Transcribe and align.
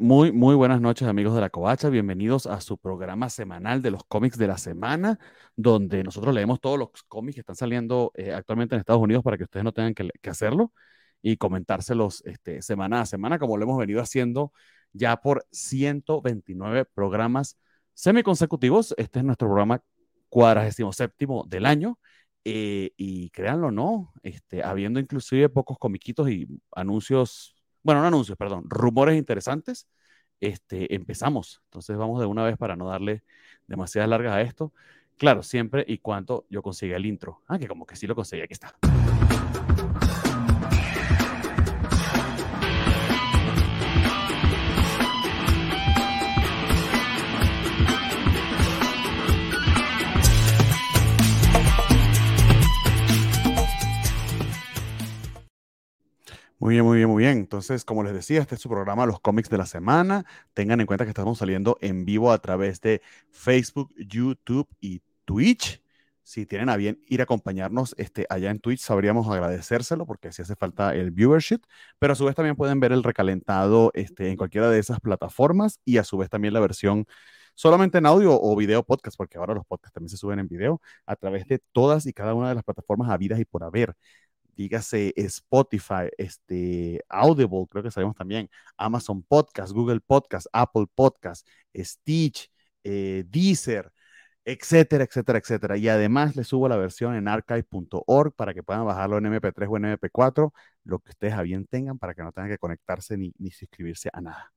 Muy, 0.00 0.30
muy, 0.30 0.54
buenas 0.54 0.80
noches 0.80 1.08
amigos 1.08 1.34
de 1.34 1.40
la 1.40 1.50
Covacha. 1.50 1.88
Bienvenidos 1.88 2.46
a 2.46 2.60
su 2.60 2.78
programa 2.78 3.28
semanal 3.30 3.82
de 3.82 3.90
los 3.90 4.04
cómics 4.04 4.38
de 4.38 4.46
la 4.46 4.56
semana, 4.56 5.18
donde 5.56 6.04
nosotros 6.04 6.32
leemos 6.32 6.60
todos 6.60 6.78
los 6.78 6.90
cómics 7.08 7.34
que 7.34 7.40
están 7.40 7.56
saliendo 7.56 8.12
eh, 8.14 8.32
actualmente 8.32 8.76
en 8.76 8.78
Estados 8.78 9.02
Unidos 9.02 9.24
para 9.24 9.36
que 9.36 9.42
ustedes 9.42 9.64
no 9.64 9.72
tengan 9.72 9.94
que, 9.94 10.30
hacerlo 10.30 10.72
y 11.20 11.36
comentárselos 11.36 12.22
este, 12.26 12.62
semana 12.62 13.00
a 13.00 13.06
semana, 13.06 13.40
como 13.40 13.56
lo 13.56 13.64
hemos 13.64 13.76
venido 13.76 14.00
haciendo 14.00 14.52
ya 14.92 15.16
por 15.16 15.44
129 15.50 16.84
programas 16.84 17.58
semiconsecutivos. 17.94 18.94
Este 18.98 19.18
es 19.18 19.24
nuestro 19.24 19.48
programa 19.48 19.82
cuadragésimo 20.28 20.92
séptimo 20.92 21.44
del 21.48 21.66
año. 21.66 21.98
Eh, 22.44 22.92
y 22.96 23.30
créanlo 23.30 23.72
no, 23.72 24.12
este, 24.22 24.62
habiendo 24.62 25.00
inclusive 25.00 25.48
pocos 25.48 25.76
comiquitos 25.76 26.30
y 26.30 26.46
anuncios 26.70 27.57
bueno, 27.82 28.00
no 28.00 28.08
anuncios, 28.08 28.36
perdón, 28.36 28.64
rumores 28.68 29.16
interesantes, 29.16 29.88
este, 30.40 30.94
empezamos. 30.94 31.62
Entonces 31.64 31.96
vamos 31.96 32.20
de 32.20 32.26
una 32.26 32.44
vez 32.44 32.56
para 32.56 32.76
no 32.76 32.88
darle 32.88 33.22
demasiadas 33.66 34.08
largas 34.10 34.34
a 34.34 34.42
esto. 34.42 34.72
Claro, 35.16 35.42
siempre 35.42 35.84
y 35.86 35.98
cuando 35.98 36.46
yo 36.48 36.62
consiga 36.62 36.96
el 36.96 37.06
intro. 37.06 37.42
Ah, 37.48 37.58
que 37.58 37.66
como 37.66 37.86
que 37.86 37.96
sí 37.96 38.06
lo 38.06 38.14
conseguí, 38.14 38.42
aquí 38.42 38.52
está. 38.52 38.76
Muy 56.60 56.74
bien, 56.74 56.84
muy 56.84 56.96
bien, 56.96 57.08
muy 57.08 57.22
bien. 57.22 57.38
Entonces, 57.38 57.84
como 57.84 58.02
les 58.02 58.12
decía, 58.12 58.40
este 58.40 58.56
es 58.56 58.60
su 58.60 58.68
programa 58.68 59.06
Los 59.06 59.20
cómics 59.20 59.48
de 59.48 59.58
la 59.58 59.66
semana. 59.66 60.24
Tengan 60.54 60.80
en 60.80 60.86
cuenta 60.86 61.04
que 61.04 61.10
estamos 61.10 61.38
saliendo 61.38 61.78
en 61.80 62.04
vivo 62.04 62.32
a 62.32 62.38
través 62.38 62.80
de 62.80 63.00
Facebook, 63.30 63.94
YouTube 63.96 64.68
y 64.80 65.02
Twitch. 65.24 65.80
Si 66.24 66.46
tienen 66.46 66.68
a 66.68 66.76
bien 66.76 67.00
ir 67.06 67.20
a 67.20 67.24
acompañarnos 67.24 67.94
este, 67.96 68.26
allá 68.28 68.50
en 68.50 68.58
Twitch, 68.60 68.80
sabríamos 68.80 69.28
agradecérselo 69.28 70.04
porque 70.04 70.32
si 70.32 70.42
hace 70.42 70.56
falta 70.56 70.94
el 70.94 71.10
viewership, 71.12 71.60
pero 71.98 72.12
a 72.12 72.16
su 72.16 72.24
vez 72.26 72.34
también 72.34 72.56
pueden 72.56 72.80
ver 72.80 72.92
el 72.92 73.02
recalentado 73.04 73.90
este, 73.94 74.28
en 74.30 74.36
cualquiera 74.36 74.68
de 74.68 74.78
esas 74.78 75.00
plataformas 75.00 75.80
y 75.86 75.96
a 75.98 76.04
su 76.04 76.18
vez 76.18 76.28
también 76.28 76.52
la 76.54 76.60
versión 76.60 77.06
solamente 77.54 77.98
en 77.98 78.06
audio 78.06 78.38
o 78.40 78.54
video 78.56 78.82
podcast, 78.84 79.16
porque 79.16 79.38
ahora 79.38 79.54
los 79.54 79.64
podcasts 79.66 79.94
también 79.94 80.10
se 80.10 80.16
suben 80.16 80.38
en 80.38 80.48
video 80.48 80.80
a 81.06 81.16
través 81.16 81.46
de 81.46 81.60
todas 81.72 82.06
y 82.06 82.12
cada 82.12 82.34
una 82.34 82.48
de 82.50 82.54
las 82.56 82.64
plataformas 82.64 83.10
habidas 83.10 83.40
y 83.40 83.44
por 83.44 83.64
haber 83.64 83.94
dígase 84.58 85.14
Spotify, 85.16 86.10
este, 86.18 87.02
Audible, 87.08 87.66
creo 87.70 87.82
que 87.84 87.90
sabemos 87.92 88.16
también, 88.16 88.50
Amazon 88.76 89.22
Podcast, 89.22 89.72
Google 89.72 90.00
Podcast, 90.00 90.48
Apple 90.52 90.86
Podcast, 90.94 91.46
Stitch, 91.74 92.50
eh, 92.84 93.24
Deezer, 93.28 93.92
etcétera, 94.44 95.04
etcétera, 95.04 95.38
etcétera. 95.38 95.76
Y 95.76 95.88
además 95.88 96.36
les 96.36 96.48
subo 96.48 96.68
la 96.68 96.76
versión 96.76 97.14
en 97.14 97.28
archive.org 97.28 98.34
para 98.34 98.52
que 98.54 98.62
puedan 98.62 98.84
bajarlo 98.84 99.18
en 99.18 99.26
MP3 99.26 99.68
o 99.70 99.76
en 99.76 99.84
MP4, 99.84 100.52
lo 100.84 100.98
que 100.98 101.10
ustedes 101.10 101.34
a 101.34 101.42
bien 101.42 101.66
tengan 101.66 101.98
para 101.98 102.14
que 102.14 102.22
no 102.22 102.32
tengan 102.32 102.50
que 102.50 102.58
conectarse 102.58 103.16
ni, 103.16 103.32
ni 103.38 103.50
suscribirse 103.52 104.10
a 104.12 104.20
nada. 104.20 104.52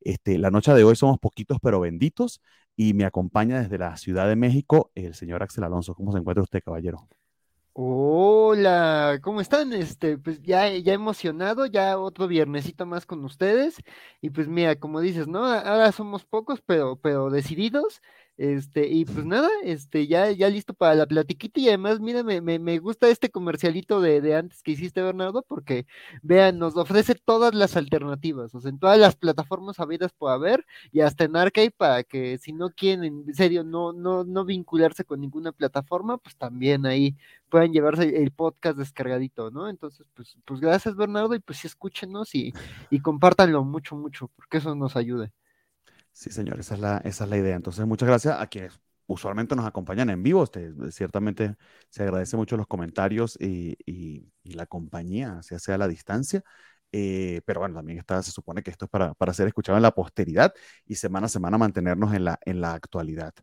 Este, 0.00 0.38
la 0.38 0.50
noche 0.50 0.72
de 0.74 0.84
hoy 0.84 0.96
somos 0.96 1.18
poquitos 1.18 1.58
pero 1.62 1.80
benditos 1.80 2.42
y 2.76 2.94
me 2.94 3.04
acompaña 3.04 3.60
desde 3.62 3.78
la 3.78 3.96
Ciudad 3.96 4.28
de 4.28 4.36
México 4.36 4.92
el 4.94 5.14
señor 5.14 5.42
Axel 5.42 5.64
Alonso. 5.64 5.94
¿Cómo 5.94 6.12
se 6.12 6.18
encuentra 6.18 6.42
usted, 6.42 6.62
caballero? 6.62 7.08
Hola, 7.78 9.18
¿cómo 9.22 9.40
están? 9.42 9.72
Este, 9.74 10.16
pues 10.16 10.40
ya, 10.42 10.68
ya 10.70 10.94
emocionado, 10.94 11.66
ya 11.66 11.98
otro 11.98 12.26
viernesito 12.26 12.86
más 12.86 13.04
con 13.04 13.22
ustedes. 13.24 13.76
Y 14.22 14.30
pues 14.30 14.48
mira, 14.48 14.76
como 14.76 15.00
dices, 15.00 15.28
¿no? 15.28 15.44
Ahora 15.44 15.92
somos 15.92 16.24
pocos, 16.24 16.62
pero, 16.64 16.96
pero 16.98 17.28
decididos. 17.30 18.00
Este, 18.38 18.86
y 18.88 19.06
pues 19.06 19.24
nada, 19.24 19.48
este, 19.62 20.06
ya, 20.06 20.30
ya 20.30 20.50
listo 20.50 20.74
para 20.74 20.94
la 20.94 21.06
platiquita 21.06 21.58
y 21.58 21.68
además, 21.68 22.00
mira, 22.00 22.22
me, 22.22 22.42
me, 22.42 22.78
gusta 22.78 23.08
este 23.08 23.30
comercialito 23.30 24.02
de, 24.02 24.20
de, 24.20 24.36
antes 24.36 24.62
que 24.62 24.72
hiciste, 24.72 25.00
Bernardo, 25.00 25.42
porque 25.42 25.86
vean, 26.22 26.58
nos 26.58 26.76
ofrece 26.76 27.14
todas 27.14 27.54
las 27.54 27.76
alternativas, 27.78 28.54
o 28.54 28.60
sea, 28.60 28.68
en 28.68 28.78
todas 28.78 28.98
las 28.98 29.16
plataformas 29.16 29.80
habidas 29.80 30.12
por 30.12 30.32
haber 30.32 30.66
y 30.92 31.00
hasta 31.00 31.24
en 31.24 31.34
Arcade 31.34 31.70
para 31.70 32.04
que 32.04 32.36
si 32.36 32.52
no 32.52 32.68
quieren, 32.68 33.04
en 33.04 33.34
serio, 33.34 33.64
no, 33.64 33.94
no, 33.94 34.24
no 34.24 34.44
vincularse 34.44 35.04
con 35.04 35.20
ninguna 35.22 35.52
plataforma, 35.52 36.18
pues 36.18 36.36
también 36.36 36.84
ahí 36.84 37.16
puedan 37.48 37.72
llevarse 37.72 38.22
el 38.22 38.32
podcast 38.32 38.76
descargadito, 38.76 39.50
¿no? 39.50 39.70
Entonces, 39.70 40.06
pues, 40.14 40.36
pues 40.44 40.60
gracias, 40.60 40.94
Bernardo, 40.94 41.34
y 41.34 41.40
pues 41.40 41.64
escúchenos 41.64 42.34
y, 42.34 42.52
y 42.90 43.00
compártanlo 43.00 43.64
mucho, 43.64 43.96
mucho, 43.96 44.28
porque 44.36 44.58
eso 44.58 44.74
nos 44.74 44.94
ayuda. 44.94 45.32
Sí, 46.18 46.30
señor, 46.30 46.58
esa 46.60 46.74
es 46.74 46.80
la, 46.80 46.96
esa 47.04 47.24
es 47.24 47.30
la 47.30 47.36
idea. 47.36 47.56
Entonces, 47.56 47.86
muchas 47.86 48.08
gracias 48.08 48.40
a 48.40 48.46
quienes 48.46 48.80
usualmente 49.06 49.54
nos 49.54 49.66
acompañan 49.66 50.08
en 50.08 50.22
vivo. 50.22 50.44
Este, 50.44 50.72
ciertamente 50.90 51.56
se 51.90 52.04
agradece 52.04 52.38
mucho 52.38 52.56
los 52.56 52.66
comentarios 52.66 53.36
y, 53.38 53.76
la 54.44 54.64
compañía, 54.66 55.42
sea 55.42 55.58
sea 55.58 55.76
la 55.76 55.88
distancia. 55.88 56.42
Eh, 56.90 57.42
pero 57.44 57.60
bueno, 57.60 57.74
también 57.74 57.98
está, 57.98 58.22
se 58.22 58.30
supone 58.30 58.62
que 58.62 58.70
esto 58.70 58.86
es 58.86 58.90
para, 58.90 59.12
para, 59.14 59.34
ser 59.34 59.46
escuchado 59.48 59.76
en 59.76 59.82
la 59.82 59.90
posteridad 59.90 60.54
y 60.86 60.94
semana 60.94 61.26
a 61.26 61.28
semana 61.28 61.58
mantenernos 61.58 62.14
en 62.14 62.24
la, 62.24 62.38
en 62.46 62.62
la 62.62 62.72
actualidad. 62.72 63.34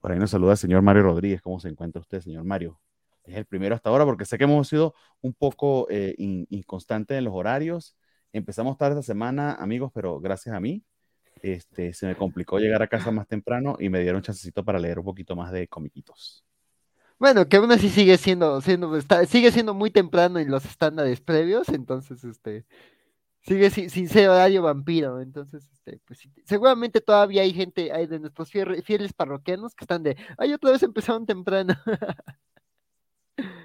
Por 0.00 0.12
ahí 0.12 0.18
nos 0.18 0.30
saluda 0.30 0.52
el 0.52 0.58
señor 0.58 0.82
Mario 0.82 1.02
Rodríguez. 1.02 1.42
¿Cómo 1.42 1.60
se 1.60 1.68
encuentra 1.68 2.00
usted, 2.00 2.20
señor 2.22 2.44
Mario? 2.44 2.80
Es 3.24 3.36
el 3.36 3.46
primero 3.46 3.74
hasta 3.74 3.90
ahora 3.90 4.06
porque 4.06 4.24
sé 4.24 4.38
que 4.38 4.44
hemos 4.44 4.68
sido 4.68 4.94
un 5.20 5.34
poco 5.34 5.88
eh, 5.90 6.14
inconstantes 6.18 7.18
en 7.18 7.24
los 7.24 7.34
horarios. 7.34 7.96
Empezamos 8.32 8.78
tarde 8.78 9.00
esta 9.00 9.12
semana, 9.12 9.54
amigos, 9.54 9.90
pero 9.94 10.20
gracias 10.20 10.54
a 10.54 10.60
mí 10.60 10.84
este, 11.44 11.92
se 11.92 12.06
me 12.06 12.16
complicó 12.16 12.58
llegar 12.58 12.82
a 12.82 12.86
casa 12.86 13.10
más 13.10 13.28
temprano 13.28 13.76
y 13.78 13.90
me 13.90 14.00
dieron 14.00 14.22
chancecito 14.22 14.64
para 14.64 14.78
leer 14.78 14.98
un 14.98 15.04
poquito 15.04 15.36
más 15.36 15.52
de 15.52 15.68
comiquitos. 15.68 16.42
Bueno, 17.18 17.46
que 17.46 17.58
aún 17.58 17.70
así 17.70 17.90
sigue 17.90 18.16
siendo, 18.16 18.60
siendo 18.62 18.98
sigue 19.26 19.52
siendo 19.52 19.74
muy 19.74 19.90
temprano 19.90 20.38
en 20.38 20.50
los 20.50 20.64
estándares 20.64 21.20
previos, 21.20 21.68
entonces, 21.68 22.24
este, 22.24 22.64
sigue 23.42 23.70
sin, 23.70 24.08
ser 24.08 24.30
horario 24.30 24.62
vampiro, 24.62 25.20
entonces, 25.20 25.68
este, 25.72 26.00
pues 26.06 26.26
seguramente 26.44 27.00
todavía 27.00 27.42
hay 27.42 27.52
gente, 27.52 27.92
hay 27.92 28.06
de 28.06 28.20
nuestros 28.20 28.50
fieles, 28.50 29.12
parroquianos 29.12 29.74
que 29.74 29.84
están 29.84 30.02
de, 30.02 30.16
ay, 30.38 30.54
otra 30.54 30.72
vez 30.72 30.82
empezaron 30.82 31.26
temprano. 31.26 31.74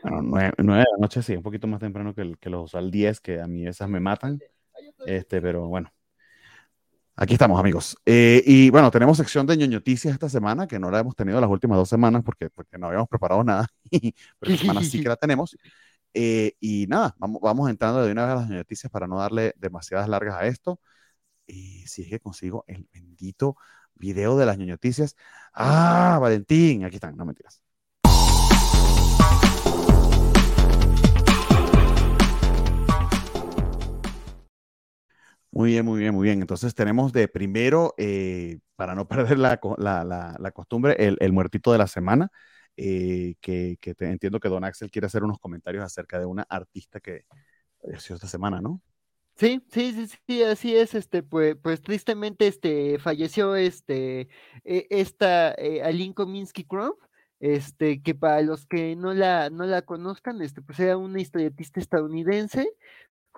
Bueno, 0.02 0.22
nueve, 0.24 0.54
nueve, 0.58 0.80
de 0.80 0.92
la 0.94 0.98
noche 1.00 1.22
sí, 1.22 1.36
un 1.36 1.44
poquito 1.44 1.68
más 1.68 1.80
temprano 1.80 2.16
que, 2.16 2.34
que 2.40 2.50
los 2.50 2.74
al 2.74 2.90
10, 2.90 3.20
que 3.20 3.40
a 3.40 3.46
mí 3.46 3.68
esas 3.68 3.88
me 3.88 4.00
matan, 4.00 4.40
este, 5.06 5.42
pero 5.42 5.68
bueno. 5.68 5.92
Aquí 7.22 7.34
estamos, 7.34 7.60
amigos. 7.60 7.98
Eh, 8.06 8.42
y 8.46 8.70
bueno, 8.70 8.90
tenemos 8.92 9.18
sección 9.18 9.46
de 9.46 9.58
ñoñoticias 9.58 10.14
esta 10.14 10.30
semana, 10.30 10.68
que 10.68 10.80
no 10.80 10.90
la 10.90 11.00
hemos 11.00 11.18
tenido 11.18 11.42
las 11.42 11.50
últimas 11.50 11.78
dos 11.78 11.90
semanas 11.90 12.24
porque, 12.24 12.50
porque 12.50 12.78
no 12.78 12.88
habíamos 12.88 13.10
preparado 13.10 13.44
nada, 13.44 13.68
pero 14.40 14.54
esta 14.54 14.58
semana 14.62 14.82
sí 14.84 15.02
que 15.02 15.10
la 15.10 15.18
tenemos. 15.18 15.58
Eh, 16.14 16.54
y 16.62 16.88
nada, 16.88 17.16
vamos, 17.18 17.42
vamos 17.42 17.70
entrando 17.70 18.04
de 18.04 18.14
una 18.14 18.24
vez 18.26 18.32
a 18.32 18.36
las 18.36 18.50
noticias 18.50 18.90
para 18.90 19.06
no 19.06 19.18
darle 19.20 19.54
demasiadas 19.58 20.08
largas 20.08 20.36
a 20.36 20.48
esto. 20.48 20.80
Y 21.46 21.86
si 21.88 22.04
es 22.04 22.10
que 22.10 22.22
consigo 22.22 22.64
el 22.68 22.88
bendito 22.94 23.58
video 23.96 24.38
de 24.38 24.46
las 24.46 24.58
ñoñoticias. 24.58 25.18
Ah, 25.54 26.20
Valentín, 26.22 26.86
aquí 26.86 26.96
están, 26.96 27.18
no 27.18 27.26
mentiras. 27.26 27.62
Muy 35.52 35.72
bien, 35.72 35.86
muy 35.86 36.00
bien, 36.00 36.14
muy 36.14 36.26
bien. 36.26 36.42
Entonces 36.42 36.76
tenemos 36.76 37.12
de 37.12 37.28
primero, 37.28 37.96
eh, 37.98 38.60
para 38.76 38.96
no 38.96 39.08
perder 39.36 39.40
la, 39.40 39.60
la, 39.78 40.36
la, 40.40 40.52
costumbre, 40.52 40.96
el, 41.00 41.18
el, 41.20 41.34
muertito 41.34 41.72
de 41.72 41.78
la 41.80 41.88
semana, 41.88 42.30
eh, 42.78 43.36
que, 43.42 43.78
entiendo 44.00 44.40
que 44.40 44.50
Don 44.50 44.64
Axel 44.64 44.92
quiere 44.92 45.08
hacer 45.08 45.24
unos 45.24 45.40
comentarios 45.40 45.84
acerca 45.84 46.20
de 46.20 46.26
una 46.26 46.44
artista 46.44 47.00
que 47.00 47.26
falleció 47.82 48.16
esta 48.16 48.28
semana, 48.28 48.62
¿no? 48.62 48.82
Sí, 49.36 49.62
sí, 49.72 49.94
sí, 49.94 50.18
sí, 50.28 50.44
así 50.44 50.76
es, 50.76 50.94
este, 50.94 51.24
pues, 51.24 51.56
pues 51.62 51.82
tristemente, 51.82 52.48
este, 52.48 53.00
falleció, 53.00 53.56
este, 53.56 54.28
e, 54.66 54.88
esta, 54.90 55.54
eh, 55.54 55.82
Aline 55.82 56.14
Kominsky 56.14 56.66
Crump, 56.66 56.98
este, 57.40 58.02
que 58.02 58.16
para 58.16 58.42
los 58.42 58.66
que 58.66 58.98
no 58.98 59.14
la, 59.14 59.50
no 59.50 59.66
la 59.66 59.82
conozcan, 59.82 60.42
este, 60.42 60.62
pues 60.62 60.80
era 60.80 60.98
una 60.98 61.22
historietista 61.22 61.80
estadounidense, 61.80 62.70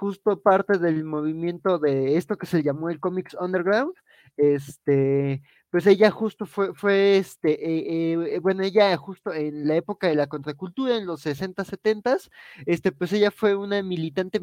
justo 0.02 0.42
parte 0.42 0.80
del 0.80 1.04
movimiento 1.04 1.78
de 1.78 2.18
esto 2.18 2.36
que 2.36 2.48
se 2.48 2.64
llamó 2.64 2.90
el 2.90 3.00
Comics 3.00 3.36
Underground, 3.40 3.94
este, 4.36 5.44
pues 5.70 5.86
ella 5.86 6.10
justo 6.10 6.48
fue, 6.48 6.74
fue 6.74 7.18
este, 7.18 7.52
eh, 7.52 8.14
eh, 8.36 8.40
bueno, 8.40 8.64
ella 8.64 8.98
justo 8.98 9.32
en 9.32 9.68
la 9.68 9.76
época 9.76 10.08
de 10.08 10.16
la 10.16 10.26
contracultura, 10.26 10.98
en 10.98 11.06
los 11.06 11.22
60, 11.22 11.64
70, 11.64 12.18
este, 12.66 12.92
pues 12.92 13.14
ella 13.14 13.30
fue 13.30 13.56
una 13.56 13.84
militante 13.84 14.40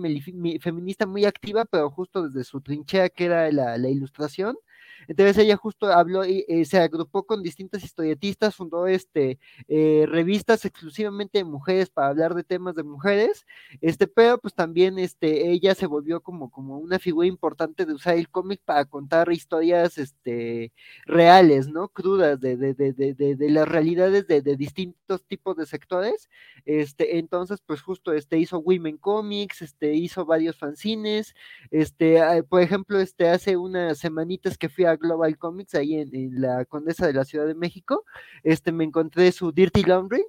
feminista 0.60 1.06
muy 1.06 1.24
activa, 1.24 1.64
pero 1.64 1.90
justo 1.90 2.22
desde 2.28 2.44
su 2.44 2.60
trinchera 2.60 3.08
que 3.08 3.24
era 3.24 3.50
la, 3.50 3.76
la 3.78 3.88
ilustración, 3.88 4.56
Entonces 5.06 5.38
ella 5.38 5.56
justo 5.56 5.86
habló 5.86 6.24
y 6.24 6.44
eh, 6.48 6.64
se 6.64 6.78
agrupó 6.78 7.24
con 7.24 7.42
distintas 7.42 7.84
historietistas, 7.84 8.54
fundó 8.54 8.86
este, 8.86 9.38
eh, 9.68 10.06
revistas 10.08 10.64
exclusivamente 10.64 11.38
de 11.38 11.44
mujeres 11.44 11.90
para 11.90 12.08
hablar 12.08 12.34
de 12.34 12.44
temas 12.44 12.74
de 12.74 12.82
mujeres, 12.82 13.46
este, 13.80 14.06
pero 14.06 14.38
pues 14.38 14.54
también 14.54 14.98
este, 14.98 15.50
ella 15.50 15.74
se 15.74 15.86
volvió 15.86 16.20
como, 16.20 16.50
como 16.50 16.78
una 16.78 16.98
figura 16.98 17.26
importante 17.26 17.86
de 17.86 17.94
usar 17.94 18.16
el 18.16 18.28
cómic 18.28 18.60
para 18.64 18.84
contar 18.84 19.30
historias 19.32 19.98
este, 19.98 20.72
reales, 21.06 21.68
¿no? 21.68 21.88
Crudas 21.88 22.40
de, 22.40 22.56
de, 22.56 22.74
de, 22.74 22.92
de, 22.92 23.14
de 23.36 23.50
las 23.50 23.68
realidades 23.68 24.26
de, 24.26 24.40
distintos 24.56 25.24
tipos 25.26 25.56
de 25.56 25.66
sectores. 25.66 26.28
Este, 26.64 27.18
entonces, 27.18 27.60
pues 27.64 27.80
justo 27.80 28.12
este, 28.12 28.38
hizo 28.38 28.58
Women 28.58 28.98
Comics, 28.98 29.62
este, 29.62 29.94
hizo 29.94 30.24
varios 30.24 30.56
fanzines, 30.56 31.34
este, 31.70 32.20
ah, 32.20 32.42
por 32.48 32.62
ejemplo, 32.62 33.00
este, 33.00 33.28
hace 33.28 33.56
unas 33.56 33.98
semanitas 33.98 34.58
que 34.58 34.68
fui 34.68 34.84
a 34.84 34.87
Global 34.96 35.38
Comics 35.38 35.74
ahí 35.74 35.96
en, 35.96 36.40
la 36.40 36.64
Condesa 36.64 37.06
de 37.06 37.12
la 37.12 37.24
Ciudad 37.24 37.46
de 37.46 37.54
México, 37.54 38.04
este, 38.42 38.72
me 38.72 38.84
encontré 38.84 39.32
su 39.32 39.52
Dirty 39.52 39.82
Laundry, 39.82 40.24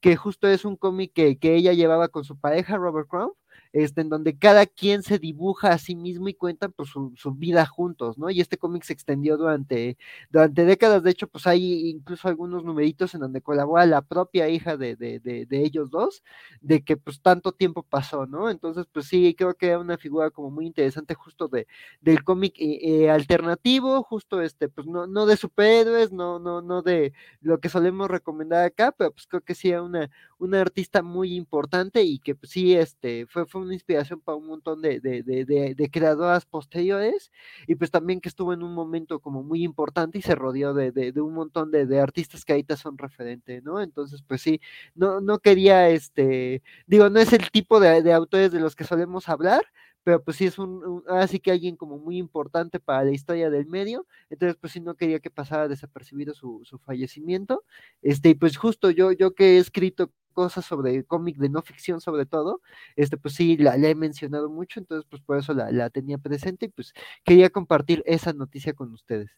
que 0.00 0.16
justo 0.16 0.48
es 0.48 0.64
un 0.64 0.76
cómic 0.76 1.12
que, 1.14 1.38
que 1.38 1.54
ella 1.54 1.72
llevaba 1.72 2.08
con 2.08 2.24
su 2.24 2.38
pareja, 2.38 2.76
Robert 2.76 3.08
Crumb, 3.08 3.32
este, 3.72 4.02
en 4.02 4.08
donde 4.08 4.36
cada 4.38 4.66
quien 4.66 5.02
se 5.02 5.18
dibuja 5.18 5.70
a 5.72 5.78
sí 5.78 5.94
mismo 5.96 6.28
y 6.28 6.34
cuentan 6.34 6.72
pues, 6.72 6.90
su, 6.90 7.12
su 7.16 7.32
vida 7.34 7.66
juntos, 7.66 8.18
¿no? 8.18 8.30
Y 8.30 8.40
este 8.40 8.58
cómic 8.58 8.82
se 8.84 8.92
extendió 8.92 9.36
durante, 9.36 9.96
durante 10.30 10.64
décadas, 10.64 11.02
de 11.02 11.10
hecho, 11.10 11.26
pues 11.28 11.46
hay 11.46 11.88
incluso 11.90 12.28
algunos 12.28 12.64
numeritos 12.64 13.14
en 13.14 13.20
donde 13.20 13.40
colabora 13.40 13.86
la 13.86 14.02
propia 14.02 14.48
hija 14.48 14.76
de, 14.76 14.96
de, 14.96 15.20
de, 15.20 15.46
de 15.46 15.64
ellos 15.64 15.90
dos, 15.90 16.22
de 16.60 16.82
que 16.82 16.96
pues 16.96 17.20
tanto 17.20 17.52
tiempo 17.52 17.82
pasó, 17.82 18.26
¿no? 18.26 18.50
Entonces, 18.50 18.86
pues 18.92 19.06
sí, 19.06 19.34
creo 19.36 19.54
que 19.54 19.68
era 19.68 19.78
una 19.78 19.98
figura 19.98 20.30
como 20.30 20.50
muy 20.50 20.66
interesante 20.66 21.14
justo 21.14 21.48
de, 21.48 21.66
del 22.00 22.24
cómic 22.24 22.54
eh, 22.58 23.04
eh, 23.04 23.10
alternativo, 23.10 24.02
justo 24.02 24.40
este, 24.42 24.68
pues 24.68 24.86
no, 24.86 25.06
no 25.06 25.26
de 25.26 25.36
superhéroes, 25.36 26.12
no, 26.12 26.38
no, 26.38 26.62
no 26.62 26.82
de 26.82 27.12
lo 27.40 27.58
que 27.60 27.68
solemos 27.68 28.08
recomendar 28.10 28.64
acá, 28.64 28.92
pero 28.92 29.12
pues 29.12 29.26
creo 29.26 29.42
que 29.42 29.54
sí 29.54 29.70
era 29.70 29.82
una, 29.82 30.10
una 30.38 30.60
artista 30.60 31.02
muy 31.02 31.34
importante 31.34 32.02
y 32.02 32.18
que 32.18 32.34
pues, 32.34 32.50
sí, 32.52 32.74
este, 32.74 33.26
fue, 33.26 33.46
fue 33.46 33.61
una 33.62 33.74
inspiración 33.74 34.20
para 34.20 34.36
un 34.36 34.46
montón 34.46 34.82
de, 34.82 35.00
de, 35.00 35.22
de, 35.22 35.74
de, 35.74 35.90
creadoras 35.90 36.44
posteriores 36.46 37.30
y 37.66 37.74
pues 37.74 37.90
también 37.90 38.20
que 38.20 38.28
estuvo 38.28 38.52
en 38.52 38.62
un 38.62 38.74
momento 38.74 39.20
como 39.20 39.42
muy 39.42 39.62
importante 39.64 40.18
y 40.18 40.22
se 40.22 40.34
rodeó 40.34 40.74
de, 40.74 41.12
un 41.20 41.34
montón 41.34 41.70
de, 41.70 42.00
artistas 42.00 42.44
que 42.44 42.52
ahorita 42.52 42.76
son 42.76 42.98
referentes, 42.98 43.62
¿no? 43.62 43.80
Entonces, 43.80 44.22
pues 44.22 44.42
sí, 44.42 44.60
no, 44.94 45.20
no 45.20 45.38
quería, 45.38 45.88
este, 45.88 46.62
digo, 46.86 47.10
no 47.10 47.20
es 47.20 47.32
el 47.32 47.50
tipo 47.50 47.80
de, 47.80 48.12
autores 48.12 48.52
de 48.52 48.60
los 48.60 48.76
que 48.76 48.84
solemos 48.84 49.28
hablar, 49.28 49.62
pero 50.04 50.22
pues 50.22 50.36
sí 50.36 50.46
es 50.46 50.58
un, 50.58 50.84
un, 50.84 51.04
así 51.08 51.38
que 51.38 51.52
alguien 51.52 51.76
como 51.76 51.98
muy 51.98 52.18
importante 52.18 52.80
para 52.80 53.04
la 53.04 53.12
historia 53.12 53.50
del 53.50 53.66
medio, 53.66 54.06
entonces 54.30 54.56
pues 54.60 54.72
sí 54.72 54.80
no 54.80 54.96
quería 54.96 55.20
que 55.20 55.30
pasara 55.30 55.68
desapercibido 55.68 56.34
su, 56.34 56.60
su 56.64 56.78
fallecimiento, 56.78 57.64
este, 58.02 58.30
y 58.30 58.34
pues 58.34 58.56
justo 58.56 58.90
yo, 58.90 59.12
yo 59.12 59.34
que 59.34 59.56
he 59.56 59.58
escrito 59.58 60.10
cosas 60.32 60.64
sobre 60.64 61.04
cómic 61.04 61.36
de 61.36 61.48
no 61.48 61.62
ficción 61.62 62.00
sobre 62.00 62.26
todo, 62.26 62.60
este 62.96 63.16
pues 63.16 63.34
sí, 63.34 63.56
la, 63.56 63.76
he 63.76 63.94
mencionado 63.94 64.50
mucho, 64.50 64.80
entonces 64.80 65.06
pues 65.08 65.22
por 65.22 65.38
eso 65.38 65.54
la, 65.54 65.70
la, 65.70 65.90
tenía 65.90 66.18
presente 66.18 66.66
y 66.66 66.68
pues 66.70 66.92
quería 67.24 67.50
compartir 67.50 68.02
esa 68.06 68.32
noticia 68.32 68.72
con 68.74 68.92
ustedes. 68.92 69.30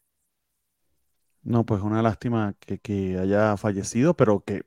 No, 1.43 1.65
pues 1.67 1.83
una 1.83 2.01
lástima 2.01 2.55
que, 2.59 2.79
que 2.79 3.19
haya 3.19 3.57
fallecido, 3.59 4.15
pero 4.15 4.41
que 4.41 4.65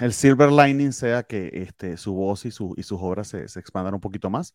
el 0.00 0.12
silver 0.12 0.50
lining 0.50 0.92
sea 0.92 1.22
que 1.22 1.50
este, 1.52 1.96
su 1.96 2.14
voz 2.14 2.44
y, 2.44 2.50
su, 2.50 2.74
y 2.76 2.82
sus 2.82 2.98
obras 3.00 3.28
se, 3.28 3.46
se, 3.48 3.60
expandan 3.60 3.94
un 3.94 4.00
poquito 4.00 4.28
más. 4.28 4.54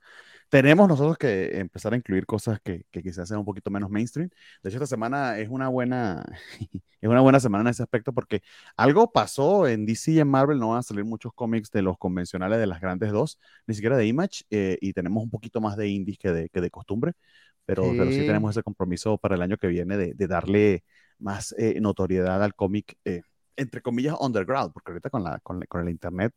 Tenemos 0.50 0.88
nosotros 0.88 1.18
que 1.18 1.60
empezar 1.60 1.94
a 1.94 1.96
incluir 1.96 2.26
cosas 2.26 2.60
que, 2.62 2.86
que, 2.92 3.02
quizás 3.02 3.28
sean 3.30 3.40
un 3.40 3.46
poquito 3.46 3.72
menos 3.72 3.90
mainstream. 3.90 4.30
De 4.62 4.70
hecho, 4.70 4.78
esta 4.78 4.88
semana 4.88 5.38
es 5.40 5.48
una 5.50 5.70
buena, 5.70 6.26
es 7.02 7.10
una 7.10 7.22
buena 7.22 7.40
semana 7.40 7.62
en 7.62 7.68
ese 7.70 7.84
aspecto 7.84 8.14
porque 8.14 8.42
algo 8.76 9.12
pasó 9.12 9.68
en 9.68 9.86
DC 9.86 10.12
y 10.12 10.20
en 10.20 10.28
Marvel. 10.28 10.60
No 10.60 10.70
van 10.70 10.80
a 10.80 10.84
salir 10.84 11.06
muchos 11.06 11.34
cómics 11.34 11.72
de 11.72 11.82
los 11.82 11.98
convencionales 11.98 12.60
de 12.60 12.68
las 12.68 12.82
grandes 12.82 13.12
dos, 13.12 13.40
ni 13.68 13.74
siquiera 13.76 13.98
de 13.98 14.08
Image, 14.08 14.44
eh, 14.50 14.78
y 14.82 14.94
tenemos 14.94 15.24
un 15.24 15.30
poquito 15.30 15.62
más 15.62 15.78
de 15.78 15.88
indies 15.88 16.18
que 16.18 16.32
de, 16.32 16.50
que 16.50 16.62
de 16.62 16.70
costumbre. 16.70 17.14
Pero 17.66 17.84
sí. 17.84 17.96
pero 17.98 18.12
sí 18.12 18.20
tenemos 18.20 18.52
ese 18.52 18.64
compromiso 18.64 19.18
para 19.18 19.36
el 19.36 19.42
año 19.42 19.58
que 19.58 19.68
viene 19.68 19.98
de, 19.98 20.14
de 20.14 20.28
darle 20.28 20.84
más 21.20 21.56
eh, 21.58 21.80
notoriedad 21.80 22.44
al 22.44 22.54
cómic. 22.54 22.98
Eh, 23.06 23.22
entre 23.58 23.82
comillas, 23.82 24.16
underground, 24.20 24.74
porque 24.74 24.92
ahorita 24.92 25.10
con, 25.10 25.24
la, 25.24 25.40
con, 25.40 25.62
con 25.68 25.82
el 25.82 25.90
Internet 25.90 26.34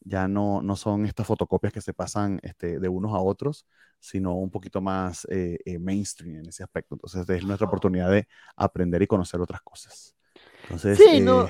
ya 0.00 0.28
no, 0.28 0.62
no, 0.62 0.76
son 0.76 1.06
estas 1.06 1.26
fotocopias 1.26 1.72
que 1.72 1.80
se 1.80 1.92
pasan 1.92 2.40
este, 2.42 2.78
de 2.78 2.88
unos 2.88 3.12
a 3.12 3.18
otros, 3.18 3.66
sino 4.00 4.34
un 4.34 4.50
poquito 4.50 4.80
más 4.80 5.26
eh, 5.30 5.58
eh, 5.64 5.78
mainstream 5.78 6.36
en 6.36 6.48
ese 6.48 6.62
aspecto. 6.62 6.94
Entonces 6.94 7.28
es 7.28 7.44
nuestra 7.44 7.66
oportunidad 7.66 8.10
de 8.10 8.28
aprender 8.56 9.02
y 9.02 9.06
conocer 9.06 9.40
otras 9.40 9.60
cosas. 9.62 10.14
Entonces, 10.62 10.98
sí, 10.98 11.16
eh, 11.16 11.20
no, 11.20 11.48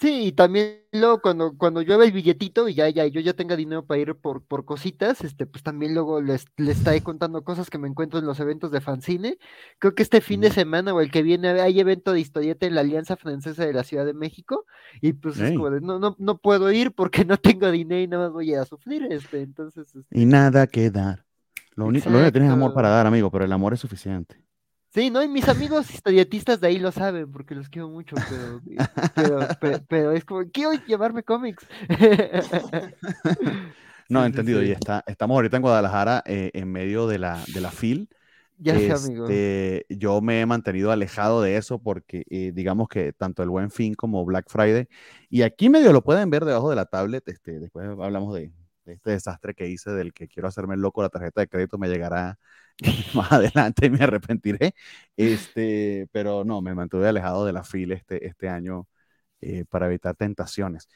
Sí, 0.00 0.26
y 0.26 0.32
también 0.32 0.82
luego 0.92 1.20
cuando, 1.20 1.56
cuando 1.56 1.82
llueve 1.82 2.06
el 2.06 2.12
billetito 2.12 2.68
y 2.68 2.74
ya, 2.74 2.88
ya, 2.88 3.06
yo 3.06 3.20
ya 3.20 3.32
tenga 3.32 3.56
dinero 3.56 3.84
para 3.84 4.00
ir 4.00 4.14
por, 4.14 4.42
por 4.42 4.64
cositas, 4.64 5.22
este, 5.22 5.46
pues 5.46 5.62
también 5.62 5.94
luego 5.94 6.20
les, 6.20 6.46
les 6.56 6.78
estaré 6.78 7.02
contando 7.02 7.44
cosas 7.44 7.70
que 7.70 7.78
me 7.78 7.88
encuentro 7.88 8.18
en 8.18 8.26
los 8.26 8.40
eventos 8.40 8.70
de 8.70 8.80
fanzine. 8.80 9.38
Creo 9.78 9.94
que 9.94 10.02
este 10.02 10.20
fin 10.20 10.40
de 10.40 10.50
semana 10.50 10.92
o 10.92 11.00
el 11.00 11.10
que 11.10 11.22
viene 11.22 11.48
hay 11.48 11.80
evento 11.80 12.12
de 12.12 12.20
historieta 12.20 12.66
en 12.66 12.74
la 12.74 12.82
Alianza 12.82 13.16
Francesa 13.16 13.64
de 13.64 13.72
la 13.72 13.84
Ciudad 13.84 14.04
de 14.04 14.14
México, 14.14 14.66
y 15.00 15.12
pues 15.12 15.36
hey. 15.38 15.46
es 15.46 15.52
como 15.56 15.70
de, 15.70 15.80
no, 15.80 15.98
no, 15.98 16.16
no 16.18 16.38
puedo 16.38 16.70
ir 16.72 16.92
porque 16.92 17.24
no 17.24 17.36
tengo 17.36 17.70
dinero 17.70 18.00
y 18.00 18.08
nada 18.08 18.24
más 18.24 18.32
voy 18.32 18.54
a 18.54 18.64
sufrir, 18.64 19.06
este, 19.10 19.42
entonces. 19.42 19.94
Este... 19.94 20.18
Y 20.18 20.26
nada 20.26 20.66
que 20.66 20.90
dar. 20.90 21.24
Lo 21.74 21.86
único, 21.86 22.10
lo 22.10 22.16
único 22.16 22.28
que 22.28 22.32
tienes 22.32 22.48
es 22.48 22.52
amor 22.52 22.74
para 22.74 22.90
dar, 22.90 23.06
amigo, 23.06 23.30
pero 23.30 23.44
el 23.44 23.52
amor 23.52 23.72
es 23.72 23.80
suficiente. 23.80 24.36
Sí, 24.94 25.08
no, 25.08 25.22
y 25.22 25.28
mis 25.28 25.48
amigos 25.48 25.90
historietistas 25.90 26.60
de 26.60 26.66
ahí 26.66 26.78
lo 26.78 26.92
saben, 26.92 27.32
porque 27.32 27.54
los 27.54 27.70
quiero 27.70 27.88
mucho, 27.88 28.14
pero, 28.28 28.60
pero, 29.14 29.38
pero, 29.58 29.78
pero 29.88 30.12
es 30.12 30.22
como, 30.26 30.44
quiero 30.52 30.72
llevarme 30.86 31.22
cómics. 31.22 31.66
no, 34.10 34.20
sí, 34.20 34.26
entendido, 34.26 34.60
sí. 34.60 34.66
y 34.66 34.72
está, 34.72 35.02
estamos 35.06 35.36
ahorita 35.36 35.56
en 35.56 35.62
Guadalajara 35.62 36.22
eh, 36.26 36.50
en 36.52 36.70
medio 36.70 37.06
de 37.06 37.18
la, 37.18 37.42
de 37.54 37.62
la 37.62 37.70
FIL. 37.70 38.10
Ya 38.58 38.74
sé, 38.74 38.88
este, 38.88 39.06
amigo. 39.06 39.28
Yo 39.88 40.20
me 40.20 40.42
he 40.42 40.46
mantenido 40.46 40.92
alejado 40.92 41.40
de 41.40 41.56
eso 41.56 41.78
porque 41.78 42.24
eh, 42.28 42.52
digamos 42.54 42.88
que 42.88 43.14
tanto 43.14 43.42
el 43.42 43.48
Buen 43.48 43.70
Fin 43.70 43.94
como 43.94 44.22
Black 44.26 44.50
Friday, 44.50 44.88
y 45.30 45.40
aquí 45.40 45.70
medio 45.70 45.94
lo 45.94 46.04
pueden 46.04 46.28
ver 46.28 46.44
debajo 46.44 46.68
de 46.68 46.76
la 46.76 46.84
tablet, 46.84 47.26
este, 47.28 47.60
después 47.60 47.88
hablamos 47.88 48.34
de, 48.34 48.52
de 48.84 48.92
este 48.92 49.12
desastre 49.12 49.54
que 49.54 49.68
hice 49.68 49.90
del 49.92 50.12
que 50.12 50.28
quiero 50.28 50.48
hacerme 50.48 50.76
loco, 50.76 51.00
la 51.00 51.08
tarjeta 51.08 51.40
de 51.40 51.48
crédito 51.48 51.78
me 51.78 51.88
llegará 51.88 52.38
más 53.14 53.32
adelante 53.32 53.90
me 53.90 54.04
arrepentiré. 54.04 54.74
Este, 55.16 56.08
pero 56.12 56.44
no, 56.44 56.60
me 56.62 56.74
mantuve 56.74 57.08
alejado 57.08 57.46
de 57.46 57.52
la 57.52 57.64
FIL 57.64 57.92
este, 57.92 58.26
este 58.26 58.48
año 58.48 58.88
eh, 59.40 59.64
para 59.68 59.86
evitar 59.86 60.16
tentaciones. 60.16 60.88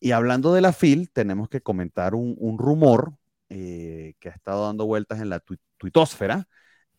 Y 0.00 0.12
hablando 0.12 0.54
de 0.54 0.60
la 0.62 0.72
FIL, 0.72 1.10
tenemos 1.12 1.48
que 1.48 1.60
comentar 1.62 2.14
un, 2.14 2.36
un 2.38 2.58
rumor 2.58 3.14
eh, 3.50 4.14
que 4.20 4.28
ha 4.30 4.32
estado 4.32 4.66
dando 4.66 4.86
vueltas 4.86 5.20
en 5.20 5.30
la 5.30 5.40
tu 5.40 5.56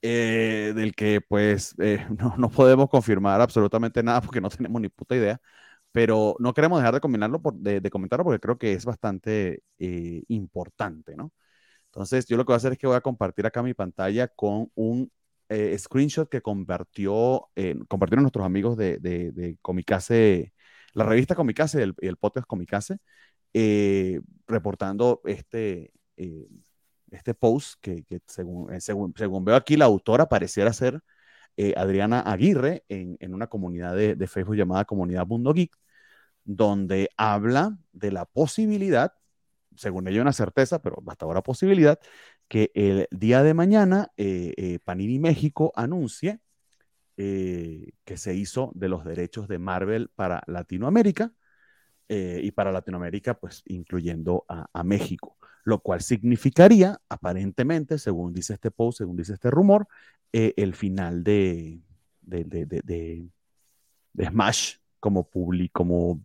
eh, 0.01 0.74
del 0.75 0.96
que 0.96 1.22
pues 1.22 1.75
no, 2.18 2.36
no, 2.38 2.50
podemos 2.50 2.89
confirmar 2.89 3.42
absolutamente 3.42 4.01
nada 4.04 4.22
porque 4.22 4.42
no 4.42 4.50
tenemos 4.50 4.82
ni 4.82 4.89
puta 4.89 5.16
idea, 5.16 5.42
pero 5.92 6.36
no 6.39 6.54
queremos 6.54 6.80
dejar 6.80 6.96
de, 6.96 7.01
combinarlo 7.01 7.42
de, 7.56 7.89
comentarlo 7.92 8.24
porque 8.25 8.39
creo 8.39 8.58
que 8.58 8.74
es 8.74 8.86
bastante 8.86 9.63
importante, 10.30 11.16
¿no? 11.16 11.32
Entonces, 12.00 12.25
yo 12.27 12.38
lo 12.38 12.46
que 12.46 12.51
voy 12.51 12.56
a 12.56 12.58
hacer 12.58 12.72
es 12.72 12.77
que 12.77 12.88
voy 12.88 12.96
a 12.96 13.01
compartir 13.01 13.46
acá 13.46 13.62
mi 13.62 13.74
pantalla 13.74 14.29
con 14.29 14.72
un 14.75 15.12
eh, 15.50 15.77
screenshot 15.77 16.29
que 16.29 16.41
compartió, 16.41 17.50
eh, 17.58 17.75
compartieron 17.89 18.24
nuestros 18.24 18.46
amigos 18.46 18.77
de, 18.77 19.00
de, 19.00 19.58
Comicase, 19.62 20.53
la 20.94 21.03
revista 21.03 21.36
Comicase 21.36 21.79
y 21.79 21.82
el, 21.84 21.96
el, 22.00 22.15
podcast 22.15 22.48
Comicase, 22.48 23.00
eh, 23.53 24.22
reportando 24.48 25.20
este, 25.25 25.91
eh, 26.15 26.48
este 27.12 27.34
post 27.34 27.75
que, 27.82 28.06
según, 28.27 28.74
eh, 28.74 28.79
según, 28.79 29.13
según, 29.18 29.44
veo 29.44 29.56
aquí, 29.58 29.75
la 29.75 29.86
autora 29.86 30.29
pareciera 30.29 30.72
ser 30.74 31.01
Adriana 31.75 32.22
Aguirre 32.22 32.86
en, 32.88 33.18
en 33.20 33.34
una 33.34 33.48
comunidad 33.48 33.94
de, 33.94 34.27
Facebook 34.27 34.56
llamada 34.56 34.86
Comunidad 34.86 35.27
Mundo 35.27 35.53
Geek, 35.53 35.75
donde 36.46 37.10
habla 37.18 37.77
de 37.91 38.12
la 38.13 38.24
posibilidad 38.25 39.13
según 39.80 40.08
ello 40.10 40.22
una 40.22 40.34
certeza, 40.34 40.82
pero 40.82 41.02
hasta 41.08 41.26
ahora 41.26 41.42
posibilidad, 41.42 42.00
que 42.50 42.72
el 42.76 43.08
día 43.12 43.44
de 43.44 43.54
mañana 43.54 44.12
eh, 44.18 44.54
eh, 44.58 44.80
Panini 44.84 45.20
México 45.20 45.72
anuncie 45.76 46.42
eh, 47.16 47.94
que 48.04 48.18
se 48.18 48.36
hizo 48.36 48.72
de 48.76 48.90
los 48.90 49.06
derechos 49.06 49.48
de 49.48 49.58
Marvel 49.58 50.10
para 50.16 50.44
Latinoamérica 50.48 51.32
y 52.12 52.50
para 52.54 52.72
Latinoamérica, 52.72 53.36
pues 53.36 53.62
incluyendo 53.68 54.44
a, 54.48 54.84
México, 54.84 55.38
lo 55.64 55.78
cual 55.78 56.02
significaría, 56.02 57.00
aparentemente, 57.08 58.00
según 58.00 58.34
dice 58.34 58.56
este 58.56 58.72
post, 58.72 58.98
según 58.98 59.16
dice 59.16 59.34
este 59.34 59.52
rumor, 59.52 59.88
el 60.32 60.74
final 60.74 61.24
de, 61.24 61.82
de, 62.22 62.46
de, 62.46 62.66
de 64.12 64.26
Smash 64.26 64.78
como, 65.00 65.30
public, 65.30 65.72
como 65.72 66.20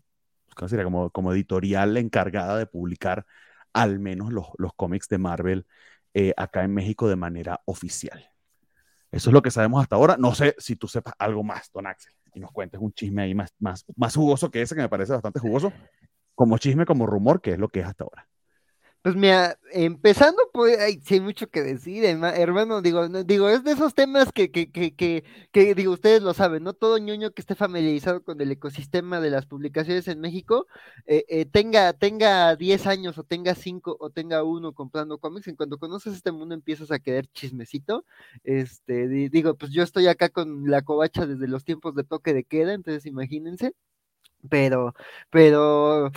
¿cómo 0.55 0.69
sería? 0.69 0.85
Como 0.85 1.33
editorial 1.33 1.97
encargada 1.97 2.57
de 2.57 2.67
publicar 2.67 3.27
al 3.75 3.99
menos 3.99 4.33
los, 4.33 4.47
los 4.57 4.73
cómics 4.75 5.09
de 5.09 5.19
Marvel 5.19 5.66
eh, 6.14 6.33
acá 6.37 6.64
en 6.64 6.73
México 6.73 7.09
de 7.09 7.16
manera 7.16 7.61
oficial. 7.66 8.31
Eso 9.11 9.31
es 9.31 9.35
lo 9.35 9.43
que 9.43 9.50
sabemos 9.50 9.83
hasta 9.83 9.97
ahora. 9.97 10.16
No 10.19 10.35
sé 10.35 10.54
si 10.59 10.76
tú 10.76 10.88
sepas 10.88 11.14
algo 11.19 11.45
más, 11.45 11.71
don 11.73 11.87
Axel, 11.87 12.14
y 12.35 12.40
nos 12.40 12.50
cuentes 12.50 12.81
un 12.81 12.93
chisme 12.93 13.23
ahí 13.23 13.35
más, 13.35 13.52
más, 13.59 13.85
más 13.97 14.14
jugoso 14.16 14.50
que 14.50 14.62
ese, 14.62 14.75
que 14.75 14.81
me 14.81 14.88
parece 14.88 15.12
bastante 15.12 15.40
jugoso, 15.40 15.73
como 16.35 16.59
chisme, 16.59 16.87
como 16.87 17.07
rumor, 17.07 17.40
que 17.40 17.52
es 17.52 17.59
lo 17.59 17.69
que 17.69 17.81
es 17.81 17.87
hasta 17.87 18.04
ahora. 18.04 18.28
Pues 19.05 19.17
mira, 19.17 19.59
empezando, 19.71 20.39
pues 20.55 20.79
hay, 20.81 20.99
hay 21.11 21.21
mucho 21.21 21.51
que 21.51 21.61
decir, 21.63 22.07
hermano, 22.07 22.81
digo, 22.81 23.07
digo, 23.25 23.51
es 23.51 23.63
de 23.63 23.73
esos 23.73 23.93
temas 23.95 24.33
que, 24.33 24.51
que, 24.51 24.71
que, 24.71 25.25
que, 25.53 25.75
digo, 25.75 25.93
ustedes 25.93 26.23
lo 26.23 26.33
saben, 26.33 26.63
¿no? 26.65 26.73
Todo 26.73 26.97
ñoño 26.97 27.31
que 27.33 27.43
esté 27.43 27.55
familiarizado 27.55 28.25
con 28.25 28.41
el 28.41 28.51
ecosistema 28.51 29.21
de 29.21 29.29
las 29.29 29.45
publicaciones 29.45 30.09
en 30.09 30.21
México, 30.21 30.67
eh, 31.05 31.27
eh, 31.29 31.45
tenga, 31.45 31.93
tenga 31.93 32.57
10 32.57 32.87
años 32.87 33.19
o 33.19 33.25
tenga 33.25 33.55
5 33.55 33.95
o 34.01 34.09
tenga 34.09 34.43
uno 34.43 34.73
comprando 34.73 35.19
cómics, 35.19 35.49
en 35.49 35.57
cuanto 35.57 35.77
conoces 35.77 36.15
este 36.15 36.33
mundo 36.33 36.55
empiezas 36.55 36.91
a 36.91 36.99
querer 36.99 37.27
chismecito, 37.27 38.07
este, 38.43 39.07
digo, 39.29 39.55
pues 39.55 39.71
yo 39.71 39.83
estoy 39.83 40.07
acá 40.07 40.31
con 40.31 40.71
la 40.71 40.81
covacha 40.81 41.27
desde 41.27 41.47
los 41.47 41.63
tiempos 41.67 41.95
de 41.95 42.05
toque 42.05 42.33
de 42.33 42.45
queda, 42.45 42.73
entonces 42.73 43.05
imagínense, 43.05 43.75
pero, 44.51 44.95
pero, 45.31 46.11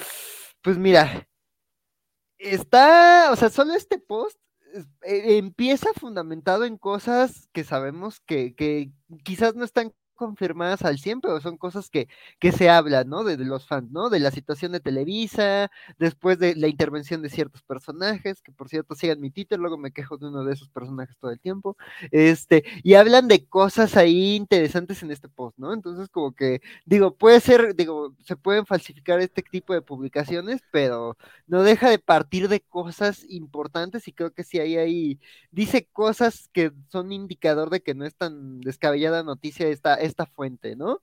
pues 0.61 0.77
mira, 0.77 1.27
está, 2.37 3.31
o 3.31 3.35
sea, 3.35 3.49
solo 3.49 3.73
este 3.73 3.99
post 3.99 4.37
eh, 5.03 5.37
empieza 5.37 5.87
fundamentado 5.93 6.65
en 6.65 6.77
cosas 6.77 7.47
que 7.53 7.63
sabemos 7.63 8.19
que, 8.19 8.55
que 8.55 8.91
quizás 9.23 9.55
no 9.55 9.63
están 9.63 9.93
confirmadas 10.17 10.83
al 10.83 10.99
100, 10.99 11.21
pero 11.21 11.39
son 11.39 11.57
cosas 11.57 11.89
que, 11.89 12.09
que 12.39 12.51
se 12.51 12.69
hablan, 12.69 13.09
¿no? 13.09 13.23
De, 13.23 13.37
los 13.37 13.65
fans, 13.65 13.91
¿no? 13.91 14.09
De 14.09 14.19
la 14.19 14.31
situación 14.31 14.73
de 14.73 14.81
Televisa, 14.81 15.71
después 15.97 16.39
de 16.39 16.55
la 16.55 16.67
intervención 16.67 17.21
de 17.21 17.29
ciertos 17.29 17.61
personajes, 17.63 18.41
que 18.41 18.51
por 18.51 18.67
cierto 18.69 18.95
sigan 18.95 19.21
mi 19.21 19.31
Twitter, 19.31 19.59
luego 19.59 19.77
me 19.77 19.91
quejo 19.91 20.17
de 20.17 20.27
uno 20.27 20.43
de 20.43 20.53
esos 20.53 20.69
personajes 20.69 21.17
todo 21.17 21.31
el 21.31 21.39
tiempo, 21.39 21.77
este, 22.11 22.65
y 22.83 22.95
hablan 22.95 23.27
de 23.29 23.45
cosas 23.45 23.95
ahí 23.95 24.35
interesantes 24.35 25.03
en 25.03 25.11
este 25.11 25.29
post, 25.29 25.57
¿no? 25.57 25.73
Entonces 25.73 26.09
como 26.09 26.33
que, 26.33 26.61
digo, 26.85 27.15
puede 27.15 27.39
ser, 27.39 27.75
digo, 27.75 28.15
se 28.25 28.35
pueden 28.35 28.65
falsificar 28.65 29.19
este 29.21 29.43
tipo 29.43 29.73
de 29.73 29.81
publicaciones, 29.81 30.61
pero 30.71 31.17
no 31.47 31.63
deja 31.63 31.89
de 31.89 31.99
partir 31.99 32.49
de 32.49 32.61
cosas 32.61 33.23
importantes 33.29 34.07
y 34.07 34.13
creo 34.13 34.33
que 34.33 34.43
si 34.43 34.59
ahí, 34.59 34.77
ahí 34.77 35.19
dice 35.51 35.87
cosas 35.91 36.49
que 36.53 36.71
son 36.89 37.11
indicador 37.11 37.69
de 37.69 37.81
que 37.81 37.93
no 37.95 38.05
es 38.05 38.15
tan 38.15 38.61
descabellada 38.61 39.23
noticia 39.23 39.67
esta 39.67 39.95
esta 40.07 40.25
fuente, 40.25 40.75
¿no? 40.75 41.01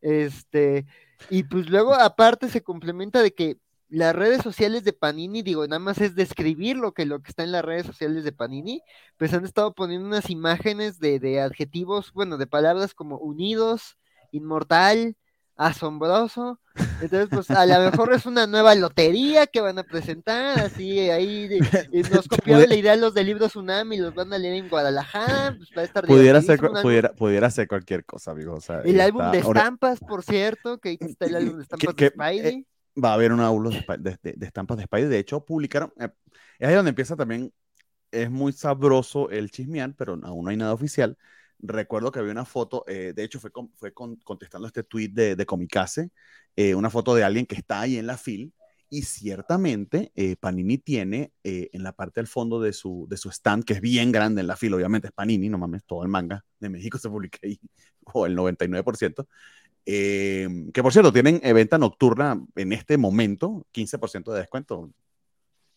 Este, 0.00 0.86
y 1.30 1.44
pues 1.44 1.68
luego 1.70 1.94
aparte 1.94 2.48
se 2.48 2.62
complementa 2.62 3.22
de 3.22 3.32
que 3.34 3.58
las 3.88 4.14
redes 4.14 4.42
sociales 4.42 4.84
de 4.84 4.92
Panini, 4.92 5.42
digo, 5.42 5.66
nada 5.66 5.78
más 5.78 6.00
es 6.00 6.14
describir 6.14 6.76
lo 6.76 6.92
que, 6.92 7.06
lo 7.06 7.22
que 7.22 7.30
está 7.30 7.44
en 7.44 7.52
las 7.52 7.64
redes 7.64 7.86
sociales 7.86 8.24
de 8.24 8.32
Panini, 8.32 8.82
pues 9.16 9.32
han 9.34 9.44
estado 9.44 9.74
poniendo 9.74 10.06
unas 10.06 10.30
imágenes 10.30 10.98
de, 10.98 11.20
de 11.20 11.40
adjetivos, 11.40 12.12
bueno, 12.12 12.36
de 12.36 12.46
palabras 12.46 12.94
como 12.94 13.18
unidos, 13.18 13.96
inmortal, 14.32 15.16
asombroso. 15.56 16.60
Entonces, 17.00 17.28
pues 17.30 17.50
a 17.50 17.66
lo 17.66 17.90
mejor 17.90 18.12
es 18.12 18.26
una 18.26 18.46
nueva 18.46 18.74
lotería 18.74 19.46
que 19.46 19.60
van 19.60 19.78
a 19.78 19.84
presentar, 19.84 20.58
así 20.58 20.98
ahí 21.10 21.48
nos 22.12 22.26
copiaron 22.26 22.68
la 22.68 22.74
idea 22.74 22.96
los 22.96 23.14
de 23.14 23.24
libros 23.24 23.50
Tsunami, 23.50 23.98
los 23.98 24.14
van 24.14 24.32
a 24.32 24.38
leer 24.38 24.54
en 24.54 24.68
Guadalajara, 24.68 25.54
pues 25.56 25.70
va 25.76 25.82
a 25.82 25.84
estar 25.84 26.06
pudiera 26.06 26.42
ser, 26.42 26.60
pudiera, 26.60 27.12
pudiera 27.12 27.50
ser 27.50 27.68
cualquier 27.68 28.04
cosa, 28.04 28.32
amigo. 28.32 28.58
el 28.84 29.00
álbum 29.00 29.30
de 29.30 29.38
estampas, 29.38 30.00
por 30.00 30.24
cierto, 30.24 30.78
que 30.78 30.98
está 31.00 31.26
el 31.26 31.36
álbum 31.36 31.56
de 31.56 31.62
estampas 31.62 31.94
de 31.94 32.08
Spidey. 32.08 32.54
Eh, 32.54 32.66
va 33.00 33.10
a 33.10 33.14
haber 33.14 33.32
un 33.32 33.40
álbum 33.40 33.70
de, 33.70 34.18
de, 34.22 34.46
estampas 34.46 34.76
de 34.76 34.84
Spidey, 34.84 35.08
de 35.08 35.18
hecho 35.18 35.44
publicaron, 35.44 35.92
eh, 36.00 36.08
es 36.58 36.68
ahí 36.68 36.74
donde 36.74 36.90
empieza 36.90 37.14
también, 37.14 37.52
es 38.10 38.30
muy 38.30 38.52
sabroso 38.52 39.30
el 39.30 39.50
chismear, 39.50 39.94
pero 39.96 40.18
aún 40.22 40.44
no 40.44 40.50
hay 40.50 40.56
nada 40.56 40.72
oficial 40.72 41.16
recuerdo 41.64 42.12
que 42.12 42.18
había 42.18 42.32
una 42.32 42.44
foto, 42.44 42.84
eh, 42.86 43.12
de 43.14 43.24
hecho 43.24 43.40
fue, 43.40 43.50
fue 43.74 43.92
contestando 43.92 44.66
este 44.66 44.82
tweet 44.82 45.08
de, 45.08 45.36
de 45.36 45.46
Comicase, 45.46 46.10
eh, 46.56 46.74
una 46.74 46.90
foto 46.90 47.14
de 47.14 47.24
alguien 47.24 47.46
que 47.46 47.56
está 47.56 47.80
ahí 47.80 47.96
en 47.96 48.06
la 48.06 48.16
fil, 48.16 48.52
y 48.90 49.02
ciertamente 49.02 50.12
eh, 50.14 50.36
Panini 50.36 50.78
tiene 50.78 51.32
en 51.42 51.82
la 51.82 51.92
parte 51.92 52.20
del 52.20 52.28
fondo 52.28 52.60
de 52.60 52.72
su, 52.72 53.06
de 53.08 53.16
su 53.16 53.30
stand, 53.30 53.64
que 53.64 53.72
es 53.72 53.80
bien 53.80 54.12
grande 54.12 54.40
en 54.42 54.46
la 54.46 54.56
fila, 54.56 54.76
obviamente 54.76 55.08
es 55.08 55.12
Panini, 55.12 55.48
no 55.48 55.58
mames, 55.58 55.84
todo 55.84 56.02
el 56.04 56.08
manga 56.08 56.44
de 56.60 56.68
México 56.68 56.98
se 56.98 57.08
publica 57.08 57.38
ahí, 57.42 57.58
o 58.04 58.26
el 58.26 58.36
99%, 58.36 59.26
que 59.84 60.82
por 60.82 60.92
cierto 60.92 61.12
tienen 61.12 61.40
venta 61.42 61.76
nocturna 61.78 62.40
en 62.54 62.72
este 62.72 62.96
momento, 62.96 63.66
15% 63.72 64.32
de 64.32 64.38
descuento, 64.38 64.90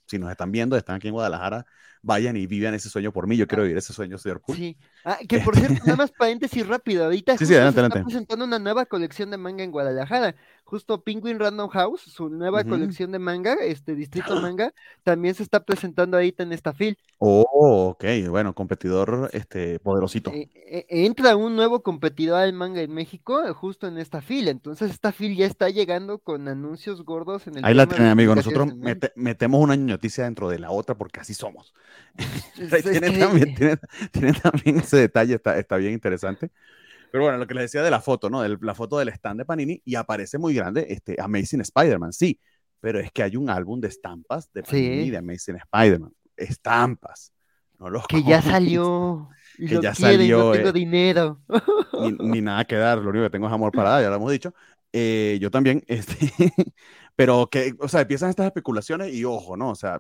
si 0.08 0.18
nos 0.18 0.32
están 0.32 0.52
viendo, 0.52 0.78
están 0.78 0.96
aquí 0.96 1.08
en 1.08 1.14
Guadalajara, 1.14 1.66
vayan 2.02 2.38
y 2.38 2.48
vivan 2.48 2.74
ese 2.74 2.90
sueño 2.90 3.12
por 3.12 3.28
mí. 3.28 3.38
Yo 3.38 3.48
quiero 3.48 3.64
vivir 3.64 3.78
ese 3.78 3.94
sueño, 3.94 4.18
señor 4.18 4.42
Pool. 4.42 4.56
Sí. 4.56 4.78
Ah, 5.04 5.18
que 5.28 5.40
por 5.40 5.56
cierto, 5.56 5.80
nada 5.86 5.98
más 5.98 6.12
paréntesis 6.12 6.66
rápido. 6.66 7.06
Ahorita 7.06 7.38
sí, 7.38 7.46
sí, 7.46 7.54
adelante, 7.54 7.82
se 7.82 7.88
está 7.88 8.04
presentando 8.04 8.46
una 8.46 8.60
nueva 8.60 8.86
colección 8.86 9.30
de 9.30 9.38
manga 9.38 9.64
en 9.64 9.72
Guadalajara. 9.72 10.36
Justo 10.68 11.02
Penguin 11.02 11.40
Random 11.40 11.70
House, 11.70 12.02
su 12.02 12.28
nueva 12.28 12.66
colección 12.66 13.14
de 13.14 13.20
manga, 13.20 13.54
este 13.64 13.96
Distrito 13.96 14.36
Manga, 14.42 14.74
también 15.02 15.34
se 15.34 15.42
está 15.42 15.64
presentando 15.64 16.18
ahorita 16.18 16.44
en 16.44 16.52
esta 16.52 16.74
fil. 16.74 16.98
Oh, 17.20 17.88
ok. 17.92 18.04
Bueno, 18.30 18.54
competidor 18.54 19.30
este, 19.32 19.80
poderosito. 19.80 20.30
Eh, 20.34 20.50
eh, 20.54 20.86
entra 20.90 21.38
un 21.38 21.56
nuevo 21.56 21.84
competidor 21.84 22.42
al 22.42 22.52
manga 22.52 22.82
en 22.82 22.94
México, 22.94 23.42
justo 23.54 23.88
en 23.88 23.98
esta 23.98 24.22
fila. 24.22 24.52
Entonces, 24.52 24.92
esta 24.92 25.14
fil 25.14 25.38
ya 25.38 25.46
está 25.46 25.70
llegando 25.70 26.18
con 26.18 26.50
anuncios 26.50 27.06
gordos 27.06 27.48
en 27.48 27.60
el 27.60 27.64
Ahí 27.64 27.74
la 27.74 27.86
tienen, 27.86 28.10
amigo. 28.10 28.36
Nosotros 28.36 28.68
metemos 29.16 29.62
una 29.62 29.78
noticia 29.78 30.26
dentro 30.26 30.50
de 30.50 30.60
la 30.60 30.72
otra 30.72 30.96
porque 30.96 31.22
así 31.22 31.34
somos. 31.34 31.74
tienen, 34.12 34.36
también, 34.42 34.80
ese 34.80 34.98
detalle, 34.98 35.36
está, 35.36 35.58
está 35.58 35.78
bien 35.78 35.94
interesante. 35.94 36.52
Pero 37.12 37.24
bueno, 37.24 37.38
lo 37.38 37.48
que 37.48 37.54
les 37.54 37.64
decía 37.64 37.82
de 37.82 37.92
la 37.92 38.02
foto, 38.02 38.30
¿no? 38.30 38.48
la 38.48 38.76
foto 38.76 38.98
del 38.98 39.10
stand 39.10 39.40
de 39.40 39.46
Panini 39.46 39.82
y 39.86 39.96
aparece 39.96 40.38
muy 40.38 40.54
grande 40.54 40.86
este 40.90 41.16
Amazing 41.20 41.62
Spider-Man, 41.62 42.14
sí, 42.14 42.40
pero 42.80 43.00
es 43.00 43.12
que 43.12 43.24
hay 43.24 43.36
un 43.36 43.50
álbum 43.50 43.80
de 43.80 43.88
estampas 43.88 44.52
de 44.54 44.64
Panini 44.64 45.10
de 45.10 45.18
Amazing 45.18 45.58
Spider-Man. 45.58 46.12
Estampas. 46.36 47.32
No 47.80 47.90
los 47.90 48.08
que 48.08 48.24
ya 48.24 48.42
salió. 48.42 49.30
Que 49.58 49.82
ya 49.82 49.96
salió. 49.96 50.38
No 50.38 50.52
tengo 50.52 50.70
eh, 50.70 50.74
dinero. 50.74 51.42
Ni, 52.20 52.42
nada 52.42 52.64
que 52.66 52.76
dar, 52.76 53.00
lo 53.00 53.10
único 53.10 53.24
que 53.24 53.32
tengo 53.32 53.48
es 53.48 53.54
amor 53.54 53.72
para 53.72 53.90
dar, 53.90 54.04
ya 54.04 54.10
lo 54.10 54.18
hemos 54.18 54.32
dicho. 54.32 54.54
Eh, 54.94 55.40
yo 55.42 55.50
también, 55.50 55.84
este, 55.88 56.32
pero 57.18 57.50
que, 57.50 57.74
o 57.80 57.88
sea, 57.88 58.02
empiezan 58.02 58.30
estas 58.30 58.46
especulaciones 58.46 59.12
y 59.12 59.26
ojo, 59.26 59.58
¿no? 59.58 59.72
O 59.72 59.76
sea, 59.76 60.00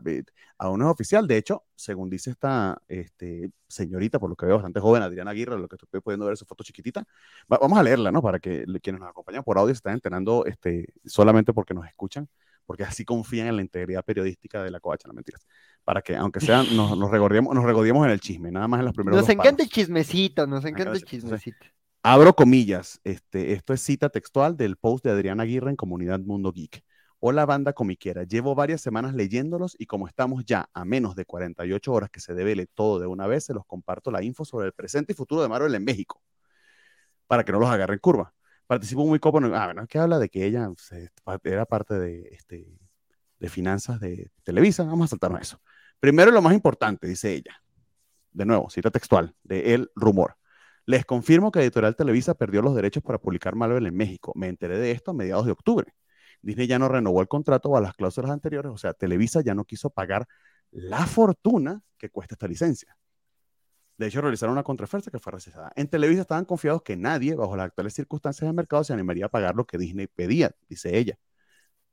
aún 0.59 0.79
no 0.79 0.85
es 0.85 0.91
oficial. 0.91 1.25
De 1.25 1.35
hecho, 1.35 1.63
según 1.75 2.11
dice 2.11 2.29
esta 2.29 2.79
este, 2.87 3.49
señorita, 3.67 4.19
por 4.19 4.29
lo 4.29 4.35
que 4.35 4.45
veo 4.45 4.53
bastante 4.53 4.79
joven, 4.79 5.01
Adriana 5.01 5.31
Aguirre, 5.31 5.57
lo 5.57 5.67
que 5.67 5.77
estoy 5.77 5.99
pudiendo 5.99 6.27
ver 6.27 6.37
su 6.37 6.45
foto 6.45 6.63
chiquitita, 6.63 7.03
vamos 7.47 7.79
a 7.79 7.81
leerla, 7.81 8.11
¿no? 8.11 8.21
Para 8.21 8.37
que 8.37 8.65
quienes 8.83 9.01
nos 9.01 9.09
acompañan 9.09 9.43
por 9.43 9.57
audio 9.57 9.73
se 9.73 9.79
estén 9.79 9.93
enterando 9.93 10.45
este, 10.45 10.93
solamente 11.05 11.53
porque 11.53 11.73
nos 11.73 11.87
escuchan, 11.87 12.29
porque 12.67 12.83
así 12.83 13.03
confían 13.03 13.47
en 13.47 13.55
la 13.55 13.63
integridad 13.63 14.05
periodística 14.05 14.61
de 14.61 14.69
la 14.69 14.79
covacha, 14.79 15.07
no 15.07 15.15
mentiras. 15.15 15.47
Para 15.83 16.03
que, 16.03 16.15
aunque 16.15 16.39
sean, 16.39 16.67
nos, 16.77 16.95
nos, 16.95 17.11
nos 17.11 17.11
en 17.11 18.09
el 18.11 18.19
chisme, 18.19 18.51
nada 18.51 18.67
más 18.67 18.81
en 18.81 18.85
los 18.85 18.93
primeros 18.93 19.21
Nos 19.21 19.29
encanta 19.29 19.63
el 19.63 19.69
chismecito, 19.69 20.45
nos 20.45 20.63
encanta 20.65 20.91
el 20.91 21.03
chismecito. 21.03 21.65
Abro 22.03 22.35
comillas, 22.35 23.01
este, 23.03 23.53
esto 23.53 23.73
es 23.73 23.81
cita 23.81 24.09
textual 24.09 24.55
del 24.55 24.77
post 24.77 25.03
de 25.03 25.09
Adriana 25.09 25.41
Aguirre 25.41 25.71
en 25.71 25.75
Comunidad 25.75 26.19
Mundo 26.19 26.51
Geek. 26.51 26.83
Hola 27.19 27.47
banda 27.47 27.73
comiquera, 27.73 28.25
llevo 28.25 28.53
varias 28.53 28.79
semanas 28.79 29.15
leyéndolos 29.15 29.75
y 29.79 29.87
como 29.87 30.07
estamos 30.07 30.45
ya 30.45 30.69
a 30.71 30.85
menos 30.85 31.15
de 31.15 31.25
48 31.25 31.91
horas 31.91 32.11
que 32.11 32.19
se 32.19 32.35
devele 32.35 32.67
todo 32.67 32.99
de 32.99 33.07
una 33.07 33.25
vez, 33.25 33.45
se 33.45 33.55
los 33.55 33.65
comparto 33.65 34.11
la 34.11 34.21
info 34.21 34.45
sobre 34.45 34.67
el 34.67 34.73
presente 34.73 35.13
y 35.13 35.15
futuro 35.15 35.41
de 35.41 35.49
Marvel 35.49 35.73
en 35.73 35.83
México, 35.83 36.21
para 37.25 37.43
que 37.43 37.51
no 37.51 37.59
los 37.59 37.69
agarren 37.69 37.97
curva. 37.97 38.35
Participo 38.67 39.03
muy 39.05 39.17
copo, 39.19 39.39
ah, 39.39 39.65
bueno, 39.65 39.87
que 39.87 39.97
habla 39.97 40.19
de 40.19 40.29
que 40.29 40.45
ella 40.45 40.69
era 41.43 41.65
parte 41.65 41.95
de, 41.95 42.29
este, 42.31 42.77
de 43.39 43.49
finanzas 43.49 43.99
de 43.99 44.29
Televisa, 44.43 44.83
vamos 44.83 45.05
a 45.05 45.09
saltarnos 45.09 45.41
eso. 45.41 45.59
Primero 45.99 46.29
lo 46.29 46.43
más 46.43 46.53
importante, 46.53 47.07
dice 47.07 47.33
ella, 47.33 47.63
de 48.31 48.45
nuevo, 48.45 48.69
cita 48.69 48.91
textual, 48.91 49.35
de 49.41 49.73
El 49.73 49.89
Rumor. 49.95 50.37
Les 50.85 51.03
confirmo 51.03 51.51
que 51.51 51.61
Editorial 51.61 51.95
Televisa 51.95 52.35
perdió 52.35 52.61
los 52.61 52.75
derechos 52.75 53.01
para 53.01 53.17
publicar 53.17 53.55
Marvel 53.55 53.87
en 53.87 53.95
México. 53.95 54.33
Me 54.35 54.47
enteré 54.49 54.77
de 54.77 54.91
esto 54.91 55.11
a 55.11 55.13
mediados 55.15 55.45
de 55.47 55.51
octubre. 55.51 55.93
Disney 56.41 56.67
ya 56.67 56.79
no 56.79 56.87
renovó 56.87 57.21
el 57.21 57.27
contrato 57.27 57.75
a 57.75 57.81
las 57.81 57.93
cláusulas 57.93 58.31
anteriores, 58.31 58.71
o 58.71 58.77
sea, 58.77 58.93
Televisa 58.93 59.41
ya 59.41 59.55
no 59.55 59.65
quiso 59.65 59.89
pagar 59.89 60.27
la 60.71 61.05
fortuna 61.05 61.81
que 61.97 62.09
cuesta 62.09 62.35
esta 62.35 62.47
licencia. 62.47 62.97
De 63.97 64.07
hecho, 64.07 64.21
realizaron 64.21 64.53
una 64.53 64.63
contraoferta 64.63 65.09
que 65.09 65.19
fue 65.19 65.33
rechazada. 65.33 65.71
En 65.75 65.87
Televisa 65.87 66.21
estaban 66.21 66.45
confiados 66.45 66.83
que 66.83 66.95
nadie, 66.95 67.33
bajo 67.35 67.55
las 67.55 67.67
actuales 67.67 67.93
circunstancias 67.95 68.47
del 68.47 68.55
mercado, 68.55 68.83
se 68.83 68.93
animaría 68.93 69.25
a 69.25 69.29
pagar 69.29 69.55
lo 69.55 69.65
que 69.65 69.77
Disney 69.79 70.07
pedía, 70.07 70.51
dice 70.69 70.97
ella. 70.97 71.17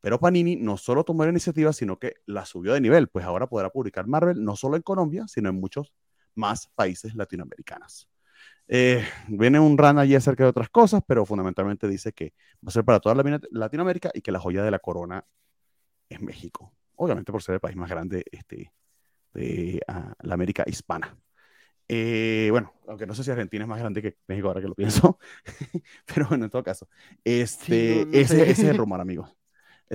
Pero 0.01 0.21
Panini 0.21 0.57
no 0.57 0.77
solo 0.77 1.03
tomó 1.05 1.25
la 1.25 1.31
iniciativa, 1.31 1.73
sino 1.73 1.99
que 1.99 2.17
la 2.27 2.45
subió 2.45 2.75
de 2.75 2.81
nivel, 2.83 3.09
pues 3.09 3.25
ahora 3.25 3.47
podrá 3.47 3.71
publicar 3.71 4.07
Marvel 4.07 4.45
no 4.45 4.55
solo 4.55 4.77
en 4.77 4.83
Colombia, 4.83 5.25
sino 5.29 5.49
en 5.49 5.59
muchos 5.59 5.95
más 6.35 6.69
países 6.75 7.15
latinoamericanos. 7.15 8.07
Eh, 8.67 9.05
viene 9.29 9.61
un 9.61 9.77
run 9.77 9.99
allí 9.99 10.15
acerca 10.15 10.45
de 10.45 10.51
otras 10.51 10.71
cosas, 10.71 11.03
pero 11.07 11.27
fundamentalmente 11.27 11.87
dice 11.87 12.13
que 12.13 12.33
va 12.57 12.69
a 12.69 12.71
ser 12.71 12.85
para 12.85 13.01
toda 13.01 13.15
la 13.15 13.41
Latinoamérica 13.51 14.11
y 14.15 14.23
que 14.23 14.33
la 14.33 14.41
joya 14.41 14.63
de 14.63 14.71
la 14.71 14.79
corona 14.79 15.25
es 16.09 16.21
México. 16.21 16.73
Obviamente 16.97 17.33
por 17.33 17.43
ser 17.43 17.55
el 17.57 17.61
país 17.61 17.77
más 17.77 17.91
grande 17.91 18.25
este, 18.31 18.73
de 19.35 19.81
ah, 19.89 20.15
la 20.23 20.35
América 20.35 20.65
hispana. 20.67 21.17
Eh, 21.87 22.49
bueno, 22.51 22.73
aunque 22.89 23.07
no 23.07 23.15
sé 23.15 23.23
si 23.23 23.31
Argentina 23.31 23.65
es 23.65 23.69
más 23.69 23.79
grande 23.79 24.01
que 24.01 24.17
México 24.27 24.49
ahora 24.49 24.63
que 24.63 24.69
lo 24.69 24.75
pienso, 24.75 25.19
pero 26.07 26.29
bueno, 26.29 26.47
en 26.47 26.51
todo 26.51 26.63
caso, 26.63 26.89
este, 27.23 28.03
ese, 28.19 28.51
es 28.51 28.59
el 28.61 28.79
rumor, 28.79 29.01
amigos. 29.01 29.37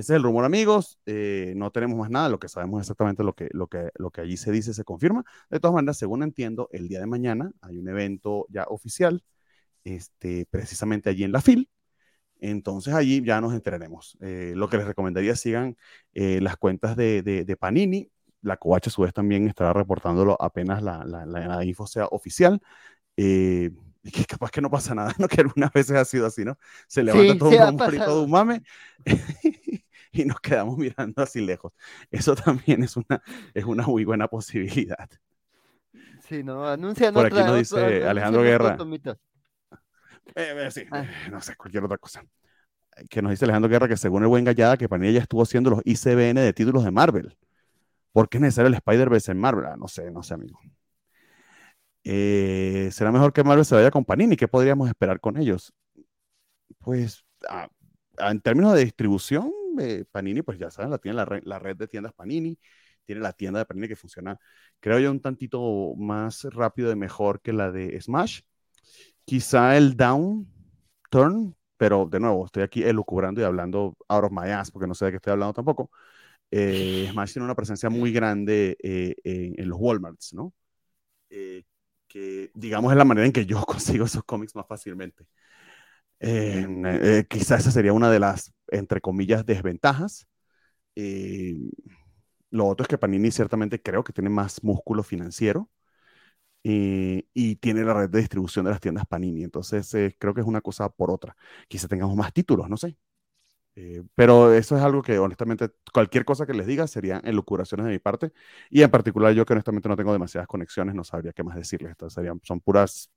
Ese 0.00 0.14
es 0.14 0.16
el 0.16 0.22
rumor, 0.22 0.44
amigos. 0.44 0.98
Eh, 1.04 1.52
no 1.56 1.70
tenemos 1.70 1.98
más 1.98 2.10
nada, 2.10 2.28
lo 2.30 2.38
que 2.38 2.48
sabemos 2.48 2.80
exactamente 2.80 3.22
lo 3.22 3.34
que, 3.34 3.48
lo, 3.52 3.66
que, 3.66 3.90
lo 3.96 4.10
que 4.10 4.22
allí 4.22 4.36
se 4.36 4.50
dice 4.50 4.72
se 4.72 4.82
confirma. 4.82 5.24
De 5.50 5.60
todas 5.60 5.74
maneras, 5.74 5.98
según 5.98 6.22
entiendo, 6.22 6.68
el 6.72 6.88
día 6.88 7.00
de 7.00 7.06
mañana 7.06 7.52
hay 7.60 7.78
un 7.78 7.88
evento 7.88 8.46
ya 8.48 8.64
oficial, 8.64 9.22
este, 9.84 10.46
precisamente 10.50 11.10
allí 11.10 11.24
en 11.24 11.32
la 11.32 11.42
FIL. 11.42 11.68
Entonces 12.40 12.94
allí 12.94 13.22
ya 13.22 13.42
nos 13.42 13.52
enteraremos. 13.52 14.16
Eh, 14.20 14.54
lo 14.56 14.70
que 14.70 14.78
les 14.78 14.86
recomendaría 14.86 15.36
sigan 15.36 15.76
las 16.14 16.56
cuentas 16.56 16.96
de, 16.96 17.22
de, 17.22 17.44
de 17.44 17.56
Panini 17.56 18.10
la 18.42 18.56
Covacha 18.56 18.88
a 18.90 18.92
su 18.92 19.02
vez 19.02 19.12
también 19.12 19.48
estará 19.48 19.72
reportándolo 19.72 20.36
apenas 20.40 20.82
la, 20.82 21.04
la, 21.04 21.64
info 21.64 21.86
sea 21.86 22.06
oficial. 22.06 22.60
Eh, 23.16 23.70
y 24.02 24.10
que 24.10 24.24
capaz 24.24 24.50
que 24.50 24.62
no 24.62 24.70
pasa 24.70 24.94
nada, 24.94 25.14
¿no? 25.18 25.28
Que 25.28 25.42
algunas 25.42 25.72
veces 25.72 25.96
ha 25.96 26.04
sido 26.04 26.26
así, 26.26 26.44
¿no? 26.44 26.58
Se 26.86 27.02
levanta 27.02 27.36
todo 27.36 27.50
un 27.50 27.78
frito 27.78 28.16
de 28.16 28.24
un 28.24 28.30
mame 28.30 28.62
y 30.12 30.24
nos 30.24 30.40
quedamos 30.40 30.76
mirando 30.76 31.22
así 31.22 31.40
lejos. 31.40 31.72
Eso 32.10 32.34
también 32.36 32.82
es 32.82 32.96
una, 32.96 33.22
es 33.54 33.64
una 33.64 33.86
muy 33.86 34.04
buena 34.04 34.28
posibilidad. 34.28 35.08
Sí, 36.28 36.44
no, 36.44 36.66
anuncian 36.66 37.12
Por 37.12 37.26
aquí 37.26 37.36
nos 37.36 37.56
dice 37.56 38.06
Alejandro 38.06 38.42
Guerra. 38.42 38.76
Eh, 40.36 40.54
eh, 40.56 40.70
sí, 40.70 40.84
ah. 40.92 41.04
no 41.30 41.40
sé, 41.40 41.56
cualquier 41.56 41.84
otra 41.84 41.98
cosa. 41.98 42.22
Que 43.08 43.22
nos 43.22 43.30
dice 43.30 43.44
Alejandro 43.44 43.68
Guerra 43.68 43.88
que 43.88 43.96
según 43.96 44.22
el 44.22 44.28
buen 44.28 44.44
Gallada, 44.44 44.76
que 44.76 44.88
Panilla 44.88 45.12
ya 45.12 45.20
estuvo 45.20 45.42
haciendo 45.42 45.70
los 45.70 45.80
ICBN 45.84 46.40
de 46.40 46.52
títulos 46.52 46.84
de 46.84 46.90
Marvel. 46.90 47.36
¿Por 48.12 48.28
qué 48.28 48.38
es 48.38 48.42
necesario 48.42 48.68
el 48.68 48.74
Spider-Verse 48.74 49.32
en 49.32 49.38
Marvel? 49.38 49.66
Ah, 49.66 49.76
no 49.76 49.88
sé, 49.88 50.10
no 50.10 50.22
sé, 50.22 50.34
amigo. 50.34 50.60
Eh, 52.04 52.88
¿Será 52.92 53.12
mejor 53.12 53.32
que 53.32 53.44
Marvel 53.44 53.64
se 53.64 53.74
vaya 53.74 53.90
con 53.90 54.04
Panini? 54.04 54.36
¿Qué 54.36 54.48
podríamos 54.48 54.88
esperar 54.88 55.20
con 55.20 55.36
ellos? 55.36 55.72
Pues, 56.78 57.24
ah, 57.48 57.68
en 58.18 58.40
términos 58.40 58.74
de 58.74 58.84
distribución, 58.84 59.52
eh, 59.80 60.04
Panini, 60.10 60.42
pues 60.42 60.58
ya 60.58 60.70
saben, 60.70 60.90
la 60.90 60.98
tiene 60.98 61.16
la, 61.16 61.58
red 61.58 61.76
de 61.76 61.88
tiendas 61.88 62.12
Panini, 62.12 62.58
tiene 63.04 63.20
la 63.20 63.32
tienda 63.32 63.60
de 63.60 63.66
Panini 63.66 63.88
que 63.88 63.96
funciona, 63.96 64.38
creo 64.80 64.98
yo, 64.98 65.10
un 65.10 65.20
tantito 65.20 65.94
más 65.96 66.44
rápido 66.44 66.92
y 66.92 66.96
mejor 66.96 67.40
que 67.40 67.52
la 67.52 67.70
de 67.72 68.00
Smash. 68.00 68.42
Quizá 69.24 69.76
el 69.76 69.96
Down 69.96 70.46
Turn, 71.10 71.56
pero 71.76 72.06
de 72.10 72.20
nuevo, 72.20 72.46
estoy 72.46 72.62
aquí 72.62 72.82
elucubrando 72.82 73.40
y 73.40 73.44
hablando 73.44 73.96
out 74.08 74.24
of 74.24 74.32
my 74.32 74.50
ass, 74.50 74.70
porque 74.70 74.86
no 74.86 74.94
sé 74.94 75.06
de 75.06 75.12
qué 75.12 75.16
estoy 75.16 75.32
hablando 75.32 75.54
tampoco 75.54 75.90
eh, 76.50 77.08
Smash 77.12 77.32
tiene 77.34 77.44
una 77.44 77.54
presencia 77.54 77.90
muy 77.90 78.12
grande 78.12 78.76
eh, 78.82 79.14
en, 79.24 79.68
los 79.68 79.78
Walmarts, 79.80 80.34
¿no? 80.34 80.52
Eh, 81.30 81.64
que 82.08 82.50
digamos 82.54 82.92
es 82.92 82.98
la 82.98 83.04
manera 83.04 83.26
en 83.26 83.32
que 83.32 83.46
yo 83.46 83.62
consigo 83.66 84.04
esos 84.06 84.24
cómics 84.24 84.54
más 84.54 84.66
fácilmente. 84.66 85.26
quizás 87.28 87.60
esa 87.60 87.70
sería 87.70 87.92
una 87.92 88.10
de 88.10 88.18
las, 88.18 88.52
entre 88.70 89.00
comillas, 89.00 89.46
desventajas. 89.46 90.26
lo 92.50 92.66
otro 92.66 92.84
es 92.84 92.88
que 92.88 92.98
Panini 92.98 93.30
ciertamente 93.30 93.80
creo 93.82 94.04
que 94.04 94.12
tiene 94.12 94.30
más 94.30 94.62
músculo 94.64 95.02
financiero 95.02 95.70
y 96.62 97.56
tiene 97.56 97.84
la 97.84 97.94
red 97.94 98.10
de 98.10 98.18
distribución 98.20 98.64
de 98.64 98.70
las 98.72 98.80
tiendas 98.80 99.06
Panini. 99.06 99.44
Entonces 99.44 99.90
creo 100.18 100.34
que 100.34 100.40
es 100.40 100.46
una 100.46 100.60
cosa 100.60 100.88
por 100.88 101.10
otra. 101.10 101.36
Quizá 101.68 101.88
tengamos 101.88 102.16
más 102.16 102.32
títulos, 102.32 102.68
no 102.68 102.76
sé. 102.76 102.96
Eh, 103.76 104.02
pero 104.16 104.52
eso 104.54 104.76
es 104.76 104.82
algo 104.82 105.02
que 105.02 105.18
honestamente 105.18 105.70
cualquier 105.92 106.24
cosa 106.24 106.46
que 106.46 106.54
les 106.54 106.66
diga 106.66 106.86
serían 106.88 107.22
elucubraciones 107.26 107.86
de 107.86 107.92
mi 107.92 107.98
parte 108.00 108.32
y 108.70 108.82
en 108.82 108.90
particular 108.90 109.32
yo 109.34 109.46
que 109.46 109.52
honestamente 109.54 109.88
no 109.88 109.96
tengo 109.96 110.12
demasiadas 110.12 110.48
conexiones 110.48 110.94
no 110.94 111.04
sabría 111.04 111.32
qué 111.32 111.44
más 111.44 111.56
decirles. 111.56 111.90
Entonces 111.92 112.14
serían, 112.14 112.40
son 112.44 112.60
puras, 112.60 113.10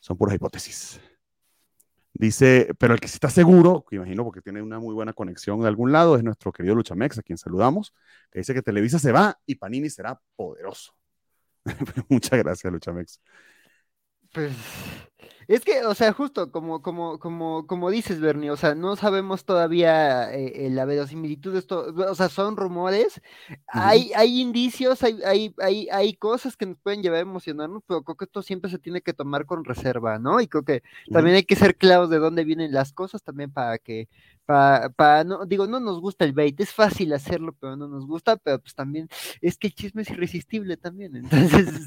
son 0.00 0.16
puras 0.18 0.36
hipótesis. 0.36 1.00
Dice, 2.14 2.68
pero 2.78 2.94
el 2.94 3.00
que 3.00 3.08
sí 3.08 3.14
está 3.14 3.30
seguro, 3.30 3.84
que 3.88 3.96
imagino 3.96 4.24
porque 4.24 4.42
tiene 4.42 4.60
una 4.62 4.78
muy 4.78 4.94
buena 4.94 5.12
conexión 5.14 5.60
de 5.62 5.68
algún 5.68 5.92
lado, 5.92 6.16
es 6.16 6.22
nuestro 6.22 6.52
querido 6.52 6.74
Luchamex, 6.74 7.18
a 7.18 7.22
quien 7.22 7.38
saludamos, 7.38 7.94
que 8.30 8.40
dice 8.40 8.54
que 8.54 8.62
Televisa 8.62 8.98
se 8.98 9.12
va 9.12 9.38
y 9.46 9.54
Panini 9.56 9.88
será 9.90 10.20
poderoso. 10.36 10.94
Muchas 12.08 12.38
gracias, 12.38 12.72
Luchamex. 12.72 13.20
Pues 14.32 14.56
es 15.48 15.64
que, 15.64 15.84
o 15.84 15.94
sea, 15.94 16.12
justo 16.12 16.50
como, 16.50 16.80
como, 16.82 17.18
como, 17.18 17.66
como 17.66 17.90
dices, 17.90 18.20
Bernie, 18.20 18.50
o 18.50 18.56
sea, 18.56 18.74
no 18.74 18.96
sabemos 18.96 19.44
todavía 19.44 20.32
eh, 20.32 20.66
eh, 20.66 20.70
la 20.70 20.84
verosimilitud 20.84 21.52
de 21.52 21.58
esto, 21.58 21.92
o 22.08 22.14
sea, 22.14 22.28
son 22.28 22.56
rumores, 22.56 23.20
hay, 23.66 24.12
hay 24.14 24.40
indicios, 24.40 25.02
hay, 25.02 25.20
hay, 25.24 25.54
hay, 25.58 25.88
hay 25.90 26.14
cosas 26.14 26.56
que 26.56 26.66
nos 26.66 26.78
pueden 26.78 27.02
llevar 27.02 27.18
a 27.18 27.22
emocionarnos, 27.22 27.82
pero 27.86 28.02
creo 28.02 28.16
que 28.16 28.24
esto 28.24 28.42
siempre 28.42 28.70
se 28.70 28.78
tiene 28.78 29.02
que 29.02 29.12
tomar 29.12 29.44
con 29.44 29.64
reserva, 29.64 30.18
¿no? 30.18 30.40
Y 30.40 30.46
creo 30.48 30.64
que 30.64 30.82
también 31.10 31.36
hay 31.36 31.44
que 31.44 31.56
ser 31.56 31.76
claros 31.76 32.08
de 32.08 32.18
dónde 32.18 32.44
vienen 32.44 32.72
las 32.72 32.92
cosas 32.92 33.22
también 33.22 33.52
para 33.52 33.78
que, 33.78 34.08
para, 34.46 34.90
para, 34.90 35.24
no, 35.24 35.44
digo, 35.44 35.66
no 35.66 35.80
nos 35.80 36.00
gusta 36.00 36.24
el 36.24 36.32
bait, 36.32 36.58
es 36.60 36.72
fácil 36.72 37.12
hacerlo, 37.12 37.54
pero 37.60 37.76
no 37.76 37.88
nos 37.88 38.06
gusta, 38.06 38.36
pero 38.36 38.58
pues 38.60 38.74
también 38.74 39.08
es 39.40 39.58
que 39.58 39.66
el 39.66 39.74
chisme 39.74 40.02
es 40.02 40.10
irresistible 40.10 40.76
también, 40.76 41.16
entonces... 41.16 41.86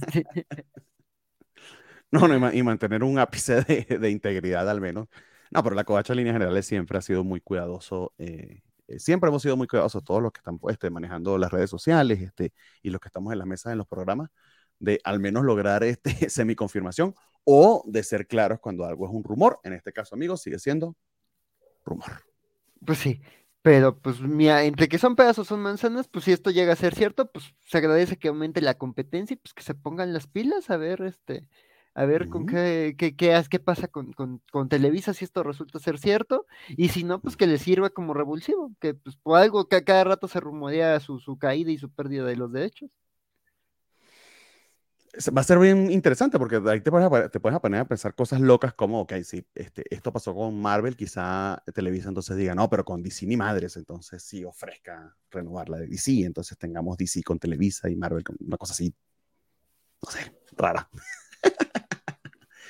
Este, 2.11 2.39
no, 2.39 2.53
y 2.53 2.63
mantener 2.63 3.03
un 3.03 3.19
ápice 3.19 3.61
de, 3.63 4.09
integridad 4.09 4.69
al 4.69 4.81
menos. 4.81 5.07
No, 5.51 5.63
pero 5.63 5.75
la 5.75 5.83
covacha 5.83 6.13
en 6.13 6.17
líneas 6.17 6.35
generales 6.35 6.65
siempre 6.65 6.97
ha 6.97 7.01
sido 7.01 7.23
muy 7.23 7.41
cuidadoso. 7.41 8.13
Eh, 8.17 8.61
eh, 8.87 8.99
siempre 8.99 9.29
hemos 9.29 9.41
sido 9.41 9.57
muy 9.57 9.67
cuidadosos, 9.67 10.03
todos 10.03 10.21
los 10.21 10.31
que 10.31 10.39
están 10.39 10.59
este, 10.69 10.89
manejando 10.89 11.37
las 11.37 11.51
redes 11.51 11.69
sociales 11.69 12.21
este, 12.21 12.53
y 12.81 12.89
los 12.89 12.99
que 13.01 13.07
estamos 13.07 13.33
en 13.33 13.39
la 13.39 13.45
mesa 13.45 13.71
en 13.71 13.77
los 13.77 13.87
programas, 13.87 14.29
de 14.79 14.99
al 15.03 15.19
menos 15.19 15.43
lograr 15.43 15.83
este, 15.83 16.09
semi-confirmación 16.29 17.15
o 17.43 17.83
de 17.87 18.03
ser 18.03 18.27
claros 18.27 18.59
cuando 18.59 18.85
algo 18.85 19.05
es 19.05 19.11
un 19.11 19.23
rumor. 19.23 19.59
En 19.63 19.73
este 19.73 19.91
caso, 19.91 20.15
amigos, 20.15 20.41
sigue 20.41 20.59
siendo 20.59 20.95
rumor. 21.83 22.25
Pues 22.85 22.99
sí, 22.99 23.21
pero 23.61 23.97
pues 23.97 24.19
mira, 24.19 24.63
entre 24.63 24.87
que 24.87 24.99
son 24.99 25.15
pedazos 25.15 25.47
son 25.47 25.59
manzanas, 25.61 26.07
pues 26.07 26.25
si 26.25 26.31
esto 26.31 26.51
llega 26.51 26.73
a 26.73 26.75
ser 26.75 26.93
cierto, 26.93 27.31
pues 27.31 27.55
se 27.61 27.77
agradece 27.77 28.17
que 28.17 28.27
aumente 28.27 28.61
la 28.61 28.77
competencia 28.77 29.33
y 29.33 29.37
pues 29.37 29.53
que 29.53 29.63
se 29.63 29.73
pongan 29.73 30.13
las 30.13 30.27
pilas 30.27 30.69
a 30.69 30.77
ver 30.77 31.01
este 31.01 31.47
a 31.95 32.05
ver 32.05 32.27
con 32.27 32.45
qué, 32.45 32.93
qué, 32.97 33.15
qué, 33.15 33.41
qué 33.49 33.59
pasa 33.59 33.87
con, 33.87 34.11
con, 34.11 34.41
con, 34.51 34.67
Televisa 34.67 35.13
si 35.13 35.23
esto 35.23 35.43
resulta 35.43 35.79
ser 35.79 35.97
cierto, 35.97 36.45
y 36.69 36.89
si 36.89 37.05
no, 37.05 37.21
pues 37.21 37.37
que 37.37 37.47
le 37.47 37.57
sirva 37.57 37.89
como 37.89 38.13
revulsivo, 38.13 38.73
que 38.81 38.93
pues 38.93 39.15
por 39.15 39.39
algo 39.39 39.69
que 39.69 39.77
a 39.77 39.85
cada 39.85 40.03
rato 40.03 40.27
se 40.27 40.41
rumorea 40.41 40.99
su, 40.99 41.19
su 41.19 41.37
caída 41.37 41.71
y 41.71 41.77
su 41.77 41.89
pérdida 41.89 42.25
de 42.25 42.35
los 42.35 42.51
derechos. 42.51 42.91
Va 45.35 45.39
a 45.39 45.45
ser 45.45 45.57
bien 45.59 45.89
interesante 45.89 46.37
porque 46.37 46.61
ahí 46.65 46.81
te 46.81 46.91
puedes, 46.91 47.31
te 47.31 47.39
puedes 47.39 47.57
poner 47.61 47.79
a 47.79 47.87
pensar 47.87 48.13
cosas 48.13 48.41
locas 48.41 48.73
como, 48.73 48.99
ok, 48.99 49.13
si 49.23 49.47
este, 49.55 49.85
esto 49.89 50.11
pasó 50.11 50.35
con 50.35 50.61
Marvel, 50.61 50.97
quizá 50.97 51.63
Televisa 51.73 52.09
entonces 52.09 52.35
diga, 52.35 52.53
no, 52.53 52.69
pero 52.69 52.83
con 52.83 53.01
DC 53.01 53.25
ni 53.25 53.37
madres, 53.37 53.77
entonces 53.77 54.21
sí 54.21 54.43
ofrezca 54.43 55.15
renovar 55.31 55.69
la 55.69 55.77
de 55.77 55.87
DC, 55.87 56.25
entonces 56.25 56.57
tengamos 56.57 56.97
DC 56.97 57.23
con 57.23 57.39
Televisa 57.39 57.89
y 57.89 57.95
Marvel 57.95 58.25
con 58.25 58.35
una 58.45 58.57
cosa 58.57 58.73
así, 58.73 58.93
no 60.03 60.11
sé, 60.11 60.35
rara. 60.57 60.89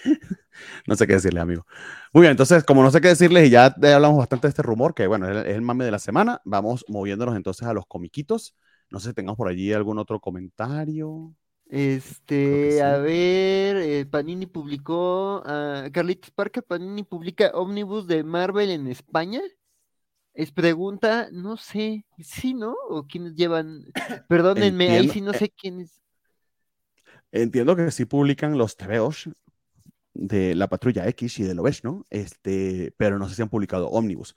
no 0.87 0.95
sé 0.95 1.07
qué 1.07 1.13
decirle, 1.13 1.39
amigo. 1.39 1.65
Muy 2.13 2.21
bien, 2.21 2.31
entonces, 2.31 2.63
como 2.63 2.83
no 2.83 2.91
sé 2.91 3.01
qué 3.01 3.09
decirles 3.09 3.47
y 3.47 3.49
ya 3.49 3.65
hablamos 3.65 4.17
bastante 4.17 4.47
de 4.47 4.49
este 4.49 4.61
rumor, 4.61 4.93
que 4.93 5.07
bueno, 5.07 5.29
es 5.29 5.45
el, 5.47 5.61
mame 5.61 5.85
de 5.85 5.91
la 5.91 5.99
semana, 5.99 6.41
vamos 6.45 6.85
moviéndonos 6.87 7.35
entonces 7.35 7.67
a 7.67 7.73
los 7.73 7.85
comiquitos. 7.85 8.55
No 8.89 8.99
sé 8.99 9.09
si 9.09 9.13
tengamos 9.15 9.37
por 9.37 9.47
allí 9.47 9.73
algún 9.73 9.97
otro 9.97 10.19
comentario. 10.19 11.33
Este, 11.67 12.83
a 12.83 12.97
ver, 12.97 13.77
eh, 13.77 14.05
Panini 14.05 14.45
publicó, 14.45 15.39
uh, 15.39 15.91
Carlitos 15.91 16.29
Parker, 16.31 16.63
Panini 16.63 17.03
publica 17.03 17.51
Omnibus 17.55 18.05
de 18.05 18.23
Marvel 18.23 18.69
en 18.69 18.87
España. 18.87 19.41
Es 20.33 20.51
pregunta, 20.51 21.29
no 21.31 21.57
sé, 21.57 22.05
sí, 22.19 22.53
¿no? 22.53 22.75
O 22.89 23.07
quiénes 23.07 23.35
llevan, 23.35 23.85
perdónenme, 24.29 24.91
ahí 24.91 25.09
sí 25.09 25.21
no 25.21 25.31
eh, 25.31 25.37
sé 25.37 25.49
quiénes. 25.49 26.01
Entiendo 27.31 27.75
que 27.75 27.89
sí 27.89 28.05
publican 28.05 28.57
los 28.57 28.77
TVOs 28.77 29.29
de 30.15 30.55
la 30.55 30.67
Patrulla 30.67 31.07
X 31.09 31.39
y 31.39 31.43
de 31.43 31.53
Lovesh, 31.53 31.83
¿no? 31.83 32.05
Este, 32.09 32.93
pero 32.97 33.19
no 33.19 33.29
sé 33.29 33.35
si 33.35 33.41
han 33.43 33.49
publicado 33.49 33.89
Omnibus. 33.89 34.35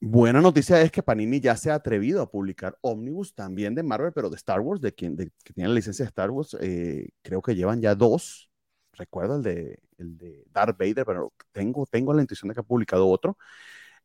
Buena 0.00 0.40
noticia 0.40 0.80
es 0.80 0.92
que 0.92 1.02
Panini 1.02 1.40
ya 1.40 1.56
se 1.56 1.72
ha 1.72 1.74
atrevido 1.74 2.22
a 2.22 2.30
publicar 2.30 2.78
Omnibus 2.82 3.34
también 3.34 3.74
de 3.74 3.82
Marvel, 3.82 4.12
pero 4.14 4.30
de 4.30 4.36
Star 4.36 4.60
Wars, 4.60 4.80
de 4.80 4.94
quien 4.94 5.16
de, 5.16 5.32
que 5.42 5.52
tiene 5.52 5.68
la 5.68 5.74
licencia 5.74 6.04
de 6.04 6.08
Star 6.08 6.30
Wars. 6.30 6.56
Eh, 6.60 7.08
creo 7.22 7.42
que 7.42 7.56
llevan 7.56 7.80
ya 7.80 7.94
dos. 7.96 8.50
Recuerdo 8.92 9.36
el 9.36 9.42
de, 9.42 9.80
el 9.96 10.16
de 10.18 10.44
Darth 10.52 10.78
Vader, 10.78 11.04
pero 11.04 11.32
tengo, 11.52 11.86
tengo 11.86 12.14
la 12.14 12.22
intuición 12.22 12.48
de 12.48 12.54
que 12.54 12.60
ha 12.60 12.64
publicado 12.64 13.08
otro 13.08 13.36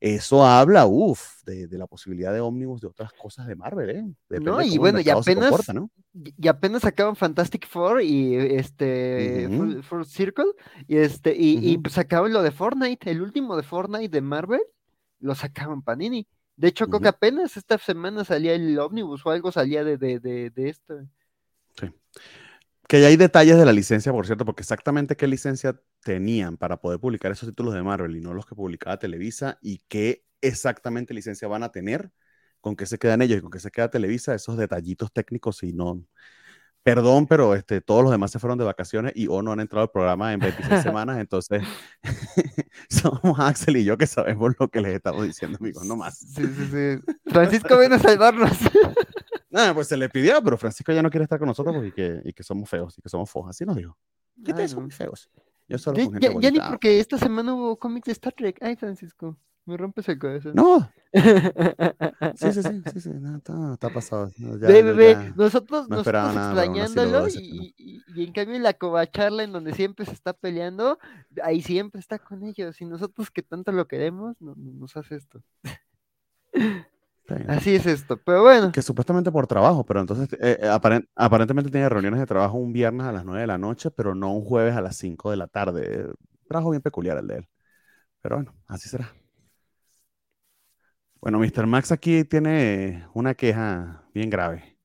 eso 0.03 0.45
habla, 0.45 0.85
uff, 0.85 1.45
de, 1.45 1.65
la 1.77 1.87
posibilidad 1.87 2.33
de 2.33 2.41
ómnibus 2.41 2.81
de 2.81 2.87
otras 2.87 3.13
cosas 3.13 3.47
de 3.47 3.55
Marvel, 3.55 3.89
¿eh? 3.89 4.39
no, 4.41 4.61
y 4.61 4.77
bueno, 4.77 4.99
y 4.99 5.09
apenas, 5.09 5.53
y 6.13 6.47
apenas 6.49 6.81
sacaban 6.81 7.15
Fantastic 7.15 7.65
Four 7.65 8.01
y 8.01 8.35
este 8.35 9.47
Full, 9.83 10.03
Circle, 10.03 10.51
y 10.89 10.97
este, 10.97 11.33
y, 11.37 11.77
pues 11.77 11.93
sacaban 11.93 12.33
lo 12.33 12.43
de 12.43 12.51
Fortnite, 12.51 13.09
el 13.09 13.21
último 13.21 13.55
de 13.55 13.63
Fortnite 13.63 14.09
de 14.09 14.19
Marvel, 14.19 14.61
lo 15.21 15.35
sacaban 15.35 15.81
Panini. 15.81 16.27
De 16.57 16.67
hecho, 16.67 16.87
creo 16.87 16.99
que 16.99 17.07
apenas 17.07 17.55
esta 17.55 17.77
semana 17.77 18.25
salía 18.25 18.55
el 18.55 18.77
ómnibus 18.77 19.25
o 19.25 19.31
algo 19.31 19.53
salía 19.53 19.85
de, 19.85 19.97
de, 19.97 20.19
de, 20.19 20.69
esto. 20.69 20.99
Sí 21.79 21.87
Que 22.93 23.01
ya 23.01 23.07
hay 23.07 23.17
detalles 23.17 23.57
de 23.57 23.65
la 23.65 23.73
licencia, 23.73 24.11
por 24.11 24.27
cierto, 24.27 24.45
porque 24.45 24.61
exactamente 24.61 25.15
qué 25.15 25.25
licencia 25.25 25.81
tenían 26.03 26.57
para 26.57 26.79
poder 26.79 26.99
publicar 26.99 27.31
esos 27.31 27.49
títulos 27.49 27.73
de 27.73 27.81
Marvel 27.81 28.15
y 28.15 28.21
no 28.21 28.35
los 28.35 28.45
que 28.45 28.53
publicaba 28.53 28.99
Televisa 28.99 29.57
y 29.63 29.79
qué 29.87 30.27
exactamente 30.41 31.11
licencia 31.15 31.47
van 31.47 31.63
a 31.63 31.71
tener, 31.71 32.11
con 32.61 32.75
qué 32.75 32.85
se 32.85 32.99
quedan 32.99 33.23
ellos 33.23 33.39
y 33.39 33.41
con 33.41 33.49
qué 33.49 33.57
se 33.57 33.71
queda 33.71 33.89
Televisa, 33.89 34.35
esos 34.35 34.57
detallitos 34.57 35.11
técnicos 35.11 35.63
y 35.63 35.73
no, 35.73 36.05
perdón, 36.83 37.25
pero 37.25 37.55
este, 37.55 37.81
todos 37.81 38.03
los 38.03 38.11
demás 38.11 38.29
se 38.29 38.37
fueron 38.37 38.59
de 38.59 38.65
vacaciones 38.65 39.13
y 39.15 39.25
o 39.25 39.41
no 39.41 39.53
han 39.53 39.61
entrado 39.61 39.81
al 39.81 39.89
programa 39.89 40.31
en 40.31 40.41
26 40.41 40.83
semanas, 40.83 41.17
entonces 41.17 41.63
somos 42.89 43.39
Axel 43.39 43.77
y 43.77 43.85
yo 43.85 43.97
que 43.97 44.05
sabemos 44.05 44.53
lo 44.59 44.67
que 44.67 44.81
les 44.81 44.93
estamos 44.93 45.25
diciendo, 45.25 45.57
amigos, 45.59 45.83
no 45.83 45.95
más. 45.95 46.19
Sí, 46.19 46.43
sí, 46.45 46.67
sí. 46.71 47.13
Francisco 47.25 47.79
viene 47.79 47.95
a 47.95 47.99
salvarnos. 47.99 48.51
Nada, 49.53 49.73
pues 49.75 49.87
se 49.87 49.95
le 49.97 50.09
pidió, 50.09 50.43
pero 50.43 50.57
Francisco 50.57 50.91
ya 50.91 51.03
no 51.03 51.11
quiere 51.11 51.25
estar 51.25 51.37
con 51.37 51.47
nosotros 51.47 51.75
porque, 51.75 51.89
y 51.89 51.91
que, 51.91 52.21
y 52.29 52.33
que 52.33 52.41
somos 52.41 52.67
feos 52.67 52.97
y 52.97 53.01
que 53.03 53.09
somos 53.09 53.29
fojas, 53.29 53.51
así 53.55 53.63
nos 53.65 53.75
dijo. 53.75 53.95
¿Qué 54.43 54.51
te 54.51 54.67
son 54.67 54.89
feos? 54.89 55.29
Yo 55.67 55.77
solo 55.77 55.97
Ya, 55.97 56.05
con 56.05 56.13
gente 56.15 56.27
ya- 56.27 56.39
ya 56.41 56.51
ni 56.51 56.59
porque 56.59 56.99
esta 56.99 57.19
semana 57.19 57.53
hubo 57.53 57.77
cómics 57.77 58.05
de 58.07 58.11
Star 58.13 58.33
Trek. 58.33 58.57
Ay, 58.61 58.75
Francisco, 58.75 59.37
me 59.65 59.77
rompes 59.77 60.09
el 60.09 60.17
corazón. 60.17 60.53
No, 60.55 60.91
sí, 62.35 62.51
sí, 62.51 62.63
sí, 62.63 62.81
sí, 62.93 62.99
sí, 62.99 63.09
no, 63.13 63.37
está, 63.37 63.73
está 63.73 63.89
pasado. 63.91 64.31
no, 64.39 64.57
ya- 64.57 64.67
Ve, 64.67 65.13
ya- 65.13 65.33
nosotros, 65.35 65.87
no 65.87 65.97
nosotros 65.97 66.35
extrañándolo 66.35 67.27
y, 67.29 67.73
y- 67.77 68.03
y 68.07 68.23
en 68.25 68.33
cambio 68.33 68.55
en 68.55 68.63
la 68.63 68.73
covacharla 68.73 69.43
en 69.43 69.51
donde 69.51 69.73
siempre 69.73 70.07
se 70.07 70.13
está 70.13 70.33
peleando, 70.33 70.97
ahí 71.43 71.61
siempre 71.61 71.99
está 71.99 72.17
con 72.17 72.43
ellos 72.43 72.81
y 72.81 72.85
nosotros 72.85 73.29
que 73.29 73.43
tanto 73.43 73.71
lo 73.71 73.87
queremos, 73.87 74.35
no, 74.41 74.55
no- 74.55 74.73
nos 74.73 74.97
hace 74.97 75.15
esto. 75.15 75.43
Así 77.47 77.75
es 77.75 77.85
esto, 77.85 78.17
pero 78.17 78.41
bueno, 78.41 78.71
Que 78.71 78.81
supuestamente 78.81 79.31
por 79.31 79.47
trabajo, 79.47 79.85
pero 79.85 80.01
entonces 80.01 80.31
eh, 80.33 80.57
eh, 80.61 80.67
aparen- 80.67 81.07
aparentemente 81.15 81.71
tiene 81.71 81.87
reuniones 81.89 82.19
de 82.19 82.25
trabajo 82.25 82.57
un 82.57 82.73
viernes 82.73 83.07
a 83.07 83.11
las 83.11 83.25
9 83.25 83.41
de 83.41 83.47
la 83.47 83.57
noche, 83.57 83.91
pero 83.91 84.13
no 84.13 84.33
un 84.33 84.43
jueves 84.43 84.75
a 84.75 84.81
las 84.81 84.97
5 84.97 85.31
de 85.31 85.37
la 85.37 85.47
tarde. 85.47 86.07
Trabajo 86.47 86.71
bien 86.71 86.81
peculiar 86.81 87.17
el 87.17 87.27
de 87.27 87.35
él. 87.37 87.47
Pero 88.21 88.37
bueno, 88.37 88.53
así 88.67 88.89
será. 88.89 89.13
Bueno, 91.21 91.39
Mr. 91.39 91.65
Max 91.67 91.91
aquí 91.91 92.25
tiene 92.25 93.05
una 93.13 93.33
queja 93.35 94.03
bien 94.13 94.29
grave. 94.29 94.77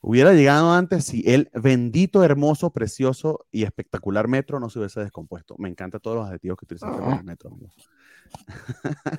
Hubiera 0.00 0.32
llegado 0.34 0.72
antes 0.72 1.06
si 1.06 1.24
el 1.26 1.50
bendito, 1.54 2.22
hermoso, 2.22 2.70
precioso 2.72 3.46
y 3.50 3.64
espectacular 3.64 4.28
metro 4.28 4.60
no 4.60 4.70
se 4.70 4.78
hubiese 4.78 5.00
descompuesto. 5.00 5.56
Me 5.58 5.68
encantan 5.68 6.00
todos 6.00 6.16
los 6.18 6.26
adjetivos 6.26 6.58
que 6.58 6.66
utilizaste 6.66 7.00
con 7.02 7.14
el 7.14 7.24
metro. 7.24 7.50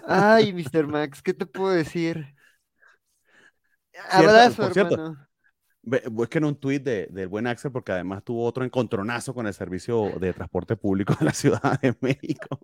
ay, 0.08 0.54
Mr. 0.54 0.88
Max, 0.88 1.22
¿qué 1.22 1.34
te 1.34 1.46
puedo 1.46 1.74
decir? 1.74 2.37
Cierto, 4.10 4.30
Abrazo, 4.30 4.62
por 4.64 4.74
cierto, 4.74 5.18
Busquen 6.12 6.44
un 6.44 6.56
tuit 6.60 6.84
de, 6.84 7.08
del 7.10 7.30
buen 7.30 7.48
Axel 7.48 7.72
porque 7.72 7.94
además 7.94 8.22
tuvo 8.24 8.44
otro 8.44 8.66
encontronazo 8.66 9.34
con 9.34 9.48
el 9.48 9.54
servicio 9.54 10.12
de 10.20 10.34
transporte 10.34 10.76
público 10.76 11.16
de 11.18 11.26
la 11.26 11.34
Ciudad 11.34 11.80
de 11.80 11.96
México. 12.02 12.60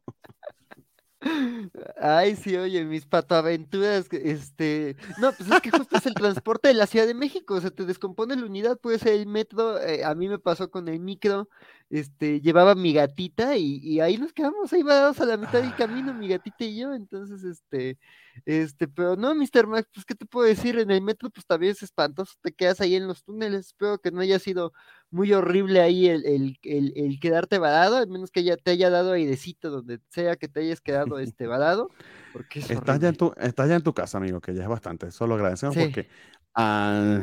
Ay, 2.02 2.36
sí, 2.36 2.56
oye, 2.58 2.84
mis 2.86 3.06
patoaventuras, 3.06 4.08
este, 4.12 4.96
no, 5.18 5.32
pues 5.32 5.50
es 5.50 5.62
que 5.62 5.72
justo 5.72 5.96
es 5.98 6.06
el 6.06 6.14
transporte 6.16 6.68
de 6.68 6.74
la 6.74 6.86
Ciudad 6.88 7.08
de 7.08 7.14
México, 7.14 7.56
o 7.56 7.62
sea, 7.62 7.72
te 7.72 7.86
descompone 7.86 8.36
la 8.36 8.46
unidad, 8.46 8.78
puede 8.80 9.00
ser 9.00 9.14
el 9.14 9.26
metro, 9.28 9.80
eh, 9.82 10.04
a 10.04 10.14
mí 10.16 10.28
me 10.28 10.40
pasó 10.40 10.70
con 10.70 10.88
el 10.90 11.00
micro, 11.00 11.50
este, 11.90 12.42
llevaba 12.42 12.76
mi 12.76 12.94
gatita 12.94 13.56
y, 13.58 13.78
y 13.82 14.00
ahí 14.02 14.18
nos 14.18 14.34
quedamos, 14.34 14.74
ahí 14.74 14.84
varados 14.84 15.20
a 15.22 15.26
la 15.26 15.38
mitad 15.38 15.62
del 15.62 15.76
camino, 15.76 16.14
mi 16.14 16.28
gatita 16.28 16.66
y 16.66 16.78
yo, 16.80 16.94
entonces, 16.94 17.44
este, 17.44 17.98
este, 18.46 18.88
pero 18.88 19.16
no, 19.16 19.34
Mr. 19.36 19.68
Max, 19.68 19.88
pues, 19.94 20.06
¿qué 20.06 20.16
te 20.16 20.26
puedo 20.26 20.48
decir? 20.48 20.78
En 20.80 20.92
el 20.92 21.02
metro, 21.02 21.30
pues, 21.30 21.46
también 21.46 21.72
es 21.72 21.84
espantoso, 21.84 22.34
te 22.42 22.52
quedas 22.54 22.82
ahí 22.82 22.96
en 22.96 23.08
los 23.08 23.24
túneles, 23.24 23.68
espero 23.68 24.00
que 24.00 24.12
no 24.12 24.22
haya 24.22 24.40
sido 24.40 24.74
muy 25.14 25.32
horrible 25.34 25.80
ahí 25.82 26.08
el, 26.08 26.26
el, 26.26 26.58
el, 26.64 26.94
el 26.96 27.20
quedarte 27.20 27.60
varado, 27.60 27.98
al 27.98 28.08
menos 28.10 28.32
que 28.32 28.44
ya 28.44 28.58
te 28.58 28.72
haya 28.72 28.90
dado 28.90 29.14
airecito 29.14 29.70
donde 29.70 30.00
sea 30.10 30.36
que 30.36 30.48
te 30.50 30.62
hayas 30.62 30.82
quedado 30.82 31.20
este 31.20 31.48
varado, 31.48 31.94
porque 32.32 32.60
es 32.60 32.70
Estás 32.70 33.00
ya, 33.00 33.10
en 33.10 33.16
tu, 33.16 33.34
estás 33.38 33.70
ya 33.70 33.76
en 33.76 33.84
tu 33.84 33.94
casa, 33.94 34.18
amigo, 34.18 34.42
que 34.42 34.54
ya 34.54 34.64
es 34.64 34.70
bastante. 34.70 35.08
Eso 35.08 35.28
lo 35.28 35.36
agradecemos 35.36 35.78
Sí. 35.78 35.82
porque, 35.82 36.08
ah, 36.56 37.22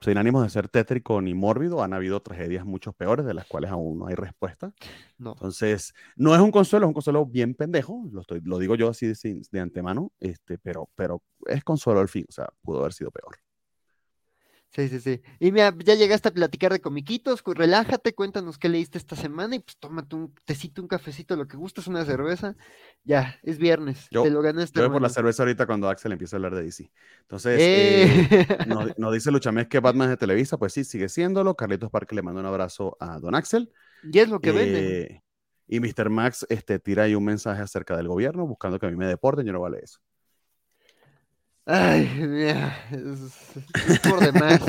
sin 0.00 0.18
ánimos 0.18 0.42
de 0.42 0.50
ser 0.50 0.68
tétrico 0.68 1.20
ni 1.22 1.34
mórbido, 1.34 1.82
han 1.82 1.92
habido 1.94 2.20
tragedias 2.20 2.64
mucho 2.64 2.92
peores 2.92 3.24
de 3.26 3.34
las 3.34 3.46
cuales 3.46 3.70
aún 3.70 3.98
no 3.98 4.06
hay 4.08 4.14
respuesta. 4.14 4.72
No. 5.18 5.32
Entonces, 5.32 5.94
no 6.16 6.34
es 6.34 6.40
un 6.40 6.50
consuelo, 6.50 6.86
es 6.86 6.88
un 6.88 6.94
consuelo 6.94 7.26
bien 7.26 7.54
pendejo, 7.54 8.08
lo, 8.12 8.20
estoy, 8.22 8.40
lo 8.44 8.58
digo 8.58 8.74
yo 8.76 8.88
así 8.90 9.06
de, 9.06 9.42
de 9.50 9.60
antemano, 9.60 10.12
este, 10.20 10.58
pero, 10.58 10.90
pero 10.94 11.22
es 11.46 11.62
consuelo 11.64 12.00
al 12.00 12.08
fin, 12.08 12.26
o 12.28 12.32
sea, 12.32 12.48
pudo 12.62 12.80
haber 12.80 12.92
sido 12.92 13.10
peor. 13.10 13.36
Sí, 14.74 14.88
sí, 14.88 15.00
sí. 15.00 15.20
Y 15.38 15.52
mira, 15.52 15.74
ya 15.84 15.94
llegaste 15.94 16.28
a 16.28 16.32
platicar 16.32 16.72
de 16.72 16.80
comiquitos, 16.80 17.42
relájate, 17.44 18.14
cuéntanos 18.14 18.56
qué 18.56 18.70
leíste 18.70 18.96
esta 18.96 19.16
semana 19.16 19.56
y 19.56 19.58
pues 19.58 19.76
tómate 19.76 20.16
un 20.16 20.34
tecito, 20.46 20.80
un 20.80 20.88
cafecito, 20.88 21.36
lo 21.36 21.46
que 21.46 21.58
gustes, 21.58 21.88
una 21.88 22.06
cerveza. 22.06 22.56
Ya, 23.04 23.38
es 23.42 23.58
viernes, 23.58 24.06
Yo- 24.10 24.22
te 24.22 24.30
lo 24.30 24.40
ganaste, 24.40 24.80
Yo 24.80 24.86
voy 24.86 24.94
por 24.94 25.02
la 25.02 25.10
cerveza 25.10 25.42
ahorita 25.42 25.66
cuando 25.66 25.90
Axel 25.90 26.12
empieza 26.12 26.36
a 26.36 26.38
hablar 26.38 26.54
de 26.54 26.62
DC. 26.62 26.90
Entonces, 27.20 27.60
eh, 27.60 28.26
Eh, 28.30 28.58
nos, 28.66 28.96
nos 28.98 29.12
dice 29.12 29.30
Luchamés 29.30 29.68
que 29.68 29.78
Batman 29.80 30.06
es 30.06 30.12
de 30.12 30.16
Televisa, 30.16 30.56
pues 30.56 30.72
sí, 30.72 30.84
sigue 30.84 31.10
siéndolo. 31.10 31.54
Carlitos 31.54 31.90
Parque 31.90 32.14
le 32.14 32.22
manda 32.22 32.40
un 32.40 32.46
abrazo 32.46 32.96
a 32.98 33.18
Don 33.18 33.34
Axel. 33.34 33.70
y 34.10 34.18
es 34.20 34.28
lo 34.30 34.40
que 34.40 34.52
venden. 34.52 34.84
Eh, 34.84 35.22
y 35.68 35.80
Mr. 35.80 36.08
Max 36.08 36.46
este, 36.48 36.78
tira 36.78 37.02
ahí 37.02 37.14
un 37.14 37.24
mensaje 37.24 37.60
acerca 37.60 37.94
del 37.94 38.08
gobierno, 38.08 38.46
buscando 38.46 38.78
que 38.78 38.86
a 38.86 38.90
mí 38.90 38.96
me 38.96 39.06
deporten, 39.06 39.44
yo 39.44 39.52
no 39.52 39.60
vale 39.60 39.80
eso. 39.82 39.98
Ay, 41.66 42.10
mira, 42.26 42.76
es, 42.90 43.90
es 43.90 43.98
por 44.00 44.18
demás. 44.20 44.60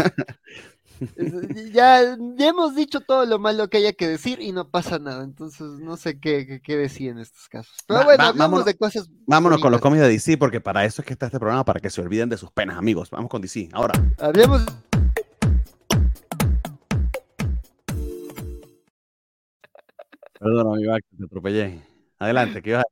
Ya, 1.74 2.16
ya 2.38 2.48
hemos 2.48 2.76
dicho 2.76 3.02
todo 3.02 3.26
lo 3.26 3.40
malo 3.40 3.68
que 3.68 3.78
haya 3.78 3.94
que 3.94 4.08
decir 4.08 4.40
y 4.40 4.52
no 4.52 4.70
pasa 4.70 5.00
nada, 5.00 5.24
entonces 5.24 5.68
no 5.82 5.98
sé 5.98 6.20
qué, 6.20 6.46
qué, 6.46 6.62
qué 6.62 6.78
decir 6.78 7.10
en 7.10 7.18
estos 7.20 7.50
casos. 7.50 7.76
Pero 7.88 8.02
Va- 8.02 8.06
bueno, 8.06 8.34
vámonos- 8.36 8.64
de 8.66 8.76
cosas. 8.78 9.10
Vámonos 9.26 9.60
con 9.60 9.72
los 9.72 9.82
cómics 9.82 10.02
de 10.02 10.08
DC, 10.10 10.38
porque 10.38 10.62
para 10.62 10.86
eso 10.86 11.02
es 11.02 11.06
que 11.08 11.14
está 11.14 11.26
este 11.26 11.40
programa, 11.40 11.66
para 11.66 11.80
que 11.80 11.90
se 11.90 12.00
olviden 12.00 12.30
de 12.30 12.38
sus 12.38 12.52
penas, 12.52 12.78
amigos. 12.78 13.10
Vamos 13.10 13.30
con 13.30 13.42
DC. 13.42 13.70
Ahora, 13.74 13.94
Hablemos. 14.20 14.64
perdón, 20.40 20.74
amigo 20.76 20.94
Axel, 20.94 21.18
te 21.18 21.26
atropellé. 21.26 21.80
Adelante, 22.20 22.62
¿qué 22.62 22.72
ibas 22.72 22.84
a 22.84 22.88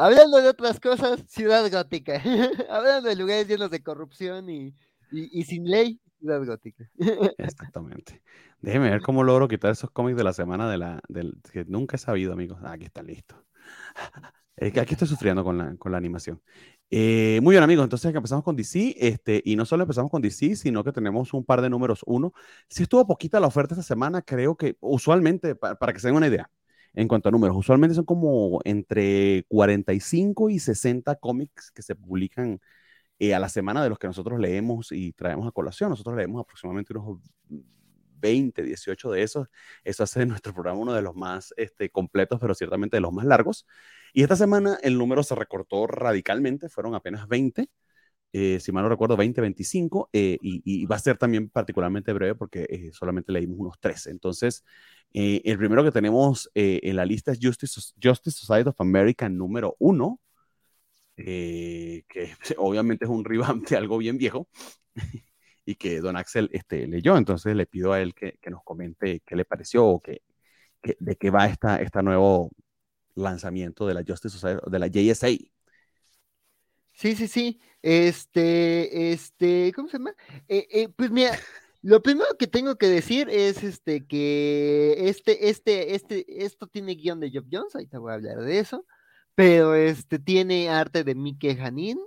Hablando 0.00 0.40
de 0.40 0.48
otras 0.48 0.80
cosas, 0.80 1.22
ciudad 1.28 1.70
gótica. 1.70 2.22
Hablando 2.70 3.08
de 3.08 3.16
lugares 3.16 3.46
llenos 3.46 3.70
de 3.70 3.82
corrupción 3.82 4.48
y, 4.48 4.68
y, 5.12 5.40
y 5.40 5.44
sin 5.44 5.64
ley, 5.70 6.00
ciudad 6.18 6.42
gótica. 6.44 6.90
Exactamente. 7.38 8.22
Déjeme 8.62 8.90
ver 8.90 9.02
cómo 9.02 9.24
logro 9.24 9.46
quitar 9.46 9.72
esos 9.72 9.90
cómics 9.90 10.16
de 10.16 10.24
la 10.24 10.32
semana 10.32 10.70
de 10.70 10.78
la, 10.78 11.00
del, 11.08 11.34
que 11.52 11.64
nunca 11.66 11.96
he 11.96 11.98
sabido, 11.98 12.32
amigos. 12.32 12.58
Ah, 12.62 12.72
aquí 12.72 12.84
están 12.84 13.06
listos. 13.06 13.38
Es 14.56 14.74
que 14.74 14.80
aquí 14.80 14.92
estoy 14.92 15.08
sufriendo 15.08 15.42
con 15.42 15.56
la, 15.56 15.74
con 15.78 15.90
la 15.90 15.96
animación. 15.96 16.42
Eh, 16.90 17.40
muy 17.42 17.54
bien, 17.54 17.62
amigos. 17.64 17.84
Entonces 17.84 18.14
empezamos 18.14 18.44
con 18.44 18.56
DC. 18.56 18.94
Este, 18.98 19.40
y 19.42 19.56
no 19.56 19.64
solo 19.64 19.84
empezamos 19.84 20.10
con 20.10 20.20
DC, 20.20 20.54
sino 20.54 20.84
que 20.84 20.92
tenemos 20.92 21.32
un 21.32 21.44
par 21.46 21.62
de 21.62 21.70
números 21.70 22.00
uno. 22.04 22.34
Si 22.68 22.82
estuvo 22.82 23.06
poquita 23.06 23.40
la 23.40 23.46
oferta 23.46 23.72
esta 23.74 23.82
semana, 23.82 24.20
creo 24.20 24.56
que 24.56 24.76
usualmente, 24.80 25.54
pa- 25.54 25.76
para, 25.76 25.94
que 25.94 26.00
se 26.00 26.08
den 26.08 26.16
una 26.16 26.26
idea, 26.26 26.50
en 26.94 27.08
cuanto 27.08 27.28
a 27.28 27.32
números, 27.32 27.56
usualmente 27.56 27.94
son 27.94 28.04
como 28.04 28.60
entre 28.64 29.44
45 29.48 30.50
y 30.50 30.58
60 30.58 31.16
cómics 31.16 31.70
que 31.70 31.82
se 31.82 31.94
publican 31.94 32.60
eh, 33.18 33.34
a 33.34 33.38
la 33.38 33.48
semana 33.48 33.82
de 33.82 33.90
los 33.90 33.98
que 33.98 34.06
nosotros 34.06 34.40
leemos 34.40 34.92
y 34.92 35.12
traemos 35.12 35.46
a 35.46 35.52
colación. 35.52 35.90
Nosotros 35.90 36.16
leemos 36.16 36.40
aproximadamente 36.40 36.92
unos 36.96 37.20
20, 38.20 38.62
18 38.62 39.10
de 39.10 39.22
esos. 39.22 39.48
Eso 39.84 40.02
hace 40.02 40.20
de 40.20 40.26
nuestro 40.26 40.52
programa 40.54 40.78
uno 40.78 40.92
de 40.94 41.02
los 41.02 41.14
más 41.14 41.54
este, 41.56 41.90
completos, 41.90 42.38
pero 42.40 42.54
ciertamente 42.54 42.96
de 42.96 43.00
los 43.00 43.12
más 43.12 43.26
largos. 43.26 43.66
Y 44.12 44.22
esta 44.22 44.36
semana 44.36 44.78
el 44.82 44.98
número 44.98 45.22
se 45.22 45.34
recortó 45.34 45.86
radicalmente, 45.86 46.68
fueron 46.68 46.94
apenas 46.94 47.28
20. 47.28 47.68
Eh, 48.32 48.60
si 48.60 48.72
mal 48.72 48.84
no 48.84 48.88
recuerdo, 48.90 49.16
20, 49.16 49.40
25, 49.40 50.08
eh, 50.12 50.38
y, 50.42 50.62
y 50.64 50.86
va 50.86 50.96
a 50.96 50.98
ser 50.98 51.18
también 51.18 51.48
particularmente 51.50 52.12
breve 52.12 52.34
porque 52.34 52.66
eh, 52.70 52.90
solamente 52.92 53.32
leímos 53.32 53.58
unos 53.58 53.78
13. 53.80 54.10
Entonces, 54.10 54.64
eh, 55.12 55.42
el 55.44 55.58
primero 55.58 55.82
que 55.84 55.90
tenemos 55.92 56.50
eh, 56.54 56.80
en 56.84 56.96
la 56.96 57.04
lista 57.04 57.32
es 57.32 57.38
Justice, 57.42 57.92
Justice 58.02 58.38
Society 58.38 58.68
of 58.70 58.80
America 58.80 59.28
número 59.28 59.76
1, 59.78 60.20
eh, 61.16 62.04
que 62.08 62.32
obviamente 62.58 63.04
es 63.04 63.10
un 63.10 63.24
revamp 63.24 63.68
de 63.68 63.76
algo 63.76 63.98
bien 63.98 64.18
viejo 64.18 64.48
y 65.64 65.74
que 65.76 66.00
Don 66.00 66.16
Axel 66.16 66.48
este, 66.52 66.86
leyó. 66.86 67.16
Entonces 67.16 67.56
le 67.56 67.66
pido 67.66 67.92
a 67.92 68.00
él 68.00 68.14
que, 68.14 68.38
que 68.40 68.50
nos 68.50 68.62
comente 68.64 69.22
qué 69.26 69.36
le 69.36 69.44
pareció 69.44 69.86
o 69.86 70.00
que, 70.00 70.22
que- 70.82 70.96
de 71.00 71.16
qué 71.16 71.30
va 71.30 71.46
esta, 71.46 71.78
este 71.82 72.02
nuevo 72.04 72.50
lanzamiento 73.16 73.86
de 73.86 73.94
la 73.94 74.04
Justice 74.06 74.30
Society, 74.38 74.62
de 74.70 74.78
la 74.80 74.88
JSA. 74.88 75.28
Sí, 76.92 77.14
sí, 77.16 77.28
sí. 77.28 77.60
Este, 77.82 79.12
este, 79.12 79.72
¿cómo 79.74 79.88
se 79.88 79.98
llama? 79.98 80.14
Eh, 80.48 80.66
eh, 80.70 80.88
pues 80.94 81.10
mira, 81.10 81.38
lo 81.82 82.02
primero 82.02 82.36
que 82.38 82.46
tengo 82.46 82.76
que 82.76 82.86
decir 82.88 83.28
es 83.30 83.62
este 83.64 84.06
que 84.06 85.08
este, 85.08 85.48
este, 85.48 85.94
este, 85.94 86.44
esto 86.44 86.66
tiene 86.66 86.94
guion 86.94 87.20
de 87.20 87.30
Job 87.32 87.46
Jones, 87.50 87.74
ahorita 87.74 87.98
voy 87.98 88.12
a 88.12 88.14
hablar 88.16 88.40
de 88.42 88.58
eso, 88.58 88.84
pero 89.34 89.74
este 89.74 90.18
tiene 90.18 90.68
arte 90.68 91.04
de 91.04 91.14
Mike 91.14 91.56
Janin 91.56 91.98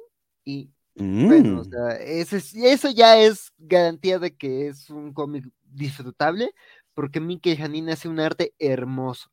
y 0.46 0.70
bueno, 0.96 1.62
o 1.62 1.64
Mm. 1.64 1.70
sea, 1.72 1.96
ese 1.98 2.38
es- 2.38 2.54
eso 2.54 2.92
ya 2.92 3.20
es 3.20 3.52
garantía 3.58 4.20
de 4.20 4.36
que 4.36 4.68
es 4.68 4.92
un 4.92 5.12
cómic 5.12 5.44
disfrutable, 5.64 6.54
porque 6.94 7.20
Mickey 7.20 7.58
Janin 7.58 7.90
hace 7.90 8.08
un 8.08 8.20
arte 8.20 8.54
hermoso. 8.60 9.32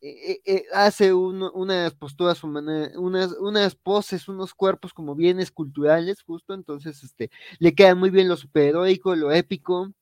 Eh, 0.00 0.40
eh, 0.44 0.64
hace 0.72 1.12
unas 1.12 1.92
posturas 1.94 2.44
humanas, 2.44 2.92
unas, 2.96 3.32
unas 3.40 3.74
poses, 3.74 4.28
unos 4.28 4.54
cuerpos 4.54 4.94
como 4.94 5.16
bien 5.16 5.40
esculturales, 5.40 6.22
justo, 6.22 6.54
entonces 6.54 7.02
este, 7.02 7.30
le 7.58 7.74
queda 7.74 7.96
muy 7.96 8.10
bien 8.10 8.28
lo 8.28 8.36
superheroico, 8.36 9.16
lo 9.16 9.32
épico, 9.32 9.92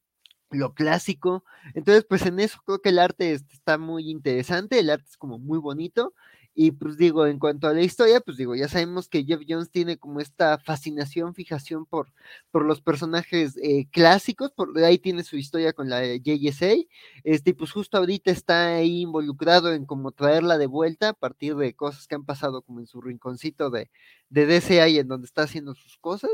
lo 0.50 0.74
clásico. 0.74 1.44
Entonces, 1.74 2.06
pues 2.08 2.26
en 2.26 2.40
eso 2.40 2.60
creo 2.66 2.80
que 2.82 2.90
el 2.90 2.98
arte 3.00 3.32
está 3.34 3.78
muy 3.78 4.10
interesante, 4.10 4.80
el 4.80 4.90
arte 4.90 5.06
es 5.10 5.16
como 5.18 5.38
muy 5.38 5.58
bonito 5.58 6.14
y 6.58 6.70
pues 6.70 6.96
digo, 6.96 7.26
en 7.26 7.38
cuanto 7.38 7.68
a 7.68 7.74
la 7.74 7.82
historia, 7.82 8.20
pues 8.20 8.38
digo, 8.38 8.56
ya 8.56 8.66
sabemos 8.66 9.10
que 9.10 9.24
Jeff 9.24 9.42
Jones 9.46 9.70
tiene 9.70 9.98
como 9.98 10.20
esta 10.20 10.58
fascinación, 10.58 11.34
fijación 11.34 11.84
por, 11.84 12.14
por 12.50 12.64
los 12.64 12.80
personajes 12.80 13.58
eh, 13.62 13.86
clásicos, 13.90 14.52
por 14.52 14.76
ahí 14.78 14.98
tiene 14.98 15.22
su 15.22 15.36
historia 15.36 15.74
con 15.74 15.90
la 15.90 16.00
JSA, 16.16 16.76
este, 17.24 17.52
pues 17.52 17.72
justo 17.72 17.98
ahorita 17.98 18.30
está 18.30 18.76
ahí 18.76 19.02
involucrado 19.02 19.74
en 19.74 19.84
como 19.84 20.12
traerla 20.12 20.56
de 20.56 20.66
vuelta 20.66 21.10
a 21.10 21.12
partir 21.12 21.56
de 21.56 21.74
cosas 21.74 22.06
que 22.06 22.14
han 22.14 22.24
pasado 22.24 22.62
como 22.62 22.80
en 22.80 22.86
su 22.86 23.02
rinconcito 23.02 23.68
de, 23.68 23.90
de 24.30 24.46
DCA 24.46 24.88
y 24.88 24.98
en 24.98 25.08
donde 25.08 25.26
está 25.26 25.42
haciendo 25.42 25.74
sus 25.74 25.98
cosas. 25.98 26.30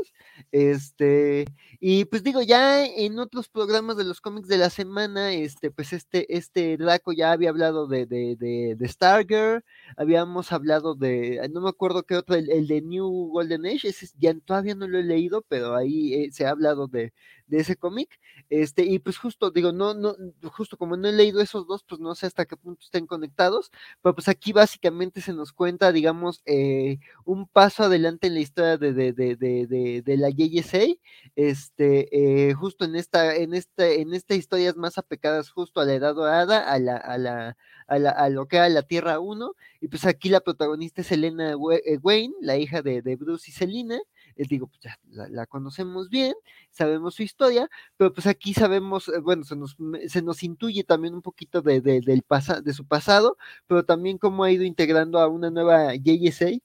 Este, 0.51 1.45
y 1.79 2.05
pues 2.05 2.23
digo, 2.23 2.41
ya 2.41 2.85
en 2.85 3.19
otros 3.19 3.49
programas 3.49 3.97
de 3.97 4.05
los 4.05 4.21
cómics 4.21 4.47
de 4.47 4.57
la 4.57 4.69
semana, 4.69 5.33
este, 5.33 5.69
pues 5.69 5.93
este, 5.93 6.33
este 6.35 6.77
Draco 6.77 7.11
ya 7.11 7.31
había 7.33 7.49
hablado 7.49 7.87
de, 7.87 8.05
de, 8.05 8.35
de, 8.37 8.75
de 8.77 8.87
Stargirl, 8.87 9.63
había 9.97 10.12
habíamos 10.21 10.51
hablado 10.51 10.95
de, 10.95 11.47
no 11.51 11.61
me 11.61 11.69
acuerdo 11.69 12.03
qué 12.03 12.15
otro, 12.15 12.35
el, 12.35 12.67
de 12.67 12.81
New 12.81 13.07
Golden 13.31 13.65
Age, 13.65 13.89
ese 13.89 14.07
ya 14.17 14.33
todavía 14.45 14.75
no 14.75 14.87
lo 14.87 14.99
he 14.99 15.03
leído, 15.03 15.41
pero 15.47 15.75
ahí 15.75 16.13
eh, 16.13 16.31
se 16.31 16.45
ha 16.45 16.51
hablado 16.51 16.87
de, 16.87 17.13
de 17.47 17.59
ese 17.59 17.75
cómic. 17.75 18.09
Este, 18.49 18.83
y 18.83 18.99
pues 18.99 19.17
justo, 19.17 19.51
digo, 19.51 19.71
no, 19.71 19.93
no, 19.93 20.15
justo 20.51 20.77
como 20.77 20.97
no 20.97 21.07
he 21.07 21.11
leído 21.11 21.41
esos 21.41 21.67
dos, 21.67 21.83
pues 21.87 21.99
no 22.01 22.15
sé 22.15 22.27
hasta 22.27 22.45
qué 22.45 22.57
punto 22.57 22.81
estén 22.83 23.07
conectados, 23.07 23.71
pero 24.01 24.15
pues 24.15 24.27
aquí 24.27 24.53
básicamente 24.53 25.21
se 25.21 25.33
nos 25.33 25.51
cuenta, 25.53 25.91
digamos, 25.91 26.41
eh, 26.45 26.99
un 27.25 27.47
paso 27.47 27.83
adelante 27.83 28.27
en 28.27 28.35
la 28.35 28.39
historia 28.41 28.77
de, 28.77 28.93
de, 28.93 29.13
de, 29.13 29.35
de, 29.35 30.01
de 30.01 30.17
la 30.17 30.29
JSA, 30.29 30.95
este, 31.35 32.49
eh, 32.49 32.53
justo 32.53 32.85
en 32.85 32.95
esta, 32.95 33.35
en 33.35 33.53
esta, 33.53 33.87
en 33.87 34.13
esta 34.13 34.35
historias 34.35 34.75
más 34.75 34.97
apecadas 34.97 35.49
justo 35.49 35.79
a 35.81 35.85
la 35.85 35.93
edad 35.93 36.15
dorada, 36.15 36.71
a 36.71 36.79
la, 36.79 36.97
a 36.97 37.17
la, 37.17 37.57
a, 37.87 37.99
la, 37.99 38.11
a 38.11 38.29
lo 38.29 38.47
que 38.47 38.57
era 38.57 38.69
la 38.69 38.83
Tierra 38.83 39.19
1, 39.19 39.55
y 39.81 39.87
pues 39.87 40.05
aquí 40.05 40.29
la 40.29 40.41
protagonista 40.41 41.01
es 41.01 41.11
Elena 41.11 41.55
eh, 41.85 41.97
Wayne, 42.01 42.33
la 42.41 42.57
hija 42.57 42.81
de, 42.81 43.01
de 43.01 43.15
Bruce 43.15 43.49
y 43.49 43.53
Selina, 43.53 43.99
les 44.35 44.47
digo, 44.47 44.67
pues 44.67 44.81
ya 44.81 44.99
la, 45.09 45.45
conocemos 45.45 46.09
bien, 46.09 46.33
sabemos 46.71 47.15
su 47.15 47.23
historia, 47.23 47.69
pero 47.97 48.13
pues 48.13 48.27
aquí 48.27 48.53
sabemos, 48.53 49.09
eh, 49.09 49.19
bueno, 49.19 49.43
se 49.43 49.55
nos, 49.55 49.77
se 50.07 50.21
nos 50.21 50.43
intuye 50.43 50.83
también 50.83 51.13
un 51.13 51.21
poquito 51.21 51.61
de, 51.61 51.81
de, 51.81 52.01
del 52.01 52.23
de 52.63 52.73
su 52.73 52.85
pasado, 52.85 53.37
pero 53.67 53.85
también 53.85 54.17
cómo 54.17 54.43
ha 54.43 54.51
ido 54.51 54.63
integrando 54.63 55.19
a 55.19 55.27
una 55.27 55.49
nueva 55.49 55.93
JSA 55.95 56.59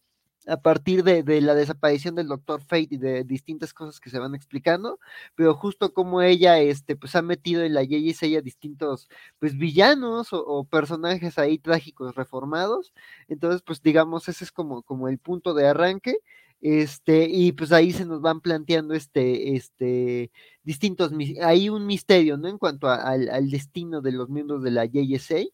a 0.48 0.56
partir 0.60 1.04
de, 1.04 1.22
de, 1.22 1.40
la 1.42 1.54
desaparición 1.54 2.14
del 2.14 2.28
Doctor 2.28 2.62
Fate 2.62 2.88
y 2.90 2.96
de 2.96 3.22
distintas 3.24 3.74
cosas 3.74 4.00
que 4.00 4.10
se 4.10 4.18
van 4.18 4.34
explicando, 4.34 4.98
pero 5.34 5.54
justo 5.54 5.92
como 5.92 6.22
ella 6.22 6.58
este, 6.58 6.96
pues 6.96 7.14
ha 7.16 7.22
metido 7.22 7.62
en 7.62 7.74
la 7.74 7.84
JSA 7.84 8.38
a 8.38 8.40
distintos 8.40 9.08
pues 9.38 9.56
villanos 9.58 10.32
o, 10.32 10.42
o, 10.44 10.64
personajes 10.64 11.38
ahí 11.38 11.58
trágicos 11.58 12.14
reformados, 12.14 12.94
entonces 13.28 13.62
pues 13.62 13.82
digamos 13.82 14.28
ese 14.28 14.44
es 14.44 14.52
como, 14.52 14.82
como 14.82 15.08
el 15.08 15.18
punto 15.18 15.52
de 15.54 15.66
arranque, 15.68 16.16
este, 16.60 17.28
y 17.30 17.52
pues 17.52 17.72
ahí 17.72 17.92
se 17.92 18.04
nos 18.04 18.20
van 18.20 18.40
planteando 18.40 18.94
este, 18.94 19.54
este, 19.56 20.30
distintos, 20.62 21.12
hay 21.42 21.68
un 21.68 21.86
misterio, 21.86 22.36
¿no? 22.36 22.48
En 22.48 22.58
cuanto 22.58 22.88
al, 22.88 23.28
al, 23.28 23.50
destino 23.50 24.00
de 24.00 24.12
los 24.12 24.28
miembros 24.28 24.62
de 24.62 24.70
la 24.72 24.86
JSA. 24.86 25.44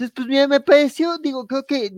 Entonces, 0.00 0.14
pues 0.16 0.28
mira, 0.28 0.48
me 0.48 0.60
pareció, 0.60 1.18
digo, 1.18 1.46
creo 1.46 1.66
que 1.66 1.92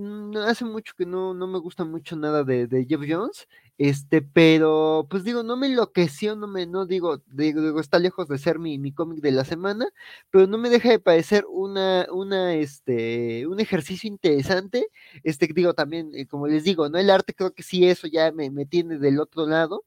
hace 0.44 0.64
mucho 0.64 0.92
que 0.98 1.06
no, 1.06 1.34
no 1.34 1.46
me 1.46 1.60
gusta 1.60 1.84
mucho 1.84 2.16
nada 2.16 2.42
de, 2.42 2.66
de, 2.66 2.84
Jeff 2.84 3.00
Jones, 3.08 3.46
este, 3.78 4.22
pero 4.22 5.06
pues 5.08 5.22
digo, 5.22 5.44
no 5.44 5.56
me 5.56 5.68
enloqueció, 5.68 6.34
no 6.34 6.48
me, 6.48 6.66
no 6.66 6.84
digo, 6.84 7.22
digo, 7.28 7.78
está 7.78 8.00
lejos 8.00 8.26
de 8.26 8.38
ser 8.38 8.58
mi, 8.58 8.76
mi 8.76 8.92
cómic 8.92 9.20
de 9.20 9.30
la 9.30 9.44
semana, 9.44 9.86
pero 10.30 10.48
no 10.48 10.58
me 10.58 10.68
deja 10.68 10.90
de 10.90 10.98
parecer 10.98 11.44
una, 11.48 12.08
una, 12.10 12.56
este, 12.56 13.46
un 13.46 13.60
ejercicio 13.60 14.08
interesante, 14.08 14.88
este, 15.22 15.46
digo, 15.54 15.72
también, 15.74 16.10
eh, 16.14 16.26
como 16.26 16.48
les 16.48 16.64
digo, 16.64 16.88
¿no? 16.88 16.98
El 16.98 17.08
arte 17.08 17.34
creo 17.34 17.54
que 17.54 17.62
sí, 17.62 17.86
eso 17.86 18.08
ya 18.08 18.32
me, 18.32 18.50
me 18.50 18.66
tiene 18.66 18.98
del 18.98 19.20
otro 19.20 19.46
lado, 19.46 19.84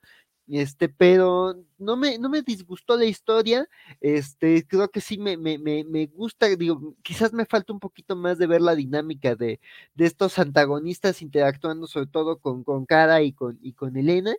este, 0.47 0.89
pero 0.89 1.55
no 1.77 1.97
me, 1.97 2.17
no 2.19 2.29
me 2.29 2.41
disgustó 2.41 2.97
la 2.97 3.05
historia, 3.05 3.67
este, 4.01 4.65
creo 4.67 4.89
que 4.89 5.01
sí 5.01 5.17
me, 5.17 5.38
me, 5.38 5.58
me, 5.58 5.84
me, 5.84 6.05
gusta, 6.08 6.47
digo, 6.55 6.95
quizás 7.03 7.34
me 7.34 7.45
falta 7.45 7.73
un 7.73 7.79
poquito 7.79 8.15
más 8.15 8.38
de 8.38 8.47
ver 8.47 8.62
la 8.62 8.75
dinámica 8.75 9.36
de, 9.36 9.60
de 9.95 10.05
estos 10.05 10.38
antagonistas 10.39 11.21
interactuando 11.21 11.88
sobre 11.88 12.08
todo 12.08 12.38
con, 12.39 12.63
con 12.63 12.86
Cara 12.86 13.21
y 13.23 13.34
con, 13.34 13.58
y 13.62 13.73
con 13.73 13.97
Elena, 13.97 14.36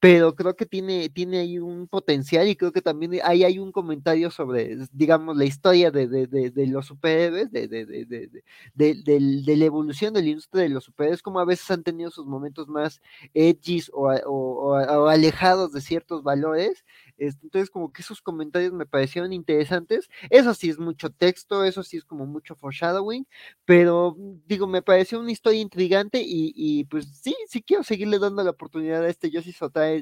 pero 0.00 0.34
creo 0.34 0.54
que 0.54 0.64
tiene, 0.64 1.08
tiene 1.08 1.38
ahí 1.40 1.58
un 1.58 1.88
potencial 1.88 2.46
y 2.46 2.54
creo 2.54 2.70
que 2.72 2.82
también 2.82 3.18
ahí 3.24 3.42
hay 3.42 3.58
un 3.58 3.72
comentario 3.72 4.30
sobre, 4.30 4.76
digamos, 4.92 5.36
la 5.36 5.44
historia 5.44 5.90
de, 5.90 6.06
de, 6.06 6.26
de, 6.28 6.50
de 6.50 6.66
los 6.68 6.86
superhéroes, 6.86 7.50
de, 7.50 7.66
de, 7.66 9.56
la 9.56 9.64
evolución 9.64 10.14
de 10.14 10.22
la 10.22 10.28
industria 10.28 10.62
de 10.62 10.68
los 10.68 10.84
superhéroes, 10.84 11.22
como 11.22 11.40
a 11.40 11.44
veces 11.44 11.68
han 11.72 11.82
tenido 11.82 12.10
sus 12.10 12.26
momentos 12.26 12.68
más 12.68 13.00
edgys 13.34 13.90
o, 13.92 14.08
o, 14.26 14.76
o 14.76 15.08
alejados 15.08 15.72
de 15.72 15.80
ciertos 15.80 16.22
valores, 16.22 16.84
entonces, 17.18 17.70
como 17.70 17.92
que 17.92 18.02
esos 18.02 18.20
comentarios 18.22 18.72
me 18.72 18.86
parecieron 18.86 19.32
interesantes. 19.32 20.08
Eso 20.30 20.54
sí 20.54 20.70
es 20.70 20.78
mucho 20.78 21.10
texto, 21.10 21.64
eso 21.64 21.82
sí 21.82 21.96
es 21.98 22.04
como 22.04 22.26
mucho 22.26 22.54
foreshadowing, 22.56 23.26
pero 23.64 24.16
digo, 24.46 24.66
me 24.66 24.82
pareció 24.82 25.20
una 25.20 25.32
historia 25.32 25.60
intrigante 25.60 26.20
y, 26.22 26.52
y 26.54 26.84
pues 26.84 27.06
sí, 27.22 27.34
sí 27.48 27.62
quiero 27.62 27.82
seguirle 27.82 28.18
dando 28.18 28.42
la 28.44 28.50
oportunidad 28.50 29.04
a 29.04 29.08
este 29.08 29.30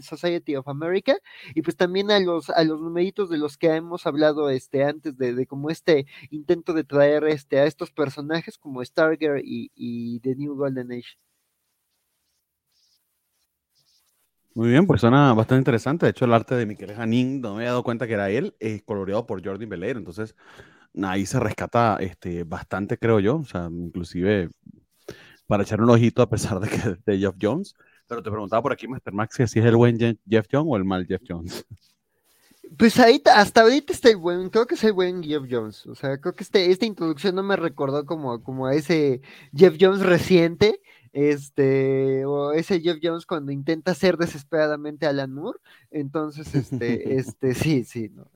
Society 0.02 0.56
of 0.56 0.68
America 0.68 1.16
y 1.54 1.62
pues 1.62 1.76
también 1.76 2.10
a 2.10 2.18
los, 2.20 2.50
a 2.50 2.64
los 2.64 2.80
numeritos 2.80 3.28
de 3.30 3.38
los 3.38 3.56
que 3.56 3.68
hemos 3.74 4.06
hablado 4.06 4.50
este, 4.50 4.84
antes 4.84 5.16
de, 5.16 5.34
de 5.34 5.46
como 5.46 5.70
este 5.70 6.06
intento 6.30 6.72
de 6.72 6.84
traer 6.84 7.24
este, 7.24 7.58
a 7.58 7.66
estos 7.66 7.90
personajes 7.92 8.58
como 8.58 8.84
Stargirl 8.84 9.40
y, 9.44 9.70
y 9.74 10.20
The 10.20 10.36
New 10.36 10.54
Golden 10.56 10.92
Age. 10.92 11.16
Muy 14.56 14.70
bien, 14.70 14.86
pues 14.86 15.02
suena 15.02 15.34
bastante 15.34 15.60
interesante. 15.60 16.06
De 16.06 16.10
hecho, 16.12 16.24
el 16.24 16.32
arte 16.32 16.54
de 16.54 16.64
Miquel 16.64 16.94
Janín, 16.94 17.42
no 17.42 17.50
me 17.50 17.56
había 17.56 17.72
dado 17.72 17.82
cuenta 17.82 18.06
que 18.06 18.14
era 18.14 18.30
él, 18.30 18.56
es 18.58 18.82
coloreado 18.84 19.26
por 19.26 19.44
Jordi 19.44 19.66
Belair. 19.66 19.98
Entonces, 19.98 20.34
ahí 21.02 21.26
se 21.26 21.38
rescata 21.38 21.98
este, 22.00 22.42
bastante, 22.44 22.96
creo 22.96 23.20
yo. 23.20 23.36
O 23.36 23.44
sea, 23.44 23.68
inclusive 23.70 24.48
para 25.46 25.62
echar 25.62 25.82
un 25.82 25.90
ojito 25.90 26.22
a 26.22 26.30
pesar 26.30 26.58
de 26.58 26.70
que 26.70 26.96
de 27.04 27.18
Jeff 27.18 27.34
Jones. 27.38 27.74
Pero 28.08 28.22
te 28.22 28.30
preguntaba 28.30 28.62
por 28.62 28.72
aquí, 28.72 28.88
Mr. 28.88 29.12
Max, 29.12 29.36
si 29.36 29.42
es 29.42 29.56
el 29.56 29.76
buen 29.76 29.98
Jeff 29.98 30.46
Jones 30.50 30.68
o 30.70 30.76
el 30.78 30.84
mal 30.84 31.06
Jeff 31.06 31.20
Jones. 31.28 31.66
Pues 32.78 32.98
ahí, 32.98 33.22
hasta 33.26 33.60
ahorita 33.60 33.92
está 33.92 34.08
el 34.08 34.16
buen, 34.16 34.48
creo 34.48 34.66
que 34.66 34.74
es 34.74 34.84
el 34.84 34.94
buen 34.94 35.22
Jeff 35.22 35.42
Jones. 35.50 35.84
O 35.86 35.94
sea, 35.94 36.18
creo 36.18 36.34
que 36.34 36.44
este, 36.44 36.70
esta 36.70 36.86
introducción 36.86 37.34
no 37.34 37.42
me 37.42 37.56
recordó 37.56 38.06
como, 38.06 38.42
como 38.42 38.66
a 38.66 38.74
ese 38.74 39.20
Jeff 39.54 39.76
Jones 39.78 40.00
reciente 40.00 40.80
este, 41.16 42.26
o 42.26 42.52
ese 42.52 42.78
Jeff 42.78 42.98
Jones 43.02 43.24
cuando 43.24 43.50
intenta 43.50 43.94
ser 43.94 44.18
desesperadamente 44.18 45.06
Alan 45.06 45.32
Moore, 45.32 45.58
entonces, 45.90 46.54
este, 46.54 47.14
este, 47.16 47.54
sí, 47.54 47.84
sí, 47.84 48.10
no, 48.10 48.28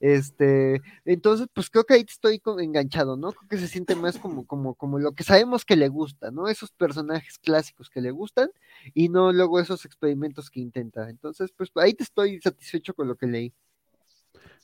este, 0.00 0.80
entonces, 1.04 1.48
pues 1.52 1.68
creo 1.68 1.84
que 1.84 1.92
ahí 1.92 2.06
estoy 2.08 2.40
enganchado, 2.60 3.18
¿no? 3.18 3.32
Creo 3.32 3.48
que 3.50 3.58
se 3.58 3.68
siente 3.68 3.94
más 3.94 4.16
como, 4.16 4.46
como, 4.46 4.74
como 4.74 4.98
lo 4.98 5.12
que 5.12 5.22
sabemos 5.22 5.66
que 5.66 5.76
le 5.76 5.88
gusta, 5.88 6.30
¿no? 6.30 6.48
Esos 6.48 6.70
personajes 6.72 7.38
clásicos 7.38 7.90
que 7.90 8.00
le 8.00 8.10
gustan 8.10 8.48
y 8.94 9.10
no 9.10 9.30
luego 9.30 9.60
esos 9.60 9.84
experimentos 9.84 10.48
que 10.48 10.60
intenta, 10.60 11.10
entonces, 11.10 11.52
pues 11.54 11.70
ahí 11.74 11.92
te 11.92 12.04
estoy 12.04 12.40
satisfecho 12.40 12.94
con 12.94 13.06
lo 13.06 13.16
que 13.16 13.26
leí. 13.26 13.52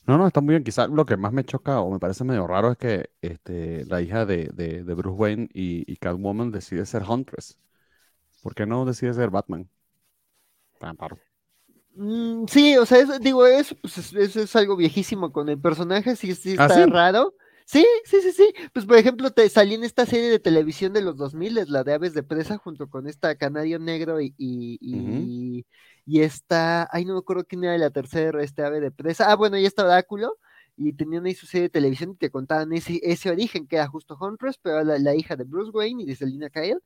No, 0.07 0.17
no, 0.17 0.27
está 0.27 0.41
muy 0.41 0.53
bien. 0.53 0.63
Quizás 0.63 0.89
lo 0.89 1.05
que 1.05 1.17
más 1.17 1.31
me 1.31 1.43
choca 1.43 1.79
o 1.79 1.91
me 1.91 1.99
parece 1.99 2.23
medio 2.23 2.47
raro 2.47 2.71
es 2.71 2.77
que 2.77 3.09
este, 3.21 3.85
la 3.85 4.01
hija 4.01 4.25
de, 4.25 4.49
de, 4.53 4.83
de 4.83 4.93
Bruce 4.93 5.17
Wayne 5.17 5.49
y, 5.53 5.91
y, 5.91 5.97
Catwoman 5.97 6.51
decide 6.51 6.85
ser 6.85 7.03
Huntress. 7.07 7.57
¿Por 8.41 8.55
qué 8.55 8.65
no 8.65 8.85
decide 8.85 9.13
ser 9.13 9.29
Batman? 9.29 9.69
Tan 10.79 10.97
raro. 10.97 11.19
Mm, 11.95 12.45
sí, 12.47 12.77
o 12.77 12.85
sea, 12.85 13.05
digo, 13.19 13.45
eso, 13.45 13.75
pues, 13.81 14.13
eso 14.13 14.41
es 14.41 14.55
algo 14.55 14.75
viejísimo 14.75 15.31
con 15.31 15.49
el 15.49 15.59
personaje, 15.59 16.15
sí, 16.15 16.33
sí 16.35 16.55
¿Ah, 16.57 16.65
está 16.65 16.85
raro. 16.87 17.35
Sí, 17.65 17.85
sí, 18.03 18.21
sí, 18.21 18.31
sí. 18.31 18.53
Pues 18.73 18.85
por 18.85 18.97
ejemplo, 18.97 19.31
te 19.31 19.47
salí 19.47 19.75
en 19.75 19.83
esta 19.83 20.05
serie 20.05 20.29
de 20.29 20.39
televisión 20.39 20.93
de 20.93 21.01
los 21.01 21.15
2000, 21.15 21.59
la 21.67 21.83
de 21.83 21.93
Aves 21.93 22.13
de 22.13 22.23
Presa, 22.23 22.57
junto 22.57 22.89
con 22.89 23.07
esta 23.07 23.35
Canario 23.35 23.79
Negro 23.79 24.19
y, 24.19 24.33
y, 24.37 24.77
y, 24.81 25.65
y 26.05 26.21
esta, 26.21 26.87
ay, 26.91 27.05
no 27.05 27.13
me 27.13 27.19
acuerdo 27.19 27.45
quién 27.45 27.63
era 27.63 27.77
la 27.77 27.89
tercera, 27.89 28.41
este 28.43 28.63
ave 28.63 28.79
de 28.79 28.91
presa. 28.91 29.31
Ah, 29.31 29.35
bueno, 29.35 29.57
y 29.57 29.65
está 29.65 29.85
Oráculo, 29.85 30.37
y 30.77 30.93
tenían 30.93 31.25
ahí 31.25 31.33
su 31.35 31.45
serie 31.45 31.63
de 31.63 31.69
televisión 31.69 32.11
y 32.11 32.15
te 32.15 32.29
contaban 32.29 32.71
ese, 32.73 32.99
ese 33.03 33.29
origen, 33.29 33.67
que 33.67 33.75
era 33.75 33.87
justo 33.87 34.17
Huntress, 34.19 34.57
pero 34.61 34.83
la, 34.83 34.97
la 34.97 35.15
hija 35.15 35.35
de 35.35 35.43
Bruce 35.43 35.71
Wayne 35.71 36.03
y 36.03 36.05
de 36.05 36.15
Selina 36.15 36.49
Kyle. 36.49 36.81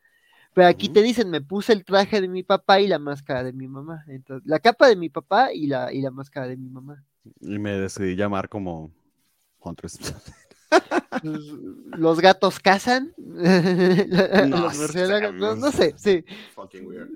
Pero 0.54 0.70
aquí 0.70 0.88
te 0.88 1.02
dicen, 1.02 1.30
me 1.30 1.42
puse 1.42 1.74
el 1.74 1.84
traje 1.84 2.22
de 2.22 2.30
mi 2.30 2.42
papá 2.42 2.80
y 2.80 2.88
la 2.88 2.98
máscara 2.98 3.44
de 3.44 3.52
mi 3.52 3.68
mamá. 3.68 4.06
Entonces, 4.08 4.48
la 4.48 4.60
capa 4.60 4.88
de 4.88 4.96
mi 4.96 5.10
papá 5.10 5.52
y 5.52 5.68
la, 5.68 5.92
y 5.92 6.02
la 6.02 6.12
máscara 6.12 6.48
de 6.48 6.56
mi 6.56 6.70
mamá. 6.70 7.04
Y 7.42 7.60
me 7.60 7.72
decidí 7.72 8.16
llamar 8.16 8.50
como 8.50 8.92
Huntress. 9.60 10.00
Pues, 11.22 11.40
los 11.98 12.20
gatos 12.20 12.60
cazan. 12.60 13.14
No, 13.18 14.58
Los 14.58 14.78
murciélagos, 14.78 15.58
no 15.58 15.72
sé, 15.72 15.94
sí. 15.98 16.26
Fucking 16.54 16.86
weird. 16.86 17.10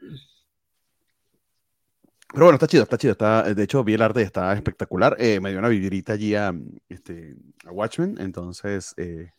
Pero 2.32 2.46
bueno, 2.46 2.56
está 2.56 2.68
chido, 2.68 2.84
está 2.84 2.98
chido. 2.98 3.12
Está, 3.14 3.54
de 3.54 3.64
hecho, 3.64 3.84
vi 3.84 3.96
el 3.96 4.02
arte, 4.02 4.22
está 4.22 4.54
espectacular. 4.54 5.16
Eh, 5.20 5.40
me 5.40 5.50
dio 5.50 5.60
una 5.60 5.68
vivirita 5.70 6.14
allí 6.14 6.36
a, 6.36 6.54
este, 6.88 7.36
a 7.66 7.72
Watchmen, 7.72 8.18
entonces 8.20 8.94
eh, 8.98 9.32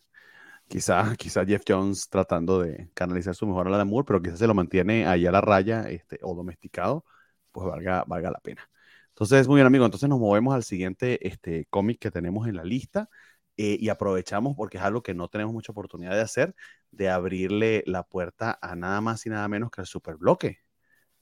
quizá, 0.69 1.15
quizá 1.19 1.45
Jeff 1.47 1.63
Jones 1.67 2.09
tratando 2.11 2.61
de 2.61 2.91
canalizar 2.95 3.35
su 3.35 3.47
mejor 3.47 3.69
ala 3.69 3.77
de 3.79 3.83
amor, 3.83 4.05
pero 4.07 4.23
quizás 4.23 4.39
se 4.41 4.47
lo 4.47 4.55
mantiene 4.55 5.07
ahí 5.07 5.27
a 5.27 5.33
la 5.33 5.41
raya 5.41 5.89
este, 5.91 6.19
o 6.23 6.35
domesticado, 6.35 7.05
pues 7.53 7.67
valga, 7.69 8.05
valga 8.07 8.31
la 8.31 8.41
pena. 8.41 8.71
Entonces, 9.11 9.49
muy 9.49 9.57
bien, 9.57 9.67
amigo. 9.67 9.85
Entonces 9.85 10.09
nos 10.09 10.21
movemos 10.21 10.55
al 10.55 10.65
siguiente 10.65 11.27
este, 11.29 11.67
cómic 11.71 11.99
que 12.01 12.11
tenemos 12.11 12.49
en 12.49 12.57
la 12.57 12.65
lista 12.65 13.09
eh, 13.57 13.77
y 13.81 13.89
aprovechamos, 13.91 14.57
porque 14.57 14.79
es 14.79 14.85
algo 14.85 15.03
que 15.03 15.15
no 15.15 15.29
tenemos 15.29 15.53
mucha 15.55 15.73
oportunidad 15.73 16.13
de 16.13 16.23
hacer, 16.23 16.55
de 16.91 17.11
abrirle 17.11 17.85
la 17.87 18.05
puerta 18.05 18.59
a 18.63 18.75
nada 18.77 19.01
más 19.01 19.27
y 19.27 19.31
nada 19.31 19.49
menos 19.49 19.71
que 19.71 19.83
al 19.83 19.87
superbloque. 19.87 20.61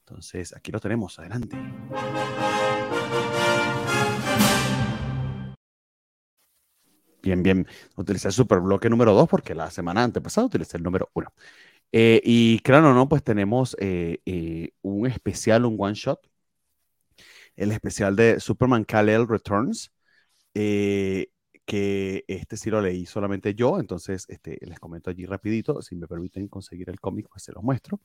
Entonces, 0.09 0.57
aquí 0.57 0.73
lo 0.73 0.81
tenemos. 0.81 1.19
Adelante. 1.19 1.57
Bien, 7.23 7.43
bien. 7.43 7.67
Utilicé 7.97 8.29
el 8.29 8.35
superbloque 8.35 8.89
número 8.89 9.13
2 9.13 9.29
porque 9.29 9.55
la 9.55 9.71
semana 9.71 10.03
antepasada 10.05 10.47
utilicé 10.47 10.79
el 10.79 10.83
número 10.83 11.11
1. 11.15 11.33
y 11.93 12.61
claro, 12.61 12.95
no, 12.95 13.09
pues 13.09 13.23
tenemos 13.23 13.77
eh, 13.81 14.21
eh, 14.25 14.71
un 14.83 15.07
especial, 15.07 15.67
un 15.67 15.77
one 15.79 15.95
shot. 15.95 16.21
El 17.57 17.73
especial 17.73 18.17
de 18.17 18.41
Superman 18.41 18.85
Kal-El 18.85 19.29
Returns. 19.29 19.93
eh, 20.55 21.29
que 21.69 22.25
este 22.29 22.57
sí 22.57 22.71
lo 22.71 22.81
leí 22.81 23.05
solamente 23.05 23.55
yo, 23.55 23.79
entonces 23.79 24.25
este, 24.29 24.59
les 24.63 24.81
comento 24.81 25.11
allí 25.11 25.27
rapidito, 25.27 25.83
si 25.83 25.97
me 25.97 26.09
permiten 26.09 26.49
conseguir 26.49 26.89
el 26.89 26.99
cómic, 26.99 27.29
pues 27.31 27.43
se 27.43 27.53
los 27.53 27.63
muestro, 27.63 28.01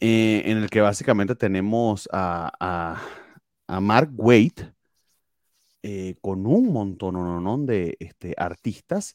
eh, 0.00 0.42
en 0.46 0.58
el 0.58 0.70
que 0.70 0.80
básicamente 0.80 1.34
tenemos 1.36 2.08
a, 2.12 2.50
a, 2.60 3.02
a 3.66 3.80
Mark 3.80 4.10
Waid 4.16 4.52
eh, 5.82 6.16
con 6.20 6.46
un 6.46 6.72
montón 6.72 7.66
de 7.66 7.96
este, 8.00 8.34
artistas, 8.36 9.14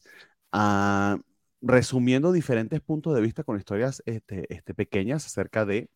ah, 0.52 1.18
resumiendo 1.60 2.32
diferentes 2.32 2.80
puntos 2.80 3.14
de 3.14 3.20
vista 3.20 3.44
con 3.44 3.56
historias 3.58 4.02
este, 4.06 4.52
este, 4.54 4.74
pequeñas 4.74 5.26
acerca 5.26 5.64
de 5.64 5.90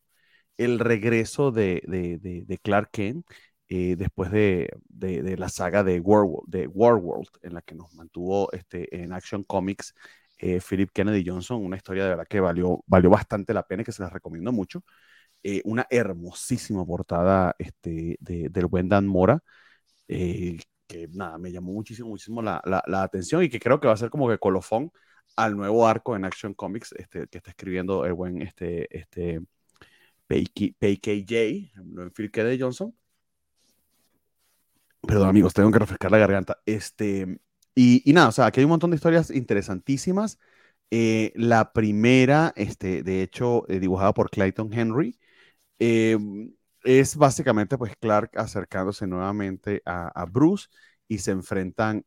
el 0.57 0.79
regreso 0.79 1.51
de, 1.51 1.83
de, 1.87 2.19
de, 2.19 2.57
Clark 2.59 2.89
Kent 2.91 3.25
eh, 3.69 3.95
después 3.97 4.31
de, 4.31 4.69
de, 4.89 5.37
la 5.37 5.49
saga 5.49 5.83
de, 5.83 5.99
War, 5.99 6.27
de 6.47 6.67
Warworld, 6.67 7.29
en 7.43 7.53
la 7.55 7.61
que 7.61 7.75
nos 7.75 7.93
mantuvo 7.95 8.51
este, 8.53 9.03
en 9.03 9.13
Action 9.13 9.43
Comics 9.43 9.93
eh, 10.41 10.59
Philip 10.59 10.89
Kennedy 10.91 11.23
Johnson, 11.25 11.63
una 11.63 11.77
historia 11.77 12.03
de 12.03 12.09
verdad 12.09 12.27
que 12.27 12.39
valió, 12.39 12.83
valió 12.87 13.09
bastante 13.11 13.53
la 13.53 13.63
pena 13.67 13.83
y 13.83 13.85
que 13.85 13.91
se 13.91 14.01
las 14.01 14.11
recomiendo 14.11 14.51
mucho. 14.51 14.83
Eh, 15.43 15.61
una 15.65 15.87
hermosísima 15.89 16.85
portada 16.85 17.55
este, 17.59 18.17
de, 18.19 18.49
del 18.49 18.65
buen 18.67 18.89
Dan 18.89 19.07
Mora, 19.07 19.43
eh, 20.07 20.57
que 20.87 21.07
nada, 21.09 21.37
me 21.37 21.51
llamó 21.51 21.73
muchísimo, 21.73 22.09
muchísimo 22.09 22.41
la, 22.41 22.61
la, 22.65 22.83
la, 22.87 23.03
atención 23.03 23.43
y 23.43 23.49
que 23.49 23.59
creo 23.59 23.79
que 23.79 23.87
va 23.87 23.93
a 23.93 23.97
ser 23.97 24.09
como 24.09 24.29
que 24.29 24.37
colofón 24.39 24.91
al 25.35 25.55
nuevo 25.55 25.87
arco 25.87 26.15
en 26.15 26.25
Action 26.25 26.53
Comics 26.53 26.93
este, 26.93 27.27
que 27.27 27.37
está 27.37 27.51
escribiendo 27.51 28.05
el 28.05 28.13
buen 28.13 28.41
este, 28.41 28.87
este, 28.97 29.41
PKJ, 30.27 31.71
Philip 32.13 32.33
Kennedy 32.33 32.59
Johnson 32.59 32.95
Perdón, 35.01 35.29
amigos, 35.29 35.53
tengo 35.53 35.71
que 35.71 35.79
refrescar 35.79 36.11
la 36.11 36.19
garganta. 36.19 36.61
Este, 36.65 37.39
y, 37.75 38.01
y 38.09 38.13
nada, 38.13 38.29
o 38.29 38.31
sea, 38.31 38.47
aquí 38.47 38.59
hay 38.59 38.65
un 38.65 38.71
montón 38.71 38.91
de 38.91 38.95
historias 38.95 39.31
interesantísimas. 39.31 40.39
Eh, 40.91 41.31
la 41.35 41.71
primera, 41.73 42.53
este, 42.57 43.03
de 43.03 43.23
hecho, 43.23 43.65
eh, 43.69 43.79
dibujada 43.79 44.13
por 44.13 44.29
Clayton 44.29 44.73
Henry, 44.73 45.17
eh, 45.79 46.17
es 46.83 47.15
básicamente 47.17 47.77
pues 47.77 47.95
Clark 47.97 48.31
acercándose 48.37 49.07
nuevamente 49.07 49.81
a, 49.85 50.25
Bruce 50.25 50.67
y 51.07 51.19
se 51.19 51.31
enfrentan 51.31 52.05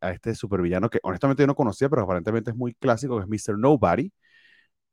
a 0.00 0.12
este 0.12 0.34
supervillano 0.34 0.90
que 0.90 1.00
honestamente 1.02 1.42
yo 1.42 1.46
no 1.48 1.54
conocía, 1.54 1.88
pero 1.88 2.02
aparentemente 2.02 2.50
es 2.50 2.56
muy 2.56 2.74
clásico, 2.74 3.18
que 3.18 3.24
es 3.24 3.28
Mr. 3.48 3.58
Nobody, 3.58 4.12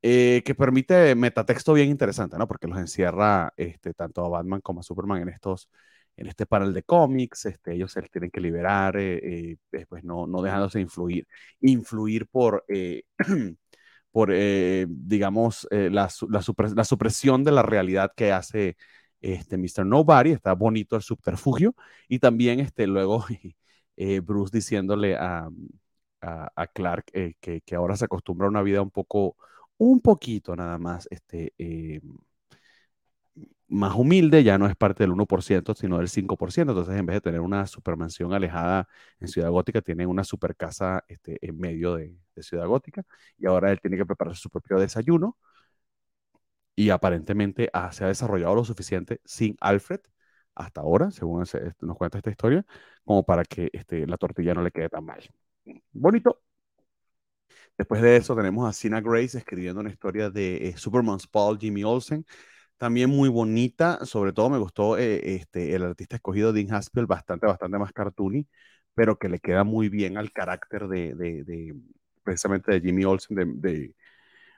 que 0.01 0.55
permite 0.57 1.15
metatexto 1.15 1.73
bien 1.73 1.89
interesante, 1.89 2.37
¿no? 2.37 2.47
Porque 2.47 2.67
los 2.67 2.77
encierra 2.79 3.53
este, 3.57 3.93
tanto 3.93 4.25
a 4.25 4.29
Batman 4.29 4.61
como 4.61 4.81
a 4.81 4.83
Superman 4.83 5.21
en 5.23 5.29
estos 5.29 5.69
en 6.17 6.27
este 6.27 6.45
panel 6.45 6.73
de 6.73 6.83
cómics, 6.83 7.45
este, 7.45 7.73
ellos 7.73 7.91
se 7.91 8.01
tienen 8.03 8.31
que 8.31 8.41
liberar, 8.41 8.97
eh, 8.97 9.57
eh, 9.71 9.85
pues 9.87 10.03
no, 10.03 10.27
no 10.27 10.41
dejándose 10.41 10.79
influir, 10.79 11.27
influir 11.61 12.27
por, 12.27 12.65
eh, 12.67 13.03
por 14.11 14.31
digamos, 14.31 15.67
la, 15.71 16.09
la, 16.29 16.41
supres 16.41 16.73
la, 16.75 16.83
supresión 16.83 17.43
de 17.43 17.51
la 17.51 17.63
realidad 17.63 18.11
que 18.15 18.31
hace 18.31 18.77
este 19.21 19.57
Mr. 19.57 19.85
Nobody, 19.85 20.31
está 20.31 20.53
bonito 20.53 20.95
el 20.95 21.01
subterfugio, 21.01 21.75
y 22.07 22.19
también 22.19 22.59
este, 22.59 22.87
luego 22.87 23.25
Bruce 24.23 24.55
diciéndole 24.55 25.15
a, 25.15 25.49
a, 26.21 26.51
a 26.55 26.67
Clark 26.67 27.05
que, 27.39 27.61
que, 27.61 27.75
ahora 27.75 27.95
se 27.97 28.05
acostumbra 28.05 28.47
a 28.47 28.49
una 28.51 28.61
vida 28.61 28.81
un 28.81 28.91
poco, 28.91 29.35
un 29.77 30.01
poquito 30.01 30.55
nada 30.55 30.77
más, 30.77 31.07
este, 31.11 31.53
más 33.67 33.95
humilde, 33.95 34.43
ya 34.43 34.57
no 34.57 34.67
es 34.67 34.75
parte 34.75 35.03
del 35.03 35.11
1%, 35.11 35.73
sino 35.75 35.97
del 35.97 36.09
5%. 36.09 36.71
Entonces, 36.71 36.95
en 36.95 37.05
vez 37.05 37.15
de 37.15 37.21
tener 37.21 37.41
una 37.41 37.65
supermansión 37.67 38.33
alejada 38.33 38.87
en 39.19 39.27
Ciudad 39.27 39.49
Gótica, 39.49 39.81
tiene 39.81 40.05
una 40.05 40.23
super 40.23 40.55
casa 40.55 41.03
este, 41.07 41.37
en 41.41 41.57
medio 41.59 41.95
de, 41.95 42.17
Ciudad 42.41 42.67
Gótica. 42.67 43.03
Y 43.37 43.45
ahora 43.47 43.71
él 43.71 43.79
tiene 43.81 43.97
que 43.97 44.05
prepararse 44.05 44.41
su 44.41 44.49
propio 44.49 44.79
desayuno. 44.79 45.37
Y 46.75 46.89
aparentemente 46.89 47.69
ah, 47.73 47.91
se 47.91 48.03
ha 48.03 48.07
desarrollado 48.07 48.55
lo 48.55 48.65
suficiente 48.65 49.21
sin 49.25 49.55
Alfred 49.61 50.01
hasta 50.55 50.81
ahora, 50.81 51.11
según 51.11 51.45
se, 51.45 51.57
este, 51.67 51.85
nos 51.85 51.97
cuenta 51.97 52.17
esta 52.17 52.31
historia, 52.31 52.65
como 53.03 53.23
para 53.25 53.43
que 53.45 53.69
este, 53.73 54.07
la 54.07 54.17
tortilla 54.17 54.53
no 54.53 54.63
le 54.63 54.71
quede 54.71 54.89
tan 54.89 55.05
mal. 55.05 55.21
Bonito. 55.91 56.41
Después 57.77 58.01
de 58.01 58.15
eso 58.17 58.35
tenemos 58.35 58.67
a 58.69 58.73
Sina 58.73 59.01
Grace 59.01 59.37
escribiendo 59.37 59.81
una 59.81 59.89
historia 59.89 60.29
de 60.29 60.69
eh, 60.69 60.77
Superman's 60.77 61.27
Paul, 61.27 61.57
Jimmy 61.59 61.83
Olsen, 61.83 62.25
también 62.77 63.09
muy 63.09 63.29
bonita, 63.29 64.05
sobre 64.05 64.33
todo 64.33 64.49
me 64.49 64.57
gustó 64.57 64.97
eh, 64.97 65.35
este, 65.35 65.75
el 65.75 65.83
artista 65.83 66.17
escogido, 66.17 66.53
Dean 66.53 66.73
Haspel, 66.73 67.05
bastante, 67.05 67.47
bastante 67.47 67.77
más 67.77 67.93
cartoony, 67.93 68.47
pero 68.93 69.17
que 69.17 69.29
le 69.29 69.39
queda 69.39 69.63
muy 69.63 69.89
bien 69.89 70.17
al 70.17 70.31
carácter 70.31 70.87
de, 70.87 71.15
de, 71.15 71.43
de 71.43 71.75
precisamente 72.23 72.71
de 72.71 72.81
Jimmy 72.81 73.05
Olsen, 73.05 73.61
de, 73.61 73.95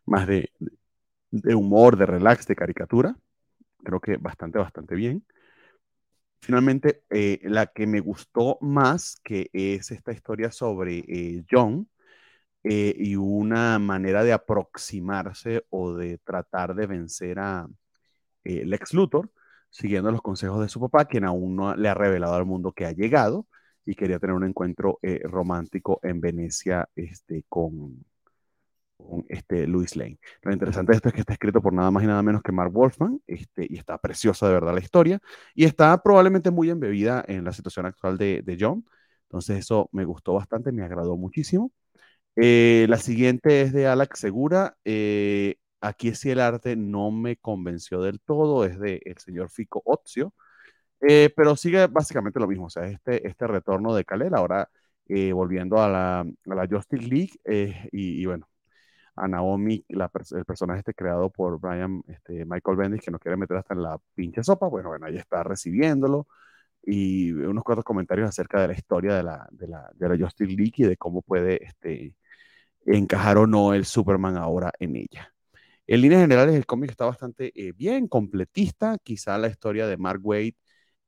más 0.06 0.28
de, 0.28 0.52
humor, 1.56 1.98
de 1.98 2.06
relax, 2.06 2.48
de 2.48 2.56
caricatura. 2.56 3.16
Creo 3.84 4.00
que 4.00 4.18
bastante, 4.18 4.60
bastante 4.60 4.96
bien. 4.96 5.26
Finalmente, 6.42 7.04
eh, 7.10 7.40
la 7.44 7.68
que 7.68 7.88
me 7.88 8.00
gustó 8.00 8.58
más, 8.62 9.20
que 9.24 9.50
es 9.54 9.92
esta 9.92 10.12
historia 10.12 10.52
sobre 10.52 11.00
eh, 11.08 11.44
John, 11.50 11.90
y 12.68 13.16
una 13.16 13.78
manera 13.78 14.24
de 14.24 14.34
aproximarse 14.34 15.68
o 15.70 15.94
de 15.94 16.18
tratar 16.18 16.74
de 16.74 16.88
vencer 16.88 17.38
a, 17.38 17.68
eh, 18.46 18.66
Lex 18.66 18.94
Luthor, 18.94 19.32
siguiendo 19.70 20.12
los 20.12 20.22
consejos 20.22 20.62
de 20.62 20.70
su 20.70 20.80
papá, 20.80 21.06
quien 21.06 21.26
aún 21.26 21.56
no 21.56 21.76
le 21.76 21.90
ha 21.90 21.94
revelado 21.94 22.36
al 22.36 22.46
mundo 22.46 22.72
que 22.72 22.86
ha 22.86 22.92
llegado 22.94 23.48
y 23.86 23.96
quería 23.96 24.20
tener 24.20 24.36
un 24.36 24.46
encuentro 24.46 25.00
eh, 25.02 25.22
romántico 25.24 26.00
en 26.04 26.22
Venecia 26.22 26.90
este, 26.96 27.46
con, 27.50 28.06
este 29.30 29.68
Louis 29.68 29.96
Lane. 29.96 30.20
Lo 30.42 30.54
interesante 30.54 30.92
de 30.92 30.98
esto 30.98 31.10
es 31.10 31.14
que 31.14 31.22
está 31.22 31.34
escrito 31.34 31.62
por 31.62 31.74
nada 31.74 31.92
más 31.92 32.04
y 32.04 32.08
nada 32.08 32.24
menos 32.24 32.42
que 32.42 32.52
Mark 32.52 32.72
Wolfman, 32.72 33.22
este, 33.28 33.68
y 33.70 33.78
está 33.78 33.98
preciosa 33.98 34.48
de 34.48 34.54
verdad 34.54 34.74
la 34.74 34.80
historia, 34.80 35.20
y 35.54 35.66
está 35.66 36.02
probablemente 36.02 36.52
muy 36.52 36.70
embebida 36.70 37.24
en 37.28 37.44
la 37.44 37.52
situación 37.54 37.86
actual 37.86 38.18
de, 38.18 38.42
de 38.44 38.58
John. 38.60 38.86
Entonces 39.24 39.60
eso 39.60 39.90
me 39.92 40.06
gustó 40.06 40.34
bastante, 40.34 40.72
me 40.72 40.84
agradó 40.84 41.18
muchísimo. 41.18 41.72
Eh, 42.36 42.86
la 42.90 42.98
siguiente 42.98 43.62
es 43.62 43.74
de 43.74 43.88
Alex 43.88 44.20
Segura. 44.20 44.78
Eh, 44.86 45.56
Aquí 45.86 46.16
sí 46.16 46.32
el 46.32 46.40
arte 46.42 46.76
no 46.76 47.12
me 47.12 47.38
convenció 47.38 48.02
del 48.02 48.20
todo, 48.20 48.66
es 48.66 48.80
de 48.80 49.02
el 49.06 49.18
señor 49.20 49.50
Fico 49.52 49.84
Ozio, 49.86 50.34
eh, 51.02 51.32
pero 51.36 51.56
sigue 51.56 51.88
básicamente 51.88 52.40
lo 52.40 52.48
mismo, 52.48 52.66
o 52.66 52.70
sea, 52.70 52.86
este, 52.88 53.28
este 53.28 53.48
retorno 53.48 53.94
de 53.96 54.06
Kalel, 54.06 54.34
ahora 54.36 54.70
eh, 55.08 55.32
volviendo 55.34 55.82
a 55.82 55.90
la, 55.90 56.26
la, 56.46 56.68
Justice 56.68 57.06
League, 57.08 57.34
eh, 57.46 57.88
y, 57.92 58.26
bueno, 58.26 58.50
a 59.16 59.28
Naomi, 59.28 59.86
la, 59.90 60.12
el 60.32 60.46
personaje 60.46 60.80
este 60.80 60.94
creado 60.96 61.30
por 61.32 61.60
Brian 61.60 62.04
este, 62.08 62.46
Michael 62.46 62.78
Bendis, 62.78 63.02
que 63.02 63.12
no 63.12 63.20
quiere 63.20 63.38
meter 63.38 63.58
hasta 63.58 63.76
en 63.76 63.84
la 63.84 64.00
pinche 64.16 64.44
sopa, 64.44 64.68
bueno, 64.68 64.90
bueno, 64.90 65.06
ahí 65.06 65.18
está 65.18 65.44
recibiéndolo, 65.44 66.28
y 66.84 67.32
unos 67.32 67.64
cuantos 67.64 67.86
comentarios 67.86 68.30
acerca 68.30 68.62
de 68.62 68.70
la 68.70 68.74
historia 68.74 69.16
de 69.16 69.24
la, 69.24 69.48
de 69.52 69.68
la, 69.68 69.92
de 69.96 70.10
la 70.10 70.18
Justice 70.18 70.52
League 70.52 70.74
y 70.78 70.84
de 70.86 70.98
cómo 70.98 71.22
puede 71.22 71.64
este, 71.64 72.16
encajar 72.86 73.38
o 73.38 73.48
no 73.48 73.74
el 73.74 73.86
Superman 73.86 74.38
ahora 74.38 74.72
en 74.80 74.96
ella. 74.96 75.35
En 75.88 76.02
líneas 76.02 76.22
generales, 76.22 76.56
el 76.56 76.66
cómic 76.66 76.92
está 76.92 77.06
bastante 77.06 77.52
eh, 77.56 77.74
bien, 77.74 78.08
completista. 78.08 78.98
Quizá 79.04 79.38
la 79.38 79.48
historia 79.48 79.88
de 79.88 79.98
Mark 79.98 80.22
Waid, 80.24 80.56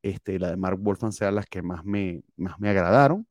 este, 0.01 0.39
la 0.39 0.51
de 0.51 0.57
Mark 0.57 0.77
Wolfman, 0.79 1.11
sean 1.13 1.35
las 1.35 1.47
que 1.47 1.61
más 1.61 1.83
me, 1.85 2.23
más 2.37 2.59
me 2.59 2.69
agradaron. 2.69 3.27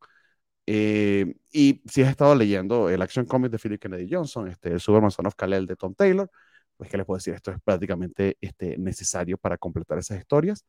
Eh, 0.67 1.35
y 1.53 1.83
si 1.89 2.03
has 2.03 2.11
estado 2.11 2.35
leyendo 2.35 2.91
el 2.91 3.03
Action 3.03 3.27
Comic 3.27 3.53
de 3.53 3.59
Philip 3.59 3.81
Kennedy 3.81 4.09
Johnson, 4.11 4.49
este, 4.49 4.71
el 4.73 4.81
Superman 4.81 5.11
Son 5.13 5.27
of 5.27 5.35
Kal-El 5.37 5.67
de 5.67 5.77
Tom 5.77 5.95
Taylor, 5.95 6.31
pues 6.77 6.91
que 6.91 6.97
les 6.97 7.07
puedo 7.07 7.19
decir, 7.19 7.35
esto 7.35 7.53
es 7.53 7.59
prácticamente 7.63 8.37
este, 8.41 8.77
necesario 8.79 9.39
para 9.39 9.59
completar 9.59 9.99
esas 9.99 10.19
historias. 10.19 10.65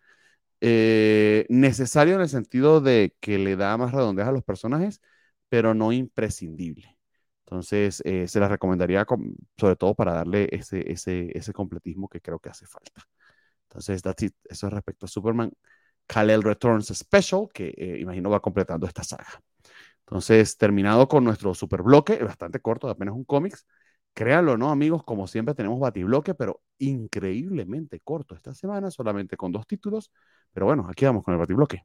Eh, 0.61 1.45
necesario 1.49 2.15
en 2.15 2.21
el 2.21 2.30
sentido 2.30 2.82
de 2.82 3.15
que 3.19 3.38
le 3.39 3.55
da 3.55 3.78
más 3.78 3.93
redondez 3.93 4.28
a 4.28 4.32
los 4.32 4.43
personajes, 4.43 5.01
pero 5.49 5.73
no 5.73 5.91
imprescindible. 5.93 6.96
Entonces, 7.47 8.01
eh, 8.05 8.27
se 8.27 8.39
las 8.41 8.51
recomendaría 8.51 9.05
sobre 9.57 9.75
todo 9.77 9.95
para 9.95 10.13
darle 10.13 10.49
ese, 10.51 10.91
ese, 10.91 11.31
ese 11.37 11.53
completismo 11.53 12.09
que 12.09 12.19
creo 12.19 12.39
que 12.39 12.49
hace 12.49 12.67
falta. 12.67 13.03
Entonces, 13.69 14.01
that's 14.01 14.23
it. 14.23 14.35
Eso 14.45 14.67
es 14.67 14.73
respecto 14.73 15.05
a 15.05 15.09
Superman. 15.09 15.51
Kal-El 16.07 16.43
Returns 16.43 16.87
Special, 16.87 17.47
que 17.53 17.73
eh, 17.77 17.99
imagino 18.01 18.29
va 18.29 18.41
completando 18.41 18.85
esta 18.87 19.03
saga. 19.03 19.41
Entonces, 20.01 20.57
terminado 20.57 21.07
con 21.07 21.23
nuestro 21.23 21.53
super 21.53 21.83
bloque, 21.83 22.17
bastante 22.23 22.59
corto, 22.61 22.89
apenas 22.89 23.15
un 23.15 23.25
cómics. 23.25 23.65
Créanlo, 24.13 24.57
¿no, 24.57 24.71
amigos? 24.71 25.03
Como 25.03 25.27
siempre 25.27 25.55
tenemos 25.55 25.79
batibloque, 25.79 26.33
pero 26.35 26.61
increíblemente 26.79 27.99
corto 28.01 28.35
esta 28.35 28.53
semana, 28.53 28.91
solamente 28.91 29.37
con 29.37 29.51
dos 29.51 29.67
títulos. 29.67 30.11
Pero 30.53 30.65
bueno, 30.65 30.87
aquí 30.89 31.05
vamos 31.05 31.23
con 31.23 31.33
el 31.33 31.39
batibloque. 31.39 31.83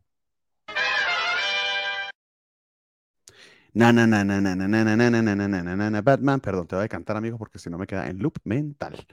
Na, 3.75 3.91
na, 3.93 4.07
na, 4.07 4.23
na, 4.25 4.41
na, 4.41 4.55
na, 4.55 4.67
na, 4.69 4.85
na, 4.85 5.11
na, 5.11 5.23
na, 5.23 5.49
na, 5.49 5.77
na, 5.77 5.91
na, 5.91 6.03
Batman. 6.03 6.41
Perdón, 6.41 6.67
te 6.67 6.77
voy 6.77 6.85
a 6.85 6.89
cantar, 6.89 7.17
amigos, 7.17 7.39
porque 7.39 7.59
si 7.59 7.71
no 7.71 7.79
me 7.79 7.87
queda 7.87 8.09
en 8.09 8.19
loop 8.19 8.37
mental. 8.45 9.07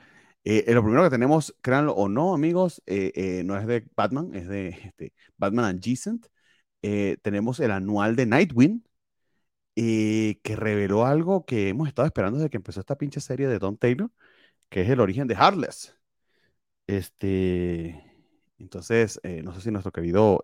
Eh, 0.43 0.65
lo 0.73 0.81
primero 0.83 1.03
que 1.03 1.09
tenemos, 1.09 1.55
créanlo 1.61 1.93
o 1.93 2.09
no, 2.09 2.33
amigos, 2.33 2.81
eh, 2.85 3.11
eh, 3.15 3.43
no 3.45 3.57
es 3.57 3.67
de 3.67 3.85
Batman, 3.95 4.33
es 4.33 4.47
de 4.47 4.69
este, 4.69 5.13
Batman 5.37 5.65
Adjacent. 5.65 6.27
tenemos 7.21 7.59
el 7.59 7.71
anual 7.71 8.15
de 8.15 8.25
Nightwing, 8.25 8.83
que 9.75 10.55
reveló 10.55 11.05
algo 11.05 11.45
que 11.45 11.69
hemos 11.69 11.87
estado 11.87 12.05
esperando 12.07 12.37
desde 12.39 12.49
que 12.49 12.57
empezó 12.57 12.79
esta 12.81 12.97
pinche 12.97 13.21
serie 13.21 13.47
de 13.47 13.59
Don 13.59 13.77
Taylor, 13.77 14.11
que 14.69 14.81
es 14.83 14.89
el 14.89 14.99
origen 15.01 15.27
de 15.27 15.35
Heartless. 15.35 15.95
Este, 16.87 18.03
entonces, 18.59 19.19
no 19.43 19.53
sé 19.53 19.61
si 19.61 19.71
nuestro 19.71 19.91
querido 19.91 20.43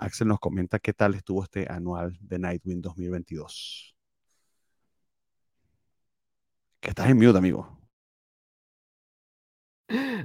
Axel 0.00 0.28
nos 0.28 0.40
comenta 0.40 0.78
qué 0.78 0.94
tal 0.94 1.14
estuvo 1.14 1.44
este 1.44 1.66
anual 1.70 2.16
de 2.20 2.38
Nightwing 2.38 2.80
2022. 2.80 3.94
Que 6.80 6.88
estás 6.88 7.10
en 7.10 7.18
mute, 7.18 7.36
amigo. 7.36 7.78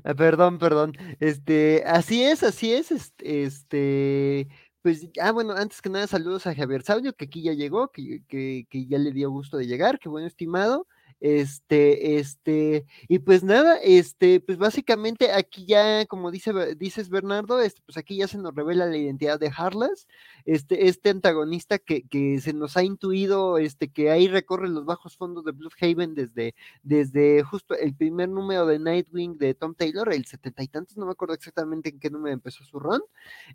Ah, 0.03 0.13
perdón, 0.13 0.59
perdón. 0.59 0.93
Este, 1.19 1.83
así 1.85 2.23
es, 2.23 2.43
así 2.43 2.73
es. 2.73 3.13
Este, 3.19 4.47
pues, 4.81 5.09
ah, 5.19 5.31
bueno, 5.31 5.53
antes 5.53 5.81
que 5.81 5.89
nada, 5.89 6.07
saludos 6.07 6.47
a 6.47 6.55
Javier 6.55 6.83
Saudio, 6.83 7.13
que 7.13 7.25
aquí 7.25 7.41
ya 7.41 7.53
llegó, 7.53 7.91
que, 7.91 8.23
que, 8.27 8.67
que 8.69 8.85
ya 8.85 8.97
le 8.97 9.11
dio 9.11 9.29
gusto 9.29 9.57
de 9.57 9.67
llegar, 9.67 9.99
que 9.99 10.07
bueno, 10.07 10.27
estimado. 10.27 10.87
Este, 11.21 12.17
este, 12.17 12.85
y 13.07 13.19
pues 13.19 13.43
nada, 13.43 13.77
este, 13.77 14.41
pues 14.41 14.57
básicamente 14.57 15.31
aquí 15.31 15.65
ya, 15.65 16.05
como 16.07 16.29
dice, 16.29 16.75
dices 16.75 17.09
Bernardo, 17.09 17.61
este, 17.61 17.81
pues 17.85 17.97
aquí 17.97 18.17
ya 18.17 18.27
se 18.27 18.37
nos 18.37 18.53
revela 18.53 18.85
la 18.85 18.97
identidad 18.97 19.39
de 19.39 19.51
Harless, 19.55 20.07
este, 20.45 20.87
este 20.87 21.09
antagonista 21.09 21.79
que, 21.79 22.03
que 22.07 22.39
se 22.41 22.53
nos 22.53 22.75
ha 22.77 22.83
intuido, 22.83 23.57
este, 23.57 23.89
que 23.89 24.11
ahí 24.11 24.27
recorre 24.27 24.67
los 24.67 24.85
bajos 24.85 25.15
fondos 25.15 25.45
de 25.45 25.53
Bloodhaven 25.53 26.15
desde, 26.15 26.53
desde 26.83 27.43
justo 27.43 27.75
el 27.75 27.95
primer 27.95 28.29
número 28.29 28.65
de 28.65 28.77
Nightwing 28.79 29.37
de 29.37 29.53
Tom 29.53 29.73
Taylor, 29.73 30.11
el 30.13 30.25
setenta 30.25 30.63
y 30.63 30.67
tantos, 30.67 30.97
no 30.97 31.05
me 31.05 31.13
acuerdo 31.13 31.33
exactamente 31.33 31.89
en 31.89 31.99
qué 31.99 32.09
número 32.09 32.33
empezó 32.33 32.63
su 32.65 32.79
run, 32.79 33.01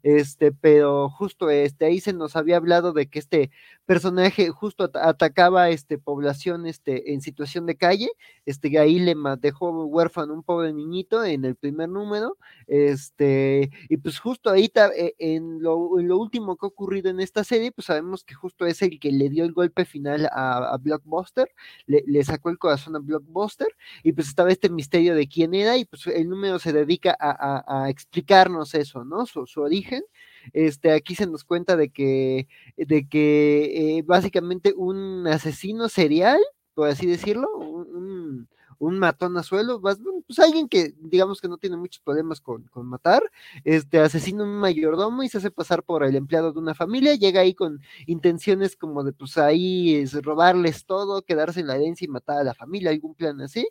este, 0.02 0.50
pero 0.50 1.11
justo 1.11 1.50
este, 1.50 1.84
ahí 1.84 2.00
se 2.00 2.14
nos 2.14 2.36
había 2.36 2.56
hablado 2.56 2.92
de 2.92 3.06
que 3.08 3.18
este 3.18 3.50
personaje 3.91 4.51
justo 4.51 4.88
atacaba 4.95 5.68
este 5.70 5.99
población 5.99 6.64
este, 6.64 7.12
en 7.12 7.20
situación 7.20 7.66
de 7.66 7.76
calle, 7.76 8.09
este, 8.47 8.78
ahí 8.78 9.01
le 9.01 9.16
dejó 9.41 9.84
huérfano 9.84 10.32
un 10.32 10.45
pobre 10.45 10.72
niñito 10.72 11.24
en 11.24 11.45
el 11.45 11.57
primer 11.57 11.88
número, 11.88 12.38
este, 12.68 13.68
y 13.88 13.97
pues 13.97 14.20
justo 14.20 14.49
ahí 14.49 14.70
eh, 14.97 15.14
en 15.18 15.61
lo, 15.61 15.99
en 15.99 16.07
lo, 16.07 16.18
último 16.18 16.57
que 16.57 16.66
ha 16.66 16.68
ocurrido 16.68 17.11
en 17.11 17.18
esta 17.18 17.43
serie, 17.43 17.72
pues 17.72 17.86
sabemos 17.86 18.22
que 18.22 18.34
justo 18.34 18.64
es 18.64 18.80
el 18.80 19.01
que 19.01 19.11
le 19.11 19.28
dio 19.28 19.43
el 19.43 19.53
golpe 19.53 19.84
final 19.84 20.28
a, 20.30 20.78
Blockbuster, 20.80 21.51
le, 21.86 22.22
sacó 22.22 22.51
el 22.51 22.59
corazón 22.59 22.95
a 22.95 23.01
Blockbuster, 23.01 23.74
y 24.05 24.12
pues 24.12 24.28
estaba 24.28 24.53
este 24.53 24.68
misterio 24.70 25.16
de 25.16 25.26
quién 25.26 25.53
era, 25.53 25.76
y 25.76 25.84
pues 25.84 26.07
el 26.07 26.28
número 26.28 26.61
se 26.61 26.72
dedica 26.72 27.16
a, 27.18 27.91
explicarnos 27.91 28.72
eso, 28.74 29.05
¿no? 29.05 29.26
Su, 29.26 29.49
su 29.49 29.62
origen, 29.62 30.05
este, 30.53 30.93
aquí 30.93 31.14
se 31.14 31.26
nos 31.26 31.45
cuenta 31.45 31.76
de 31.76 31.91
que, 31.91 32.49
de 32.76 33.09
que 33.09 33.99
eh, 33.99 34.03
básicamente 34.03 34.74
un 34.76 35.26
asesino 35.26 35.88
serial 35.88 36.41
por 36.74 36.88
así 36.88 37.07
decirlo, 37.07 37.47
un, 37.59 38.49
un 38.78 38.99
matón 38.99 39.36
a 39.36 39.43
suelo, 39.43 39.82
pues 39.82 40.38
alguien 40.38 40.66
que 40.66 40.95
digamos 40.99 41.41
que 41.41 41.49
no 41.49 41.59
tiene 41.59 41.76
muchos 41.76 42.01
problemas 42.03 42.41
con, 42.41 42.62
con, 42.68 42.86
matar, 42.86 43.22
este 43.64 43.99
asesina 43.99 44.45
un 44.45 44.59
mayordomo 44.59 45.22
y 45.22 45.28
se 45.28 45.36
hace 45.36 45.51
pasar 45.51 45.82
por 45.82 46.05
el 46.05 46.16
empleado 46.16 46.53
de 46.55 46.59
una 46.59 46.74
familia, 46.74 47.14
llega 47.16 47.43
ahí 47.43 47.53
con 47.53 47.82
intenciones 48.07 48.76
como 48.76 49.05
de 49.05 49.12
pues 49.12 49.36
ahí 49.36 49.97
es 49.97 50.14
robarles 50.22 50.86
todo, 50.86 51.20
quedarse 51.20 51.61
en 51.61 51.66
la 51.66 51.76
herencia 51.76 52.07
y 52.07 52.09
matar 52.09 52.38
a 52.38 52.45
la 52.45 52.55
familia, 52.55 52.91
algún 52.91 53.14
plan 53.14 53.41
así, 53.43 53.68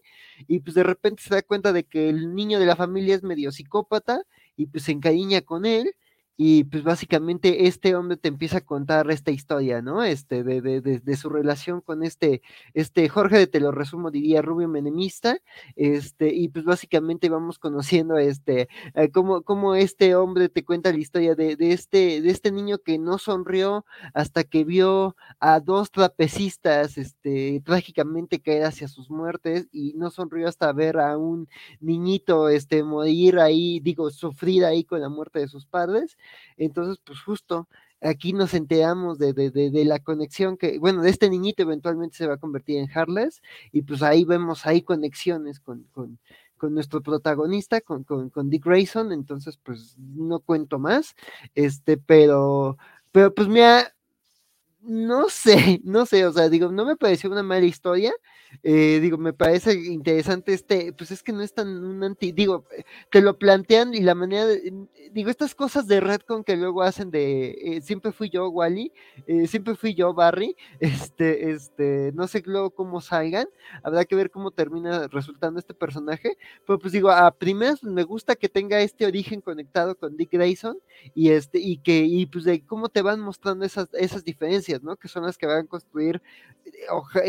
y 0.48 0.60
pues 0.60 0.76
de 0.76 0.84
repente 0.84 1.24
se 1.24 1.34
da 1.34 1.42
cuenta 1.42 1.74
de 1.74 1.86
que 1.86 2.10
el 2.10 2.36
niño 2.36 2.60
de 2.60 2.68
la 2.68 2.76
familia 2.76 3.16
es 3.16 3.24
medio 3.24 3.52
psicópata 3.52 4.22
y 4.56 4.68
pues 4.68 4.84
se 4.84 4.92
encariña 4.92 5.42
con 5.42 5.66
él 5.66 5.96
y 6.42 6.64
pues 6.64 6.84
básicamente 6.86 7.68
este 7.68 7.98
hombre 7.98 8.16
te 8.16 8.30
empieza 8.30 8.60
a 8.60 8.66
contar 8.66 9.12
esta 9.12 9.30
historia, 9.30 9.82
¿no? 9.82 10.06
Este, 10.06 10.42
de, 10.46 10.62
de, 10.62 10.80
de, 10.80 11.18
su 11.18 11.28
relación 11.30 11.82
con 11.82 12.02
este, 12.02 12.42
este 12.74 13.10
Jorge, 13.10 13.40
de 13.40 13.48
te 13.48 13.60
lo 13.60 13.74
resumo, 13.74 14.10
diría 14.10 14.42
Rubio 14.42 14.70
Menemista, 14.70 15.38
este, 15.76 16.34
y 16.34 16.48
pues 16.48 16.64
básicamente 16.64 17.28
vamos 17.28 17.60
conociendo 17.60 18.18
este, 18.18 18.70
eh, 18.96 19.12
cómo, 19.12 19.42
cómo, 19.42 19.76
este 19.76 20.16
hombre 20.16 20.48
te 20.48 20.64
cuenta 20.64 20.94
la 20.94 21.00
historia 21.00 21.36
de, 21.36 21.58
este, 21.60 22.22
de 22.22 22.30
este 22.30 22.54
niño 22.54 22.78
que 22.78 22.98
no 23.00 23.18
sonrió 23.18 23.84
hasta 24.14 24.46
que 24.46 24.64
vio 24.64 25.18
a 25.42 25.60
dos 25.60 25.92
trapecistas, 25.92 26.98
este, 26.98 27.62
trágicamente 27.66 28.40
caer 28.40 28.64
hacia 28.64 28.88
sus 28.88 29.10
muertes, 29.10 29.68
y 29.74 29.92
no 29.96 30.10
sonrió 30.10 30.48
hasta 30.48 30.72
ver 30.72 31.00
a 31.00 31.18
un 31.18 31.50
niñito, 31.82 32.48
este, 32.48 32.82
morir 32.82 33.40
ahí, 33.40 33.82
digo, 33.82 34.10
sufrir 34.10 34.64
ahí 34.64 34.86
con 34.86 35.02
la 35.02 35.10
muerte 35.10 35.40
de 35.40 35.50
sus 35.50 35.66
padres, 35.66 36.16
entonces, 36.58 37.00
pues 37.04 37.20
justo 37.22 37.68
aquí 38.02 38.34
nos 38.34 38.54
enteramos 38.54 39.20
de, 39.20 39.34
de, 39.34 39.86
la 39.86 40.00
conexión 40.00 40.58
que, 40.58 40.80
bueno, 40.80 41.02
de 41.02 41.10
este 41.10 41.30
niñito 41.30 41.64
eventualmente 41.64 42.18
se 42.18 42.28
va 42.28 42.36
a 42.36 42.40
convertir 42.40 42.78
en 42.78 42.90
Harless 42.94 43.42
y 43.72 43.82
pues 43.82 44.02
ahí 44.02 44.24
vemos, 44.24 44.66
ahí 44.66 44.82
conexiones 44.82 45.60
con, 45.60 45.84
con, 45.92 46.20
con 46.58 46.74
nuestro 46.74 47.02
protagonista, 47.02 47.82
con, 47.82 48.04
con, 48.04 48.30
con, 48.30 48.50
Dick 48.50 48.66
Grayson, 48.66 49.12
entonces 49.12 49.58
pues 49.64 49.98
no 49.98 50.40
cuento 50.40 50.80
más, 50.80 51.16
este, 51.56 51.98
pero, 51.98 52.78
pero 53.12 53.34
pues 53.34 53.48
mira, 53.48 53.94
no 54.82 55.30
sé, 55.30 55.82
no 55.84 56.06
sé, 56.06 56.26
o 56.26 56.32
sea, 56.32 56.50
digo, 56.50 56.72
no 56.72 56.86
me 56.86 56.96
pareció 56.96 57.30
una 57.30 57.44
mala 57.44 57.66
historia, 57.66 58.14
eh, 58.64 59.00
digo, 59.02 59.18
me 59.18 59.34
parece 59.34 59.74
interesante 59.74 60.54
este, 60.54 60.94
pues 60.94 61.12
es 61.12 61.22
que 61.22 61.34
no 61.34 61.42
es 61.42 61.54
tan 61.54 61.68
un 61.84 62.04
anti, 62.04 62.32
digo, 62.32 62.66
te 63.12 63.22
lo 63.22 63.38
plantean 63.38 63.94
y 63.94 64.00
la 64.02 64.16
manera, 64.16 64.46
de, 64.48 64.74
digo, 65.12 65.30
estas 65.30 65.54
cosas 65.54 65.88
de 65.88 66.00
Redcon 66.00 66.44
que 66.44 66.56
luego 66.56 66.82
hacen 66.82 67.12
de, 67.12 67.50
eh, 67.62 67.82
siempre 67.82 68.12
fui 68.12 68.30
yo 68.30 68.50
Wally, 68.50 68.92
eh, 69.28 69.48
siempre 69.48 69.76
fui 69.76 69.94
yo 69.94 70.14
Barry, 70.14 70.56
este, 70.80 71.52
este, 71.52 72.12
no 72.16 72.28
sé 72.28 72.42
luego 72.46 72.72
cómo 72.72 73.02
salgan, 73.02 73.48
habrá 73.84 74.06
que 74.06 74.16
ver 74.16 74.32
cómo 74.32 74.52
termina 74.52 75.08
resultando 75.10 75.60
este 75.60 75.74
personaje, 75.74 76.38
pero 76.66 76.80
pues 76.80 76.94
digo, 76.94 77.12
a 77.12 77.30
primeras 77.32 77.84
me 77.84 78.04
gusta 78.04 78.36
que 78.36 78.50
tenga 78.50 78.80
este 78.82 79.06
origen 79.06 79.42
conectado 79.42 79.96
con 79.98 80.16
Dick 80.18 80.32
Grayson 80.32 80.78
y 81.14 81.30
este, 81.30 81.60
y 81.60 81.78
que, 81.78 82.00
y 82.06 82.26
pues 82.26 82.46
de 82.46 82.66
cómo 82.66 82.90
te 82.90 83.02
van 83.02 83.20
mostrando 83.20 83.66
esas, 83.66 83.90
esas 83.94 84.24
diferencias, 84.24 84.69
Que 85.00 85.08
son 85.08 85.24
las 85.24 85.38
que 85.38 85.46
van 85.46 85.66
a 85.66 85.68
construir, 85.68 86.22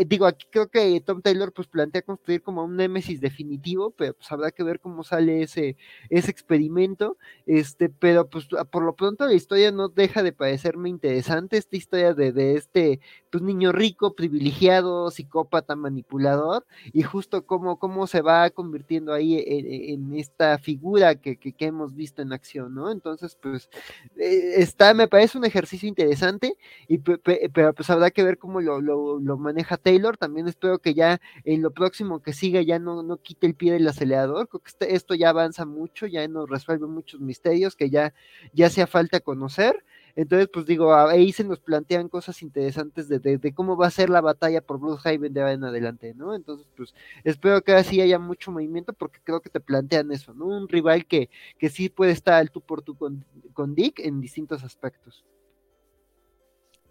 digo, 0.05 0.25
aquí 0.25 0.45
creo 0.51 0.69
que 0.69 1.01
Tom 1.01 1.21
Taylor 1.21 1.51
pues 1.53 1.67
plantea 1.67 2.01
construir 2.01 2.41
como 2.41 2.63
un 2.63 2.75
némesis 2.75 3.19
definitivo, 3.21 3.91
pero 3.91 4.13
pues 4.13 4.31
habrá 4.31 4.51
que 4.51 4.63
ver 4.63 4.79
cómo 4.79 5.03
sale 5.03 5.43
ese, 5.43 5.77
ese 6.09 6.31
experimento, 6.31 7.17
este, 7.45 7.89
pero 7.89 8.29
pues 8.29 8.47
por 8.71 8.83
lo 8.83 8.95
pronto 8.95 9.25
la 9.25 9.33
historia 9.33 9.71
no 9.71 9.89
deja 9.89 10.23
de 10.23 10.33
parecerme 10.33 10.89
interesante, 10.89 11.57
esta 11.57 11.75
historia 11.75 12.13
de, 12.13 12.31
de 12.31 12.55
este 12.55 12.99
pues 13.31 13.43
niño 13.43 13.71
rico, 13.71 14.13
privilegiado, 14.13 15.09
psicópata, 15.09 15.75
manipulador, 15.75 16.65
y 16.91 17.01
justo 17.01 17.45
cómo, 17.45 17.79
cómo 17.79 18.05
se 18.05 18.21
va 18.21 18.49
convirtiendo 18.49 19.13
ahí 19.13 19.41
en, 19.45 20.13
esta 20.15 20.57
figura 20.57 21.15
que, 21.15 21.37
que, 21.37 21.55
hemos 21.65 21.95
visto 21.95 22.21
en 22.21 22.33
acción, 22.33 22.75
¿no? 22.75 22.91
Entonces, 22.91 23.37
pues, 23.41 23.69
eh, 24.17 24.55
está, 24.57 24.93
me 24.93 25.07
parece 25.07 25.37
un 25.37 25.45
ejercicio 25.45 25.87
interesante, 25.87 26.55
y, 26.87 26.97
pero 26.97 27.30
pues 27.75 27.89
habrá 27.89 28.11
que 28.11 28.23
ver 28.23 28.37
cómo 28.37 28.61
lo, 28.61 28.81
lo, 28.81 29.37
maneja 29.37 29.77
Taylor, 29.77 30.17
también 30.17 30.47
espero 30.47 30.79
que 30.79 30.93
ya 30.93 31.19
en 31.43 31.61
lo 31.61 31.71
próximo 31.71 32.21
que 32.21 32.33
siga 32.33 32.61
ya 32.61 32.79
no, 32.79 33.03
no 33.03 33.17
quite 33.17 33.47
el 33.47 33.55
pie 33.55 33.73
del 33.73 33.87
acelerador, 33.87 34.47
creo 34.47 34.61
que 34.61 34.69
este, 34.69 34.95
esto 34.95 35.15
ya 35.15 35.29
avanza 35.29 35.65
mucho, 35.65 36.07
ya 36.07 36.27
nos 36.27 36.49
resuelve 36.49 36.87
muchos 36.87 37.19
misterios 37.21 37.75
que 37.75 37.89
ya, 37.89 38.13
ya 38.53 38.67
hacía 38.67 38.87
falta 38.87 39.19
conocer. 39.19 39.83
Entonces, 40.15 40.49
pues 40.51 40.65
digo, 40.65 40.93
ahí 40.93 41.31
se 41.31 41.43
nos 41.43 41.59
plantean 41.59 42.09
cosas 42.09 42.41
interesantes 42.41 43.07
de, 43.07 43.19
de, 43.19 43.53
cómo 43.53 43.77
va 43.77 43.87
a 43.87 43.91
ser 43.91 44.09
la 44.09 44.21
batalla 44.21 44.61
por 44.61 44.79
Bloodhaven 44.79 45.33
de 45.33 45.41
ahora 45.41 45.53
en 45.53 45.63
adelante, 45.63 46.13
¿no? 46.15 46.35
Entonces, 46.35 46.67
pues 46.75 46.93
espero 47.23 47.61
que 47.61 47.73
así 47.73 48.01
haya 48.01 48.19
mucho 48.19 48.51
movimiento 48.51 48.93
porque 48.93 49.19
creo 49.23 49.41
que 49.41 49.49
te 49.49 49.59
plantean 49.59 50.11
eso, 50.11 50.33
¿no? 50.33 50.47
Un 50.47 50.67
rival 50.67 51.05
que, 51.05 51.29
que 51.57 51.69
sí 51.69 51.89
puede 51.89 52.11
estar 52.11 52.35
al 52.35 52.51
tú 52.51 52.61
por 52.61 52.81
tú 52.81 52.95
con, 52.95 53.25
con 53.53 53.73
Dick 53.75 53.99
en 53.99 54.19
distintos 54.21 54.63
aspectos. 54.63 55.23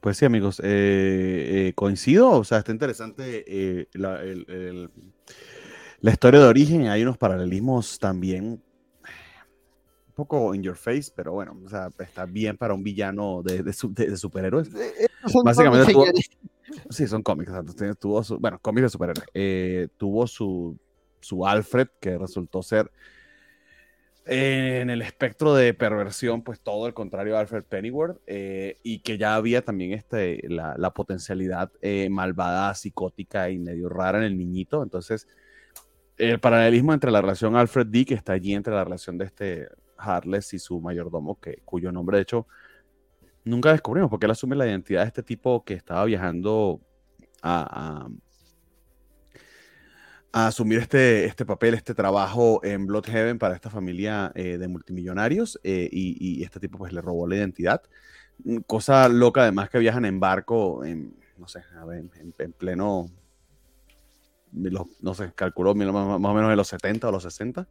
Pues 0.00 0.16
sí, 0.16 0.24
amigos, 0.24 0.60
eh, 0.60 1.68
eh, 1.68 1.72
coincido, 1.74 2.30
o 2.30 2.44
sea, 2.44 2.58
está 2.58 2.72
interesante 2.72 3.44
eh, 3.46 3.86
la, 3.92 4.22
la, 6.00 6.10
historia 6.10 6.40
de 6.40 6.46
origen, 6.46 6.88
hay 6.88 7.02
unos 7.02 7.18
paralelismos 7.18 7.98
también 7.98 8.44
un 8.46 8.62
poco 10.14 10.54
in 10.54 10.62
your 10.62 10.76
face, 10.76 11.12
pero 11.14 11.32
bueno, 11.32 11.54
o 11.62 11.68
sea, 11.68 11.90
está 11.98 12.24
bien 12.24 12.56
para 12.56 12.72
un 12.72 12.82
villano 12.82 13.42
de, 13.42 13.62
de, 13.62 14.16
superhéroes. 14.16 14.70
Básicamente 15.44 15.92
tuvo, 15.92 16.06
sí, 16.88 17.06
son 17.06 17.22
cómics, 17.22 17.52
tuvo 17.98 18.24
su, 18.24 18.38
bueno, 18.38 18.58
cómics 18.62 18.84
de 18.84 18.88
superhéroes. 18.88 19.90
tuvo 19.98 20.26
su, 20.26 20.78
su 21.20 21.46
Alfred, 21.46 21.88
que 22.00 22.16
resultó 22.16 22.62
ser 22.62 22.90
en 24.26 24.90
el 24.90 25.02
espectro 25.02 25.54
de 25.54 25.74
perversión, 25.74 26.42
pues 26.42 26.60
todo 26.60 26.86
el 26.86 26.94
contrario 26.94 27.34
de 27.34 27.40
Alfred 27.40 27.64
Pennyworth, 27.64 28.20
eh, 28.26 28.78
y 28.82 29.00
que 29.00 29.18
ya 29.18 29.34
había 29.34 29.64
también 29.64 29.92
este, 29.92 30.40
la, 30.48 30.90
potencialidad 30.92 31.72
eh, 31.80 32.08
malvada, 32.10 32.74
psicótica 32.74 33.50
y 33.50 33.58
medio 33.58 33.88
rara 33.88 34.18
en 34.18 34.24
el 34.24 34.36
niñito. 34.36 34.82
Entonces, 34.82 35.26
el 36.16 36.38
paralelismo 36.38 36.92
entre 36.92 37.10
la 37.10 37.22
relación 37.22 37.56
Alfred 37.56 37.86
D, 37.86 38.04
que 38.04 38.14
está 38.14 38.34
allí 38.34 38.54
entre 38.54 38.74
la 38.74 38.84
relación 38.84 39.18
de 39.18 39.24
este 39.24 39.68
Harless 39.96 40.54
y 40.54 40.58
su 40.58 40.80
mayordomo, 40.80 41.40
que, 41.40 41.62
cuyo 41.64 41.90
nombre 41.90 42.18
de 42.18 42.22
hecho 42.22 42.46
nunca 43.44 43.72
descubrimos, 43.72 44.10
porque 44.10 44.26
él 44.26 44.32
asume 44.32 44.54
la 44.54 44.66
identidad 44.66 45.02
de 45.02 45.08
este 45.08 45.22
tipo 45.22 45.64
que 45.64 45.74
estaba 45.74 46.04
viajando 46.04 46.80
a 47.42 48.08
a 50.32 50.46
asumir 50.46 50.78
este, 50.78 51.24
este 51.24 51.44
papel, 51.44 51.74
este 51.74 51.94
trabajo 51.94 52.60
en 52.62 52.86
Bloodhaven 52.86 53.38
para 53.38 53.54
esta 53.54 53.70
familia 53.70 54.30
eh, 54.34 54.58
de 54.58 54.68
multimillonarios 54.68 55.58
eh, 55.64 55.88
y, 55.90 56.42
este 56.44 56.60
tipo 56.60 56.78
pues 56.78 56.92
le 56.92 57.00
robó 57.00 57.26
la 57.26 57.36
identidad. 57.36 57.82
Mm, 58.44 58.58
cosa 58.58 59.08
loca 59.08 59.42
además 59.42 59.70
que 59.70 59.78
viajan 59.78 60.04
en 60.04 60.20
barco, 60.20 60.84
en, 60.84 61.16
no 61.36 61.48
sé, 61.48 61.62
en, 62.38 62.52
pleno, 62.52 63.10
no 64.52 65.14
sé, 65.14 65.32
calculó 65.34 65.74
más, 65.74 66.30
o 66.30 66.34
menos 66.34 66.50
de 66.50 66.56
los 66.56 66.68
70 66.68 67.08
o 67.08 67.12
los 67.12 67.24
60, 67.24 67.66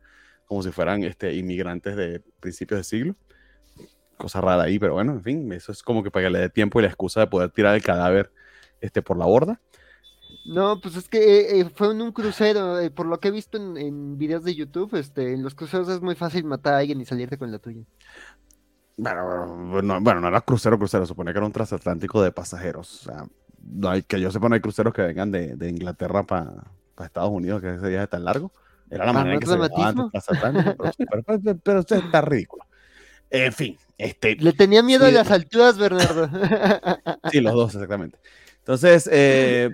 como 0.45 0.61
si 0.63 0.71
fueran 0.71 1.03
este, 1.03 1.33
inmigrantes 1.35 1.95
de 1.95 2.21
principios 2.39 2.79
de 2.79 2.83
siglo. 2.83 3.15
Cosa 4.17 4.41
rara 4.41 4.63
ahí, 4.63 4.79
pero 4.79 4.95
bueno, 4.95 5.13
en 5.13 5.23
fin, 5.23 5.51
eso 5.53 5.71
es 5.71 5.81
como 5.81 6.03
que 6.03 6.11
para 6.11 6.25
que 6.25 6.29
le 6.29 6.39
dé 6.39 6.49
tiempo 6.49 6.79
y 6.79 6.81
la 6.81 6.89
excusa 6.89 7.21
de 7.21 7.27
poder 7.27 7.51
tirar 7.51 7.75
el 7.75 7.81
cadáver 7.81 8.33
este, 8.81 9.01
por 9.01 9.17
la 9.17 9.25
borda. 9.25 9.61
No, 10.49 10.81
pues 10.81 10.95
es 10.95 11.07
que 11.07 11.19
eh, 11.19 11.59
eh, 11.59 11.69
fue 11.75 11.91
en 11.91 12.01
un 12.01 12.11
crucero, 12.11 12.79
eh, 12.79 12.89
por 12.89 13.05
lo 13.05 13.19
que 13.19 13.27
he 13.27 13.31
visto 13.31 13.59
en, 13.59 14.17
videos 14.17 14.43
de 14.43 14.55
YouTube, 14.55 14.95
este, 14.95 15.33
en 15.33 15.43
los 15.43 15.53
cruceros 15.53 15.87
es 15.89 16.01
muy 16.01 16.15
fácil 16.15 16.43
matar 16.43 16.73
a 16.73 16.77
alguien 16.79 16.99
y 16.99 17.05
salirte 17.05 17.37
con 17.37 17.51
la 17.51 17.59
tuya. 17.59 17.83
Bueno, 18.97 20.01
bueno, 20.01 20.19
no 20.19 20.27
era 20.27 20.41
crucero, 20.41 20.79
crucero, 20.79 21.05
supone 21.05 21.33
que 21.33 21.37
era 21.37 21.45
un 21.45 21.51
transatlántico 21.51 22.23
de 22.23 22.31
pasajeros. 22.31 23.01
O 23.01 23.11
sea, 23.11 23.25
no 23.61 23.91
hay, 23.91 24.01
que 24.01 24.19
yo 24.19 24.31
sepa, 24.31 24.49
no 24.49 24.55
hay 24.55 24.61
cruceros 24.61 24.91
que 24.91 25.03
vengan 25.03 25.29
de, 25.29 25.55
de 25.55 25.69
Inglaterra 25.69 26.23
para 26.23 26.71
Estados 26.99 27.29
Unidos, 27.29 27.61
que 27.61 27.75
ese 27.75 27.87
viaje 27.87 28.05
es 28.05 28.09
tan 28.09 28.25
largo. 28.25 28.51
Era 28.89 29.05
la 29.05 29.13
manera 29.13 29.35
en 29.35 29.39
que 29.39 29.45
se 29.45 29.53
antes 29.53 30.11
transatlántico, 30.11 30.83
pero, 31.11 31.23
pero, 31.23 31.57
pero, 31.63 31.79
usted 31.81 31.97
está 31.97 32.21
ridículo. 32.21 32.65
En 33.29 33.53
fin, 33.53 33.77
este. 33.99 34.35
Le 34.37 34.53
tenía 34.53 34.81
miedo 34.81 35.05
a 35.05 35.11
las 35.11 35.29
alturas, 35.29 35.77
Bernardo. 35.77 36.27
sí, 37.31 37.39
los 37.39 37.53
dos, 37.53 37.75
exactamente. 37.75 38.17
Entonces, 38.57 39.07
eh, 39.11 39.69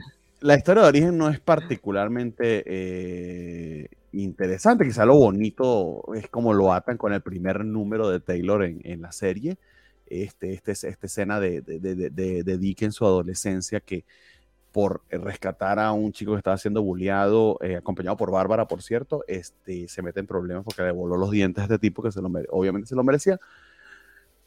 la 0.46 0.56
historia 0.56 0.84
de 0.84 0.90
origen 0.90 1.18
no 1.18 1.28
es 1.28 1.40
particularmente 1.40 2.64
eh, 2.68 3.88
interesante. 4.12 4.86
Quizá 4.86 5.04
lo 5.04 5.16
bonito 5.16 6.04
es 6.14 6.30
como 6.30 6.54
lo 6.54 6.72
atan 6.72 6.98
con 6.98 7.14
el 7.14 7.22
primer 7.22 7.66
número 7.66 8.10
de 8.10 8.20
Taylor 8.20 8.64
en, 8.64 9.02
la 9.02 9.12
serie. 9.12 9.58
Este, 10.06 10.54
este, 10.54 10.74
esta 10.74 10.88
escena 11.08 11.40
de, 11.40 11.62
de, 11.62 12.58
Dick 12.60 12.84
en 12.84 12.92
su 12.92 13.06
adolescencia 13.06 13.80
que 13.80 14.06
por 14.72 15.02
rescatar 15.10 15.80
a 15.80 15.92
un 15.94 16.12
chico 16.12 16.34
que 16.34 16.38
estaba 16.38 16.58
siendo 16.58 16.84
bulleado, 16.84 17.58
eh, 17.62 17.78
acompañado 17.78 18.16
por 18.16 18.30
Bárbara, 18.30 18.68
por 18.68 18.84
cierto, 18.84 19.24
este, 19.28 19.88
se 19.88 20.04
mete 20.04 20.20
en 20.20 20.28
problemas 20.28 20.64
porque 20.64 20.84
le 20.84 20.92
voló 20.92 21.18
los 21.18 21.32
dientes 21.32 21.62
a 21.62 21.66
este 21.66 21.80
tipo 21.80 22.04
que 22.04 22.12
se 22.12 22.22
lo 22.22 22.30
obviamente 22.50 22.88
se 22.88 22.96
lo 22.96 23.04
merecía. 23.04 23.40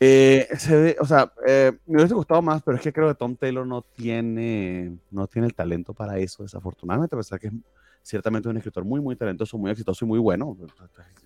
Eh, 0.00 0.46
se 0.56 0.96
o 1.00 1.04
sea, 1.04 1.32
eh, 1.46 1.72
me 1.86 1.96
hubiese 1.96 2.14
gustado 2.14 2.40
más, 2.40 2.62
pero 2.62 2.76
es 2.76 2.82
que 2.82 2.92
creo 2.92 3.08
que 3.08 3.14
Tom 3.14 3.34
Taylor 3.36 3.66
no 3.66 3.82
tiene, 3.82 4.96
no 5.10 5.26
tiene 5.26 5.48
el 5.48 5.54
talento 5.54 5.92
para 5.92 6.18
eso, 6.18 6.44
desafortunadamente, 6.44 7.16
a 7.16 7.18
pesar 7.18 7.40
que 7.40 7.48
es 7.48 7.52
ciertamente 8.02 8.48
un 8.48 8.56
escritor 8.56 8.84
muy, 8.84 9.00
muy 9.00 9.16
talentoso, 9.16 9.58
muy 9.58 9.70
exitoso 9.70 10.04
y 10.04 10.08
muy 10.08 10.18
bueno. 10.18 10.56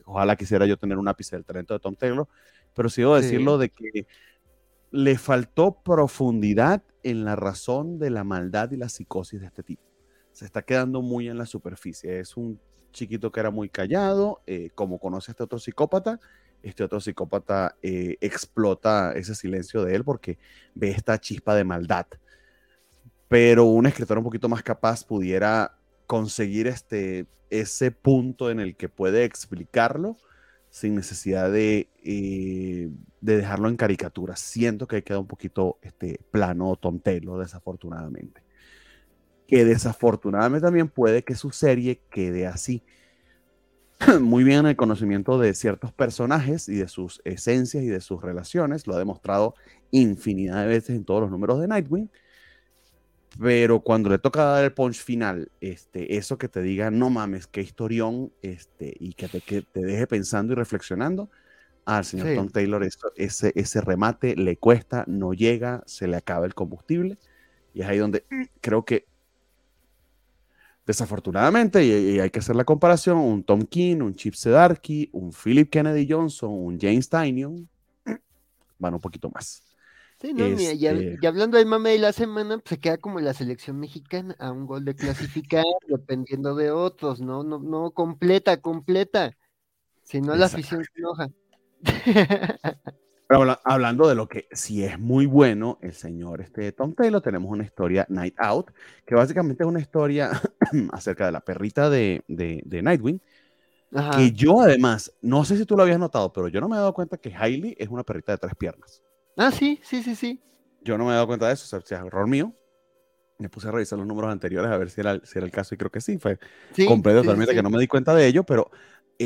Ojalá 0.04 0.36
quisiera 0.36 0.66
yo 0.66 0.76
tener 0.76 0.96
un 0.96 1.06
ápice 1.06 1.36
del 1.36 1.44
talento 1.44 1.74
de 1.74 1.80
Tom 1.80 1.94
Taylor, 1.94 2.26
pero 2.74 2.88
sí 2.88 3.02
debo 3.02 3.16
decirlo 3.16 3.58
de 3.58 3.68
que 3.68 4.06
le 4.90 5.18
faltó 5.18 5.82
profundidad 5.82 6.82
en 7.02 7.24
la 7.24 7.36
razón 7.36 7.98
de 7.98 8.10
la 8.10 8.24
maldad 8.24 8.70
y 8.70 8.76
la 8.76 8.88
psicosis 8.88 9.40
de 9.40 9.46
este 9.46 9.62
tipo. 9.62 9.82
Se 10.32 10.44
está 10.44 10.62
quedando 10.62 11.02
muy 11.02 11.28
en 11.28 11.36
la 11.36 11.46
superficie. 11.46 12.20
Es 12.20 12.36
un 12.36 12.58
chiquito 12.92 13.32
que 13.32 13.40
era 13.40 13.50
muy 13.50 13.68
callado, 13.68 14.42
eh, 14.46 14.70
como 14.74 14.98
conoce 14.98 15.30
a 15.30 15.32
este 15.32 15.44
otro 15.44 15.58
psicópata, 15.58 16.20
este 16.62 16.84
otro 16.84 17.00
psicópata 17.00 17.76
eh, 17.82 18.16
explota 18.20 19.12
ese 19.12 19.34
silencio 19.34 19.84
de 19.84 19.94
él 19.94 20.04
porque 20.04 20.38
ve 20.74 20.90
esta 20.90 21.18
chispa 21.18 21.54
de 21.54 21.64
maldad. 21.64 22.06
Pero 23.28 23.64
un 23.64 23.86
escritor 23.86 24.18
un 24.18 24.24
poquito 24.24 24.48
más 24.48 24.62
capaz 24.62 25.04
pudiera 25.04 25.76
conseguir 26.06 26.66
este, 26.66 27.26
ese 27.50 27.90
punto 27.90 28.50
en 28.50 28.60
el 28.60 28.76
que 28.76 28.88
puede 28.88 29.24
explicarlo 29.24 30.16
sin 30.70 30.94
necesidad 30.94 31.50
de, 31.50 31.88
eh, 32.02 32.90
de 33.20 33.36
dejarlo 33.36 33.68
en 33.68 33.76
caricatura. 33.76 34.36
Siento 34.36 34.86
que 34.86 35.02
queda 35.02 35.18
un 35.18 35.26
poquito 35.26 35.78
este, 35.82 36.18
plano 36.30 36.76
tontelo, 36.76 37.38
desafortunadamente. 37.38 38.42
Que 39.46 39.64
desafortunadamente 39.64 40.64
también 40.64 40.88
puede 40.88 41.24
que 41.24 41.34
su 41.34 41.50
serie 41.50 42.00
quede 42.10 42.46
así 42.46 42.82
muy 44.20 44.44
bien 44.44 44.66
el 44.66 44.76
conocimiento 44.76 45.38
de 45.38 45.55
ciertos 45.55 45.92
personajes 45.92 46.68
y 46.68 46.76
de 46.76 46.88
sus 46.88 47.20
esencias 47.24 47.82
y 47.82 47.88
de 47.88 48.00
sus 48.00 48.22
relaciones. 48.22 48.86
Lo 48.86 48.94
ha 48.94 48.98
demostrado 48.98 49.55
infinidad 49.90 50.62
de 50.62 50.68
veces 50.68 50.96
en 50.96 51.05
todos 51.05 51.20
los 51.20 51.30
números 51.30 51.61
de 51.61 51.68
Nightwing. 51.68 52.11
Pero 53.40 53.80
cuando 53.80 54.11
le 54.11 54.18
toca 54.18 54.44
dar 54.44 54.64
el 54.64 54.72
punch 54.72 55.03
final, 55.03 55.50
este, 55.61 56.16
eso 56.16 56.36
que 56.36 56.48
te 56.48 56.61
diga, 56.61 56.90
no 56.90 57.09
mames, 57.09 57.46
qué 57.46 57.62
historión, 57.62 58.30
este, 58.42 58.94
y 58.98 59.14
que 59.14 59.28
te, 59.28 59.40
que 59.40 59.62
te 59.62 59.80
deje 59.80 60.07
pensando 60.07 60.53
y 60.53 60.57
reflexionando, 60.57 61.30
al 61.84 62.05
señor 62.05 62.34
Tom 62.36 62.48
Taylor 62.48 62.86
ese, 63.16 63.53
ese 63.55 63.80
remate 63.80 64.36
le 64.36 64.57
cuesta, 64.57 65.05
no 65.09 65.32
llega, 65.32 65.82
se 65.86 66.07
le 66.07 66.16
acaba 66.16 66.46
el 66.46 66.55
combustible. 66.55 67.18
Y 67.74 67.80
es 67.80 67.88
ahí 67.88 67.98
donde 67.98 68.24
creo 68.61 68.84
que 68.84 69.07
Desafortunadamente, 70.85 71.85
y, 71.85 72.18
hay 72.18 72.30
que 72.30 72.41
hacer 72.41 72.57
la 72.57 72.64
comparación, 72.64 73.18
un 73.18 73.45
Tom 73.45 73.62
King, 73.62 73.99
un 73.99 74.14
Chip 74.14 74.35
Sedarky, 74.35 75.09
un 75.12 75.33
Philip 75.33 75.70
Kennedy 75.70 76.07
Johnson, 76.11 76.51
un 76.51 76.78
James 76.78 77.09
Tynion, 77.09 77.68
van 78.78 78.95
un 78.95 79.01
poquito 79.01 79.30
más. 79.30 79.62
Sí, 80.20 80.33
no, 80.33 80.45
mira, 80.49 80.70
este 80.72 81.18
y, 81.20 81.26
hablando 81.26 81.59
del 81.59 81.66
mame 81.66 81.91
de 81.91 81.99
la 81.99 82.12
semana, 82.12 82.59
pues 82.59 82.70
se 82.70 82.78
queda 82.78 82.97
como 82.97 83.20
la 83.20 83.35
selección 83.35 83.78
mexicana 83.78 84.37
a 84.39 84.53
un 84.53 84.66
gol 84.66 84.85
de 84.85 84.95
clasificar, 84.95 85.64
dependiendo 85.89 86.55
de 86.55 86.70
otros, 86.70 87.20
¿no? 87.20 87.43
No, 87.43 87.59
no 87.59 87.91
completa, 87.91 88.61
completa. 88.61 89.37
Si 90.05 90.20
no, 90.20 90.35
la 90.37 90.47
afición 90.47 90.85
se 90.85 90.91
enoja. 90.99 91.30
hablando 93.64 94.09
de 94.09 94.14
lo 94.14 94.28
que 94.28 94.49
sí 94.53 94.85
es 94.85 94.99
muy 94.99 95.26
bueno, 95.26 95.78
el 95.80 95.93
señor 95.93 96.41
este, 96.41 96.72
Tom 96.72 96.95
Taylor, 96.95 97.20
tenemos 97.20 97.51
una 97.51 97.64
historia 97.64 98.07
Night 98.09 98.35
Out, 98.39 98.70
que 99.07 99.14
básicamente 99.14 99.62
es 99.62 99.68
una 99.68 99.80
historia 99.80 100.30
acerca 100.93 101.26
de 101.26 101.33
la 101.33 101.41
perrita 101.41 101.91
de, 101.91 102.22
de, 102.28 102.83
Nightwing. 102.83 103.20
Que 104.16 104.33
yo 104.33 104.61
además, 104.61 105.12
no 105.20 105.45
sé 105.45 105.59
si 105.59 105.66
tú 105.66 105.76
lo 105.76 105.83
habías 105.83 105.99
notado, 105.99 106.33
pero 106.33 106.49
yo 106.49 106.61
no 106.61 106.68
me 106.68 106.76
he 106.76 106.78
dado 106.78 106.95
cuenta 106.95 107.18
que 107.18 107.35
Hailey 107.35 107.76
es 107.78 107.89
una 107.89 108.05
perrita 108.05 108.33
de 108.33 108.39
tres 108.39 108.55
piernas. 108.57 109.03
Ah, 109.37 109.51
sí, 109.51 109.80
sí, 109.83 110.03
sí, 110.03 110.14
sí. 110.14 110.41
Yo 110.83 110.97
no 110.97 111.05
me 111.05 111.11
he 111.11 111.14
dado 111.14 111.26
cuenta 111.26 111.49
de 111.49 111.55
eso, 111.55 111.76
o 111.76 111.80
sea, 111.80 111.99
es 111.99 112.05
error 112.07 112.26
mío. 112.26 112.55
Me 113.39 113.49
puse 113.49 113.68
a 113.68 113.70
revisar 113.70 113.99
los 113.99 114.07
números 114.07 114.30
anteriores 114.30 114.70
a 114.70 114.76
ver 114.78 114.89
si 114.89 115.01
era, 115.01 115.20
si 115.24 115.39
era 115.39 115.45
el 115.45 115.53
caso 115.53 115.74
y 115.74 115.78
creo 115.78 115.91
que 115.91 116.01
sí, 116.01 116.16
fue 116.18 116.39
completo 116.87 117.22
totalmente 117.22 117.55
que 117.55 117.62
no 117.62 117.70
me 117.70 117.78
di 117.78 117.87
cuenta 117.87 118.14
de 118.14 118.26
ello, 118.26 118.45
pero 118.45 118.70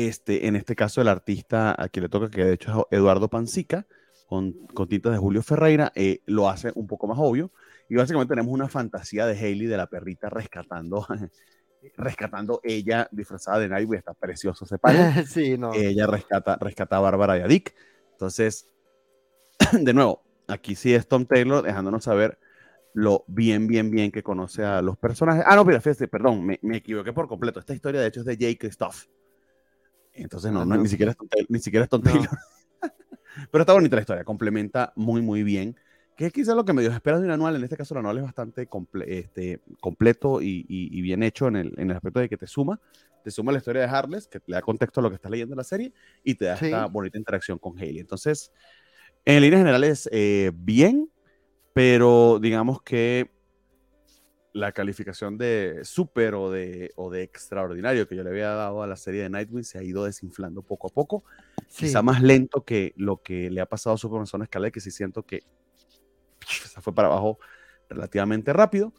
este, 0.05 0.47
en 0.47 0.55
este 0.55 0.75
caso 0.75 1.01
el 1.01 1.07
artista 1.07 1.75
a 1.77 1.89
quien 1.89 2.03
le 2.03 2.09
toca, 2.09 2.29
que 2.29 2.43
de 2.43 2.53
hecho 2.53 2.87
es 2.91 2.97
Eduardo 2.97 3.29
Pancica, 3.29 3.87
con, 4.27 4.53
con 4.73 4.87
tintas 4.87 5.13
de 5.13 5.17
Julio 5.17 5.41
Ferreira, 5.41 5.91
eh, 5.95 6.21
lo 6.25 6.49
hace 6.49 6.71
un 6.75 6.85
poco 6.85 7.07
más 7.07 7.17
obvio. 7.19 7.51
Y 7.89 7.95
básicamente 7.95 8.33
tenemos 8.33 8.53
una 8.53 8.67
fantasía 8.67 9.25
de 9.25 9.37
Hailey, 9.37 9.67
de 9.67 9.77
la 9.77 9.87
perrita, 9.87 10.29
rescatando, 10.29 11.07
rescatando 11.97 12.59
ella 12.63 13.07
disfrazada 13.11 13.59
de 13.59 13.69
Nightwing, 13.69 13.99
está 13.99 14.13
precioso 14.13 14.65
ese 14.65 14.77
padre. 14.77 15.25
sí, 15.25 15.57
no. 15.57 15.73
Ella 15.73 16.05
rescata, 16.05 16.57
rescata 16.59 16.97
a 16.97 16.99
Bárbara 16.99 17.37
y 17.37 17.41
a 17.41 17.47
Dick. 17.47 17.73
Entonces, 18.11 18.67
de 19.71 19.93
nuevo, 19.93 20.23
aquí 20.47 20.75
sí 20.75 20.93
es 20.93 21.07
Tom 21.07 21.25
Taylor 21.25 21.63
dejándonos 21.63 22.03
saber 22.03 22.37
lo 22.93 23.23
bien, 23.27 23.67
bien, 23.67 23.91
bien 23.91 24.11
que 24.11 24.23
conoce 24.23 24.65
a 24.65 24.81
los 24.81 24.97
personajes. 24.97 25.43
Ah, 25.47 25.55
no, 25.55 25.63
mira, 25.63 25.79
fíjate, 25.79 26.07
perdón, 26.07 26.45
me, 26.45 26.59
me 26.63 26.77
equivoqué 26.77 27.13
por 27.13 27.27
completo. 27.27 27.59
Esta 27.59 27.73
historia, 27.73 28.01
de 28.01 28.07
hecho, 28.07 28.19
es 28.21 28.25
de 28.25 28.37
Jay 28.37 28.55
Christoph. 28.57 29.05
Entonces, 30.17 30.51
no, 30.51 30.65
no, 30.65 30.75
ni 30.77 30.87
siquiera 30.89 31.11
es 31.11 31.17
Tom 31.17 31.27
Taylor. 31.27 31.47
Ni 31.49 31.59
siquiera 31.59 31.83
es 31.85 31.89
Tom. 31.89 32.01
Taylor. 32.01 32.27
Pero 33.51 33.61
está 33.61 33.73
bonita 33.73 33.95
la 33.95 34.01
historia, 34.01 34.23
complementa 34.23 34.93
muy, 34.95 35.21
muy 35.21 35.43
bien. 35.43 35.75
Que 36.15 36.25
es 36.25 36.33
quizás 36.33 36.55
lo 36.55 36.65
que 36.65 36.73
me 36.73 36.81
dio 36.81 36.91
esperas 36.91 37.19
de 37.21 37.27
un 37.27 37.31
anual. 37.31 37.55
En 37.55 37.63
este 37.63 37.77
caso, 37.77 37.93
el 37.93 37.99
anual 37.99 38.17
es 38.17 38.23
bastante 38.23 38.67
comple- 38.67 39.05
este, 39.07 39.61
completo 39.79 40.41
y, 40.41 40.65
y- 40.67 40.97
y 40.97 41.01
bien 41.01 41.21
hecho 41.21 41.47
en 41.47 41.55
el, 41.57 41.73
en 41.77 41.91
el 41.91 41.95
aspecto 41.97 42.19
de 42.19 42.27
que 42.27 42.37
te 42.37 42.47
suma. 42.47 42.79
Te 43.23 43.29
suma 43.29 43.51
la 43.51 43.59
historia 43.59 43.83
de 43.83 43.87
Harless, 43.87 44.27
que 44.27 44.39
le 44.47 44.55
da 44.55 44.61
contexto 44.61 44.99
a 44.99 45.03
lo 45.03 45.09
que 45.09 45.15
estás 45.15 45.29
leyendo 45.29 45.53
en 45.53 45.57
la 45.57 45.63
serie, 45.63 45.93
y 46.23 46.33
te 46.35 46.45
da 46.45 46.57
Sí. 46.57 46.65
esta 46.65 46.87
bonita 46.87 47.17
interacción 47.19 47.59
con 47.59 47.77
Haley. 47.77 47.99
Entonces, 47.99 48.51
en 49.25 49.41
líneas 49.41 49.59
generales, 49.59 50.09
eh, 50.11 50.51
bien, 50.55 51.11
pero 51.73 52.39
digamos 52.41 52.81
que 52.81 53.29
la 54.53 54.71
calificación 54.71 55.37
de 55.37 55.81
super 55.83 56.33
o 56.35 56.49
de, 56.49 56.91
o 56.95 57.09
de 57.11 57.21
extraordinario 57.23 58.07
que 58.07 58.15
yo 58.15 58.23
le 58.23 58.29
había 58.29 58.49
dado 58.49 58.81
a 58.81 58.87
la 58.87 58.95
serie 58.95 59.21
de 59.23 59.29
Nightwing 59.29 59.63
se 59.63 59.77
ha 59.77 59.83
ido 59.83 60.03
desinflando 60.05 60.61
poco 60.61 60.87
a 60.87 60.89
poco 60.89 61.23
Sí. 61.67 61.85
quizá 61.85 62.01
más 62.01 62.21
lento 62.21 62.63
que 62.63 62.93
lo 62.95 63.21
que 63.21 63.49
le 63.49 63.61
ha 63.61 63.65
pasado 63.65 63.95
a 63.95 63.97
Superman 63.97 64.25
Zona 64.25 64.45
Escalera, 64.45 64.71
que 64.71 64.79
sí 64.79 64.89
siento 64.89 65.23
que 65.23 65.43
se 66.47 66.81
fue 66.81 66.93
para 66.93 67.09
abajo 67.09 67.39
relativamente 67.89 68.53
rápido. 68.53 68.93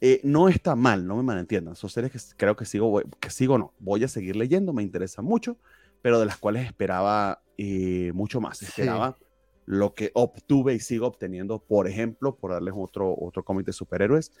Eh, 0.00 0.20
no 0.24 0.48
está 0.48 0.74
mal, 0.74 1.06
no 1.06 1.16
me 1.16 1.22
malentiendan. 1.22 1.76
Son 1.76 1.88
series 1.88 2.12
que 2.12 2.18
creo 2.36 2.56
que 2.56 2.64
sigo, 2.64 3.00
que 3.20 3.30
sigo 3.30 3.56
no, 3.56 3.72
voy 3.78 4.04
a 4.04 4.08
seguir 4.08 4.36
leyendo, 4.36 4.72
me 4.72 4.82
interesan 4.82 5.24
mucho, 5.24 5.56
pero 6.02 6.18
de 6.18 6.26
las 6.26 6.38
cuales 6.38 6.66
esperaba 6.66 7.42
eh, 7.56 8.10
mucho 8.14 8.40
más. 8.40 8.58
Sí. 8.58 8.66
Esperaba 8.66 9.16
lo 9.64 9.94
que 9.94 10.10
obtuve 10.14 10.74
y 10.74 10.80
sigo 10.80 11.06
obteniendo, 11.06 11.60
por 11.60 11.86
ejemplo, 11.86 12.36
por 12.36 12.50
darles 12.50 12.74
otro, 12.76 13.14
otro 13.16 13.44
cómic 13.44 13.64
de 13.64 13.72
superhéroes, 13.72 14.32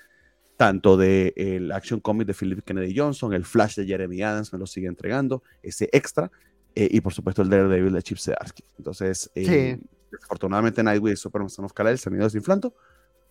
tanto 0.62 0.96
de 0.96 1.32
el 1.34 1.72
Action 1.72 1.98
Comic 1.98 2.28
de 2.28 2.34
Philip 2.34 2.62
Kennedy 2.64 2.96
Johnson, 2.96 3.32
el 3.32 3.44
Flash 3.44 3.74
de 3.74 3.84
Jeremy 3.84 4.22
Adams 4.22 4.52
me 4.52 4.60
lo 4.60 4.66
sigue 4.66 4.86
entregando, 4.86 5.42
ese 5.60 5.88
extra, 5.90 6.30
eh, 6.76 6.86
y 6.88 7.00
por 7.00 7.12
supuesto 7.12 7.42
el 7.42 7.50
Daredevil 7.50 7.92
de 7.92 8.00
Chip 8.00 8.16
Zdarsky. 8.16 8.62
Entonces, 8.78 9.28
eh, 9.34 9.76
desafortunadamente 10.12 10.80
Nightwing 10.84 11.14
y 11.14 11.16
Superman 11.16 11.50
Son 11.50 11.64
of 11.64 11.72
Kal-El 11.72 11.98
se 11.98 12.08
han 12.08 12.14
ido 12.14 12.22
desinflando, 12.22 12.76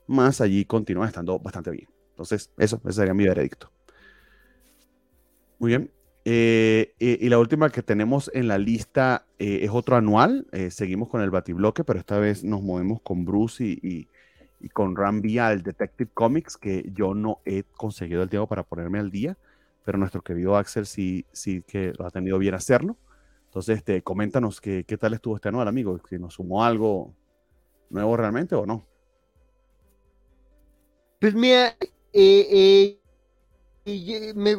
más 0.08 0.42
allí 0.42 0.66
continúan 0.66 1.08
estando 1.08 1.40
bastante 1.40 1.72
bien. 1.72 1.88
Entonces, 2.10 2.52
eso, 2.58 2.82
ese 2.84 2.94
sería 2.94 3.14
mi 3.14 3.26
veredicto. 3.26 3.72
Muy 5.58 5.70
bien. 5.70 5.90
Eh, 6.26 6.94
y, 7.00 7.26
y 7.26 7.30
la 7.30 7.40
última 7.40 7.70
que 7.70 7.82
tenemos 7.82 8.30
en 8.34 8.50
la 8.50 8.58
lista 8.58 9.26
eh, 9.40 9.60
es 9.64 9.70
otro 9.72 9.96
anual. 9.96 10.48
Eh, 10.52 10.70
seguimos 10.70 11.08
con 11.08 11.22
el 11.22 11.30
Batibloque, 11.30 11.86
pero 11.86 11.98
esta 11.98 12.20
vez 12.20 12.44
nos 12.44 12.62
movemos 12.62 13.02
con 13.02 13.24
Bruce 13.24 13.64
y, 13.64 13.80
y- 13.82 14.08
y 14.62 14.70
con 14.70 14.96
Rambi 14.96 15.38
al 15.38 15.64
Detective 15.64 16.12
Comics, 16.14 16.58
que 16.58 16.90
yo 16.94 17.14
no 17.14 17.40
he 17.46 17.64
conseguido 17.64 18.24
el 18.24 18.30
tiempo 18.30 18.48
para 18.48 18.64
ponerme 18.64 19.00
al 19.00 19.12
día, 19.12 19.38
pero 19.84 19.98
nuestro 19.98 20.22
querido 20.22 20.56
Axel 20.56 20.86
sí, 20.86 21.26
sí 21.32 21.64
que 21.68 21.94
lo 21.98 22.06
ha 22.06 22.12
tenido 22.12 22.38
bien 22.38 22.54
hacerlo. 22.54 22.98
Entonces, 23.46 23.80
este, 23.80 24.02
coméntanos 24.02 24.62
qué, 24.62 24.86
qué 24.86 24.98
tal 24.98 25.14
estuvo 25.14 25.36
este 25.36 25.50
anual, 25.50 25.68
amigo, 25.68 26.00
si 26.08 26.18
nos 26.18 26.36
sumó 26.36 26.64
algo 26.64 27.14
nuevo 27.90 28.16
realmente 28.16 28.56
o 28.56 28.66
no. 28.66 28.86
Pues 31.20 31.36
mira, 31.36 31.76
eh, 32.14 32.48
eh, 32.52 33.00
eh, 33.86 34.34
me 34.36 34.56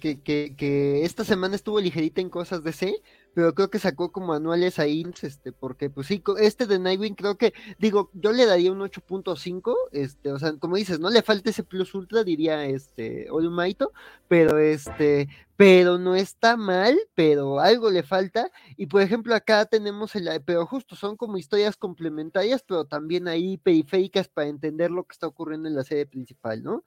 que, 0.00 0.20
que, 0.20 0.54
que 0.56 1.04
esta 1.04 1.24
semana 1.24 1.54
estuvo 1.54 1.80
ligerita 1.80 2.20
en 2.20 2.28
cosas 2.28 2.62
de 2.64 2.72
C, 2.72 2.94
pero 3.36 3.54
creo 3.54 3.68
que 3.68 3.78
sacó 3.78 4.12
como 4.12 4.32
anuales 4.32 4.78
ahí, 4.78 5.04
este, 5.20 5.52
porque 5.52 5.90
pues 5.90 6.06
sí, 6.06 6.22
este 6.40 6.64
de 6.64 6.78
Nightwing 6.78 7.14
creo 7.14 7.36
que, 7.36 7.52
digo, 7.78 8.08
yo 8.14 8.32
le 8.32 8.46
daría 8.46 8.72
un 8.72 8.80
8.5, 8.80 9.74
este, 9.92 10.32
o 10.32 10.38
sea, 10.38 10.54
como 10.58 10.76
dices, 10.76 11.00
no 11.00 11.10
le 11.10 11.20
falta 11.20 11.50
ese 11.50 11.62
plus 11.62 11.94
ultra, 11.94 12.24
diría 12.24 12.64
este 12.64 13.30
Olmaito, 13.30 13.92
pero 14.26 14.56
este, 14.56 15.28
pero 15.54 15.98
no 15.98 16.14
está 16.14 16.56
mal, 16.56 16.98
pero 17.14 17.60
algo 17.60 17.90
le 17.90 18.02
falta, 18.02 18.50
y 18.78 18.86
por 18.86 19.02
ejemplo 19.02 19.34
acá 19.34 19.66
tenemos 19.66 20.16
el, 20.16 20.30
pero 20.46 20.64
justo 20.64 20.96
son 20.96 21.18
como 21.18 21.36
historias 21.36 21.76
complementarias, 21.76 22.64
pero 22.66 22.86
también 22.86 23.28
ahí 23.28 23.58
periféricas 23.58 24.28
para 24.28 24.48
entender 24.48 24.90
lo 24.90 25.04
que 25.04 25.12
está 25.12 25.26
ocurriendo 25.26 25.68
en 25.68 25.74
la 25.74 25.84
serie 25.84 26.06
principal, 26.06 26.62
¿no? 26.62 26.84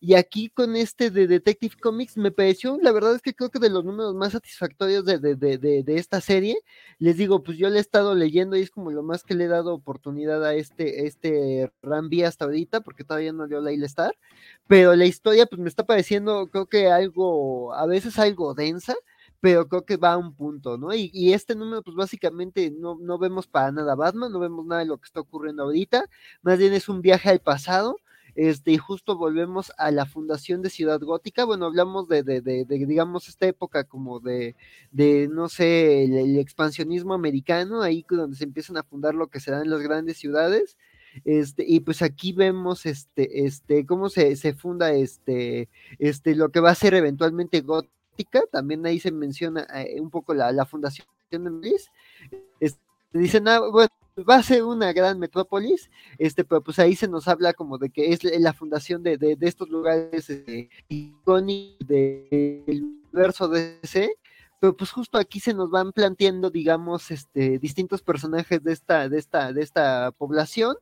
Y 0.00 0.14
aquí 0.14 0.48
con 0.48 0.76
este 0.76 1.10
de 1.10 1.26
Detective 1.26 1.74
Comics 1.80 2.16
me 2.16 2.30
pareció, 2.30 2.78
la 2.80 2.92
verdad 2.92 3.16
es 3.16 3.22
que 3.22 3.34
creo 3.34 3.50
que 3.50 3.58
de 3.58 3.68
los 3.68 3.84
números 3.84 4.14
más 4.14 4.30
satisfactorios 4.32 5.04
de, 5.04 5.18
de, 5.18 5.34
de, 5.34 5.58
de, 5.58 5.96
esta 5.96 6.20
serie, 6.20 6.56
les 7.00 7.16
digo, 7.16 7.42
pues 7.42 7.58
yo 7.58 7.68
le 7.68 7.78
he 7.78 7.80
estado 7.80 8.14
leyendo 8.14 8.56
y 8.56 8.60
es 8.60 8.70
como 8.70 8.92
lo 8.92 9.02
más 9.02 9.24
que 9.24 9.34
le 9.34 9.44
he 9.44 9.48
dado 9.48 9.74
oportunidad 9.74 10.44
a 10.44 10.54
este, 10.54 11.06
este 11.06 11.72
Rambi 11.82 12.22
hasta 12.22 12.44
ahorita, 12.44 12.80
porque 12.80 13.02
todavía 13.02 13.32
no 13.32 13.46
leo 13.46 13.60
Laila 13.60 13.86
Star, 13.86 14.16
pero 14.68 14.94
la 14.94 15.04
historia 15.04 15.46
pues 15.46 15.60
me 15.60 15.68
está 15.68 15.84
pareciendo, 15.84 16.46
creo 16.46 16.66
que 16.66 16.88
algo, 16.88 17.74
a 17.74 17.84
veces 17.86 18.20
algo 18.20 18.54
densa, 18.54 18.94
pero 19.40 19.68
creo 19.68 19.84
que 19.84 19.96
va 19.96 20.12
a 20.12 20.16
un 20.16 20.34
punto, 20.34 20.78
¿no? 20.78 20.94
Y, 20.94 21.10
y, 21.12 21.32
este 21.32 21.54
número, 21.56 21.82
pues 21.82 21.96
básicamente 21.96 22.70
no, 22.70 22.96
no 23.00 23.18
vemos 23.18 23.46
para 23.48 23.72
nada 23.72 23.94
Batman, 23.96 24.32
no 24.32 24.38
vemos 24.38 24.64
nada 24.66 24.80
de 24.80 24.86
lo 24.86 24.98
que 24.98 25.06
está 25.06 25.20
ocurriendo 25.20 25.64
ahorita, 25.64 26.04
más 26.42 26.58
bien 26.58 26.72
es 26.72 26.88
un 26.88 27.02
viaje 27.02 27.30
al 27.30 27.40
pasado, 27.40 27.96
este, 28.38 28.70
y 28.70 28.76
justo 28.76 29.16
volvemos 29.16 29.72
a 29.78 29.90
la 29.90 30.06
fundación 30.06 30.62
de 30.62 30.70
Ciudad 30.70 31.00
Gótica, 31.00 31.44
bueno, 31.44 31.66
hablamos 31.66 32.06
de, 32.06 32.22
de, 32.22 32.40
de, 32.40 32.64
digamos, 32.68 33.28
esta 33.28 33.48
época 33.48 33.82
como 33.82 34.20
de, 34.20 34.54
no 35.28 35.48
sé, 35.48 36.04
el, 36.04 36.38
expansionismo 36.38 37.14
americano, 37.14 37.82
ahí 37.82 38.06
donde 38.08 38.36
se 38.36 38.44
empiezan 38.44 38.76
a 38.76 38.84
fundar 38.84 39.16
lo 39.16 39.26
que 39.26 39.40
serán 39.40 39.68
las 39.68 39.80
grandes 39.80 40.18
ciudades, 40.18 40.78
este, 41.24 41.64
y 41.66 41.80
pues 41.80 42.00
aquí 42.00 42.32
vemos 42.32 42.86
este, 42.86 43.44
este, 43.44 43.84
cómo 43.84 44.08
se, 44.08 44.36
se 44.36 44.54
funda 44.54 44.92
este, 44.92 45.68
este, 45.98 46.36
lo 46.36 46.50
que 46.50 46.60
va 46.60 46.70
a 46.70 46.76
ser 46.76 46.94
eventualmente 46.94 47.62
Gótica, 47.62 48.42
también 48.52 48.86
ahí 48.86 49.00
se 49.00 49.10
menciona 49.10 49.66
eh, 49.74 50.00
un 50.00 50.10
poco 50.10 50.32
la, 50.32 50.52
la 50.52 50.64
fundación 50.64 51.08
de 51.32 51.40
Melis, 51.40 51.90
este, 52.60 52.80
dicen, 53.12 53.48
ah, 53.48 53.58
bueno, 53.68 53.90
va 54.24 54.36
a 54.36 54.42
ser 54.42 54.64
una 54.64 54.92
gran 54.92 55.18
metrópolis, 55.18 55.90
este, 56.18 56.44
pero 56.44 56.62
pues 56.62 56.78
ahí 56.78 56.94
se 56.96 57.08
nos 57.08 57.28
habla 57.28 57.52
como 57.52 57.78
de 57.78 57.90
que 57.90 58.12
es 58.12 58.22
la 58.24 58.52
fundación 58.52 59.02
de, 59.02 59.16
de, 59.16 59.36
estos 59.40 59.68
lugares 59.68 60.30
este, 60.30 60.70
icónicos 60.88 61.86
del 61.86 62.84
universo 63.12 63.48
DC, 63.48 64.10
pero 64.60 64.76
pues 64.76 64.90
justo 64.90 65.18
aquí 65.18 65.40
se 65.40 65.54
nos 65.54 65.70
van 65.70 65.92
planteando, 65.92 66.50
digamos, 66.50 67.10
este, 67.10 67.58
distintos 67.58 68.02
personajes 68.02 68.62
de 68.62 68.72
esta, 68.72 69.08
de 69.08 69.18
esta, 69.18 69.52
de 69.52 69.62
esta 69.62 70.10
población, 70.12 70.76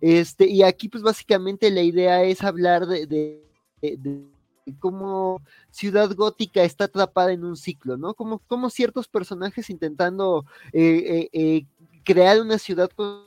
este, 0.00 0.46
y 0.46 0.62
aquí 0.62 0.88
pues 0.88 1.02
básicamente 1.02 1.70
la 1.70 1.82
idea 1.82 2.22
es 2.22 2.42
hablar 2.42 2.86
de, 2.86 3.06
de, 3.06 3.42
de 3.80 4.24
cómo 4.78 5.42
Ciudad 5.70 6.10
Gótica 6.14 6.62
está 6.62 6.84
atrapada 6.84 7.32
en 7.32 7.44
un 7.44 7.56
ciclo, 7.56 7.96
¿no? 7.96 8.14
Como, 8.14 8.38
como 8.40 8.70
ciertos 8.70 9.08
personajes 9.08 9.70
intentando 9.70 10.44
eh, 10.72 10.80
eh, 10.82 11.28
eh, 11.32 11.66
crear 12.04 12.40
una 12.40 12.58
ciudad 12.58 12.90
con 12.90 13.24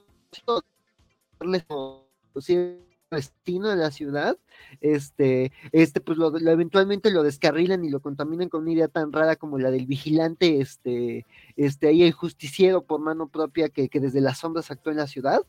destino 3.10 3.70
de 3.70 3.76
la 3.78 3.92
ciudad, 3.92 4.38
este, 4.82 5.52
este, 5.72 6.02
pues 6.02 6.18
lo, 6.18 6.32
lo, 6.32 6.52
eventualmente 6.52 7.12
lo 7.12 7.24
descarrilan 7.24 7.86
y 7.86 7.90
lo 7.90 8.02
contaminan 8.02 8.50
con 8.50 8.64
una 8.64 8.74
idea 8.74 8.88
tan 8.88 9.14
rara 9.14 9.36
como 9.36 9.58
la 9.58 9.72
del 9.72 9.86
vigilante, 9.88 10.60
este, 10.60 11.26
este, 11.58 11.88
ahí 11.88 12.04
el 12.04 12.14
justiciero 12.14 12.84
por 12.84 13.02
mano 13.02 13.28
propia 13.28 13.70
que, 13.70 13.90
que 13.90 14.00
desde 14.00 14.22
las 14.22 14.40
sombras 14.40 14.72
actúa 14.72 14.94
en 14.94 15.00
la 15.00 15.08
ciudad. 15.08 15.42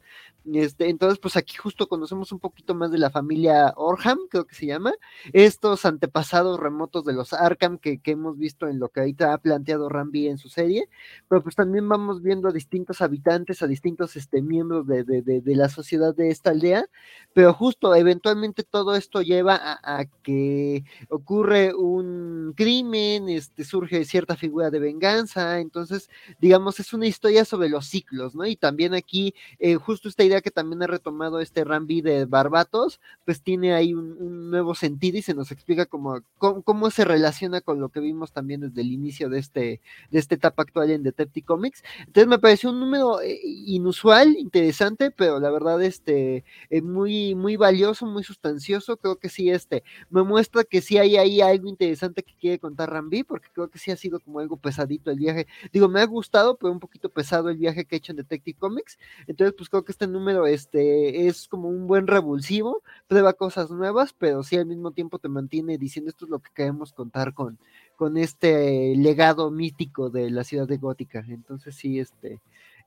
Este, 0.53 0.89
entonces, 0.89 1.19
pues 1.19 1.37
aquí 1.37 1.57
justo 1.57 1.89
conocemos 1.89 2.33
un 2.33 2.39
poquito 2.41 2.75
más 2.75 2.91
de 2.91 2.99
la 2.99 3.11
familia 3.11 3.75
Orham, 3.77 4.19
creo 4.31 4.47
que 4.47 4.55
se 4.55 4.67
llama, 4.67 4.93
estos 5.33 5.85
antepasados 5.85 6.59
remotos 6.59 7.05
de 7.05 7.13
los 7.13 7.33
Arkham 7.33 7.79
que, 7.79 7.99
que 7.99 8.13
hemos 8.13 8.39
visto 8.39 8.67
en 8.67 8.79
lo 8.79 8.89
que 8.89 9.01
ahorita 9.01 9.35
ha 9.35 9.39
planteado 9.39 9.89
Rambi 9.89 10.29
en 10.29 10.39
su 10.39 10.49
serie, 10.49 10.89
pero 11.29 11.43
pues 11.43 11.55
también 11.55 11.89
vamos 11.89 12.23
viendo 12.23 12.49
a 12.49 12.53
distintos 12.53 13.03
habitantes, 13.03 13.63
a 13.63 13.67
distintos 13.67 14.17
este, 14.17 14.41
miembros 14.41 14.87
de, 14.87 15.05
de, 15.05 15.23
de, 15.23 15.41
de 15.43 15.57
la 15.57 15.69
sociedad 15.69 16.15
de 16.15 16.31
esta 16.31 16.51
aldea, 16.51 16.87
pero 17.35 17.53
justo 17.53 17.95
eventualmente 17.95 18.63
todo 18.63 18.95
esto 18.97 19.21
lleva 19.21 19.57
a, 19.57 20.01
a, 20.01 20.05
que 20.23 20.85
ocurre 21.11 21.75
un 21.75 22.55
crimen, 22.57 23.29
este, 23.29 23.65
surge 23.65 24.05
cierta 24.07 24.37
figura 24.37 24.71
de 24.71 24.79
venganza, 24.79 25.61
entonces, 25.61 25.98
digamos, 26.41 26.81
es 26.81 26.93
una 26.93 27.07
historia 27.07 27.45
sobre 27.45 27.69
los 27.69 27.87
ciclos, 27.87 28.35
¿no? 28.35 28.47
Y 28.47 28.57
también 28.57 28.95
aquí, 28.95 29.35
eh, 29.59 29.75
justo 29.77 30.09
esta 30.09 30.25
idea 30.25 30.41
que 30.41 30.51
también 30.51 30.83
ha 30.83 30.87
retomado 30.87 31.41
este 31.41 31.65
Rambi 31.65 32.01
de 32.03 32.25
Barbatos, 32.25 33.01
pues 33.25 33.43
tiene 33.43 33.75
ahí 33.75 33.95
un, 33.95 34.51
nuevo 34.51 34.75
sentido 34.75 35.19
y 35.19 35.23
se 35.23 35.35
nos 35.35 35.51
explica 35.51 35.87
cómo, 35.87 36.21
cómo, 36.39 36.63
cómo, 36.63 36.91
se 36.91 37.05
relaciona 37.05 37.61
con 37.61 37.81
lo 37.81 37.91
que 37.91 38.01
vimos 38.01 38.33
también 38.33 38.61
desde 38.61 38.81
el 38.81 38.93
inicio 38.93 39.29
de, 39.29 39.39
este, 39.39 39.81
de 40.11 40.19
esta 40.19 40.35
etapa 40.35 40.63
actual 40.63 40.91
en 40.91 41.03
Detective 41.03 41.45
Comics. 41.45 41.83
Entonces 42.07 42.29
me 42.29 42.39
pareció 42.39 42.71
un 42.71 42.81
número 42.81 43.21
eh, 43.21 43.39
inusual, 43.43 44.37
interesante, 44.39 45.11
pero 45.11 45.39
la 45.41 45.51
verdad, 45.51 45.83
este, 45.83 46.45
eh, 46.71 46.83
muy, 46.83 47.35
muy 47.35 47.57
valioso, 47.57 48.07
muy 48.07 48.25
sustancioso. 48.25 48.97
Creo 48.97 49.17
que 49.17 49.29
sí, 49.29 49.51
este, 49.51 49.83
me 50.11 50.23
muestra 50.23 50.65
que 50.65 50.81
sí 50.81 50.99
hay 50.99 51.17
ahí 51.17 51.41
algo 51.41 51.69
interesante 51.69 52.23
que 52.23 52.35
quiere 52.35 52.59
contar 52.59 52.91
Rambi, 52.91 53.25
porque 53.25 53.49
creo 53.53 53.69
que 53.69 53.79
sí 53.79 53.91
ha 53.91 53.97
sido 53.97 54.21
como 54.21 54.41
algo 54.41 54.57
pesadito 54.57 55.11
el 55.11 55.19
viaje. 55.19 55.47
Digo, 55.73 55.88
digo, 55.89 55.93
me 55.93 56.01
ha 56.01 56.07
gustado, 56.07 56.57
pero 56.57 56.73
un 56.73 56.81
poquito 56.81 57.09
pesado 57.09 57.49
el 57.49 57.57
viaje 57.57 57.85
que 57.85 57.97
he 57.97 57.99
hecho 57.99 58.13
en 58.13 58.17
Detective 58.17 58.59
Comics. 58.59 58.99
Entonces, 59.27 59.55
pues 59.57 59.69
creo 59.69 59.85
que 59.85 59.93
este 59.93 60.07
número 60.07 60.47
este, 60.47 61.27
es 61.27 61.49
como 61.49 61.69
un 61.69 61.87
buen 61.87 62.07
revulsivo, 62.07 62.83
prueba 63.07 63.33
cosas 63.33 63.71
nuevas, 63.71 64.13
pero 64.13 64.43
sí 64.43 64.57
al 64.57 64.67
mismo 64.67 64.93
tiempo 64.93 65.19
te 65.19 65.29
mantiene 65.29 65.79
diciendo 65.79 66.11
esto 66.11 66.25
es 66.25 66.31
lo 66.31 66.39
que 66.41 66.51
queremos 66.55 66.93
contar 66.93 67.35
con, 67.35 67.59
con 67.97 68.17
este 68.17 68.95
legado 68.97 69.51
mítico 69.51 70.11
de 70.11 70.31
la 70.31 70.45
ciudad 70.45 70.67
de 70.67 70.79
Gótica. 70.79 71.25
Entonces, 71.29 71.75
sí, 71.75 71.99
este. 71.99 72.41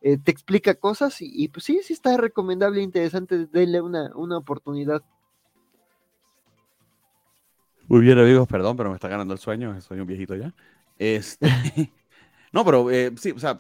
Eh, 0.04 0.18
te 0.18 0.32
explica 0.32 0.74
cosas 0.74 1.18
y, 1.22 1.48
pues 1.50 1.64
sí, 1.64 1.80
sí 1.84 1.94
está 1.94 2.18
recomendable 2.18 2.80
e 2.80 2.84
interesante, 2.84 3.46
denle 3.46 3.82
una, 3.82 4.12
una 4.16 4.38
oportunidad. 4.38 5.04
Muy 7.88 8.02
bien, 8.02 8.18
amigos, 8.18 8.48
perdón, 8.48 8.78
pero 8.78 8.90
me 8.90 8.96
está 8.96 9.08
ganando 9.08 9.34
el 9.34 9.40
sueño, 9.40 9.80
soy 9.80 10.00
un 10.00 10.08
viejito 10.08 10.36
ya. 10.36 10.56
Este, 10.98 11.48
no, 12.52 12.66
pero 12.66 12.92
eh, 12.92 13.12
sí, 13.18 13.32
o 13.32 13.40
sea, 13.40 13.58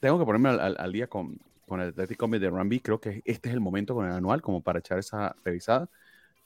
tengo 0.00 0.18
que 0.18 0.24
ponerme 0.24 0.48
al, 0.48 0.92
día 0.92 1.06
con, 1.06 1.38
con 1.66 1.80
el 1.80 1.90
Athletic 1.90 2.18
Comics 2.18 2.40
de 2.40 2.50
Rambi. 2.50 2.80
Creo 2.80 3.00
que 3.00 3.22
este 3.24 3.48
es 3.48 3.54
el 3.54 3.60
momento 3.60 3.94
con 3.94 4.06
el 4.06 4.12
anual 4.12 4.42
como 4.42 4.60
para 4.62 4.80
echar 4.80 4.98
esa 4.98 5.36
revisada. 5.44 5.88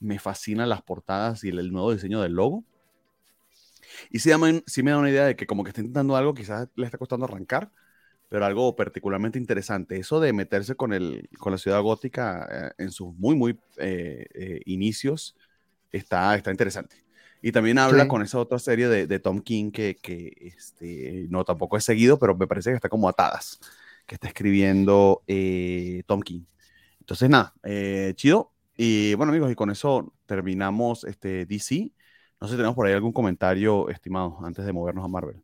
Me 0.00 0.18
fascinan 0.18 0.68
las 0.68 0.82
portadas 0.82 1.44
y 1.44 1.48
el, 1.48 1.72
nuevo 1.72 1.92
diseño 1.92 2.20
del 2.20 2.32
logo. 2.32 2.64
Y 4.10 4.20
sí, 4.20 4.30
sí, 4.66 4.82
me 4.82 4.90
da 4.90 4.98
una 4.98 5.10
idea 5.10 5.26
de 5.26 5.36
que 5.36 5.46
como 5.46 5.64
que 5.64 5.70
está 5.70 5.80
intentando 5.80 6.16
algo, 6.16 6.34
quizás 6.34 6.68
le 6.76 6.86
está 6.86 6.98
costando 6.98 7.26
arrancar, 7.26 7.70
pero 8.28 8.44
algo 8.46 8.76
particularmente 8.76 9.38
interesante. 9.38 9.98
Eso 9.98 10.20
de 10.20 10.32
meterse 10.32 10.74
con, 10.76 10.92
el, 10.92 11.28
con 11.38 11.52
la 11.52 11.58
ciudad 11.58 11.82
gótica 11.82 12.48
eh, 12.50 12.72
en 12.78 12.90
sus 12.92 13.14
muy, 13.16 13.34
muy 13.34 13.58
eh, 13.78 14.60
inicios 14.66 15.36
está, 15.92 16.34
está 16.36 16.50
interesante. 16.50 17.09
Y 17.42 17.52
también 17.52 17.78
habla 17.78 18.06
con 18.08 18.22
esa 18.22 18.38
otra 18.38 18.58
serie 18.58 18.88
de, 18.88 19.06
de 19.06 19.18
Tom 19.18 19.40
King 19.40 19.70
que, 19.70 19.96
que, 19.96 20.52
este, 20.56 21.26
no 21.30 21.44
tampoco 21.44 21.76
he 21.76 21.80
seguido, 21.80 22.18
pero 22.18 22.36
me 22.36 22.46
parece 22.46 22.70
que 22.70 22.76
está 22.76 22.88
como 22.88 23.08
atadas, 23.08 23.60
que 24.06 24.14
está 24.16 24.28
escribiendo 24.28 25.22
eh, 25.26 26.02
Tom 26.06 26.20
King. 26.20 26.42
Entonces, 27.00 27.30
nada, 27.30 27.54
eh, 27.64 28.12
chido. 28.16 28.52
Y 28.76 29.14
bueno, 29.14 29.32
amigos, 29.32 29.50
y 29.50 29.54
con 29.54 29.70
eso 29.70 30.12
terminamos 30.26 31.04
este 31.04 31.46
DC. 31.46 31.92
No 32.40 32.46
sé 32.46 32.52
si 32.52 32.56
tenemos 32.56 32.74
por 32.76 32.86
ahí 32.86 32.94
algún 32.94 33.12
comentario, 33.12 33.88
estimado, 33.90 34.38
antes 34.44 34.64
de 34.64 34.72
movernos 34.72 35.04
a 35.04 35.08
Marvel. 35.08 35.42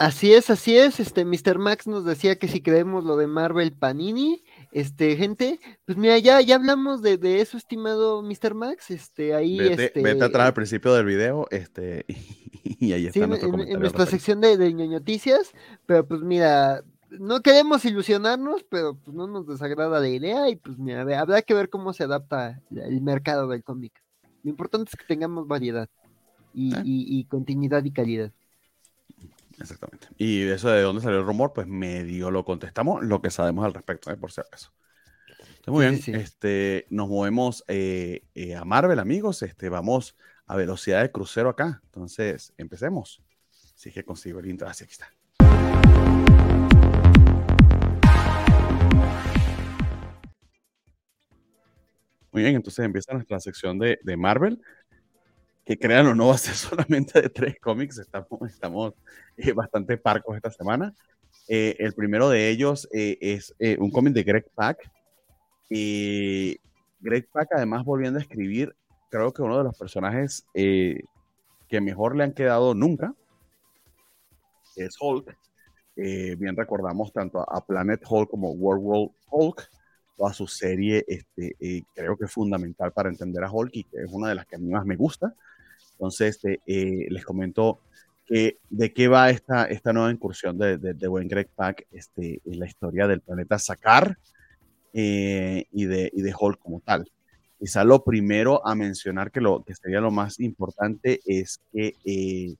Así 0.00 0.32
es, 0.32 0.48
así 0.48 0.78
es. 0.78 0.98
Este 0.98 1.26
Mr. 1.26 1.58
Max 1.58 1.86
nos 1.86 2.06
decía 2.06 2.38
que 2.38 2.48
si 2.48 2.62
creemos 2.62 3.04
lo 3.04 3.18
de 3.18 3.26
Marvel 3.26 3.74
Panini, 3.74 4.42
este, 4.72 5.14
gente, 5.14 5.60
pues 5.84 5.98
mira, 5.98 6.16
ya, 6.16 6.40
ya 6.40 6.54
hablamos 6.54 7.02
de, 7.02 7.18
eso, 7.42 7.58
estimado 7.58 8.22
Mr. 8.22 8.54
Max. 8.54 8.90
Este, 8.90 9.34
ahí. 9.34 9.58
Vete, 9.58 9.84
este, 9.84 10.02
vete 10.02 10.24
atrás 10.24 10.46
al 10.46 10.54
principio 10.54 10.94
del 10.94 11.04
video, 11.04 11.46
este, 11.50 12.06
y 12.64 12.94
ahí 12.94 13.08
está. 13.08 13.24
en, 13.24 13.78
nuestra 13.78 14.06
sección 14.06 14.40
de, 14.40 14.56
de 14.56 14.72
noticias, 14.72 15.52
pero 15.84 16.08
pues 16.08 16.22
mira, 16.22 16.82
no 17.10 17.42
queremos 17.42 17.84
ilusionarnos, 17.84 18.64
pero 18.70 18.94
pues 18.94 19.14
no 19.14 19.26
nos 19.26 19.46
desagrada 19.48 20.00
la 20.00 20.08
idea, 20.08 20.48
y 20.48 20.56
pues 20.56 20.78
mira, 20.78 21.02
habrá 21.20 21.42
que 21.42 21.52
ver 21.52 21.68
cómo 21.68 21.92
se 21.92 22.04
adapta 22.04 22.62
el 22.70 23.02
mercado 23.02 23.48
del 23.48 23.62
cómic. 23.62 23.92
Lo 24.44 24.48
importante 24.48 24.88
es 24.90 24.98
que 24.98 25.04
tengamos 25.04 25.46
variedad 25.46 25.90
y, 26.54 26.74
¿Eh? 26.74 26.82
y 26.84 27.24
continuidad 27.26 27.84
y 27.84 27.90
calidad. 27.90 28.32
Exactamente. 29.60 30.08
Y 30.16 30.48
eso 30.48 30.70
de 30.70 30.80
dónde 30.80 31.02
salió 31.02 31.18
el 31.18 31.26
rumor, 31.26 31.52
pues 31.52 31.66
medio 31.66 32.30
lo 32.30 32.44
contestamos 32.44 33.04
lo 33.04 33.20
que 33.20 33.30
sabemos 33.30 33.64
al 33.64 33.74
respecto, 33.74 34.10
¿eh? 34.10 34.16
por 34.16 34.32
si 34.32 34.40
acaso. 34.40 34.72
muy 35.66 35.86
bien, 35.86 36.00
Este, 36.16 36.86
nos 36.88 37.08
movemos 37.08 37.62
eh, 37.68 38.24
eh, 38.34 38.56
a 38.56 38.64
Marvel, 38.64 38.98
amigos. 38.98 39.42
Este, 39.42 39.68
vamos 39.68 40.16
a 40.46 40.56
velocidad 40.56 41.02
de 41.02 41.12
crucero 41.12 41.50
acá. 41.50 41.82
Entonces, 41.84 42.54
empecemos. 42.56 43.22
Si 43.50 43.90
que 43.92 44.04
consigo 44.04 44.40
el 44.40 44.46
intro. 44.46 44.66
Así 44.66 44.84
aquí 44.84 44.92
está. 44.92 45.12
Muy 52.32 52.42
bien, 52.42 52.54
entonces 52.54 52.84
empieza 52.84 53.12
nuestra 53.12 53.40
sección 53.40 53.78
de, 53.78 53.98
de 54.02 54.16
Marvel 54.16 54.62
que 55.70 55.78
crean 55.78 56.08
o 56.08 56.16
no 56.16 56.26
va 56.26 56.34
a 56.34 56.38
ser 56.38 56.54
solamente 56.56 57.22
de 57.22 57.28
tres 57.28 57.54
cómics, 57.60 57.98
estamos, 57.98 58.28
estamos 58.48 58.94
eh, 59.36 59.52
bastante 59.52 59.96
parcos 59.96 60.34
esta 60.34 60.50
semana. 60.50 60.92
Eh, 61.46 61.76
el 61.78 61.92
primero 61.92 62.28
de 62.28 62.48
ellos 62.48 62.88
eh, 62.92 63.16
es 63.20 63.54
un 63.78 63.92
cómic 63.92 64.12
de 64.14 64.24
Greg 64.24 64.50
Pak. 64.52 64.78
Y 65.68 66.58
Greg 66.98 67.28
Pak 67.30 67.50
además 67.54 67.84
volviendo 67.84 68.18
a 68.18 68.22
escribir, 68.22 68.74
creo 69.10 69.32
que 69.32 69.42
uno 69.42 69.58
de 69.58 69.64
los 69.64 69.78
personajes 69.78 70.44
que 70.52 71.80
mejor 71.80 72.16
le 72.16 72.24
han 72.24 72.32
quedado 72.32 72.74
nunca 72.74 73.14
es 74.74 74.96
Hulk. 75.00 75.36
bien 75.94 76.56
recordamos 76.56 77.12
tanto 77.12 77.48
a 77.48 77.64
Planet 77.64 78.02
Hulk 78.08 78.28
como 78.28 78.50
World 78.50 78.82
World 78.84 79.10
Hulk 79.30 79.70
toda 80.16 80.32
su 80.32 80.48
serie, 80.48 81.04
este, 81.06 81.56
creo 81.94 82.16
que 82.16 82.24
es 82.24 82.32
fundamental 82.32 82.92
para 82.92 83.08
entender 83.08 83.44
a 83.44 83.50
Hulk 83.52 83.70
y 83.72 83.84
que 83.84 84.02
es 84.02 84.10
una 84.10 84.28
de 84.30 84.34
las 84.34 84.46
que 84.46 84.56
a 84.56 84.58
mí 84.58 84.68
más 84.68 84.84
me 84.84 84.96
gusta. 84.96 85.32
Entonces, 86.00 86.36
este, 86.36 86.60
eh, 86.66 87.08
les 87.10 87.22
comento 87.26 87.80
que, 88.24 88.56
de 88.70 88.90
qué 88.94 89.06
va 89.06 89.28
esta, 89.28 89.66
esta 89.66 89.92
nueva 89.92 90.10
incursión 90.10 90.56
de, 90.56 90.78
de, 90.78 90.94
de 90.94 91.08
buen 91.08 91.28
Greg 91.28 91.50
Pak 91.54 91.86
este, 91.92 92.40
en 92.42 92.58
la 92.58 92.66
historia 92.66 93.06
del 93.06 93.20
planeta 93.20 93.58
Sakar 93.58 94.16
eh, 94.94 95.66
y, 95.70 95.84
de, 95.84 96.10
y 96.14 96.22
de 96.22 96.34
Hulk 96.38 96.58
como 96.58 96.80
tal. 96.80 97.06
Quizá 97.58 97.84
lo 97.84 98.02
primero 98.02 98.66
a 98.66 98.74
mencionar 98.74 99.30
que, 99.30 99.42
lo, 99.42 99.62
que 99.62 99.74
sería 99.74 100.00
lo 100.00 100.10
más 100.10 100.40
importante 100.40 101.20
es 101.26 101.60
que 101.70 101.92
eh, 102.06 102.54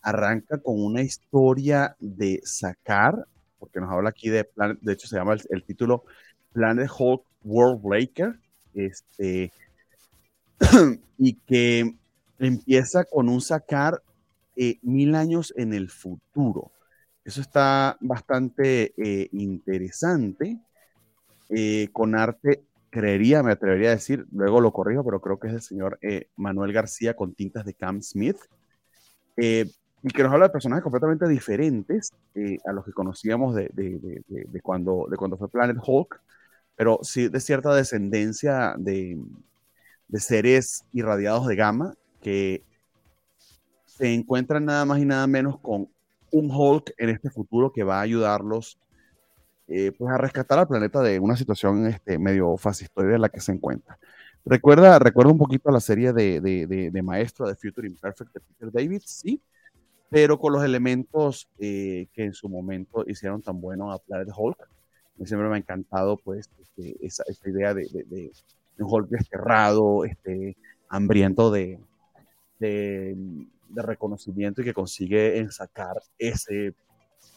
arranca 0.00 0.56
con 0.56 0.82
una 0.82 1.02
historia 1.02 1.94
de 2.00 2.40
Sakar, 2.42 3.26
porque 3.58 3.80
nos 3.80 3.92
habla 3.92 4.08
aquí 4.08 4.30
de 4.30 4.44
Planet, 4.44 4.78
de 4.80 4.94
hecho 4.94 5.08
se 5.08 5.16
llama 5.16 5.36
el, 5.50 5.62
título 5.62 6.04
Planet 6.54 6.88
Hulk 6.98 7.22
World 7.44 7.82
Breaker, 7.82 8.38
este, 8.72 9.52
y 11.18 11.34
que 11.34 11.94
empieza 12.38 13.04
con 13.04 13.28
un 13.28 13.40
sacar 13.40 14.02
eh, 14.56 14.78
mil 14.82 15.14
años 15.14 15.52
en 15.56 15.74
el 15.74 15.90
futuro. 15.90 16.72
Eso 17.24 17.40
está 17.40 17.96
bastante 18.00 18.94
eh, 18.96 19.28
interesante. 19.32 20.58
Eh, 21.48 21.88
con 21.92 22.14
arte, 22.14 22.62
creería, 22.90 23.42
me 23.42 23.52
atrevería 23.52 23.88
a 23.88 23.96
decir, 23.96 24.26
luego 24.32 24.60
lo 24.60 24.72
corrijo, 24.72 25.04
pero 25.04 25.20
creo 25.20 25.38
que 25.38 25.48
es 25.48 25.54
el 25.54 25.60
señor 25.60 25.98
Manuel 26.36 26.72
García 26.72 27.14
con 27.14 27.34
tintas 27.34 27.64
de 27.64 27.74
Cam 27.74 28.00
Smith. 28.02 28.38
y 29.36 30.08
que 30.08 30.22
nos 30.22 30.32
habla 30.32 30.46
de 30.46 30.52
personajes 30.52 30.82
completamente 30.82 31.28
diferentes 31.28 32.12
a 32.66 32.72
los 32.72 32.84
que 32.84 32.92
conocíamos 32.92 33.54
de, 33.54 34.22
cuando, 34.62 35.06
de 35.10 35.16
cuando 35.16 35.36
fue 35.36 35.50
Planet 35.50 35.76
Hulk, 35.84 36.20
pero 36.76 37.00
sí 37.02 37.28
de 37.28 37.40
cierta 37.40 37.74
descendencia 37.74 38.74
de, 38.78 39.18
de 40.08 40.20
seres 40.20 40.84
irradiados 40.92 41.46
de 41.46 41.56
gamma 41.56 41.94
que 42.26 42.64
se 43.84 44.12
encuentran 44.12 44.64
nada 44.64 44.84
más 44.84 44.98
y 44.98 45.04
nada 45.04 45.28
menos 45.28 45.60
con 45.60 45.88
un 46.32 46.50
Hulk 46.50 46.92
en 46.98 47.10
este 47.10 47.30
futuro 47.30 47.72
que 47.72 47.84
va 47.84 47.98
a 47.98 48.00
ayudarlos 48.00 48.80
eh, 49.68 49.92
pues 49.96 50.12
a 50.12 50.18
rescatar 50.18 50.58
al 50.58 50.66
planeta 50.66 51.02
de 51.02 51.20
una 51.20 51.36
situación 51.36 51.86
este, 51.86 52.18
medio 52.18 52.56
fascistoide 52.56 53.14
en 53.14 53.20
la 53.20 53.28
que 53.28 53.38
se 53.38 53.52
encuentra. 53.52 53.96
Recuerda, 54.44 54.98
recuerda 54.98 55.30
un 55.30 55.38
poquito 55.38 55.68
a 55.68 55.72
la 55.72 55.78
serie 55.78 56.12
de, 56.12 56.40
de, 56.40 56.90
de, 56.90 57.02
Maestro 57.02 57.46
de 57.46 57.54
Future 57.54 57.86
Imperfect 57.86 58.32
de 58.34 58.40
Peter 58.40 58.72
David, 58.72 59.02
sí, 59.04 59.40
pero 60.10 60.36
con 60.36 60.52
los 60.52 60.64
elementos 60.64 61.48
eh, 61.60 62.08
que 62.12 62.24
en 62.24 62.34
su 62.34 62.48
momento 62.48 63.04
hicieron 63.06 63.40
tan 63.40 63.60
bueno 63.60 63.92
a 63.92 64.00
Planet 64.00 64.30
Hulk. 64.36 64.68
siempre 65.24 65.48
me 65.48 65.54
ha 65.54 65.58
encantado 65.58 66.16
pues 66.16 66.50
este, 66.60 66.96
esa, 67.06 67.22
esa, 67.28 67.48
idea 67.48 67.72
de, 67.72 67.84
de, 67.84 68.32
un 68.80 68.92
Hulk 68.92 69.10
desterrado, 69.10 70.04
este, 70.04 70.56
hambriento 70.88 71.50
de, 71.50 71.78
de, 72.58 73.16
reconocimiento 73.74 74.62
y 74.62 74.64
que 74.64 74.72
consigue 74.72 75.38
en 75.38 75.50
sacar 75.50 75.96
ese, 76.18 76.72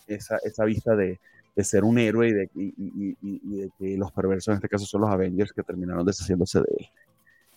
esa, 0.08 0.38
esa 0.38 0.64
vista 0.64 0.96
de, 0.96 1.20
de, 1.56 1.64
ser 1.64 1.84
un 1.84 1.98
héroe 1.98 2.30
y 2.30 2.34
de, 2.34 2.50
y, 2.56 2.74
y, 3.22 3.62
de, 3.62 3.72
que 3.78 3.98
los 3.98 4.12
perversos 4.12 4.50
en 4.50 4.56
este 4.56 4.70
caso 4.70 4.86
son 4.86 5.02
los 5.02 5.10
Avengers 5.10 5.52
que 5.52 5.64
terminaron 5.64 6.06
deshaciéndose 6.06 6.60
de 6.60 6.68
él. 6.78 6.90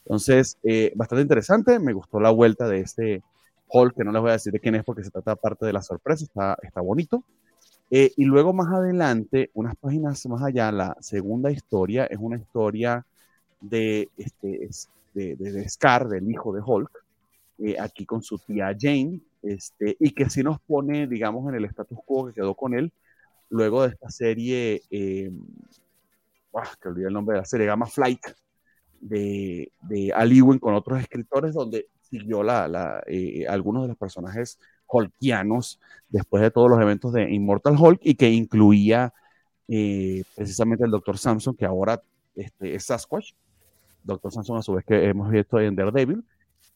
Entonces, 0.04 0.58
eh, 0.64 0.92
bastante 0.96 1.22
interesante, 1.22 1.78
me 1.78 1.92
gustó 1.92 2.18
la 2.18 2.30
vuelta 2.30 2.66
de 2.66 2.80
este 2.80 3.22
Hulk, 3.68 3.96
que 3.96 4.04
no 4.04 4.12
les 4.12 4.20
voy 4.20 4.30
a 4.30 4.34
decir 4.34 4.52
de 4.52 4.60
quién 4.60 4.74
es 4.74 4.84
porque 4.84 5.04
se 5.04 5.10
trata 5.10 5.36
parte 5.36 5.64
de 5.66 5.72
la 5.72 5.82
sorpresa, 5.82 6.24
está, 6.24 6.58
está 6.62 6.80
bonito. 6.80 7.22
Eh, 7.90 8.12
y 8.16 8.24
luego 8.24 8.52
más 8.52 8.72
adelante, 8.72 9.50
unas 9.54 9.76
páginas 9.76 10.24
más 10.26 10.42
allá, 10.42 10.72
la 10.72 10.96
segunda 11.00 11.50
historia 11.50 12.06
es 12.06 12.18
una 12.18 12.36
historia 12.38 13.04
de, 13.60 14.08
este, 14.16 14.68
de, 15.14 15.36
de, 15.36 15.52
de 15.52 15.68
Scar, 15.68 16.08
del 16.08 16.30
hijo 16.30 16.52
de 16.52 16.62
Hulk, 16.64 17.01
eh, 17.64 17.76
aquí 17.78 18.04
con 18.04 18.22
su 18.22 18.38
tía 18.38 18.76
Jane, 18.78 19.20
este, 19.42 19.96
y 19.98 20.10
que 20.10 20.30
sí 20.30 20.42
nos 20.42 20.60
pone, 20.60 21.06
digamos, 21.06 21.48
en 21.48 21.56
el 21.56 21.64
status 21.66 21.98
quo 22.04 22.26
que 22.26 22.34
quedó 22.34 22.54
con 22.54 22.74
él 22.74 22.92
luego 23.48 23.82
de 23.82 23.88
esta 23.90 24.10
serie, 24.10 24.82
eh, 24.90 25.30
que 26.80 26.88
olvidé 26.88 27.08
el 27.08 27.14
nombre 27.14 27.34
de 27.34 27.40
la 27.40 27.46
serie, 27.46 27.66
Gamma 27.66 27.86
Flight, 27.86 28.20
de, 29.00 29.72
de 29.82 30.12
Aliwin 30.12 30.58
con 30.58 30.74
otros 30.74 31.00
escritores, 31.00 31.54
donde 31.54 31.86
siguió 32.02 32.42
la, 32.42 32.68
la 32.68 33.02
eh, 33.06 33.46
algunos 33.48 33.82
de 33.82 33.88
los 33.88 33.96
personajes 33.96 34.58
Hulkianos 34.86 35.80
después 36.08 36.42
de 36.42 36.50
todos 36.50 36.70
los 36.70 36.80
eventos 36.80 37.12
de 37.12 37.30
Immortal 37.30 37.76
Hulk 37.78 38.00
y 38.02 38.14
que 38.14 38.30
incluía 38.30 39.12
eh, 39.68 40.22
precisamente 40.34 40.84
el 40.84 40.90
Dr. 40.90 41.18
Samson, 41.18 41.56
que 41.56 41.64
ahora 41.64 42.02
este, 42.34 42.74
es 42.74 42.84
Sasquatch. 42.84 43.32
Dr. 44.04 44.32
Samson, 44.32 44.58
a 44.58 44.62
su 44.62 44.74
vez, 44.74 44.84
que 44.84 45.08
hemos 45.08 45.30
visto 45.30 45.60
en 45.60 45.76
Daredevil, 45.76 46.24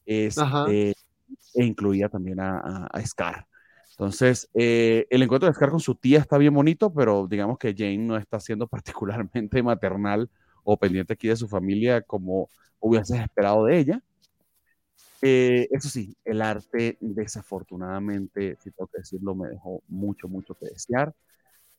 este, 0.07 0.95
e 1.55 1.65
incluía 1.65 2.09
también 2.09 2.39
a, 2.41 2.89
Scar. 3.05 3.47
Entonces, 3.91 4.49
eh, 4.55 5.07
el 5.11 5.23
encuentro 5.23 5.49
de 5.49 5.55
Scar 5.55 5.71
con 5.71 5.81
su 5.81 5.95
tía 5.95 6.19
está 6.21 6.39
bien 6.39 6.55
bonito, 6.55 6.93
pero 6.93 7.27
digamos 7.27 7.59
que 7.59 7.75
Jane 7.77 7.99
no 7.99 8.17
está 8.17 8.41
siendo 8.41 8.67
particularmente 8.69 9.63
maternal 9.63 10.31
o 10.65 10.77
pendiente 10.77 11.15
aquí 11.15 11.29
de 11.29 11.37
su 11.37 11.49
familia 11.49 12.03
como 12.03 12.49
hubieses 12.81 13.21
esperado 13.21 13.65
de 13.65 13.79
ella. 13.79 14.03
Eh, 15.23 15.67
eso 15.71 15.89
sí, 15.89 16.15
el 16.25 16.43
arte 16.43 16.99
desafortunadamente, 17.01 18.57
si 18.61 18.71
tengo 18.71 18.89
que 18.89 18.99
decirlo, 18.99 19.35
me 19.35 19.49
dejó 19.49 19.83
mucho, 19.89 20.29
mucho 20.29 20.55
que 20.55 20.67
desear. 20.67 21.15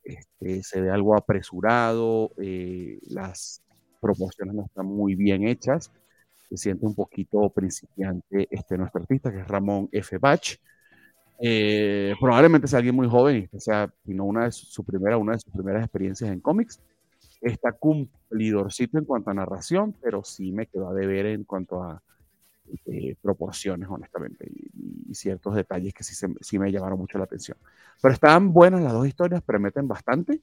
Este, 0.03 0.63
se 0.63 0.81
ve 0.81 0.89
algo 0.89 1.15
apresurado, 1.15 2.31
eh, 2.37 2.99
las 3.09 3.61
proporciones 4.01 4.55
no 4.55 4.65
están 4.65 4.85
muy 4.85 5.15
bien 5.15 5.47
hechas, 5.47 5.91
se 6.49 6.57
siente 6.57 6.85
un 6.85 6.95
poquito 6.95 7.49
principiante 7.49 8.47
este, 8.49 8.77
nuestro 8.77 9.01
artista, 9.01 9.31
que 9.31 9.39
es 9.39 9.47
Ramón 9.47 9.89
F. 9.91 10.17
Bach. 10.17 10.57
Eh, 11.39 12.15
probablemente 12.19 12.67
sea 12.67 12.77
alguien 12.77 12.95
muy 12.95 13.07
joven, 13.07 13.47
que 13.47 13.59
sea, 13.59 13.93
sino 14.05 14.25
una 14.25 14.45
de 14.45 14.51
su, 14.51 14.83
primera, 14.83 15.17
una 15.17 15.33
de 15.33 15.39
sus 15.39 15.53
primeras 15.53 15.83
experiencias 15.83 16.31
en 16.31 16.39
cómics. 16.39 16.79
Está 17.41 17.71
cumplidorcito 17.71 18.97
en 18.97 19.05
cuanto 19.05 19.29
a 19.29 19.33
narración, 19.33 19.93
pero 20.01 20.23
sí 20.23 20.51
me 20.51 20.65
quedó 20.65 20.89
a 20.89 20.93
deber 20.93 21.27
en 21.27 21.43
cuanto 21.43 21.83
a 21.83 22.01
eh, 22.85 23.15
proporciones, 23.21 23.87
honestamente, 23.89 24.49
y, 24.49 25.13
ciertos 25.13 25.55
detalles 25.55 25.93
que 25.93 26.03
sí, 26.03 26.13
sí 26.41 26.59
me 26.59 26.71
llamaron 26.71 26.99
mucho 26.99 27.17
la 27.17 27.23
atención. 27.23 27.57
Pero 28.01 28.13
estaban 28.13 28.51
buenas 28.51 28.81
las 28.81 28.93
dos 28.93 29.07
historias, 29.07 29.41
prometen 29.41 29.87
bastante. 29.87 30.41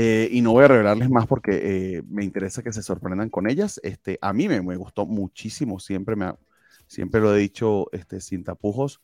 Eh, 0.00 0.28
y 0.30 0.42
no 0.42 0.52
voy 0.52 0.64
a 0.64 0.68
revelarles 0.68 1.10
más 1.10 1.26
porque 1.26 1.96
eh, 1.96 2.02
me 2.08 2.22
interesa 2.22 2.62
que 2.62 2.72
se 2.72 2.84
sorprendan 2.84 3.30
con 3.30 3.50
ellas. 3.50 3.80
Este, 3.82 4.16
a 4.22 4.32
mí 4.32 4.46
me, 4.48 4.62
me 4.62 4.76
gustó 4.76 5.06
muchísimo, 5.06 5.80
siempre, 5.80 6.14
me 6.14 6.34
siempre 6.86 7.20
lo 7.20 7.34
he 7.34 7.38
dicho 7.38 7.86
este, 7.92 8.20
sin 8.20 8.44
tapujos. 8.44 9.00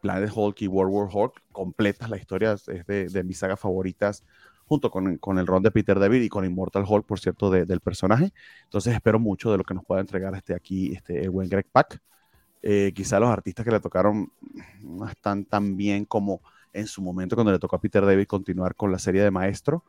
Planet 0.00 0.32
Hulk 0.34 0.62
y 0.62 0.66
World 0.66 0.94
War 0.94 1.08
Hulk, 1.12 1.42
completas 1.52 2.08
la 2.08 2.16
historia, 2.16 2.54
es 2.54 2.86
de, 2.86 3.06
de 3.08 3.22
mis 3.22 3.36
sagas 3.36 3.60
favoritas 3.60 4.24
junto 4.68 4.90
con, 4.90 5.16
con, 5.18 5.38
el 5.38 5.46
ron 5.46 5.62
de 5.62 5.70
Peter 5.70 5.98
David 5.98 6.22
y 6.22 6.28
con 6.28 6.44
Immortal 6.44 6.84
Hulk, 6.86 7.06
por 7.06 7.18
cierto, 7.18 7.50
del 7.50 7.80
personaje. 7.80 8.32
Entonces 8.64 8.94
espero 8.94 9.18
mucho 9.18 9.50
de 9.50 9.58
lo 9.58 9.64
que 9.64 9.74
nos 9.74 9.84
pueda 9.84 10.00
entregar 10.00 10.34
este 10.34 10.54
aquí, 10.54 10.92
este, 10.94 11.22
el 11.22 11.30
buen 11.30 11.48
Greg 11.48 11.66
Pack. 11.72 12.00
Eh, 12.62 12.92
quizá 12.94 13.18
los 13.18 13.30
artistas 13.30 13.64
que 13.64 13.70
le 13.70 13.80
tocaron 13.80 14.30
no 14.80 15.08
están 15.08 15.44
tan 15.44 15.76
bien 15.76 16.04
como 16.04 16.42
en 16.72 16.86
su 16.86 17.00
momento 17.00 17.34
cuando 17.34 17.52
le 17.52 17.58
tocó 17.58 17.76
a 17.76 17.80
Peter 17.80 18.04
David 18.04 18.26
continuar 18.26 18.74
con 18.74 18.92
la 18.92 18.98
serie 18.98 19.22
de 19.22 19.30
Maestro. 19.30 19.84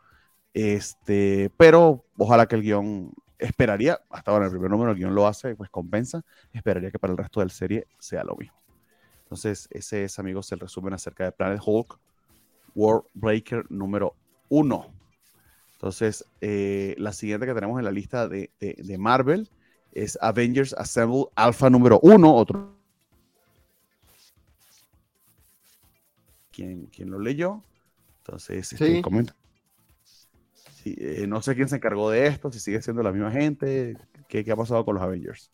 Este, 0.54 1.52
pero 1.58 2.06
ojalá 2.18 2.48
que 2.48 2.56
el 2.56 2.64
guion 2.64 3.12
esperaría, 3.38 4.00
hasta 4.10 4.32
ahora 4.32 4.46
en 4.46 4.48
el 4.48 4.52
primer 4.52 4.70
número 4.70 4.92
el 4.92 4.98
guion 4.98 5.16
lo 5.16 5.26
hace, 5.26 5.56
pues 5.56 5.70
compensa, 5.70 6.24
esperaría 6.52 6.92
que 6.92 7.00
para 7.00 7.12
el 7.12 7.18
resto 7.18 7.40
de 7.40 7.46
la 7.48 7.54
serie 7.54 7.88
sea 7.98 8.24
lo 8.24 8.36
mismo. 8.36 8.58
Entonces, 9.24 9.68
ese 9.72 10.04
es, 10.04 10.20
amigos, 10.20 10.52
el 10.52 10.60
resumen 10.60 10.94
acerca 10.94 11.24
de 11.24 11.32
Planet 11.32 11.62
Hulk, 11.64 12.00
World 12.76 13.06
Breaker 13.14 13.66
número 13.70 14.16
uno. 14.50 14.92
Entonces, 15.74 16.26
eh, 16.42 16.96
la 16.98 17.14
siguiente 17.14 17.46
que 17.46 17.54
tenemos 17.54 17.80
en 17.80 17.86
la 17.86 17.92
lista 17.92 18.28
de, 18.28 18.50
Marvel 18.98 19.50
es 19.92 20.18
Avengers 20.22 20.74
Assemble 20.74 21.28
Alpha 21.36 21.70
número 21.70 22.00
uno, 22.02 22.36
otro. 22.36 22.76
¿Quién, 26.52 26.88
quién 26.88 27.10
lo 27.12 27.20
leyó? 27.20 27.64
Entonces, 28.24 28.74
este, 28.74 29.02
comenta. 29.02 29.36
Eh, 30.86 31.26
no 31.28 31.42
sé 31.42 31.56
quién 31.56 31.70
se 31.70 31.78
encargó 31.78 32.10
de 32.10 32.28
esto, 32.28 32.52
si 32.52 32.60
sigue 32.60 32.82
siendo 32.82 33.04
la 33.04 33.12
misma 33.12 33.32
gente, 33.32 33.98
qué, 34.28 34.46
ha 34.52 34.56
pasado 34.56 34.86
con 34.86 34.96
los 34.96 35.04
Avengers. 35.04 35.52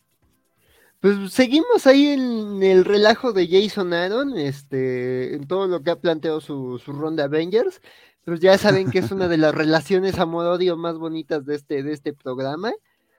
Pues 1.00 1.32
seguimos 1.32 1.86
ahí 1.86 2.08
en 2.08 2.62
el 2.62 2.84
relajo 2.84 3.32
de 3.32 3.46
Jason 3.48 3.92
Aaron, 3.92 4.36
este, 4.38 5.34
en 5.34 5.46
todo 5.46 5.66
lo 5.66 5.82
que 5.82 5.90
ha 5.90 6.00
planteado 6.00 6.40
su, 6.40 6.78
su 6.78 6.92
ronda 6.92 7.24
Avengers. 7.24 7.80
Pues 8.24 8.40
ya 8.40 8.58
saben 8.58 8.90
que 8.90 8.98
es 8.98 9.12
una 9.12 9.28
de 9.28 9.36
las 9.36 9.54
relaciones 9.54 10.18
amor-odio 10.18 10.76
más 10.76 10.98
bonitas 10.98 11.44
de 11.44 11.54
este, 11.54 11.82
de 11.82 11.92
este 11.92 12.12
programa. 12.12 12.72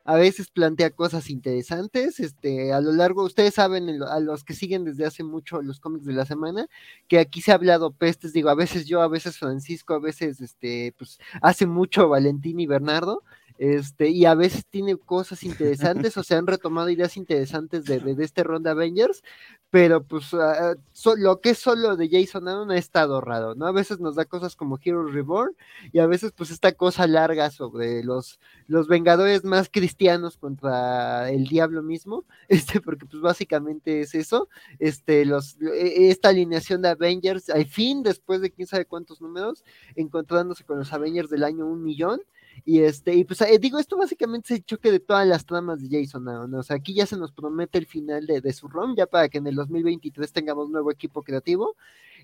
A 0.10 0.16
veces 0.16 0.50
plantea 0.50 0.90
cosas 0.92 1.30
interesantes. 1.30 2.22
Este, 2.22 2.72
a 2.72 2.80
lo 2.80 2.94
largo, 2.94 3.24
ustedes 3.26 3.56
saben, 3.56 4.02
a 4.04 4.20
los 4.22 4.46
que 4.46 4.54
siguen 4.54 4.86
desde 4.86 5.06
hace 5.06 5.22
mucho 5.26 5.62
los 5.62 5.82
cómics 5.82 6.06
de 6.06 6.14
la 6.14 6.26
semana, 6.26 6.68
que 7.10 7.20
aquí 7.20 7.42
se 7.42 7.52
ha 7.52 7.56
hablado 7.56 7.92
pestes, 7.92 8.32
digo, 8.32 8.50
a 8.50 8.56
veces 8.56 8.86
yo, 8.88 9.02
a 9.02 9.10
veces 9.10 9.38
Francisco, 9.38 9.94
a 9.96 10.00
veces, 10.00 10.40
este, 10.40 10.94
pues, 10.98 11.20
hace 11.42 11.66
mucho 11.66 12.08
Valentín 12.08 12.58
y 12.62 12.68
Bernardo 12.68 13.22
este, 13.58 14.10
y 14.10 14.26
a 14.26 14.36
veces 14.36 14.66
tiene 14.70 14.98
cosas 14.98 15.44
interesantes, 15.44 16.16
o 16.18 16.24
se 16.24 16.36
han 16.36 16.48
retomado 16.48 16.90
ideas 16.90 17.18
interesantes 17.18 17.86
de, 17.86 18.00
de, 18.00 18.24
este 18.24 18.44
Ronda 18.44 18.72
Avengers, 18.72 19.24
pero 19.70 20.04
pues 20.04 20.34
ah, 20.34 20.76
lo 21.18 21.42
que 21.42 21.50
es 21.52 21.58
solo 21.58 21.96
de 21.98 22.10
Jason 22.10 22.48
Aaron 22.48 22.72
ha 22.72 22.78
estado 22.78 23.20
raro, 23.20 23.56
¿no? 23.56 23.66
A 23.66 23.72
veces 23.72 24.00
nos 24.00 24.16
da 24.16 24.26
cosas 24.26 24.56
como 24.56 24.80
Hero 24.82 25.06
Reborn 25.08 25.56
y 25.92 26.00
a 26.00 26.08
veces 26.08 26.32
pues 26.32 26.52
esta 26.52 26.72
cosa 26.72 27.08
larga 27.08 27.50
sobre 27.50 28.04
los, 28.04 28.40
los 28.68 28.88
Vengadores 28.88 29.44
más 29.44 29.70
cristianos 29.70 30.38
contra 30.38 31.30
el 31.32 31.48
diablo 31.48 31.84
mismo, 31.84 32.26
este, 32.48 32.80
porque 32.80 33.06
pues 33.06 33.22
básicamente 33.22 34.02
es 34.02 34.16
eso, 34.16 34.50
este, 34.80 35.26
los, 35.26 35.58
e, 35.62 36.10
esta 36.10 36.30
alineación 36.30 36.82
de 36.82 36.90
Avengers, 36.90 37.50
al 37.50 37.66
fin, 37.66 38.04
después 38.04 38.42
de 38.42 38.52
quién 38.52 38.68
sabe 38.68 38.86
cuántos 38.86 39.22
números, 39.22 39.64
encontrándose 39.96 40.64
con 40.64 40.80
los 40.80 40.94
Avengers 40.94 41.30
del 41.30 41.44
año 41.44 41.66
un 41.66 41.84
millón, 41.84 42.22
y 42.66 42.80
este, 42.82 43.14
y 43.16 43.24
pues 43.24 43.42
eh, 43.42 43.58
digo, 43.60 43.80
esto 43.80 43.98
básicamente 43.98 44.54
es 44.54 44.60
el 44.60 44.66
choque 44.66 44.92
de 44.92 45.00
todas 45.00 45.28
las 45.28 45.46
tramas 45.46 45.82
de 45.82 45.90
Jason 45.90 46.24
¿no? 46.24 46.60
O 46.60 46.64
sea, 46.64 46.78
aquí 46.78 46.94
ya 46.94 47.06
se 47.06 47.18
nos 47.18 47.32
promete 47.32 47.78
el 47.78 47.86
final 47.86 48.26
de, 48.26 48.42
de 48.42 48.54
su 48.54 48.68
ROM, 48.68 48.96
ya 48.96 49.06
para 49.06 49.30
que 49.30 49.38
en 49.38 49.48
el 49.48 49.56
2023 49.56 50.32
tengamos 50.32 50.70
nuevo 50.70 50.92
equipo 50.92 51.24
creativo. 51.24 51.76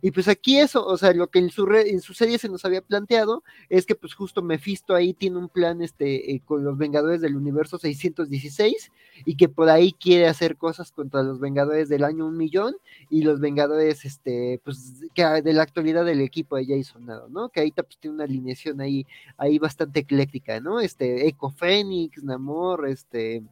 Y 0.06 0.12
pues 0.12 0.28
aquí 0.28 0.60
eso, 0.60 0.86
o 0.86 0.98
sea, 0.98 1.14
lo 1.14 1.28
que 1.30 1.40
en 1.40 1.50
su, 1.50 1.66
en 1.74 2.02
su 2.02 2.14
serie 2.14 2.38
se 2.38 2.50
nos 2.50 2.66
había 2.66 2.82
planteado 2.82 3.42
es 3.70 3.86
que 3.86 3.96
pues 3.96 4.14
justo 4.14 4.42
Mephisto 4.42 4.96
ahí 4.96 5.14
tiene 5.14 5.38
un 5.38 5.48
plan 5.48 5.82
este, 5.82 6.34
eh, 6.34 6.42
con 6.44 6.62
los 6.66 6.78
Vengadores 6.78 7.22
del 7.22 7.38
Universo 7.38 7.78
616 7.78 8.92
y 9.24 9.38
que 9.38 9.48
por 9.48 9.70
ahí 9.70 9.94
quiere 9.94 10.28
hacer 10.28 10.58
cosas 10.58 10.92
contra 10.92 11.24
los 11.24 11.40
Vengadores 11.40 11.88
del 11.88 12.04
año 12.04 12.26
un 12.26 12.36
millón 12.36 12.76
y 13.10 13.22
los 13.22 13.40
Vengadores, 13.40 14.04
este, 14.04 14.60
pues, 14.66 15.06
que 15.16 15.24
de 15.24 15.54
la 15.54 15.64
actualidad 15.64 16.04
del 16.04 16.20
equipo 16.20 16.58
de 16.58 16.66
Jason, 16.66 17.06
¿no? 17.30 17.48
Que 17.48 17.62
ahí 17.62 17.72
pues, 17.72 17.98
tiene 17.98 18.16
una 18.16 18.26
alineación 18.26 18.82
ahí, 18.82 19.08
ahí 19.38 19.58
bastante 19.58 20.04
ecléctica, 20.24 20.60
¿no? 20.60 20.80
Este, 20.80 21.28
Eco 21.28 21.50
Fénix, 21.50 22.24
Namor, 22.24 22.88
este, 22.88 23.44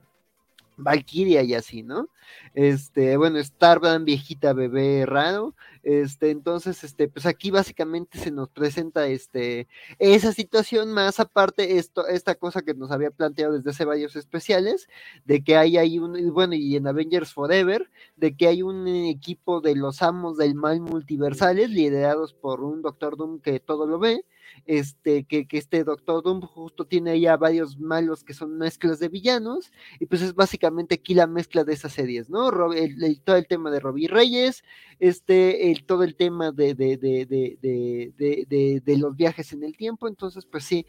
Valkyria 0.78 1.44
y 1.44 1.54
así, 1.54 1.84
¿no? 1.84 2.10
Este, 2.54 3.18
bueno, 3.18 3.44
Starbrand, 3.44 4.06
viejita 4.06 4.54
bebé 4.54 5.06
raro. 5.06 5.56
Este, 5.84 6.30
entonces, 6.32 6.84
este, 6.84 7.08
pues 7.08 7.26
aquí 7.26 7.52
básicamente 7.52 8.18
se 8.18 8.32
nos 8.32 8.50
presenta 8.50 9.08
este, 9.08 9.68
esa 10.00 10.32
situación, 10.32 10.92
más 10.92 11.20
aparte 11.20 11.78
esto, 11.78 12.08
esta 12.08 12.36
cosa 12.36 12.62
que 12.62 12.74
nos 12.74 12.92
había 12.92 13.12
planteado 13.12 13.54
desde 13.54 13.72
hace 13.72 13.86
varios 13.86 14.16
especiales, 14.16 14.88
de 15.26 15.44
que 15.44 15.58
hay 15.58 15.78
ahí 15.78 16.00
un, 16.00 16.34
bueno, 16.34 16.56
y 16.56 16.76
en 16.76 16.88
Avengers 16.88 17.34
Forever, 17.34 17.90
de 18.16 18.36
que 18.36 18.48
hay 18.48 18.62
un 18.62 18.88
equipo 18.88 19.62
de 19.62 19.76
los 19.76 20.02
amos 20.02 20.38
del 20.38 20.56
mal 20.56 20.80
multiversales, 20.82 21.70
liderados 21.70 22.34
por 22.34 22.64
un 22.64 22.82
Doctor 22.82 23.18
Doom 23.18 23.40
que 23.40 23.60
todo 23.60 23.88
lo 23.88 24.00
ve, 24.00 24.24
este, 24.66 25.24
que, 25.24 25.48
que 25.48 25.58
este 25.58 25.84
Doctor 25.84 26.24
Doom 26.24 26.42
justo 26.42 26.86
tiene 26.86 27.20
ya 27.20 27.38
varios 27.38 27.80
malos 27.80 28.24
que 28.24 28.34
son 28.34 28.58
mezclas 28.58 29.00
de 29.00 29.10
villanos, 29.10 29.72
y 30.00 30.06
pues 30.06 30.22
es 30.22 30.34
básicamente 30.34 30.96
aquí 30.96 31.14
la 31.14 31.28
mezcla 31.28 31.64
de 31.64 31.74
esas 31.74 31.94
series, 31.94 32.30
¿no? 32.30 32.72
El, 32.74 33.22
todo 33.22 33.36
el 33.36 33.48
tema 33.48 33.72
de 33.72 33.80
Robbie 33.80 34.08
Reyes, 34.08 34.64
este, 35.00 35.72
el, 35.72 35.86
todo 35.86 36.04
el 36.04 36.16
tema 36.16 36.52
de, 36.52 36.76
de, 36.76 36.98
de, 36.98 38.82
de 38.86 38.98
los 38.98 39.16
viajes 39.16 39.54
en 39.54 39.64
el 39.64 39.76
tiempo, 39.76 40.08
entonces 40.08 40.46
pues 40.46 40.64
sí, 40.64 40.86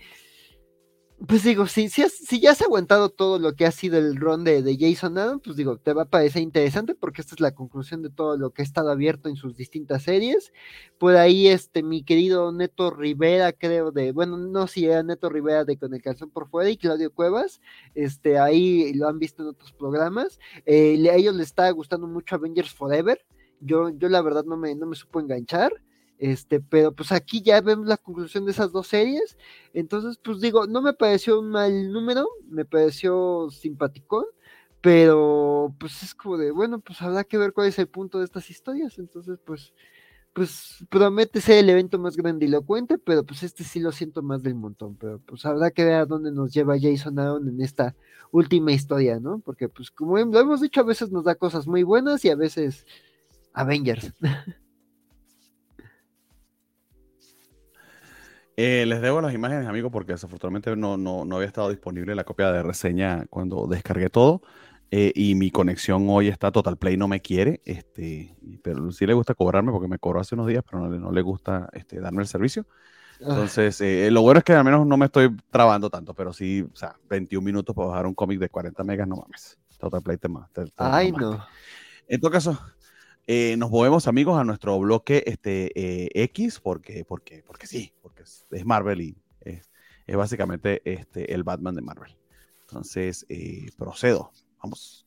pues 1.28 1.44
digo, 1.44 1.66
si, 1.66 1.88
si, 1.88 2.40
ya 2.40 2.50
has 2.50 2.62
aguantado 2.62 3.08
todo 3.10 3.38
lo 3.38 3.54
que 3.54 3.66
ha 3.66 3.70
sido 3.70 3.98
el 3.98 4.16
ron 4.16 4.44
de, 4.44 4.62
de, 4.62 4.76
Jason 4.78 5.16
Adam, 5.18 5.40
pues 5.40 5.56
digo, 5.56 5.76
te 5.76 5.92
va 5.92 6.02
a 6.02 6.06
parecer 6.06 6.42
interesante 6.42 6.94
porque 6.94 7.20
esta 7.20 7.34
es 7.34 7.40
la 7.40 7.54
conclusión 7.54 8.02
de 8.02 8.10
todo 8.10 8.36
lo 8.36 8.50
que 8.50 8.62
ha 8.62 8.64
estado 8.64 8.90
abierto 8.90 9.28
en 9.28 9.36
sus 9.36 9.56
distintas 9.56 10.02
series. 10.02 10.52
Por 10.98 11.16
ahí, 11.16 11.48
este, 11.48 11.82
mi 11.82 12.02
querido 12.02 12.50
Neto 12.52 12.90
Rivera, 12.90 13.52
creo, 13.52 13.92
de, 13.92 14.12
bueno, 14.12 14.36
no 14.36 14.66
si 14.66 14.86
era 14.86 15.02
Neto 15.02 15.28
Rivera 15.28 15.64
de 15.64 15.76
Con 15.76 15.94
el 15.94 16.02
Calzón 16.02 16.30
por 16.30 16.48
Fuera 16.48 16.70
y 16.70 16.76
Claudio 16.76 17.12
Cuevas, 17.12 17.60
este, 17.94 18.38
ahí 18.38 18.92
lo 18.94 19.08
han 19.08 19.18
visto 19.18 19.42
en 19.42 19.50
otros 19.50 19.72
programas. 19.72 20.40
Eh, 20.66 21.08
a 21.10 21.14
ellos 21.14 21.34
les 21.34 21.48
está 21.48 21.70
gustando 21.70 22.06
mucho 22.06 22.34
Avengers 22.34 22.72
Forever. 22.72 23.24
Yo, 23.60 23.90
yo 23.90 24.08
la 24.08 24.22
verdad 24.22 24.44
no 24.44 24.56
me, 24.56 24.74
no 24.74 24.86
me 24.86 24.96
supo 24.96 25.20
enganchar. 25.20 25.72
Este, 26.22 26.60
pero 26.60 26.92
pues 26.92 27.10
aquí 27.10 27.42
ya 27.42 27.60
vemos 27.60 27.88
la 27.88 27.96
conclusión 27.96 28.44
de 28.44 28.52
esas 28.52 28.70
dos 28.70 28.86
series. 28.86 29.36
Entonces, 29.74 30.18
pues 30.22 30.40
digo, 30.40 30.68
no 30.68 30.80
me 30.80 30.92
pareció 30.92 31.40
un 31.40 31.50
mal 31.50 31.90
número, 31.90 32.28
me 32.48 32.64
pareció 32.64 33.48
simpaticón, 33.50 34.26
pero 34.80 35.74
pues 35.80 36.04
es 36.04 36.14
como 36.14 36.38
de, 36.38 36.52
bueno, 36.52 36.78
pues 36.78 37.02
habrá 37.02 37.24
que 37.24 37.38
ver 37.38 37.52
cuál 37.52 37.66
es 37.66 37.78
el 37.80 37.88
punto 37.88 38.20
de 38.20 38.24
estas 38.26 38.50
historias, 38.50 38.98
entonces 39.00 39.40
pues 39.44 39.74
pues 40.32 40.86
promete 40.90 41.40
ser 41.40 41.58
el 41.58 41.70
evento 41.70 41.98
más 41.98 42.16
grandilocuente, 42.16 42.98
pero 42.98 43.24
pues 43.24 43.42
este 43.42 43.64
sí 43.64 43.80
lo 43.80 43.90
siento 43.90 44.22
más 44.22 44.44
del 44.44 44.54
montón, 44.54 44.96
pero 44.96 45.18
pues 45.26 45.44
habrá 45.44 45.72
que 45.72 45.84
ver 45.84 45.94
a 45.94 46.06
dónde 46.06 46.30
nos 46.30 46.52
lleva 46.54 46.78
Jason 46.80 47.18
Aaron 47.18 47.48
en 47.48 47.60
esta 47.60 47.96
última 48.30 48.70
historia, 48.72 49.18
¿no? 49.18 49.40
Porque 49.40 49.68
pues 49.68 49.90
como 49.90 50.16
lo 50.18 50.40
hemos 50.40 50.60
dicho, 50.60 50.80
a 50.80 50.84
veces 50.84 51.10
nos 51.10 51.24
da 51.24 51.34
cosas 51.34 51.66
muy 51.66 51.82
buenas 51.82 52.24
y 52.24 52.30
a 52.30 52.36
veces 52.36 52.86
Avengers. 53.54 54.12
Eh, 58.56 58.84
les 58.86 59.00
debo 59.00 59.20
las 59.20 59.34
imágenes, 59.34 59.66
amigos, 59.66 59.90
porque 59.90 60.12
desafortunadamente 60.12 60.76
no, 60.76 60.96
no, 60.96 61.24
no 61.24 61.36
había 61.36 61.48
estado 61.48 61.70
disponible 61.70 62.14
la 62.14 62.24
copia 62.24 62.52
de 62.52 62.62
reseña 62.62 63.26
cuando 63.30 63.66
descargué 63.66 64.10
todo. 64.10 64.42
Eh, 64.94 65.10
y 65.14 65.34
mi 65.34 65.50
conexión 65.50 66.06
hoy 66.10 66.28
está 66.28 66.52
Total 66.52 66.76
Play 66.76 66.98
no 66.98 67.08
me 67.08 67.22
quiere, 67.22 67.62
este, 67.64 68.36
pero 68.62 68.92
sí 68.92 69.06
le 69.06 69.14
gusta 69.14 69.34
cobrarme 69.34 69.72
porque 69.72 69.88
me 69.88 69.98
cobró 69.98 70.20
hace 70.20 70.34
unos 70.34 70.46
días, 70.48 70.62
pero 70.70 70.86
no, 70.86 70.98
no 70.98 71.10
le 71.10 71.22
gusta 71.22 71.70
este, 71.72 71.98
darme 71.98 72.20
el 72.20 72.28
servicio. 72.28 72.66
Ah. 73.22 73.28
Entonces, 73.30 73.80
eh, 73.80 74.10
lo 74.10 74.20
bueno 74.20 74.38
es 74.38 74.44
que 74.44 74.52
al 74.52 74.64
menos 74.64 74.86
no 74.86 74.98
me 74.98 75.06
estoy 75.06 75.34
trabando 75.50 75.88
tanto, 75.88 76.12
pero 76.12 76.34
sí, 76.34 76.60
o 76.70 76.76
sea, 76.76 76.94
21 77.08 77.42
minutos 77.42 77.74
para 77.74 77.88
bajar 77.88 78.06
un 78.06 78.12
cómic 78.12 78.38
de 78.38 78.50
40 78.50 78.84
megas, 78.84 79.08
no 79.08 79.16
mames. 79.16 79.58
Total 79.78 80.02
Play 80.02 80.18
te, 80.18 80.28
te, 80.52 80.70
Ay, 80.76 81.10
no. 81.10 81.42
En 82.06 82.20
todo 82.20 82.30
caso, 82.30 82.60
eh, 83.26 83.56
nos 83.56 83.70
movemos, 83.70 84.06
amigos, 84.08 84.38
a 84.38 84.44
nuestro 84.44 84.78
bloque 84.78 85.24
este, 85.24 86.22
X, 86.24 86.60
porque, 86.60 87.06
porque, 87.06 87.42
porque 87.46 87.66
sí, 87.66 87.94
es, 88.22 88.64
Marvel 88.64 89.00
y 89.00 89.16
es, 89.40 89.68
básicamente 90.16 90.82
este, 90.84 91.34
el 91.34 91.42
Batman 91.42 91.74
de 91.74 91.82
Marvel. 91.82 92.16
Entonces, 92.62 93.26
procedo. 93.76 94.32
Vamos. 94.62 95.06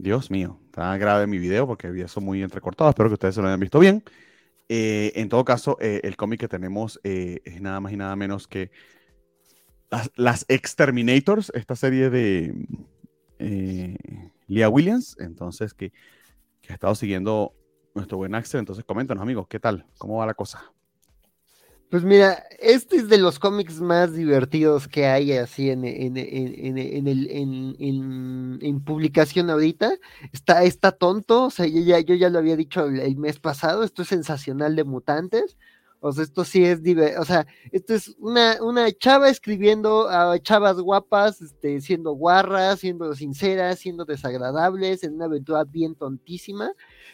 Dios 0.00 0.30
mío, 0.30 0.58
está 0.64 0.96
grave 0.96 1.26
mi 1.26 1.38
video 1.38 1.66
porque 1.66 1.90
vi 1.90 2.00
eso 2.00 2.20
muy 2.22 2.42
entrecortado. 2.42 2.88
Espero 2.88 3.10
que 3.10 3.14
ustedes 3.14 3.34
se 3.34 3.42
lo 3.42 3.48
hayan 3.48 3.60
visto 3.60 3.78
bien. 3.78 4.02
Eh, 4.68 5.12
en 5.16 5.28
todo 5.28 5.44
caso, 5.44 5.76
eh, 5.80 6.00
el 6.04 6.16
cómic 6.16 6.40
que 6.40 6.48
tenemos 6.48 7.00
eh, 7.04 7.40
es 7.44 7.60
nada 7.60 7.80
más 7.80 7.92
y 7.92 7.96
nada 7.96 8.16
menos 8.16 8.48
que 8.48 8.70
las, 10.16 10.46
Exterminators, 10.48 11.50
esta 11.54 11.76
serie 11.76 12.10
de 12.10 12.54
Leah 14.46 14.68
Williams. 14.68 15.16
Entonces, 15.18 15.74
que 15.74 15.92
ha 16.68 16.74
estado 16.74 16.94
siguiendo 16.94 17.54
nuestro 17.94 18.18
buen 18.18 18.34
Axel. 18.34 18.60
Entonces, 18.60 18.84
coméntanos, 18.84 19.22
amigos, 19.22 19.46
¿qué 19.48 19.60
tal? 19.60 19.86
¿Cómo 19.98 20.18
va 20.18 20.26
la 20.26 20.34
cosa? 20.34 20.72
Pues 21.90 22.04
mira, 22.04 22.44
este 22.60 22.96
es 22.96 23.08
de 23.08 23.18
los 23.18 23.40
cómics 23.40 23.80
más 23.80 24.14
divertidos 24.14 24.86
que 24.86 25.06
hay 25.06 25.32
así 25.32 25.70
en, 25.70 25.84
en, 25.84 26.16
en, 28.60 28.80
publicación 28.84 29.50
ahorita. 29.50 29.94
Está, 30.32 30.62
está 30.62 30.92
tonto, 30.92 31.46
o 31.46 31.50
sea, 31.50 31.66
yo 31.66 31.80
ya, 31.80 31.98
yo 31.98 32.14
ya 32.14 32.30
lo 32.30 32.38
había 32.38 32.54
dicho 32.54 32.86
el, 32.86 33.16
mes 33.16 33.40
pasado, 33.40 33.82
esto 33.82 34.02
es 34.02 34.08
sensacional 34.08 34.76
de 34.76 34.84
mutantes. 34.84 35.56
O 36.00 36.12
sea, 36.12 36.24
esto 36.24 36.44
sí 36.44 36.64
es, 36.64 36.80
o 37.18 37.24
sea, 37.24 37.46
esto 37.72 37.94
es 37.94 38.14
una, 38.18 38.56
una 38.62 38.90
chava 38.90 39.28
escribiendo 39.28 40.08
a 40.08 40.38
chavas 40.38 40.80
guapas, 40.80 41.42
este, 41.42 41.80
siendo 41.82 42.12
guarras, 42.12 42.80
siendo 42.80 43.14
sinceras, 43.14 43.78
siendo 43.80 44.06
desagradables, 44.06 45.04
en 45.04 45.14
una 45.14 45.26
aventura 45.26 45.64
bien 45.64 45.94
tontísima 45.94 46.72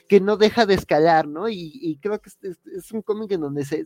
que 0.08 0.20
no 0.20 0.36
deja 0.36 0.66
de 0.66 0.74
escalar, 0.74 1.26
¿no? 1.26 1.48
Y, 1.48 1.98
creo 2.00 2.20
que 2.20 2.30
es, 2.30 2.92
un 2.92 3.02
cómic 3.02 3.32
en 3.32 3.40
donde 3.40 3.64
se, 3.64 3.84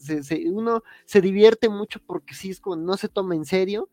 uno 0.51 0.83
se 1.07 1.21
divierte 1.21 1.69
mucho 1.69 2.01
porque 2.07 2.35
sí 2.35 2.51
es 2.51 2.61
como 2.61 2.77
no 2.77 2.97
se 2.97 3.09
toma 3.09 3.35
en 3.35 3.45
serio. 3.45 3.89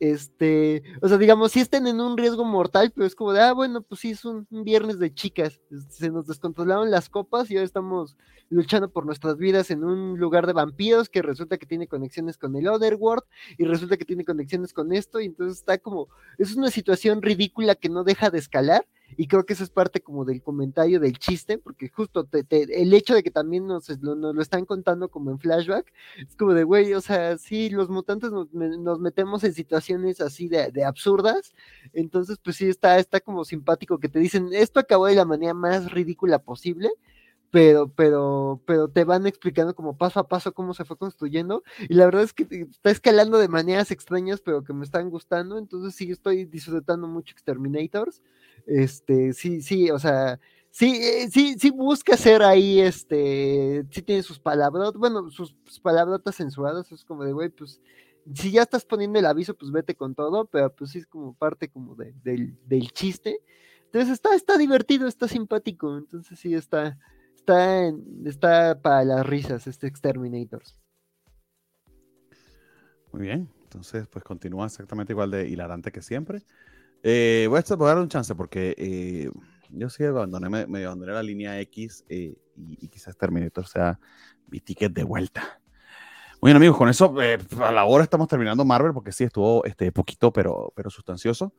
Este, 0.00 0.82
o 1.02 1.08
sea, 1.08 1.18
digamos, 1.18 1.52
sí 1.52 1.60
están 1.60 1.86
en 1.88 2.00
un 2.00 2.16
riesgo 2.16 2.44
mortal, 2.44 2.92
pero 2.94 3.06
es 3.06 3.14
como 3.14 3.32
de, 3.32 3.40
ah, 3.40 3.52
bueno, 3.52 3.82
pues 3.82 4.00
sí, 4.00 4.10
es 4.10 4.24
un, 4.24 4.46
viernes 4.50 4.98
de 4.98 5.12
chicas, 5.12 5.60
se 5.88 6.10
nos 6.10 6.26
descontrolaron 6.26 6.90
las 6.90 7.08
copas 7.08 7.50
y 7.50 7.56
ahora 7.56 7.64
estamos 7.64 8.16
luchando 8.48 8.90
por 8.90 9.04
nuestras 9.04 9.36
vidas 9.36 9.70
en 9.70 9.84
un 9.84 10.18
lugar 10.18 10.46
de 10.46 10.52
vampiros 10.52 11.08
que 11.08 11.20
resulta 11.20 11.58
que 11.58 11.66
tiene 11.66 11.88
conexiones 11.88 12.38
con 12.38 12.54
el 12.56 12.68
Otherworld 12.68 13.24
y 13.58 13.64
resulta 13.64 13.96
que 13.96 14.04
tiene 14.04 14.24
conexiones 14.24 14.72
con 14.72 14.92
esto 14.92 15.20
y 15.20 15.26
entonces 15.26 15.58
está 15.58 15.78
como, 15.78 16.08
es 16.38 16.54
una 16.54 16.70
situación 16.70 17.20
ridícula 17.20 17.74
que 17.74 17.88
no 17.88 18.04
deja 18.04 18.30
de 18.30 18.38
escalar 18.38 18.86
y 19.18 19.26
creo 19.26 19.44
que 19.44 19.52
eso 19.54 19.64
es 19.64 19.70
parte 19.70 20.00
como 20.00 20.24
del 20.24 20.40
comentario 20.40 21.00
del 21.00 21.18
chiste, 21.18 21.58
porque 21.58 21.88
justo 21.88 22.28
el 22.30 22.94
hecho 22.94 23.16
de 23.16 23.24
que 23.24 23.32
también 23.32 23.66
nos 23.66 23.88
lo, 24.00 24.40
están 24.40 24.64
contando 24.64 25.10
como 25.10 25.32
en 25.32 25.40
flashback, 25.40 25.92
es 26.16 26.36
como 26.36 26.54
de, 26.54 26.62
güey, 26.62 26.94
o 26.94 27.00
sea, 27.00 27.36
sí, 27.36 27.68
los 27.68 27.88
mutantes 27.88 28.30
nos, 28.30 28.48
metemos 29.00 29.42
en 29.42 29.54
situaciones 29.54 30.20
así 30.20 30.46
de, 30.48 30.84
absurdas, 30.84 31.52
entonces 31.92 32.38
pues 32.40 32.54
sí 32.56 32.68
está, 32.68 32.96
está 33.00 33.18
como 33.18 33.44
simpático 33.44 33.98
que 33.98 34.08
te 34.08 34.20
dicen, 34.20 34.50
esto 34.52 34.78
acabó 34.78 35.06
de 35.06 35.16
la 35.16 35.24
manera 35.24 35.52
más 35.52 35.90
ridícula 35.90 36.38
posible, 36.38 36.88
pero, 37.50 37.88
pero, 37.88 38.62
pero 38.66 38.86
te 38.88 39.02
van 39.02 39.26
explicando 39.26 39.74
como 39.74 39.96
paso 39.96 40.20
a 40.20 40.28
paso 40.28 40.52
cómo 40.52 40.74
se 40.74 40.84
fue 40.84 40.98
construyendo. 40.98 41.64
Y 41.88 41.94
la 41.94 42.04
verdad 42.04 42.22
es 42.22 42.34
que 42.34 42.46
está 42.70 42.90
escalando 42.90 43.38
de 43.38 43.48
maneras 43.48 43.90
extrañas, 43.90 44.42
pero 44.42 44.64
que 44.64 44.74
me 44.74 44.84
están 44.84 45.08
gustando. 45.08 45.56
Entonces 45.56 45.94
sí 45.94 46.10
estoy 46.10 46.44
disfrutando 46.44 47.08
mucho 47.08 47.32
Exterminators. 47.32 48.20
Este, 48.68 49.32
sí, 49.32 49.62
sí, 49.62 49.90
o 49.90 49.98
sea, 49.98 50.38
sí, 50.70 51.00
eh, 51.02 51.28
sí, 51.30 51.56
sí 51.58 51.70
busca 51.70 52.18
ser 52.18 52.42
ahí, 52.42 52.80
este, 52.80 53.86
sí 53.90 54.02
tiene 54.02 54.22
sus 54.22 54.38
palabras, 54.38 54.92
bueno, 54.92 55.30
sus, 55.30 55.56
palabrotas 55.82 56.36
censuradas, 56.36 56.92
es 56.92 57.02
como 57.02 57.24
de, 57.24 57.32
güey, 57.32 57.48
pues, 57.48 57.80
si 58.34 58.50
ya 58.50 58.60
estás 58.60 58.84
poniendo 58.84 59.18
el 59.18 59.24
aviso, 59.24 59.56
pues 59.56 59.72
vete 59.72 59.94
con 59.94 60.14
todo, 60.14 60.44
pero 60.44 60.70
pues 60.74 60.90
sí 60.90 60.98
es 60.98 61.06
como 61.06 61.32
parte 61.32 61.70
como 61.70 61.94
de, 61.94 62.12
del, 62.22 62.58
del 62.66 62.92
chiste. 62.92 63.40
Entonces 63.86 64.10
está, 64.10 64.34
está 64.34 64.58
divertido, 64.58 65.08
está 65.08 65.28
simpático, 65.28 65.96
entonces 65.96 66.38
sí 66.38 66.52
está, 66.52 66.98
está, 67.34 67.90
está 68.26 68.82
para 68.82 69.02
las 69.04 69.24
risas 69.26 69.66
este 69.66 69.86
Exterminators. 69.86 70.78
Muy 73.12 73.22
bien, 73.22 73.48
entonces 73.62 74.06
pues 74.08 74.22
continúa 74.22 74.66
exactamente 74.66 75.14
igual 75.14 75.30
de 75.30 75.48
hilarante 75.48 75.90
que 75.90 76.02
siempre. 76.02 76.42
Eh, 77.02 77.46
voy, 77.48 77.58
a, 77.58 77.76
dar 77.76 77.98
un 77.98 78.08
chance 78.08 78.34
porque 78.34 78.74
eh, 78.76 79.30
yo 79.70 79.88
sí 79.88 80.04
abandoné, 80.04 80.66
me, 80.66 80.84
abandoné 80.84 81.12
la 81.12 81.22
línea 81.22 81.60
X 81.60 82.04
eh, 82.08 82.34
y, 82.56 82.88
quizás 82.88 83.16
Terminator 83.16 83.66
sea 83.66 83.98
mi 84.48 84.60
ticket 84.60 84.92
de 84.92 85.04
vuelta. 85.04 85.60
Muy 86.40 86.50
bien, 86.50 86.56
amigos, 86.56 86.76
con 86.76 86.88
eso 86.88 87.14
a 87.60 87.72
la 87.72 87.84
hora 87.84 88.04
estamos 88.04 88.28
terminando 88.28 88.64
Marvel 88.64 88.92
porque 88.92 89.12
sí 89.12 89.24
estuvo 89.24 89.64
este, 89.64 89.90
poquito, 89.90 90.32
pero, 90.32 90.72
pero 90.74 90.90
sustancioso. 90.90 91.52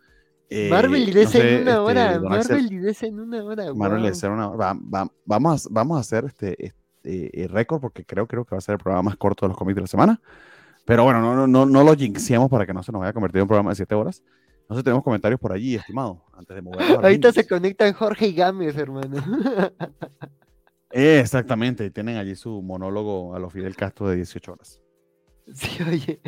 Marvel 0.69 1.07
y 1.07 1.11
DC 1.11 1.37
en 1.37 1.61
una 1.61 1.71
este, 1.71 1.81
hora. 1.81 2.19
Marvel 2.19 2.71
y 2.71 2.77
DC 2.77 3.07
en 3.07 3.19
una 3.19 3.43
hora. 3.43 3.73
Marvel 3.73 4.05
y 4.05 4.07
DC 4.07 4.25
en 4.25 4.33
una 4.33 4.49
hora. 4.49 4.75
vamos, 5.25 5.65
a, 5.65 5.69
vamos 5.69 5.97
a 5.97 5.99
hacer 5.99 6.25
este, 6.25 6.73
este 7.03 7.47
récord 7.49 7.81
porque 7.81 8.03
creo, 8.03 8.25
creo 8.25 8.45
que 8.45 8.55
va 8.55 8.57
a 8.57 8.61
ser 8.61 8.73
el 8.73 8.79
programa 8.79 9.03
más 9.03 9.17
corto 9.17 9.45
de 9.45 9.49
los 9.49 9.57
cómics 9.57 9.75
de 9.75 9.81
la 9.81 9.87
semana. 9.87 10.21
Pero 10.85 11.03
bueno, 11.03 11.21
no, 11.21 11.45
no, 11.45 11.65
no, 11.67 11.83
lo 11.83 11.93
jinxiamos 11.95 12.49
para 12.49 12.65
que 12.65 12.73
no 12.73 12.81
se 12.81 12.91
nos 12.91 12.99
vaya 12.99 13.11
a 13.11 13.13
convertir 13.13 13.37
en 13.37 13.43
un 13.43 13.47
programa 13.47 13.69
de 13.69 13.75
7 13.75 13.93
horas. 13.93 14.23
No 14.69 14.75
sé, 14.75 14.83
tenemos 14.83 15.03
comentarios 15.03 15.39
por 15.39 15.51
allí, 15.51 15.73
estimado, 15.73 16.23
antes 16.31 16.55
de 16.55 16.61
movernos. 16.61 17.03
Ahorita 17.03 17.33
se 17.33 17.47
conectan 17.47 17.91
Jorge 17.93 18.27
y 18.27 18.33
Gámez, 18.33 18.77
hermano. 18.77 19.17
exactamente, 20.91 21.89
tienen 21.89 22.17
allí 22.17 22.35
su 22.35 22.61
monólogo 22.61 23.35
a 23.35 23.39
los 23.39 23.51
Fidel 23.51 23.75
Castro 23.75 24.07
de 24.09 24.17
18 24.17 24.53
horas. 24.53 24.79
Sí, 25.51 25.81
oye, 25.81 26.21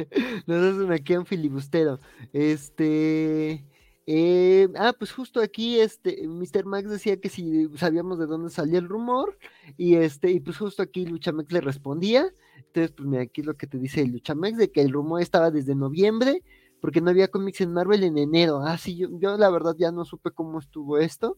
nos 0.48 0.76
hacen 0.76 0.92
aquí 0.92 1.16
un 1.16 1.28
filibustero. 1.28 2.00
Este. 2.34 3.64
Eh, 4.08 4.68
ah, 4.76 4.94
pues 4.98 5.12
justo 5.12 5.42
aquí, 5.42 5.80
este, 5.80 6.28
Mr. 6.28 6.66
Max 6.66 6.90
decía 6.90 7.22
que 7.22 7.30
si 7.30 7.70
sabíamos 7.78 8.18
de 8.18 8.26
dónde 8.26 8.50
salía 8.50 8.80
el 8.80 8.90
rumor, 8.90 9.38
y 9.78 9.96
este, 9.96 10.32
y 10.32 10.40
pues 10.40 10.58
justo 10.58 10.82
aquí 10.82 11.06
Luchamex 11.06 11.52
le 11.52 11.62
respondía. 11.62 12.34
Entonces, 12.58 12.92
pues 12.92 13.08
mira, 13.08 13.22
aquí 13.22 13.42
es 13.42 13.48
lo 13.48 13.56
que 13.56 13.68
te 13.68 13.78
dice 13.78 14.04
Luchamex, 14.06 14.58
de 14.58 14.72
que 14.72 14.82
el 14.82 14.92
rumor 14.92 15.22
estaba 15.22 15.52
desde 15.52 15.76
noviembre, 15.76 16.42
porque 16.82 17.00
no 17.00 17.12
había 17.12 17.30
cómics 17.30 17.62
en 17.62 17.74
Marvel 17.74 18.04
en 18.04 18.18
enero. 18.18 18.62
Ah, 18.66 18.78
sí, 18.78 18.98
yo, 18.98 19.08
yo 19.20 19.38
la 19.38 19.50
verdad 19.50 19.76
ya 19.78 19.92
no 19.92 20.04
supe 20.04 20.32
cómo 20.32 20.60
estuvo 20.60 20.98
esto. 20.98 21.38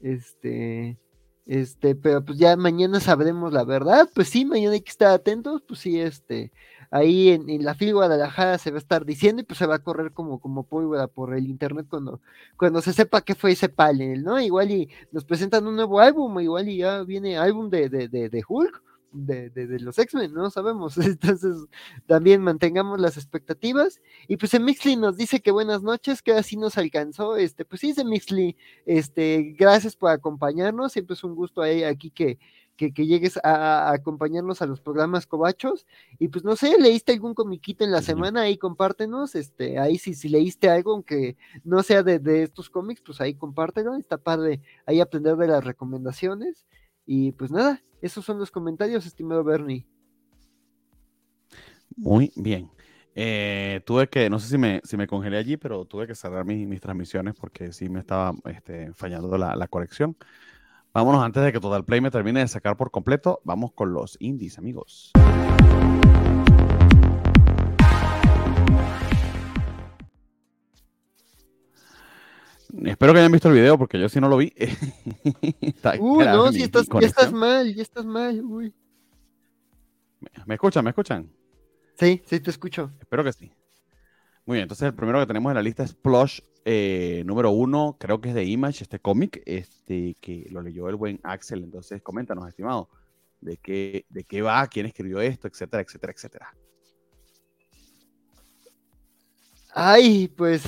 Este, 0.00 0.96
este, 1.46 1.94
pero 1.96 2.24
pues 2.24 2.38
ya 2.38 2.56
mañana 2.56 3.00
sabremos 3.00 3.52
la 3.52 3.64
verdad. 3.64 4.08
Pues 4.14 4.28
sí, 4.28 4.44
mañana 4.44 4.74
hay 4.74 4.82
que 4.82 4.90
estar 4.90 5.08
atentos. 5.08 5.62
Pues 5.66 5.80
sí, 5.80 6.00
este, 6.00 6.52
ahí 6.92 7.30
en, 7.30 7.64
la 7.64 7.74
FIL 7.74 7.94
Guadalajara 7.94 8.56
se 8.58 8.70
va 8.70 8.76
a 8.76 8.78
estar 8.78 9.04
diciendo 9.04 9.42
y 9.42 9.44
pues 9.44 9.58
se 9.58 9.66
va 9.66 9.74
a 9.76 9.82
correr 9.82 10.12
como, 10.12 10.38
como 10.38 10.62
pólvora 10.62 11.08
por 11.08 11.34
el 11.34 11.48
internet 11.48 11.86
cuando, 11.90 12.20
cuando 12.56 12.80
se 12.80 12.92
sepa 12.92 13.22
qué 13.22 13.34
fue 13.34 13.52
ese 13.52 13.68
panel, 13.68 14.22
¿no? 14.22 14.40
Igual 14.40 14.70
y 14.70 14.88
nos 15.10 15.24
presentan 15.24 15.66
un 15.66 15.74
nuevo 15.74 15.98
álbum, 16.00 16.38
igual 16.40 16.68
y 16.68 16.78
ya 16.78 17.02
viene 17.02 17.36
álbum 17.36 17.68
de, 17.68 17.88
de, 17.88 18.08
de 18.08 18.44
Hulk 18.48 18.82
de, 19.14 19.50
de, 19.50 19.80
los 19.80 19.98
X-Men, 19.98 20.34
no 20.34 20.50
sabemos. 20.50 20.96
Entonces, 20.98 21.56
también 22.06 22.42
mantengamos 22.42 23.00
las 23.00 23.16
expectativas. 23.16 24.00
Y 24.28 24.36
pues 24.36 24.58
Mixly 24.58 24.96
nos 24.96 25.16
dice 25.16 25.40
que 25.40 25.50
buenas 25.50 25.82
noches, 25.82 26.22
que 26.22 26.32
así 26.32 26.56
nos 26.56 26.76
alcanzó. 26.76 27.36
Este, 27.36 27.64
pues 27.64 27.80
sí, 27.80 27.94
Mixly, 28.04 28.56
este, 28.86 29.54
gracias 29.58 29.96
por 29.96 30.10
acompañarnos. 30.10 30.92
Siempre 30.92 31.14
es 31.14 31.24
un 31.24 31.34
gusto 31.34 31.62
aquí 31.62 32.10
que, 32.10 32.38
que, 32.76 33.06
llegues 33.06 33.38
a, 33.42 33.92
acompañarnos 33.92 34.60
a 34.62 34.66
los 34.66 34.80
programas 34.80 35.26
cobachos. 35.26 35.86
Y 36.18 36.28
pues 36.28 36.44
no 36.44 36.56
sé, 36.56 36.76
leíste 36.78 37.12
algún 37.12 37.34
comiquito 37.34 37.84
en 37.84 37.92
la 37.92 38.02
semana, 38.02 38.42
ahí 38.42 38.58
compártenos, 38.58 39.34
este, 39.34 39.78
ahí 39.78 39.98
si, 39.98 40.14
si 40.14 40.28
leíste 40.28 40.68
algo, 40.68 40.92
aunque 40.92 41.36
no 41.62 41.82
sea 41.82 42.02
de, 42.02 42.18
de 42.18 42.42
estos 42.42 42.70
cómics, 42.70 43.00
pues 43.00 43.20
ahí 43.20 43.34
compártelo, 43.34 43.94
está 43.96 44.18
padre 44.18 44.60
ahí 44.86 45.00
aprender 45.00 45.36
de 45.36 45.48
las 45.48 45.64
recomendaciones. 45.64 46.64
Y 47.06 47.32
pues 47.32 47.50
nada, 47.50 47.82
esos 48.00 48.24
son 48.24 48.38
los 48.38 48.50
comentarios, 48.50 49.06
estimado 49.06 49.44
Bernie. 49.44 49.86
Muy 51.96 52.32
bien. 52.36 52.70
Eh, 53.14 53.80
tuve 53.86 54.08
que, 54.08 54.28
no 54.28 54.40
sé 54.40 54.48
si 54.48 54.58
me, 54.58 54.80
si 54.84 54.96
me 54.96 55.06
congelé 55.06 55.36
allí, 55.36 55.56
pero 55.56 55.84
tuve 55.84 56.06
que 56.06 56.14
cerrar 56.14 56.44
mis, 56.44 56.66
mis 56.66 56.80
transmisiones 56.80 57.34
porque 57.34 57.72
sí 57.72 57.88
me 57.88 58.00
estaba 58.00 58.32
este, 58.46 58.92
fallando 58.94 59.38
la, 59.38 59.54
la 59.54 59.68
conexión. 59.68 60.16
Vámonos 60.92 61.24
antes 61.24 61.42
de 61.42 61.52
que 61.52 61.60
Total 61.60 61.84
Play 61.84 62.00
me 62.00 62.10
termine 62.10 62.40
de 62.40 62.48
sacar 62.48 62.76
por 62.76 62.90
completo. 62.90 63.40
Vamos 63.44 63.72
con 63.72 63.92
los 63.92 64.16
indies, 64.20 64.58
amigos. 64.58 65.12
Espero 72.82 73.12
que 73.12 73.18
hayan 73.20 73.32
visto 73.32 73.48
el 73.48 73.54
video 73.54 73.78
porque 73.78 74.00
yo 74.00 74.08
sí 74.08 74.20
no 74.20 74.28
lo 74.28 74.38
vi. 74.38 74.52
Uy, 76.00 76.24
no, 76.24 76.52
si 76.52 76.62
estás, 76.62 76.86
ya 77.00 77.06
estás 77.06 77.32
mal, 77.32 77.72
ya 77.74 77.82
estás 77.82 78.04
mal. 78.04 78.42
Uy. 78.42 78.74
¿Me 80.46 80.54
escuchan? 80.54 80.84
¿Me 80.84 80.90
escuchan? 80.90 81.30
Sí, 81.98 82.22
sí, 82.26 82.40
te 82.40 82.50
escucho. 82.50 82.90
Espero 83.00 83.22
que 83.22 83.32
sí. 83.32 83.52
Muy 84.46 84.56
bien, 84.56 84.64
entonces 84.64 84.86
el 84.86 84.94
primero 84.94 85.20
que 85.20 85.26
tenemos 85.26 85.50
en 85.50 85.54
la 85.54 85.62
lista 85.62 85.84
es 85.84 85.94
Plush 85.94 86.40
eh, 86.66 87.22
número 87.26 87.50
uno, 87.50 87.96
creo 87.98 88.20
que 88.20 88.30
es 88.30 88.34
de 88.34 88.44
Image, 88.44 88.82
este 88.82 88.98
cómic, 88.98 89.42
este, 89.46 90.16
que 90.20 90.48
lo 90.50 90.60
leyó 90.62 90.88
el 90.88 90.96
buen 90.96 91.20
Axel. 91.22 91.62
Entonces, 91.62 92.02
coméntanos, 92.02 92.48
estimado, 92.48 92.88
de 93.40 93.56
qué, 93.58 94.06
de 94.08 94.24
qué 94.24 94.42
va, 94.42 94.66
quién 94.66 94.86
escribió 94.86 95.20
esto, 95.20 95.46
etcétera, 95.46 95.82
etcétera, 95.82 96.12
etcétera. 96.12 96.54
Ay, 99.74 100.28
pues. 100.28 100.64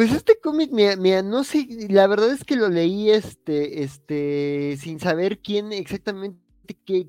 Pues 0.00 0.12
este 0.12 0.40
cómic, 0.40 0.70
mira, 0.72 1.20
no 1.20 1.44
sé, 1.44 1.66
la 1.90 2.06
verdad 2.06 2.30
es 2.30 2.42
que 2.42 2.56
lo 2.56 2.70
leí 2.70 3.10
este, 3.10 3.82
este, 3.82 4.78
sin 4.78 4.98
saber 4.98 5.40
quién 5.40 5.74
exactamente, 5.74 6.40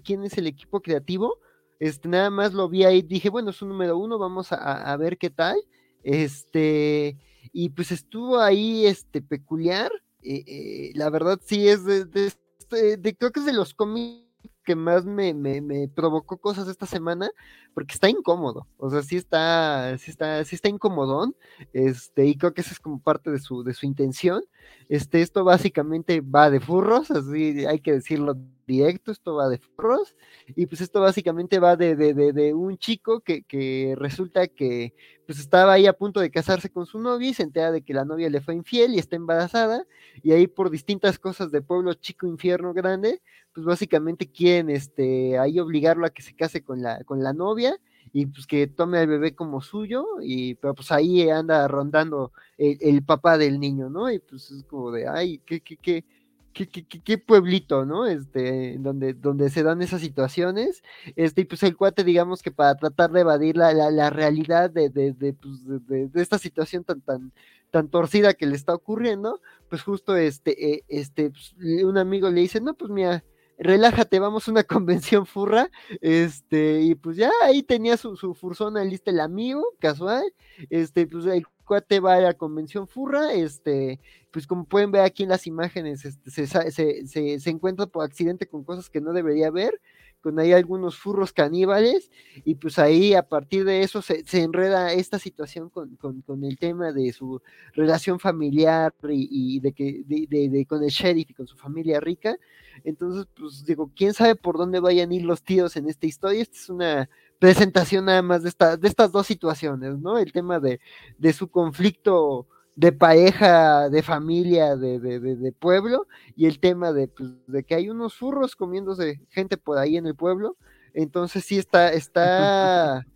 quién 0.03 0.25
es 0.25 0.37
el 0.37 0.45
equipo 0.45 0.81
creativo. 0.81 1.37
Este, 1.79 2.09
nada 2.09 2.29
más 2.29 2.51
lo 2.51 2.67
vi 2.67 2.83
ahí, 2.83 3.01
dije, 3.01 3.29
bueno, 3.29 3.51
es 3.51 3.61
un 3.61 3.69
número 3.69 3.97
uno, 3.97 4.19
vamos 4.19 4.51
a, 4.51 4.97
ver 4.97 5.17
qué 5.17 5.29
tal. 5.29 5.55
Este, 6.03 7.17
y 7.53 7.69
pues 7.69 7.93
estuvo 7.93 8.41
ahí 8.41 8.85
este 8.85 9.21
peculiar. 9.21 9.89
Eh, 10.21 10.43
eh, 10.45 10.91
la 10.93 11.09
verdad 11.09 11.39
sí 11.41 11.69
es 11.69 11.85
de, 11.85 12.09
este, 12.13 12.97
de, 12.97 13.15
creo 13.15 13.31
que 13.31 13.39
es 13.39 13.45
de 13.45 13.53
los 13.53 13.73
cómics 13.73 14.30
que 14.64 14.76
más 14.76 15.05
me, 15.05 15.34
me, 15.34 15.88
provocó 15.88 16.38
cosas 16.38 16.68
esta 16.68 16.86
semana, 16.86 17.30
porque 17.74 17.93
está 17.93 18.09
incómodo, 18.09 18.68
o 18.78 18.89
sea, 18.89 19.01
sí 19.01 19.16
está, 19.16 19.97
sí 19.97 20.12
está, 20.12 20.43
sí 20.45 20.55
está 20.55 20.70
incomodón, 20.70 21.36
este, 21.74 22.26
y 22.26 22.36
creo 22.36 22.53
que 22.53 22.62
esa 22.62 22.72
es 22.72 22.80
como 22.80 23.01
parte 23.01 23.32
de 23.32 23.39
su, 23.39 23.64
de 23.64 23.74
su 23.74 23.86
intención. 23.86 24.43
Este, 24.89 25.22
esto 25.22 25.43
básicamente 25.43 26.22
va 26.22 26.49
de 26.49 26.59
furros, 26.59 27.12
así 27.12 27.66
hay 27.66 27.80
que 27.80 27.93
decirlo 27.93 28.36
directo, 28.72 29.11
esto 29.11 29.36
va 29.36 29.49
de 29.49 29.57
furros, 29.57 30.15
y 30.55 30.65
pues 30.65 30.82
esto 30.82 31.01
básicamente 31.01 31.59
va 31.59 31.76
de, 31.76 31.95
de, 31.95 32.13
de, 32.13 32.53
un 32.53 32.78
chico 32.78 33.19
que, 33.19 33.43
que, 33.43 33.93
resulta 33.97 34.47
que 34.47 34.93
pues 35.26 35.39
estaba 35.39 35.74
ahí 35.74 35.88
a 35.88 35.93
punto 35.93 36.19
de 36.19 36.32
casarse 36.32 36.69
con 36.69 36.86
su 36.86 36.99
novia 36.99 37.34
se 37.34 37.43
entera 37.43 37.72
de 37.72 37.84
que 37.84 37.93
la 37.93 38.05
novia 38.05 38.30
le 38.30 38.41
fue 38.41 38.55
infiel 38.55 38.95
y 38.95 38.99
está 38.99 39.15
embarazada, 39.15 39.86
y 40.24 40.32
ahí 40.32 40.47
por 40.47 40.69
distintas 40.69 41.19
cosas 41.19 41.51
de 41.51 41.61
pueblo 41.61 41.93
chico, 41.93 42.28
infierno 42.28 42.74
grande, 42.74 43.22
pues 43.53 43.65
básicamente 43.65 44.32
quieren 44.32 44.69
este, 44.69 45.38
ahí 45.38 45.59
obligarlo 45.59 46.05
a 46.05 46.09
que 46.09 46.22
se 46.22 46.36
case 46.36 46.63
con 46.63 46.82
la, 46.82 47.03
con 47.03 47.22
la 47.24 47.34
novia, 47.34 47.78
y 48.13 48.26
pues 48.26 48.45
que 48.45 48.67
tome 48.67 48.97
al 48.99 49.07
bebé 49.07 49.36
como 49.36 49.61
suyo, 49.61 50.05
y 50.22 50.55
pero 50.55 50.74
pues 50.76 50.91
ahí 50.91 51.30
anda 51.30 51.67
rondando 51.67 52.32
el, 52.57 52.78
el 52.82 53.03
papá 53.03 53.38
del 53.38 53.59
niño, 53.59 53.89
¿no? 53.89 54.11
Y 54.11 54.19
pues 54.19 54.51
es 54.51 54.63
como 54.63 54.91
de, 54.91 55.07
ay, 55.07 55.39
qué, 55.45 55.61
qué, 55.61 55.78
qué, 55.78 56.05
qué, 56.54 57.18
pueblito, 57.18 57.86
¿no? 57.86 58.06
Este, 58.06 58.78
donde, 58.80 59.14
donde 59.14 59.49
se 59.49 59.64
dan 59.64 59.82
esas 59.82 60.02
situaciones. 60.02 60.84
Este, 61.16 61.41
y 61.41 61.45
pues 61.45 61.64
el 61.64 61.76
cuate, 61.76 62.04
digamos 62.04 62.41
que 62.41 62.52
para 62.52 62.76
tratar 62.76 63.12
de 63.12 63.22
evadir 63.22 63.58
la, 63.58 63.74
la, 63.74 64.10
realidad 64.10 64.70
de, 64.70 64.89
de, 64.89 65.14
de, 65.14 65.34
pues, 65.34 65.66
de, 65.88 66.10
esta 66.16 66.38
situación 66.38 66.84
tan, 66.84 67.02
tan, 67.02 67.32
tan 67.72 67.88
torcida 67.89 68.34
que 68.34 68.45
le 68.45 68.56
está 68.56 68.74
ocurriendo, 68.76 69.41
pues 69.70 69.82
justo 69.82 70.16
este, 70.16 70.74
eh, 70.74 70.84
este, 70.88 71.32
pues, 71.32 71.56
un 71.84 71.97
amigo 71.97 72.30
le 72.30 72.41
dice, 72.41 72.62
no, 72.62 72.74
pues 72.74 72.91
mira, 72.91 73.24
relájate, 73.58 74.20
vamos 74.20 74.47
a 74.47 74.52
una 74.52 74.64
convención 74.66 75.26
furra, 75.26 75.70
este, 76.02 76.82
y 76.82 76.95
pues 76.95 77.18
ya 77.18 77.32
ahí 77.43 77.64
tenía 77.64 77.97
su, 77.97 78.16
su 78.16 78.34
fursona 78.34 78.84
lista 78.84 79.12
el 79.12 79.20
amigo, 79.20 79.64
casual, 79.80 80.24
este, 80.70 81.08
pues 81.08 81.26
el 81.26 81.45
cuate 81.72 82.01
va 82.01 82.15
a 82.15 82.19
la 82.19 82.34
convención 82.34 82.86
furra, 82.86 83.32
este, 83.34 84.01
pues 84.30 84.45
como 84.45 84.65
pueden 84.65 84.91
ver 84.91 85.03
aquí 85.03 85.24
en 85.24 85.30
las 85.30 85.47
imágenes, 85.47 86.03
este, 86.03 86.30
se, 86.45 87.39
se, 87.39 87.49
encuentra 87.49 87.86
por 87.86 88.03
accidente 88.03 88.45
con 88.45 88.65
cosas 88.65 88.89
que 88.89 88.99
no 88.99 89.13
debería 89.13 89.49
ver, 89.51 89.80
con 90.19 90.38
ahí 90.38 90.51
algunos 90.51 90.97
furros 90.97 91.32
caníbales, 91.32 92.11
y 92.43 92.55
pues 92.55 92.78
ahí 92.78 93.13
a 93.13 93.24
partir 93.24 93.63
de 93.63 93.84
eso 93.84 94.01
se, 94.01 94.22
enreda 94.34 94.91
esta 94.91 95.17
situación 95.17 95.69
con, 95.69 96.43
el 96.43 96.57
tema 96.59 96.91
de 96.91 97.13
su 97.13 97.41
relación 97.72 98.19
familiar 98.19 98.93
y, 99.09 99.61
de 99.61 99.72
que 99.72 100.03
de, 100.05 100.65
con 100.65 100.84
el 100.84 100.89
sheriff 100.89 101.30
y 101.30 101.34
con 101.34 101.47
su 101.47 101.55
familia 101.55 102.01
rica. 102.01 102.36
Entonces, 102.84 103.28
pues 103.34 103.63
digo, 103.63 103.89
quién 103.95 104.13
sabe 104.13 104.36
por 104.36 104.57
dónde 104.57 104.82
vayan 104.82 105.11
a 105.11 105.15
ir 105.15 105.24
los 105.24 105.41
tíos 105.41 105.78
en 105.78 105.88
esta 105.88 106.05
historia. 106.05 106.41
Esta 106.41 106.57
es 106.57 106.69
una 106.69 107.09
presentación 107.41 108.05
nada 108.05 108.21
más 108.21 108.43
de, 108.43 108.49
esta, 108.49 108.77
de 108.77 108.87
estas 108.87 109.11
dos 109.11 109.25
situaciones, 109.25 109.97
¿no? 109.97 110.19
El 110.19 110.31
tema 110.31 110.59
de, 110.59 110.79
de 111.17 111.33
su 111.33 111.49
conflicto 111.49 112.47
de 112.75 112.91
pareja, 112.91 113.89
de 113.89 114.03
familia, 114.03 114.75
de, 114.75 114.99
de, 114.99 115.19
de, 115.19 115.51
pueblo, 115.51 116.05
y 116.35 116.45
el 116.45 116.59
tema 116.59 116.93
de, 116.93 117.07
pues, 117.07 117.31
de 117.47 117.63
que 117.63 117.73
hay 117.73 117.89
unos 117.89 118.13
furros 118.13 118.55
comiéndose 118.55 119.21
gente 119.31 119.57
por 119.57 119.79
ahí 119.79 119.97
en 119.97 120.05
el 120.05 120.15
pueblo. 120.15 120.55
Entonces 120.93 121.43
sí 121.43 121.57
está, 121.57 121.91
está, 121.91 123.07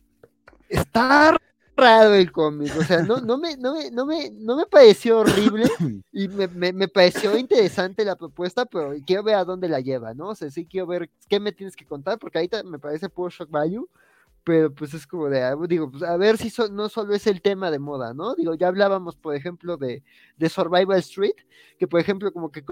está 0.70 1.36
raro 1.78 2.14
el 2.14 2.30
cómic, 2.32 2.72
o 2.78 2.84
sea, 2.84 3.02
no, 3.02 3.20
no, 3.20 3.38
me, 3.38 3.56
no, 3.56 3.74
me, 3.74 3.90
no, 3.90 4.04
me, 4.04 4.30
no 4.30 4.56
me 4.56 4.66
pareció 4.66 5.20
horrible 5.20 5.64
y 6.12 6.28
me, 6.28 6.48
me, 6.48 6.72
me, 6.72 6.88
pareció 6.88 7.36
interesante 7.38 8.04
la 8.04 8.16
propuesta, 8.16 8.66
pero 8.66 8.94
quiero 9.06 9.22
ver 9.22 9.36
a 9.36 9.44
dónde 9.44 9.68
la 9.68 9.80
lleva, 9.80 10.12
¿no? 10.14 10.28
O 10.30 10.34
sea, 10.34 10.50
sí 10.50 10.66
quiero 10.66 10.86
ver 10.86 11.08
qué 11.28 11.40
me 11.40 11.52
tienes 11.52 11.76
que 11.76 11.86
contar, 11.86 12.18
porque 12.18 12.38
ahorita 12.38 12.62
me 12.64 12.78
parece 12.78 13.08
puro 13.08 13.30
shock 13.30 13.50
value, 13.50 13.88
pero 14.44 14.74
pues 14.74 14.94
es 14.94 15.06
como 15.06 15.28
de, 15.28 15.42
ah, 15.42 15.56
digo, 15.68 15.90
pues 15.90 16.02
a 16.02 16.16
ver 16.16 16.38
si 16.38 16.52
no 16.70 16.88
solo 16.88 17.14
es 17.14 17.26
el 17.26 17.42
tema 17.42 17.70
de 17.70 17.78
moda, 17.78 18.14
¿no? 18.14 18.34
Digo, 18.34 18.54
ya 18.54 18.68
hablábamos, 18.68 19.16
por 19.16 19.34
ejemplo, 19.34 19.76
de, 19.76 20.02
de 20.36 20.48
Survival 20.48 20.98
Street, 20.98 21.36
que 21.78 21.86
por 21.86 22.00
ejemplo 22.00 22.32
como 22.32 22.50
que 22.50 22.64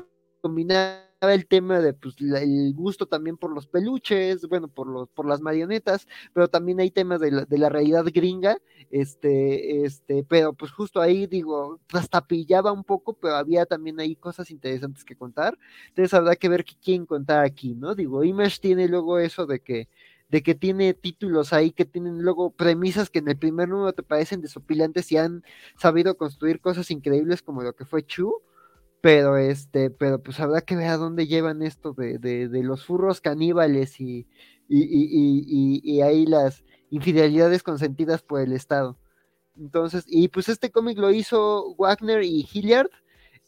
combinaba 0.46 1.02
el 1.22 1.48
tema 1.48 1.80
de 1.80 1.92
pues, 1.92 2.14
el 2.20 2.72
gusto 2.72 3.06
también 3.06 3.36
por 3.36 3.52
los 3.52 3.66
peluches, 3.66 4.46
bueno, 4.48 4.68
por 4.68 4.86
los, 4.86 5.08
por 5.08 5.26
las 5.26 5.40
marionetas, 5.40 6.06
pero 6.32 6.46
también 6.46 6.78
hay 6.78 6.92
temas 6.92 7.20
de 7.20 7.32
la, 7.32 7.44
de 7.44 7.58
la 7.58 7.68
realidad 7.68 8.04
gringa, 8.14 8.58
este, 8.92 9.84
este, 9.84 10.22
pero 10.22 10.52
pues 10.52 10.70
justo 10.70 11.00
ahí 11.00 11.26
digo, 11.26 11.80
hasta 11.92 12.24
pillaba 12.28 12.70
un 12.70 12.84
poco, 12.84 13.14
pero 13.14 13.34
había 13.34 13.66
también 13.66 13.98
ahí 13.98 14.14
cosas 14.14 14.52
interesantes 14.52 15.04
que 15.04 15.16
contar. 15.16 15.58
Entonces 15.88 16.14
habrá 16.14 16.36
que 16.36 16.48
ver 16.48 16.64
quieren 16.64 17.06
contar 17.06 17.44
aquí, 17.44 17.74
¿no? 17.74 17.96
Digo, 17.96 18.22
Image 18.22 18.58
tiene 18.60 18.86
luego 18.86 19.18
eso 19.18 19.46
de 19.46 19.58
que 19.60 19.88
de 20.28 20.42
que 20.42 20.54
tiene 20.56 20.92
títulos 20.94 21.52
ahí 21.52 21.70
que 21.70 21.84
tienen 21.84 22.20
luego 22.22 22.50
premisas 22.50 23.10
que 23.10 23.20
en 23.20 23.28
el 23.28 23.38
primer 23.38 23.68
número 23.68 23.92
te 23.92 24.02
parecen 24.02 24.40
desopilantes 24.40 25.12
y 25.12 25.16
han 25.18 25.44
sabido 25.78 26.16
construir 26.16 26.60
cosas 26.60 26.90
increíbles 26.90 27.42
como 27.42 27.62
lo 27.62 27.74
que 27.74 27.84
fue 27.84 28.04
Chu, 28.04 28.42
pero 29.00 29.36
este, 29.36 29.90
pero 29.90 30.22
pues 30.22 30.40
habrá 30.40 30.60
que 30.60 30.76
ver 30.76 30.88
a 30.88 30.96
dónde 30.96 31.26
llevan 31.26 31.62
esto 31.62 31.92
de, 31.92 32.18
de, 32.18 32.48
de 32.48 32.62
los 32.62 32.84
furros 32.84 33.20
caníbales 33.20 34.00
y, 34.00 34.26
y, 34.68 34.80
y, 34.82 35.80
y, 35.82 36.00
ahí 36.02 36.26
las 36.26 36.64
infidelidades 36.90 37.62
consentidas 37.62 38.22
por 38.22 38.40
el 38.40 38.52
Estado. 38.52 38.98
Entonces, 39.56 40.04
y 40.08 40.28
pues 40.28 40.48
este 40.48 40.70
cómic 40.70 40.98
lo 40.98 41.12
hizo 41.12 41.74
Wagner 41.76 42.22
y 42.22 42.46
Hilliard, 42.52 42.90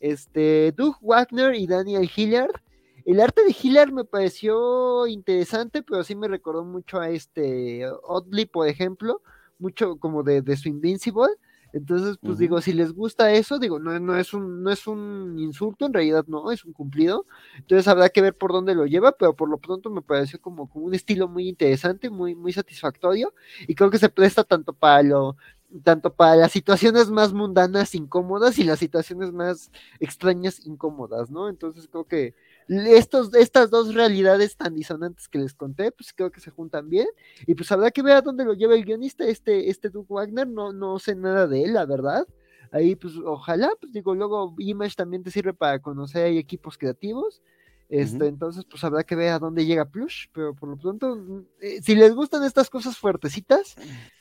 este, 0.01 0.73
Doug 0.73 0.97
Wagner 1.03 1.55
y 1.55 1.67
Daniel 1.67 2.11
Hilliard, 2.15 2.63
el 3.09 3.21
arte 3.21 3.43
de 3.43 3.57
Hilliard 3.59 3.91
me 3.91 4.05
pareció 4.05 5.07
interesante, 5.07 5.83
pero 5.83 6.05
sí 6.05 6.15
me 6.15 6.29
recordó 6.29 6.63
mucho 6.63 7.01
a 7.01 7.09
este 7.09 7.89
Oddly, 8.03 8.45
por 8.45 8.69
ejemplo, 8.69 9.23
mucho 9.59 9.97
como 9.97 10.23
de, 10.23 10.43
su 10.59 10.69
Invincible. 10.69 11.29
Entonces, 11.73 12.19
pues 12.23 12.39
digo, 12.39 12.61
si 12.61 12.73
les 12.73 12.93
gusta 12.93 13.33
eso, 13.33 13.59
digo, 13.59 13.79
no, 13.79 13.99
no, 14.01 14.17
es 14.17 14.33
un, 14.35 14.63
no 14.63 14.71
es 14.71 14.87
un 14.87 15.39
insulto, 15.39 15.87
en 15.87 15.93
realidad 15.93 16.25
no, 16.27 16.51
es 16.51 16.65
un 16.65 16.73
cumplido. 16.73 17.27
Entonces 17.57 17.89
habrá 17.89 18.09
que 18.09 18.23
ver 18.23 18.37
por 18.37 18.53
dónde 18.53 18.75
lo 18.75 18.87
lleva, 18.87 19.13
pero 19.13 19.35
por 19.35 19.49
lo 19.49 19.59
pronto 19.59 19.91
me 19.91 20.03
pareció 20.03 20.41
como, 20.41 20.69
como 20.69 20.87
un 20.87 20.95
estilo 20.95 21.29
muy 21.29 21.49
interesante, 21.49 22.11
muy, 22.11 22.35
muy 22.35 22.53
satisfactorio, 22.53 23.35
y 23.67 23.75
creo 23.75 23.91
que 23.91 23.99
se 23.99 24.09
presta 24.09 24.45
tanto 24.45 24.73
para 24.73 25.03
lo, 25.03 25.37
tanto 25.85 26.13
para 26.15 26.37
las 26.37 26.53
situaciones 26.53 27.11
más 27.11 27.33
mundanas 27.33 27.95
incómodas 27.95 28.59
y 28.59 28.65
las 28.65 28.79
situaciones 28.79 29.33
más 29.33 29.71
extrañas 30.01 30.65
incómodas, 30.67 31.31
¿no? 31.31 31.49
Entonces 31.49 31.89
creo 31.91 32.05
que 32.05 32.35
estos, 32.69 33.35
estas 33.35 33.71
dos 33.71 33.95
realidades 33.95 34.57
tan 34.57 34.75
disonantes 34.75 35.29
que 35.29 35.39
les 35.39 35.55
conté, 35.55 35.91
pues 35.91 36.13
creo 36.13 36.31
que 36.31 36.41
se 36.41 36.51
juntan 36.51 36.89
bien. 36.89 37.09
Y 37.47 37.55
pues 37.55 37.73
habrá 37.73 37.91
que 37.91 38.03
ver 38.03 38.17
a 38.17 38.23
dónde 38.23 38.45
lo 38.45 38.55
lleva 38.55 38.75
el 38.75 38.85
guionista, 38.85 39.25
este, 39.25 39.71
este 39.71 39.89
Doug 39.91 40.07
Wagner, 40.09 40.47
no, 40.47 40.73
no 40.73 40.99
sé 40.99 41.15
nada 41.15 41.47
de 41.47 41.65
él, 41.65 41.75
la 41.75 41.87
verdad. 41.87 42.27
Ahí, 42.71 42.95
pues, 42.97 43.15
ojalá, 43.25 43.71
pues 43.81 43.93
digo, 43.93 44.15
luego 44.15 44.55
Image 44.59 44.95
también 44.95 45.23
te 45.23 45.31
sirve 45.31 45.55
para 45.55 45.81
conocer 45.81 46.27
equipos 46.37 46.77
creativos. 46.77 47.41
Este, 47.89 48.27
Entonces, 48.27 48.67
pues 48.69 48.85
habrá 48.85 49.03
que 49.03 49.17
ver 49.17 49.31
a 49.31 49.39
dónde 49.39 49.65
llega 49.65 49.89
Plush, 49.89 50.27
pero 50.35 50.55
por 50.55 50.69
lo 50.69 50.77
pronto, 50.77 51.47
eh, 51.61 51.81
si 51.83 51.95
les 51.95 52.15
gustan 52.15 52.45
estas 52.45 52.69
cosas 52.69 52.99
fuertecitas, 52.99 53.77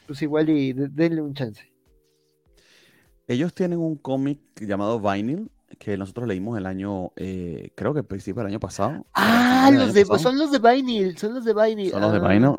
pues 0.06 0.22
igual 0.22 0.50
y 0.50 0.72
denle 0.72 1.22
un 1.22 1.34
chance. 1.34 1.70
Ellos 3.28 3.54
tienen 3.54 3.80
un 3.80 3.98
cómic 3.98 4.40
llamado 4.62 5.02
Vinyl, 5.02 5.52
que 5.80 5.98
nosotros 5.98 6.28
leímos 6.28 6.58
el 6.58 6.66
año, 6.66 7.12
eh, 7.16 7.72
creo 7.76 7.94
que 7.94 8.04
principio 8.04 8.42
del 8.42 8.52
año 8.52 8.60
pasado. 8.60 9.06
Ah, 9.14 9.70
los 9.74 9.94
de, 9.94 10.06
son 10.06 10.38
los 10.38 10.52
de 10.52 10.60
Vinyl, 10.60 11.18
son 11.18 11.34
los 11.34 11.46
de 11.46 11.54
Vinyl. 11.54 11.92
Son 11.92 12.02
los 12.02 12.12
de 12.12 12.20
ah. 12.20 12.28
Vinyl. 12.28 12.56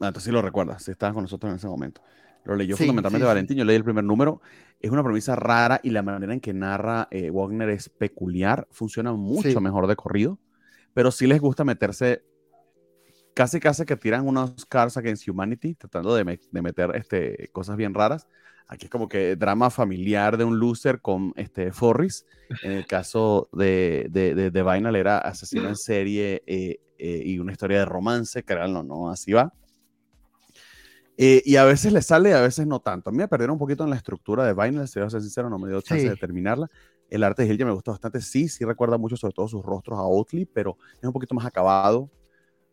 Ah, 0.00 0.08
entonces 0.08 0.24
sí 0.24 0.30
lo 0.30 0.42
recuerdas, 0.42 0.82
si 0.82 0.90
estabas 0.90 1.14
con 1.14 1.22
nosotros 1.22 1.50
en 1.50 1.56
ese 1.56 1.68
momento. 1.68 2.02
Lo 2.44 2.56
leyó 2.56 2.76
fundamentalmente 2.76 3.26
Valentín, 3.26 3.56
yo 3.56 3.64
leí 3.64 3.76
el 3.76 3.84
primer 3.84 4.04
número. 4.04 4.42
Es 4.80 4.90
una 4.90 5.02
premisa 5.02 5.34
rara 5.34 5.80
y 5.82 5.90
la 5.90 6.02
manera 6.02 6.34
en 6.34 6.40
que 6.40 6.52
narra 6.52 7.08
eh, 7.10 7.30
Wagner 7.30 7.70
es 7.70 7.88
peculiar, 7.88 8.68
funciona 8.70 9.12
mucho 9.12 9.60
mejor 9.62 9.86
de 9.86 9.96
corrido, 9.96 10.38
pero 10.92 11.10
sí 11.10 11.26
les 11.26 11.40
gusta 11.40 11.64
meterse 11.64 12.22
casi 13.34 13.60
casi 13.60 13.84
que 13.84 13.96
tiran 13.96 14.28
unos 14.28 14.66
Cars 14.66 14.96
Against 14.96 15.26
Humanity, 15.26 15.74
tratando 15.74 16.14
de, 16.14 16.38
de 16.50 16.62
meter 16.62 16.94
este, 16.96 17.48
cosas 17.52 17.76
bien 17.76 17.94
raras. 17.94 18.28
Aquí 18.66 18.86
es 18.86 18.90
como 18.90 19.08
que 19.08 19.36
drama 19.36 19.70
familiar 19.70 20.36
de 20.38 20.44
un 20.44 20.58
loser 20.58 21.00
con 21.00 21.32
este 21.36 21.70
Forris. 21.70 22.24
En 22.62 22.72
el 22.72 22.86
caso 22.86 23.48
de, 23.52 24.06
de, 24.10 24.50
de, 24.50 24.62
Vinyl 24.62 24.96
era 24.96 25.18
asesino 25.18 25.68
en 25.68 25.76
serie 25.76 26.42
eh, 26.46 26.80
eh, 26.98 27.22
y 27.24 27.38
una 27.38 27.52
historia 27.52 27.78
de 27.78 27.84
romance, 27.84 28.42
créanlo, 28.42 28.82
no, 28.82 29.10
así 29.10 29.32
va. 29.32 29.52
Eh, 31.16 31.42
y 31.44 31.56
a 31.56 31.64
veces 31.64 31.92
le 31.92 32.02
sale, 32.02 32.32
a 32.32 32.40
veces 32.40 32.66
no 32.66 32.80
tanto. 32.80 33.10
A 33.10 33.12
mí 33.12 33.18
me 33.18 33.28
perdieron 33.28 33.54
un 33.54 33.58
poquito 33.58 33.84
en 33.84 33.90
la 33.90 33.96
estructura 33.96 34.44
de 34.44 34.54
Vinyl, 34.54 34.88
si 34.88 34.98
voy 34.98 35.06
a 35.06 35.10
ser 35.10 35.20
sincero, 35.20 35.50
no 35.50 35.58
me 35.58 35.68
dio 35.68 35.80
chance 35.80 36.08
de 36.08 36.16
terminarla. 36.16 36.70
El 37.10 37.22
arte 37.22 37.44
de 37.44 37.52
Hill 37.52 37.64
me 37.66 37.72
gustó 37.72 37.90
bastante, 37.90 38.20
sí, 38.20 38.48
sí 38.48 38.64
recuerda 38.64 38.96
mucho 38.96 39.16
sobre 39.16 39.34
todo 39.34 39.46
sus 39.46 39.62
rostros 39.62 39.98
a 39.98 40.02
Oatley, 40.02 40.46
pero 40.46 40.78
es 40.96 41.04
un 41.04 41.12
poquito 41.12 41.34
más 41.34 41.44
acabado 41.44 42.10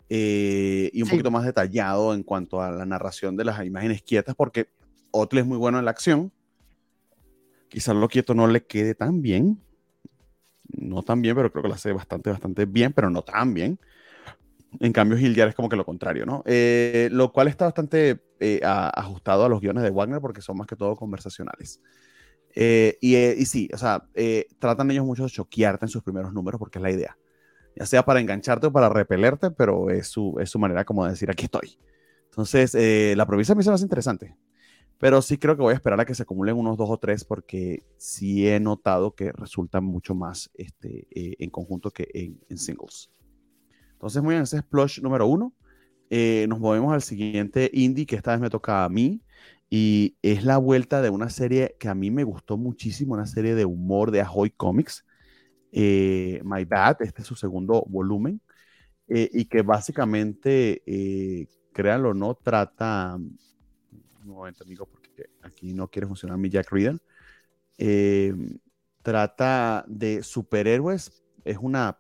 y 0.09 1.01
un 1.01 1.07
poquito 1.07 1.31
más 1.31 1.45
detallado 1.45 2.13
en 2.13 2.23
cuanto 2.23 2.61
a 2.61 2.69
la 2.69 2.85
narración 2.85 3.37
de 3.37 3.45
las 3.45 3.63
imágenes 3.65 4.01
quietas, 4.01 4.35
porque 4.35 4.67
Otle 5.11 5.41
es 5.41 5.47
muy 5.47 5.57
bueno 5.57 5.79
en 5.79 5.85
la 5.85 5.91
acción. 5.91 6.31
Quizás 7.69 7.95
lo 7.95 8.09
quieto 8.09 8.33
no 8.33 8.47
le 8.47 8.65
quede 8.65 8.95
tan 8.95 9.21
bien. 9.21 9.61
No 10.67 11.03
tan 11.03 11.21
bien, 11.21 11.35
pero 11.35 11.51
creo 11.51 11.63
que 11.63 11.69
lo 11.69 11.75
hace 11.75 11.91
bastante, 11.93 12.29
bastante 12.29 12.65
bien, 12.65 12.93
pero 12.93 13.09
no 13.09 13.23
tan 13.23 13.53
bien. 13.53 13.79
En 14.79 14.93
cambio, 14.93 15.17
Hildiar 15.17 15.49
es 15.49 15.55
como 15.55 15.67
que 15.67 15.75
lo 15.75 15.85
contrario, 15.85 16.25
¿no? 16.25 16.43
Eh, 16.45 17.09
lo 17.11 17.31
cual 17.31 17.47
está 17.47 17.65
bastante 17.65 18.21
eh, 18.39 18.61
ajustado 18.63 19.45
a 19.45 19.49
los 19.49 19.59
guiones 19.59 19.83
de 19.83 19.89
Wagner 19.89 20.21
porque 20.21 20.41
son 20.41 20.57
más 20.57 20.67
que 20.67 20.75
todo 20.75 20.95
conversacionales. 20.95 21.81
Eh, 22.55 22.97
y, 23.01 23.17
y, 23.17 23.45
sí, 23.45 23.69
o 23.73 23.77
sea, 23.77 24.05
tratan 24.59 24.91
ellos 24.91 25.05
mucho 25.05 25.23
de 25.23 25.29
choquearte 25.29 25.85
en 25.85 25.89
sus 25.89 26.03
primeros 26.03 26.33
números 26.33 26.57
porque 26.59 26.79
es 26.79 26.83
la 26.83 26.91
idea. 26.91 27.17
Ya 27.75 27.85
sea 27.85 28.03
para 28.03 28.19
engancharte 28.19 28.67
o 28.67 28.71
para 28.71 28.89
repelerte, 28.89 29.51
pero 29.51 29.89
es 29.89 30.07
su, 30.07 30.37
es 30.39 30.49
su 30.49 30.59
manera 30.59 30.85
como 30.85 31.03
de 31.05 31.11
decir, 31.11 31.29
aquí 31.29 31.45
estoy. 31.45 31.77
Entonces, 32.25 32.73
la 33.15 33.25
provincia 33.25 33.55
me 33.55 33.61
hizo 33.61 33.71
más 33.71 33.81
interesante. 33.81 34.35
Pero 35.01 35.23
sí 35.23 35.39
creo 35.39 35.55
que 35.55 35.63
voy 35.63 35.71
a 35.71 35.75
esperar 35.75 35.99
a 35.99 36.05
que 36.05 36.13
se 36.13 36.21
acumulen 36.21 36.55
unos 36.55 36.77
dos 36.77 36.87
o 36.87 36.97
tres 36.99 37.25
porque 37.25 37.83
sí 37.97 38.47
he 38.47 38.59
notado 38.59 39.15
que 39.15 39.31
resultan 39.31 39.83
mucho 39.83 40.13
más 40.13 40.51
este, 40.53 41.07
eh, 41.09 41.35
en 41.39 41.49
conjunto 41.49 41.89
que 41.89 42.07
en, 42.13 42.57
singles. 42.59 43.09
Entonces, 43.93 44.21
muy 44.21 44.35
bien, 44.35 44.43
ese 44.43 44.57
es 44.57 44.63
Plush 44.63 45.01
número 45.01 45.25
uno. 45.25 45.55
Eh, 46.11 46.45
nos 46.47 46.59
movemos 46.59 46.93
al 46.93 47.01
siguiente 47.01 47.71
indie 47.73 48.05
que 48.05 48.15
esta 48.15 48.33
vez 48.33 48.41
me 48.41 48.51
toca 48.51 48.83
a 48.83 48.89
mí 48.89 49.23
y 49.71 50.17
es 50.21 50.43
la 50.43 50.59
vuelta 50.59 51.01
de 51.01 51.09
una 51.09 51.31
serie 51.31 51.75
que 51.79 51.89
a 51.89 51.95
mí 51.95 52.11
me 52.11 52.23
gustó 52.23 52.57
muchísimo, 52.57 53.15
una 53.15 53.25
serie 53.25 53.55
de 53.55 53.65
humor 53.65 54.11
de 54.11 54.21
Ahoy 54.21 54.51
Comics, 54.51 55.03
eh, 55.71 56.41
My 56.43 56.63
Bad, 56.65 56.97
este 56.99 57.23
es 57.23 57.27
su 57.27 57.35
segundo 57.35 57.83
volumen, 57.87 58.39
y 59.07 59.45
que 59.45 59.61
básicamente, 59.61 60.83
créanlo 61.73 62.11
o 62.11 62.13
no, 62.13 62.35
trata 62.35 63.17
un 64.25 64.35
momento, 64.35 64.63
amigo, 64.63 64.85
porque 64.85 65.29
aquí 65.41 65.73
no 65.73 65.89
quiere 65.89 66.07
funcionar 66.07 66.37
mi 66.37 66.49
Jack 66.49 66.71
Reader. 66.71 67.01
Eh, 67.77 68.33
trata 69.01 69.83
de 69.87 70.21
superhéroes. 70.23 71.23
Es 71.43 71.57
una, 71.59 71.97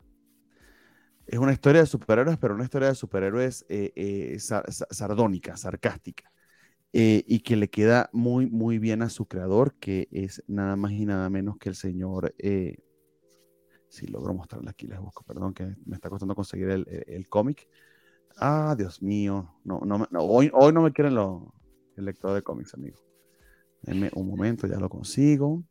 es 1.25 1.39
una 1.39 1.53
historia 1.53 1.81
de 1.81 1.87
superhéroes, 1.87 2.37
pero 2.37 2.53
una 2.53 2.63
historia 2.63 2.89
de 2.89 2.95
superhéroes 2.95 3.65
eh, 3.67 3.91
eh, 3.95 4.37
sardónica, 4.39 5.57
sarcástica. 5.57 6.31
y 6.93 7.39
que 7.39 7.55
le 7.55 7.69
queda 7.69 8.09
muy, 8.13 8.47
muy 8.47 8.77
bien 8.77 9.01
a 9.01 9.09
su 9.09 9.25
creador, 9.25 9.73
que 9.79 10.07
es 10.11 10.43
nada 10.47 10.75
más 10.75 10.91
y 10.91 11.05
nada 11.05 11.29
menos 11.29 11.57
que 11.57 11.69
el 11.69 11.75
señor. 11.75 12.35
si 13.89 14.07
logro 14.07 14.33
mostrarle 14.33 14.69
aquí, 14.69 14.87
les 14.87 14.99
busco, 14.99 15.23
perdón, 15.23 15.53
que 15.53 15.75
me 15.85 15.95
está 15.95 16.09
costando 16.09 16.35
conseguir 16.35 16.69
el, 16.69 16.85
el, 17.07 17.27
cómic. 17.27 17.67
Ah, 18.37 18.75
Dios 18.77 19.01
mío, 19.01 19.55
no, 19.63 19.81
no, 19.81 20.07
hoy, 20.21 20.51
hoy 20.53 20.71
no 20.73 20.81
me 20.81 20.93
quieren 20.93 21.15
los, 21.15 21.43
el 22.01 22.05
lector 22.05 22.33
de 22.33 22.41
cómics, 22.41 22.73
amigo. 22.73 22.97
Denme 23.81 24.11
un 24.13 24.27
momento, 24.27 24.67
ya 24.67 24.77
lo 24.77 24.89
consigo. 24.89 25.63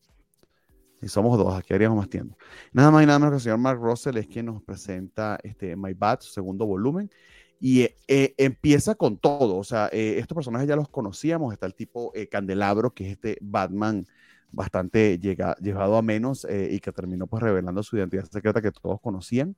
Y 1.02 1.08
somos 1.08 1.38
dos, 1.38 1.54
aquí 1.54 1.72
haríamos 1.72 1.98
más 1.98 2.08
tiempo. 2.08 2.36
Nada 2.72 2.90
más 2.90 3.02
y 3.02 3.06
nada 3.06 3.18
menos 3.18 3.32
que 3.32 3.36
el 3.36 3.42
señor 3.42 3.58
Mark 3.58 3.80
Russell 3.80 4.16
es 4.16 4.26
quien 4.26 4.46
nos 4.46 4.62
presenta 4.62 5.38
este 5.42 5.76
My 5.76 5.94
Bat, 5.94 6.22
su 6.22 6.32
segundo 6.32 6.66
volumen. 6.66 7.10
Y 7.58 7.82
eh, 7.82 7.96
eh, 8.08 8.34
empieza 8.38 8.94
con 8.94 9.18
todo. 9.18 9.56
O 9.56 9.64
sea, 9.64 9.88
eh, 9.92 10.18
estos 10.18 10.34
personajes 10.34 10.68
ya 10.68 10.76
los 10.76 10.88
conocíamos. 10.88 11.52
Está 11.52 11.66
el 11.66 11.74
tipo 11.74 12.12
Candelabro, 12.30 12.92
que 12.94 13.06
es 13.06 13.12
este 13.12 13.38
Batman 13.40 14.06
bastante 14.52 15.18
llega, 15.18 15.54
llevado 15.60 15.96
a 15.96 16.02
menos 16.02 16.44
y 16.50 16.80
que 16.80 16.90
terminó 16.90 17.28
pues 17.28 17.40
revelando 17.40 17.84
su 17.84 17.96
identidad 17.96 18.24
secreta 18.24 18.60
que 18.60 18.72
todos 18.72 19.00
conocían. 19.00 19.56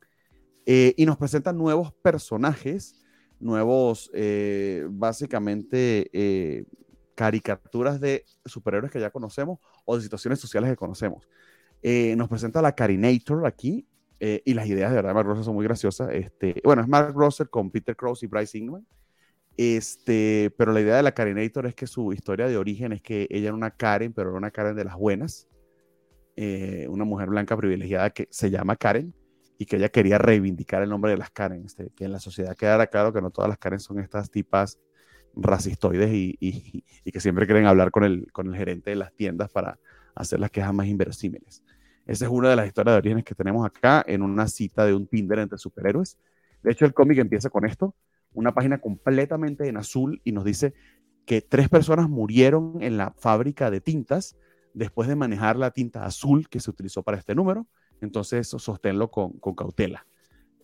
y 0.67 1.07
nos 1.07 1.17
presenta 1.17 1.53
nuevos 1.53 1.93
personajes 1.95 3.02
nuevos, 3.43 4.11
eh, 4.15 4.87
básicamente, 4.89 6.09
eh, 6.13 6.65
caricaturas 7.15 8.01
de 8.01 8.25
superhéroes 8.45 8.91
que 8.91 9.01
ya 9.01 9.11
conocemos 9.11 9.59
o 9.85 9.97
de 9.97 10.03
situaciones 10.03 10.41
sociales 10.41 10.71
que 10.71 10.77
conocemos. 10.77 11.29
Eh, 11.83 12.15
nos 12.17 12.29
presenta 12.29 12.63
la 12.63 12.75
Carinator 12.75 13.47
aquí 13.47 13.87
y 14.45 14.55
las 14.55 14.69
ideas 14.69 14.91
de 14.91 14.95
verdad 14.95 15.11
de 15.11 15.15
Mark 15.15 15.27
Russell 15.27 15.45
son 15.47 15.57
muy 15.57 15.65
graciosas. 15.65 16.11
Este, 16.13 16.61
bueno, 16.63 16.83
es 16.83 16.87
Mark 16.87 17.13
Russell 17.13 17.49
con 17.49 17.73
Peter 17.73 17.97
Krause 17.97 18.23
y 18.23 18.29
Bryce 18.29 18.57
Ingman. 18.57 18.87
Este, 19.57 20.55
pero 20.57 20.73
la 20.73 20.81
idea 20.81 20.95
de 20.95 21.03
la 21.03 21.11
Carinator 21.11 21.67
es 21.67 21.75
que 21.75 21.89
su 21.89 22.13
historia 22.13 22.47
de 22.47 22.57
origen 22.57 22.93
es 22.93 23.03
que 23.03 23.27
ella 23.31 23.49
era 23.49 23.55
una 23.55 23.73
Karen, 23.73 24.13
pero 24.13 24.31
era 24.31 24.39
una 24.39 24.53
Karen 24.53 24.77
de 24.77 24.85
las 24.85 24.97
buenas. 24.97 25.49
una 26.89 27.05
mujer 27.05 27.31
blanca 27.31 27.57
privilegiada 27.57 28.11
que 28.11 28.29
se 28.31 28.49
llama 28.49 28.77
Karen 28.77 29.13
y 29.59 29.67
que 29.67 29.77
ella 29.77 29.89
quería 29.89 30.19
reivindicar 30.19 30.83
el 30.83 30.91
nombre 30.91 31.11
de 31.11 31.19
las 31.19 31.31
Karen, 31.31 31.65
este, 31.65 31.91
que 31.91 32.05
en 32.05 32.13
la 32.13 32.21
sociedad 32.21 32.57
quedara 32.57 32.87
claro 32.89 33.13
que 33.13 33.21
no 33.21 33.31
todas 33.31 33.49
las 33.49 33.59
Karen 33.59 33.81
son 33.81 34.01
estas 34.01 34.31
tipas 34.31 34.79
racistoides 35.35 36.13
y, 36.13 36.37
y, 36.41 37.11
que 37.11 37.21
siempre 37.21 37.47
quieren 37.47 37.67
hablar 37.67 37.91
con 37.91 38.05
el, 38.05 38.31
con 38.33 38.49
el 38.49 38.57
gerente 38.57 38.91
de 38.91 38.97
las 38.97 39.13
tiendas 39.15 39.51
para 39.51 39.79
hacer 40.15 40.41
las 40.41 40.51
quejas 40.51 40.75
más 40.75 40.87
inverosímiles. 40.87 41.63
Esa 42.07 42.25
es 42.25 42.31
una 42.31 42.51
de 42.51 42.57
las 42.57 42.67
historias 42.67 42.95
de 42.95 42.99
orígenes 42.99 43.25
que 43.25 43.35
tenemos 43.35 43.65
acá 43.65 44.05
en 44.07 44.23
una 44.23 44.49
cita 44.49 44.85
de 44.85 44.95
un 44.95 45.07
Tinder 45.07 45.39
entre 45.39 45.59
superhéroes. 45.59 46.19
De 46.63 46.73
hecho, 46.73 46.85
el 46.85 46.93
cómic 46.93 47.19
empieza 47.19 47.49
con 47.49 47.65
esto, 47.65 47.95
una 48.35 48.53
página 48.53 48.79
completamente 48.79 49.69
en 49.69 49.77
azul 49.77 50.21
y 50.25 50.33
nos 50.33 50.45
dice 50.45 50.75
que 51.25 51.41
tres 51.41 51.69
personas 51.69 52.09
murieron 52.09 52.79
en 52.81 52.97
la 52.97 53.13
fábrica 53.13 53.71
de 53.71 53.81
tintas 53.81 54.37
después 54.75 55.09
de 55.09 55.17
manejar 55.17 55.57
la 55.57 55.71
tinta 55.71 56.05
azul 56.05 56.49
que 56.49 56.61
se 56.61 56.71
utilizó 56.71 57.03
para 57.03 57.19
este 57.19 57.35
número 57.35 57.67
entonces 58.03 58.49
sosténlo 58.49 59.11
con, 59.11 59.33
con 59.39 59.55
cautela. 59.55 60.07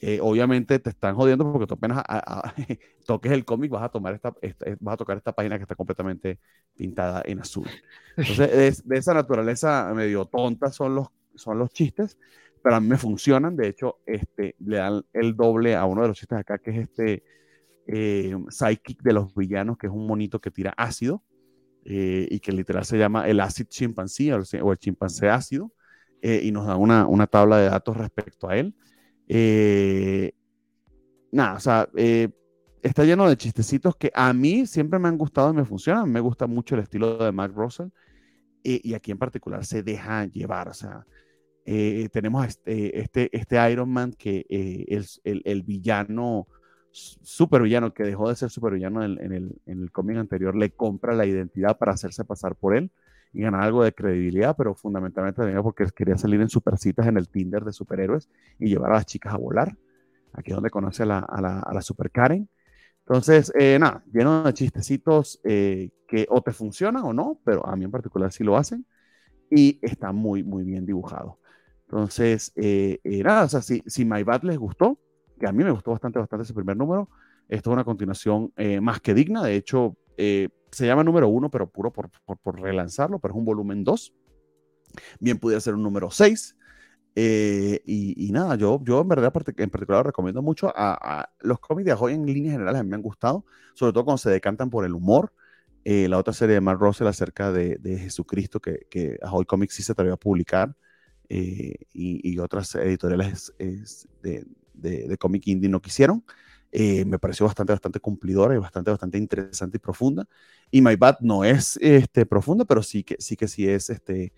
Eh, 0.00 0.20
obviamente 0.22 0.78
te 0.78 0.90
están 0.90 1.16
jodiendo 1.16 1.50
porque 1.52 1.66
tú 1.66 1.74
apenas 1.74 2.04
toques 3.06 3.32
el 3.32 3.44
cómic 3.44 3.70
vas 3.72 3.82
a 3.82 3.88
tomar 3.88 4.14
esta, 4.14 4.32
vas 4.80 4.94
a 4.94 4.96
tocar 4.96 5.16
esta 5.16 5.32
página 5.32 5.56
que 5.58 5.62
está 5.64 5.74
completamente 5.74 6.38
pintada 6.76 7.22
en 7.24 7.40
azul. 7.40 7.68
Entonces, 8.16 8.84
de, 8.86 8.96
esa 8.96 9.14
naturaleza 9.14 9.92
medio 9.94 10.26
tonta 10.26 10.70
son 10.70 10.94
los, 10.94 11.08
son 11.34 11.58
los 11.58 11.70
chistes, 11.70 12.18
pero 12.62 12.76
a 12.76 12.80
mí 12.80 12.88
me 12.88 12.96
funcionan. 12.98 13.56
De 13.56 13.68
hecho, 13.68 14.00
este, 14.06 14.54
le 14.60 14.76
dan 14.78 15.04
el 15.12 15.36
doble 15.36 15.74
a 15.76 15.84
uno 15.84 16.02
de 16.02 16.08
los 16.08 16.18
chistes 16.18 16.38
acá, 16.38 16.58
que 16.58 16.70
es 16.70 16.78
este 16.78 17.24
eh, 17.86 18.36
psychic 18.50 19.02
de 19.02 19.12
los 19.14 19.34
villanos, 19.34 19.78
que 19.78 19.88
es 19.88 19.92
un 19.92 20.06
monito 20.06 20.40
que 20.40 20.50
tira 20.50 20.72
ácido. 20.76 21.22
eh, 21.84 22.28
y 22.30 22.40
que 22.40 22.52
literal 22.52 22.84
se 22.84 22.98
llama 22.98 23.28
el 23.28 23.40
acid 23.40 23.66
chimpancé 23.68 24.32
o 24.34 24.72
el 24.72 24.78
chimpancé 24.78 25.28
ácido, 25.30 25.72
eh, 26.22 26.40
y 26.42 26.52
nos 26.52 26.66
da 26.66 26.76
una, 26.76 27.06
una, 27.06 27.26
tabla 27.26 27.58
de 27.58 27.68
datos 27.68 27.96
respecto 27.96 28.48
a 28.48 28.56
él. 28.56 28.74
Eh, 29.28 30.32
nada, 31.32 31.54
o 31.56 31.60
sea, 31.60 31.88
está 32.82 33.04
lleno 33.04 33.28
de 33.28 33.36
chistecitos 33.36 33.96
que 33.96 34.10
a 34.14 34.32
mí 34.32 34.66
siempre 34.66 34.98
me 34.98 35.08
han 35.08 35.18
gustado 35.18 35.50
y 35.52 35.56
me 35.56 35.64
funcionan. 35.64 36.10
Me 36.10 36.20
gusta 36.20 36.46
mucho 36.46 36.74
el 36.74 36.82
estilo 36.82 37.18
de 37.18 37.32
Mark 37.32 37.54
Russell 37.54 37.88
y 38.62 38.94
aquí 38.94 39.12
en 39.12 39.18
particular 39.18 39.64
se 39.64 39.82
deja 39.82 40.26
llevar, 40.26 40.68
o 40.68 40.74
sea, 40.74 41.06
tenemos 41.64 42.46
este, 42.46 43.00
este, 43.00 43.36
este, 43.36 43.70
Iron 43.70 43.90
Man 43.90 44.12
que 44.12 44.44
el, 44.48 45.06
el, 45.24 45.42
el, 45.44 45.62
villano 45.62 46.48
supervillano 46.90 47.92
que 47.92 48.02
dejó 48.02 48.28
de 48.28 48.36
ser 48.36 48.50
supervillano 48.50 49.04
en, 49.04 49.22
en 49.22 49.32
el, 49.32 49.60
en 49.66 49.82
el 49.82 49.92
cómic 49.92 50.16
anterior 50.16 50.56
le 50.56 50.70
compra 50.70 51.14
la 51.14 51.26
identidad 51.26 51.78
para 51.78 51.92
hacerse 51.92 52.24
pasar 52.24 52.56
por 52.56 52.74
él 52.74 52.90
y 53.32 53.42
ganar 53.42 53.62
algo 53.62 53.84
de 53.84 53.92
credibilidad, 53.92 54.56
pero 54.56 54.74
fundamentalmente 54.74 55.42
porque 55.62 55.86
quería 55.94 56.16
salir 56.18 56.40
en 56.40 56.48
supercitas 56.48 57.06
en 57.06 57.16
el 57.16 57.28
Tinder 57.28 57.64
de 57.64 57.72
superhéroes 57.72 58.28
y 58.58 58.68
llevar 58.68 58.92
a 58.92 58.94
las 58.96 59.06
chicas 59.06 59.34
a 59.34 59.38
volar. 59.38 59.76
Aquí 60.32 60.50
es 60.50 60.54
donde 60.54 60.70
conoce 60.70 61.02
a 61.04 61.06
la, 61.06 61.18
a 61.20 61.40
la, 61.40 61.60
a 61.60 61.74
la 61.74 61.82
super 61.82 62.10
Karen. 62.10 62.48
Entonces, 63.06 63.52
eh, 63.58 63.78
nada, 63.78 64.04
lleno 64.12 64.42
de 64.42 64.52
chistecitos 64.54 65.40
eh, 65.44 65.90
que 66.06 66.26
o 66.30 66.42
te 66.42 66.52
funcionan 66.52 67.04
o 67.04 67.12
no, 67.12 67.40
pero 67.44 67.66
a 67.66 67.74
mí 67.76 67.84
en 67.84 67.90
particular 67.90 68.32
sí 68.32 68.44
lo 68.44 68.56
hacen 68.56 68.86
y 69.50 69.78
está 69.82 70.12
muy, 70.12 70.42
muy 70.44 70.64
bien 70.64 70.86
dibujado. 70.86 71.38
Entonces, 71.86 72.52
eh, 72.56 72.98
nada, 73.24 73.44
o 73.44 73.48
sea, 73.48 73.62
si, 73.62 73.82
si 73.86 74.04
My 74.04 74.22
Bad 74.22 74.42
les 74.42 74.58
gustó, 74.58 74.98
que 75.38 75.46
a 75.46 75.52
mí 75.52 75.64
me 75.64 75.70
gustó 75.70 75.92
bastante, 75.92 76.18
bastante 76.18 76.44
ese 76.44 76.54
primer 76.54 76.76
número. 76.76 77.08
Esto 77.48 77.70
es 77.70 77.74
una 77.74 77.84
continuación 77.84 78.52
eh, 78.56 78.80
más 78.80 79.00
que 79.00 79.14
digna. 79.14 79.42
De 79.42 79.54
hecho, 79.54 79.96
eh, 80.18 80.48
se 80.72 80.84
llama 80.84 81.04
número 81.04 81.28
uno, 81.28 81.48
pero 81.50 81.70
puro 81.70 81.92
por, 81.92 82.10
por, 82.26 82.60
relanzarlo, 82.60 83.20
pero 83.20 83.32
es 83.32 83.38
un 83.38 83.44
volumen 83.44 83.84
2. 83.84 84.12
Bien 85.20 85.38
pudiera 85.38 85.60
ser 85.60 85.74
un 85.74 85.82
número 85.82 86.10
6. 86.10 86.56
Eh, 87.14 87.80
y, 87.86 88.30
nada, 88.32 88.56
yo, 88.56 88.80
yo 88.84 89.00
en 89.00 89.08
verdad 89.08 89.32
en 89.56 89.70
particular 89.70 90.04
recomiendo 90.04 90.42
mucho 90.42 90.72
a, 90.74 91.30
los 91.40 91.58
cómics 91.60 91.86
de 91.86 91.92
Ahoy 91.92 92.14
en 92.14 92.26
líneas 92.26 92.52
generales, 92.52 92.80
a 92.80 92.84
mí 92.84 92.90
me 92.90 92.96
han 92.96 93.02
gustado, 93.02 93.44
sobre 93.74 93.92
todo 93.92 94.04
cuando 94.04 94.18
se 94.18 94.30
decantan 94.30 94.70
por 94.70 94.84
el 94.84 94.94
humor. 94.94 95.32
la 95.84 96.18
otra 96.18 96.32
serie 96.32 96.54
de 96.54 96.60
Mark 96.60 96.80
Russell 96.80 97.06
acerca 97.06 97.50
de, 97.52 97.76
de 97.78 97.98
Jesucristo 97.98 98.60
que, 98.60 98.86
que 98.90 99.18
Ahoy 99.22 99.46
Comics 99.46 99.74
sí 99.74 99.82
se 99.82 99.92
atrevió 99.92 100.14
a 100.14 100.18
publicar 100.18 100.76
y, 101.28 101.74
y, 101.92 102.38
otras 102.38 102.74
editoriales 102.74 103.52
es, 103.58 104.08
de, 104.22 104.46
de, 104.74 105.08
de 105.08 105.18
cómic 105.18 105.46
indie 105.46 105.68
no 105.68 105.80
quisieron. 105.80 106.24
Eh, 106.70 107.04
me 107.06 107.18
pareció 107.18 107.46
bastante, 107.46 107.72
bastante 107.72 108.00
cumplidora 108.00 108.54
y 108.54 108.58
bastante, 108.58 108.90
bastante 108.90 109.18
interesante 109.18 109.78
y 109.78 109.80
profunda. 109.80 110.26
Y 110.70 110.82
My 110.82 110.96
Bad 110.96 111.18
no 111.20 111.44
es 111.44 111.78
este, 111.80 112.26
profunda, 112.26 112.64
pero 112.64 112.82
sí 112.82 113.04
que 113.04 113.16
sí, 113.18 113.36
que 113.36 113.48
sí 113.48 113.68
es 113.68 113.90
este, 113.90 114.32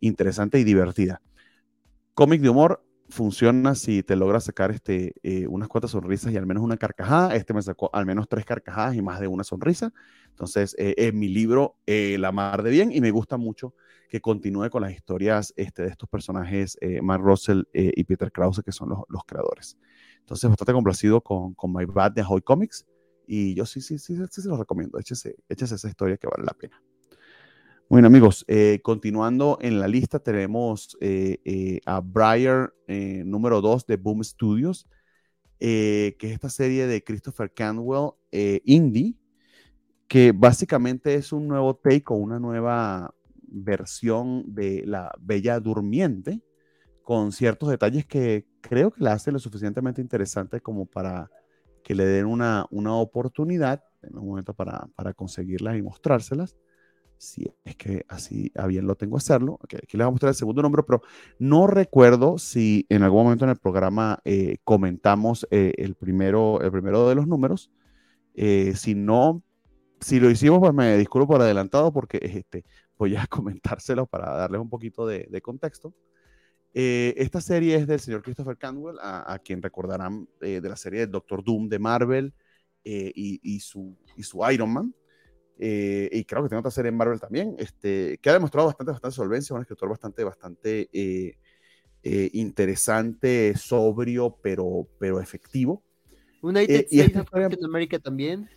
interesante 0.00 0.58
y 0.58 0.64
divertida. 0.64 1.22
Cómic 2.14 2.40
de 2.40 2.48
humor 2.48 2.82
funciona 3.08 3.76
si 3.76 4.02
te 4.02 4.16
logras 4.16 4.44
sacar 4.44 4.72
este, 4.72 5.14
eh, 5.22 5.46
unas 5.46 5.68
cuantas 5.68 5.92
sonrisas 5.92 6.32
y 6.32 6.36
al 6.36 6.46
menos 6.46 6.64
una 6.64 6.76
carcajada. 6.76 7.36
Este 7.36 7.54
me 7.54 7.62
sacó 7.62 7.88
al 7.92 8.04
menos 8.04 8.28
tres 8.28 8.44
carcajadas 8.44 8.96
y 8.96 9.02
más 9.02 9.20
de 9.20 9.28
una 9.28 9.44
sonrisa. 9.44 9.92
Entonces, 10.30 10.74
eh, 10.78 10.94
en 10.98 11.18
mi 11.18 11.28
libro 11.28 11.76
La 11.86 12.32
Mar 12.32 12.62
de 12.64 12.70
Bien 12.70 12.90
y 12.90 13.00
me 13.00 13.12
gusta 13.12 13.36
mucho 13.36 13.74
que 14.08 14.20
continúe 14.20 14.70
con 14.70 14.82
las 14.82 14.92
historias 14.92 15.52
este, 15.56 15.82
de 15.82 15.88
estos 15.88 16.08
personajes, 16.08 16.78
Mark 17.02 17.22
Russell 17.22 17.62
y 17.72 18.04
Peter 18.04 18.30
Krause, 18.30 18.62
que 18.64 18.70
son 18.70 18.90
los, 18.90 19.00
los 19.08 19.24
creadores. 19.24 19.76
Entonces, 20.26 20.50
bastante 20.50 20.72
complacido 20.72 21.20
con, 21.20 21.54
con 21.54 21.72
My 21.72 21.84
Bad 21.84 22.10
de 22.10 22.22
Ahoy 22.22 22.42
Comics. 22.42 22.84
Y 23.28 23.54
yo 23.54 23.64
sí, 23.64 23.80
sí, 23.80 23.96
sí, 23.96 24.16
sí, 24.28 24.42
se 24.42 24.48
los 24.48 24.58
recomiendo. 24.58 24.98
Échese, 24.98 25.36
échese 25.48 25.76
esa 25.76 25.88
historia 25.88 26.16
que 26.16 26.26
vale 26.26 26.44
la 26.44 26.52
pena. 26.52 26.82
Bueno, 27.88 28.08
amigos, 28.08 28.44
eh, 28.48 28.80
continuando 28.82 29.56
en 29.60 29.78
la 29.78 29.86
lista, 29.86 30.18
tenemos 30.18 30.98
eh, 31.00 31.38
eh, 31.44 31.80
a 31.86 32.00
Briar 32.00 32.74
número 32.88 33.60
2 33.60 33.86
de 33.86 33.96
Boom 33.98 34.24
Studios, 34.24 34.88
que 35.60 36.16
es 36.18 36.32
esta 36.32 36.48
serie 36.48 36.88
de 36.88 37.04
Christopher 37.04 37.54
Canwell 37.54 38.14
indie, 38.64 39.14
que 40.08 40.32
básicamente 40.32 41.14
es 41.14 41.32
un 41.32 41.46
nuevo 41.46 41.76
take 41.76 42.06
o 42.08 42.14
una 42.14 42.40
nueva 42.40 43.14
versión 43.46 44.42
de 44.52 44.82
La 44.84 45.12
Bella 45.20 45.60
Durmiente, 45.60 46.42
con 47.02 47.30
ciertos 47.30 47.68
detalles 47.68 48.04
que 48.06 48.48
creo 48.68 48.90
que 48.90 49.02
la 49.02 49.12
hace 49.12 49.32
lo 49.32 49.38
suficientemente 49.38 50.00
interesante 50.00 50.60
como 50.60 50.86
para 50.86 51.30
que 51.82 51.94
le 51.94 52.04
den 52.04 52.26
una, 52.26 52.66
una 52.70 52.94
oportunidad, 52.94 53.84
en 54.02 54.18
un 54.18 54.26
momento 54.26 54.54
para, 54.54 54.88
para 54.96 55.14
conseguirlas 55.14 55.76
y 55.76 55.82
mostrárselas, 55.82 56.56
si 57.18 57.50
es 57.64 57.76
que 57.76 58.04
así 58.08 58.50
a 58.56 58.66
bien 58.66 58.86
lo 58.86 58.96
tengo 58.96 59.16
hacerlo. 59.16 59.58
aquí 59.62 59.76
les 59.96 60.04
voy 60.04 60.08
a 60.08 60.10
mostrar 60.10 60.30
el 60.30 60.34
segundo 60.34 60.62
número, 60.62 60.84
pero 60.84 61.02
no 61.38 61.66
recuerdo 61.66 62.38
si 62.38 62.86
en 62.88 63.02
algún 63.02 63.24
momento 63.24 63.44
en 63.44 63.50
el 63.50 63.56
programa 63.56 64.18
eh, 64.24 64.58
comentamos 64.64 65.46
eh, 65.50 65.72
el, 65.78 65.94
primero, 65.94 66.60
el 66.60 66.70
primero 66.70 67.08
de 67.08 67.14
los 67.14 67.26
números. 67.26 67.70
Eh, 68.34 68.74
si 68.76 68.94
no, 68.94 69.42
si 70.00 70.20
lo 70.20 70.30
hicimos, 70.30 70.58
pues 70.60 70.74
me 70.74 70.98
disculpo 70.98 71.28
por 71.28 71.40
adelantado 71.40 71.92
porque 71.92 72.18
este, 72.20 72.64
voy 72.98 73.16
a 73.16 73.26
comentárselo 73.28 74.06
para 74.06 74.32
darles 74.34 74.60
un 74.60 74.68
poquito 74.68 75.06
de, 75.06 75.26
de 75.30 75.40
contexto. 75.40 75.94
Eh, 76.78 77.14
esta 77.16 77.40
serie 77.40 77.74
es 77.74 77.86
del 77.86 78.00
señor 78.00 78.22
Christopher 78.22 78.58
Canwell, 78.58 78.98
a, 79.00 79.40
quien 79.42 79.62
recordarán 79.62 80.28
eh, 80.42 80.60
de 80.60 80.68
la 80.68 80.76
serie 80.76 81.00
de 81.00 81.06
Doctor 81.06 81.42
Doom 81.42 81.70
de 81.70 81.78
Marvel 81.78 82.34
eh, 82.84 83.10
y, 83.14 83.60
su, 83.60 83.96
y 84.14 84.22
su 84.22 84.42
Iron 84.52 84.74
Man. 84.74 84.94
y 85.56 86.22
creo 86.26 86.42
que 86.42 86.50
tiene 86.50 86.58
otra 86.58 86.70
serie 86.70 86.90
en 86.90 86.98
Marvel 86.98 87.18
también, 87.18 87.56
este, 87.58 88.18
que 88.18 88.28
ha 88.28 88.34
demostrado 88.34 88.66
bastante, 88.66 88.92
bastante 88.92 89.16
solvencia, 89.16 89.56
un 89.56 89.62
escritor 89.62 89.88
bastante, 89.88 90.22
bastante 90.22 90.90
interesante, 92.02 93.54
sobrio, 93.56 94.36
pero, 94.42 94.86
pero 94.98 95.18
efectivo. 95.18 95.82
United 96.42 96.88
States 96.90 97.16
of 97.16 97.30
Captain 97.30 97.64
America 97.64 97.98
también. 97.98 98.50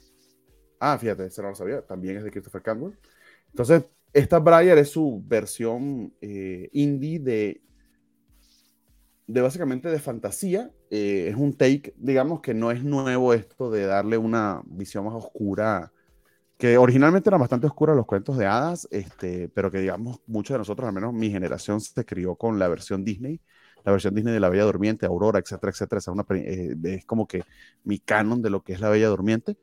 Ah, 0.78 0.98
fíjate, 0.98 1.28
ese 1.28 1.42
no 1.42 1.48
lo 1.48 1.56
sabía, 1.56 1.84
también 1.84 2.18
es 2.18 2.26
de 2.26 2.32
Christopher 2.32 2.62
Canwell. 2.64 3.00
Entonces, 3.48 3.86
esta 4.12 4.40
Briar 4.40 4.78
es 4.78 4.90
su 4.90 5.24
versión 5.26 6.14
indie 6.20 7.20
de 7.20 7.62
de 9.30 9.42
básicamente 9.42 9.90
de 9.90 10.00
fantasía. 10.00 10.72
Eh, 10.90 11.28
es 11.30 11.36
un 11.36 11.54
take, 11.56 11.94
digamos, 11.98 12.42
que 12.42 12.56
no 12.56 12.72
es 12.72 12.84
nuevo 12.84 13.34
esto 13.36 13.70
de 13.70 13.86
darle 13.86 14.18
una 14.18 14.64
visión 14.66 15.06
más 15.06 15.14
oscura, 15.14 15.94
que 16.58 16.80
originalmente 16.80 17.30
eran 17.30 17.40
bastante 17.40 17.68
oscuros 17.68 17.96
los 17.96 18.08
cuentos 18.08 18.38
de 18.40 18.48
hadas, 18.48 18.88
este, 18.90 19.48
pero 19.50 19.70
que 19.70 19.80
digamos, 19.80 20.20
muchos 20.26 20.56
de 20.56 20.58
nosotros, 20.58 20.88
al 20.88 20.96
menos 20.96 21.14
mi 21.14 21.30
generación, 21.30 21.80
se 21.80 22.06
crió 22.06 22.36
con 22.36 22.58
la 22.58 22.68
versión 22.68 23.06
Disney, 23.06 23.40
la 23.86 23.92
versión 23.92 24.16
Disney 24.16 24.34
de 24.34 24.40
La 24.40 24.50
Bella 24.50 24.64
Durmiente, 24.64 25.06
Aurora, 25.06 25.38
etcétera, 25.38 25.72
etcétera. 25.72 26.00
Es, 26.00 26.08
una, 26.08 26.26
eh, 26.32 27.04
como 27.06 27.28
que 27.28 27.44
mi 27.84 28.00
canon 28.00 28.42
de 28.42 28.50
lo 28.50 28.64
que 28.64 28.74
es 28.74 28.82
La 28.82 28.90
Bella 28.90 29.10
Durmiente. 29.10 29.58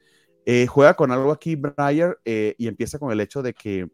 Eh, 0.47 0.68
juega 0.68 0.94
con 0.94 1.10
algo 1.10 1.32
aquí, 1.32 1.56
Briar, 1.56 2.18
y 2.24 2.68
empieza 2.68 3.01
con 3.01 3.10
el 3.10 3.20
hecho 3.20 3.43
de 3.43 3.52
que 3.52 3.88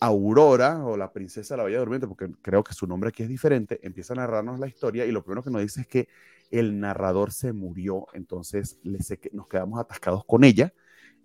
Aurora, 0.00 0.84
o 0.84 0.96
la 0.96 1.12
princesa 1.12 1.54
de 1.54 1.58
la 1.58 1.64
Bella 1.64 1.78
Durmiente, 1.78 2.08
porque 2.08 2.30
creo 2.42 2.64
que 2.64 2.72
su 2.72 2.86
nombre 2.86 3.10
aquí 3.10 3.22
es 3.22 3.28
diferente, 3.28 3.78
empieza 3.82 4.14
a 4.14 4.16
narrarnos 4.16 4.58
la 4.58 4.66
historia 4.66 5.04
y 5.04 5.12
lo 5.12 5.22
primero 5.22 5.42
que 5.42 5.50
nos 5.50 5.60
dice 5.60 5.82
es 5.82 5.86
que 5.86 6.08
el 6.50 6.80
narrador 6.80 7.32
se 7.32 7.52
murió, 7.52 8.06
entonces 8.14 8.78
nos 9.32 9.46
quedamos 9.46 9.78
atascados 9.78 10.24
con 10.24 10.44
ella. 10.44 10.72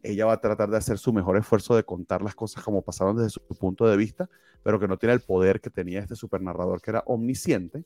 Ella 0.03 0.25
va 0.25 0.33
a 0.33 0.41
tratar 0.41 0.69
de 0.69 0.77
hacer 0.77 0.99
su 0.99 1.13
mejor 1.13 1.37
esfuerzo 1.37 1.75
de 1.75 1.83
contar 1.83 2.21
las 2.21 2.35
cosas 2.35 2.63
como 2.63 2.83
pasaron 2.83 3.17
desde 3.17 3.31
su 3.31 3.41
punto 3.41 3.87
de 3.87 3.97
vista, 3.97 4.29
pero 4.61 4.79
que 4.79 4.87
no 4.87 4.97
tiene 4.97 5.13
el 5.13 5.21
poder 5.21 5.61
que 5.61 5.69
tenía 5.69 5.99
este 5.99 6.15
supernarrador 6.15 6.81
que 6.81 6.91
era 6.91 7.03
omnisciente. 7.07 7.85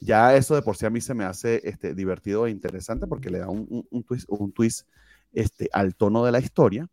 Ya 0.00 0.34
eso 0.34 0.54
de 0.54 0.62
por 0.62 0.76
sí 0.76 0.86
a 0.86 0.90
mí 0.90 1.00
se 1.00 1.14
me 1.14 1.24
hace 1.24 1.60
este, 1.64 1.94
divertido 1.94 2.46
e 2.46 2.50
interesante 2.50 3.06
porque 3.06 3.30
le 3.30 3.38
da 3.38 3.48
un, 3.48 4.04
twist, 4.06 4.28
un 4.28 4.52
twist 4.52 4.88
este, 5.32 5.68
al 5.72 5.94
tono 5.94 6.24
de 6.24 6.32
la 6.32 6.40
historia. 6.40 6.88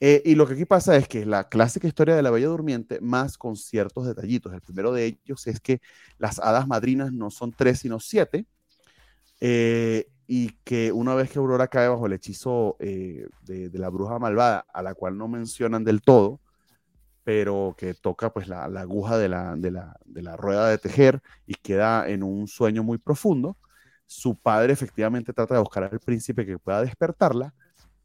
Eh, 0.00 0.22
y 0.24 0.34
lo 0.34 0.46
que 0.46 0.54
aquí 0.54 0.64
pasa 0.64 0.96
es 0.96 1.06
que 1.06 1.26
la 1.26 1.48
clásica 1.48 1.86
historia 1.86 2.16
de 2.16 2.22
la 2.22 2.30
Bella 2.30 2.48
Durmiente, 2.48 3.00
más 3.00 3.36
con 3.36 3.56
ciertos 3.56 4.06
detallitos. 4.06 4.52
El 4.54 4.62
primero 4.62 4.92
de 4.92 5.06
ellos 5.06 5.46
es 5.46 5.60
que 5.60 5.80
las 6.18 6.38
hadas 6.38 6.66
madrinas 6.66 7.12
no 7.12 7.30
son 7.30 7.52
tres, 7.52 7.80
sino 7.80 8.00
siete. 8.00 8.46
Eh, 9.40 10.06
y 10.26 10.50
que 10.64 10.92
una 10.92 11.14
vez 11.14 11.28
que 11.30 11.40
Aurora 11.40 11.66
cae 11.68 11.88
bajo 11.88 12.06
el 12.06 12.12
hechizo 12.12 12.76
eh, 12.78 13.28
de, 13.42 13.70
la 13.74 13.88
bruja 13.88 14.18
malvada, 14.18 14.64
a 14.72 14.82
la 14.82 14.94
cual 14.94 15.18
no 15.18 15.26
mencionan 15.28 15.82
del 15.84 16.02
todo, 16.02 16.40
pero 17.24 17.74
que 17.76 17.94
toca 17.94 18.32
pues 18.32 18.48
la, 18.48 18.64
aguja 18.64 19.18
de 19.18 19.28
la, 19.28 20.36
rueda 20.36 20.68
de 20.68 20.78
tejer 20.78 21.20
y 21.46 21.54
queda 21.54 22.08
en 22.08 22.22
un 22.22 22.46
sueño 22.46 22.84
muy 22.84 22.98
profundo, 22.98 23.56
su 24.06 24.36
padre 24.36 24.72
efectivamente 24.72 25.32
trata 25.32 25.54
de 25.54 25.60
buscar 25.60 25.84
al 25.84 26.00
príncipe 26.00 26.46
que 26.46 26.58
pueda 26.58 26.82
despertarla, 26.82 27.52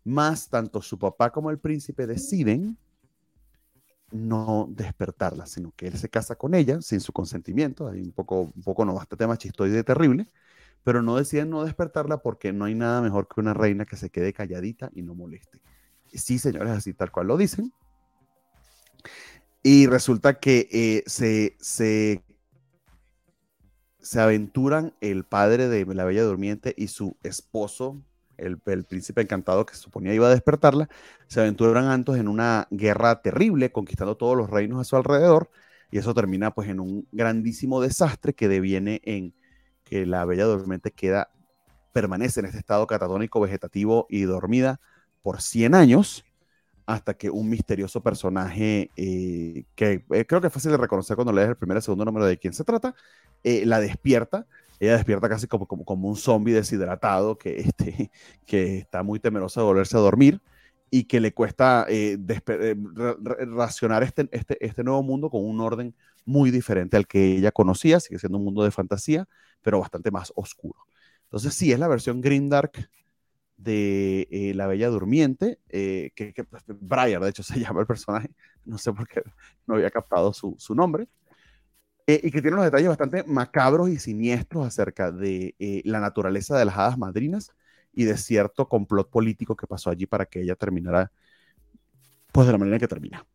más 0.06 0.48
tanto 0.48 0.82
su 0.82 0.98
papá 0.98 1.32
como 1.32 1.52
el 1.52 1.60
príncipe 1.60 2.07
deciden 2.07 2.77
no 4.11 4.68
despertarla, 4.69 5.45
sino 5.45 5.73
que 5.76 5.88
él 5.88 5.98
se 5.98 6.10
casa 6.10 6.36
con 6.36 6.53
ella 6.53 6.82
sin 6.82 7.02
su 7.02 7.11
consentimiento, 7.11 7.88
hay 7.88 8.02
un 8.02 8.11
poco, 8.11 8.52
un 8.56 8.64
poco 8.64 8.86
no 8.86 8.94
bastante 8.94 9.27
machistoide 9.27 9.80
y 9.80 9.84
terrible, 9.84 10.30
pero 10.84 11.02
no 11.02 11.18
deciden 11.18 11.49
no 11.49 11.64
despertarla 11.64 12.19
porque 12.19 12.53
no 12.53 12.65
hay 12.65 12.76
nada 12.76 13.02
mejor 13.02 13.27
que 13.27 13.41
una 13.41 13.53
reina 13.53 13.86
que 13.86 13.98
se 13.98 14.10
quede 14.10 14.32
calladita 14.32 14.90
y 14.94 15.02
no 15.02 15.15
moleste. 15.15 15.60
Sí, 16.14 16.40
señores, 16.40 16.72
así 16.72 16.94
tal 16.94 17.11
cual 17.11 17.27
lo 17.27 17.38
dicen. 17.38 17.73
Y 19.64 19.88
resulta 19.88 20.40
que 20.40 20.69
eh, 20.72 21.03
se, 21.07 21.57
se, 21.60 22.23
se 23.99 24.22
aventuran 24.22 24.94
el 25.02 25.26
padre 25.26 25.68
de 25.68 25.84
la 25.86 26.06
Bella 26.06 26.23
Durmiente 26.23 26.76
y 26.77 26.88
su 26.88 27.18
esposo, 27.23 27.99
el, 28.37 28.57
príncipe 28.57 29.21
encantado 29.21 29.65
que 29.65 29.75
suponía 29.75 30.13
iba 30.13 30.27
a 30.27 30.31
despertarla, 30.31 30.89
se 31.27 31.41
aventuran 31.41 31.85
antes 31.85 32.15
en 32.15 32.27
una 32.27 32.67
guerra 32.71 33.21
terrible, 33.21 33.71
conquistando 33.71 34.17
todos 34.17 34.37
los 34.37 34.49
reinos 34.49 34.79
a 34.79 34.83
su 34.83 34.95
alrededor, 34.95 35.49
y 35.91 35.97
eso 35.97 36.13
termina 36.13 36.51
pues 36.51 36.69
en 36.69 36.79
un 36.79 37.07
grandísimo 37.11 37.81
desastre 37.81 38.33
que 38.33 38.47
deviene 38.47 39.01
en 39.05 39.33
que 39.83 40.05
la 40.05 40.25
Bella 40.25 40.45
Durmiente 40.45 40.91
queda, 40.91 41.29
permanece 41.93 42.39
en 42.41 42.47
este 42.47 42.59
estado 42.59 42.87
catatónico, 42.87 43.39
vegetativo 43.39 44.07
y 44.09 44.23
dormida 44.23 44.79
por 45.21 45.41
100 45.41 45.75
años, 45.75 46.25
hasta 46.85 47.15
que 47.15 47.29
un 47.29 47.49
misterioso 47.49 48.01
personaje 48.01 48.91
eh, 48.95 49.65
que 49.75 50.05
eh, 50.11 50.25
creo 50.25 50.41
que 50.41 50.47
es 50.47 50.53
fácil 50.53 50.71
de 50.71 50.77
reconocer 50.77 51.15
cuando 51.15 51.33
lees 51.33 51.49
el 51.49 51.55
primer 51.55 51.77
y 51.77 51.81
segundo 51.81 52.05
número 52.05 52.25
de 52.25 52.37
quién 52.37 52.53
se 52.53 52.63
trata, 52.63 52.95
eh, 53.43 53.65
la 53.65 53.79
despierta. 53.79 54.45
Ella 54.80 54.93
despierta 54.95 55.30
casi 55.30 55.47
como, 55.47 55.65
como, 55.68 55.85
como 55.85 56.10
un 56.10 56.15
zombie 56.15 56.53
deshidratado 56.53 57.38
que, 57.38 57.60
este, 57.60 58.11
que 58.45 58.77
está 58.80 59.03
muy 59.03 59.19
temerosa 59.19 59.61
de 59.61 59.65
volverse 59.65 59.97
a 59.97 60.02
dormir 60.02 60.41
y 60.89 61.06
que 61.06 61.19
le 61.19 61.34
cuesta 61.34 61.88
racionar 63.56 64.03
este, 64.03 64.30
este, 64.31 64.65
este 64.65 64.84
nuevo 64.84 65.03
mundo 65.03 65.30
con 65.30 65.43
un 65.43 65.60
orden 65.60 65.95
muy 66.26 66.52
diferente 66.52 66.97
al 66.97 67.07
que 67.07 67.38
ella 67.38 67.52
conocía, 67.52 67.99
sigue 67.99 68.19
siendo 68.19 68.38
un 68.38 68.45
mundo 68.45 68.64
de 68.64 68.72
fantasía, 68.72 69.27
pero 69.61 69.80
bastante 69.80 70.11
más 70.11 70.31
oscuro. 70.35 70.80
Entonces 71.23 71.53
sí, 71.53 71.72
es 71.72 71.80
la 71.80 71.88
versión 71.88 72.22
Green 72.22 72.49
Dark 72.49 72.89
de 73.57 74.27
eh, 74.31 74.53
La 74.53 74.68
Bella 74.68 74.89
Durmiente, 74.89 75.60
eh, 75.69 76.11
que, 76.15 76.34
que 76.34 76.43
pues, 76.43 76.64
Briar, 76.68 77.22
de 77.22 77.30
hecho, 77.30 77.43
se 77.43 77.60
llama 77.60 77.81
el 77.81 77.88
personaje, 77.88 78.30
no 78.65 78.77
sé 78.77 78.93
por 78.93 79.07
qué 79.07 79.22
no 79.68 79.76
había 79.76 79.91
captado 79.91 80.34
su, 80.34 80.56
su 80.57 80.76
nombre, 80.76 81.07
eh, 82.07 82.22
y 82.23 82.32
que 82.32 82.41
tiene 82.41 82.56
unos 82.56 82.65
detalles 82.65 82.90
bastante 82.90 83.23
macabros 83.23 83.90
y 83.90 83.99
siniestros 83.99 84.65
acerca 84.65 85.11
de 85.11 85.56
la 85.86 85.99
naturaleza 85.99 86.57
de 86.57 86.65
las 86.65 86.77
hadas 86.77 86.98
madrinas 86.98 87.52
y 87.94 88.03
de 88.06 88.18
cierto 88.18 88.68
complot 88.68 89.10
político 89.10 89.56
que 89.56 89.68
pasó 89.68 89.90
allí 89.90 90.06
para 90.06 90.26
que 90.26 90.41
ella 90.41 90.56
terminara 90.56 91.11
pues 92.32 92.48
de 92.48 92.52
la 92.52 92.60
manera 92.60 92.77
que 92.77 92.88
termina. 92.88 93.26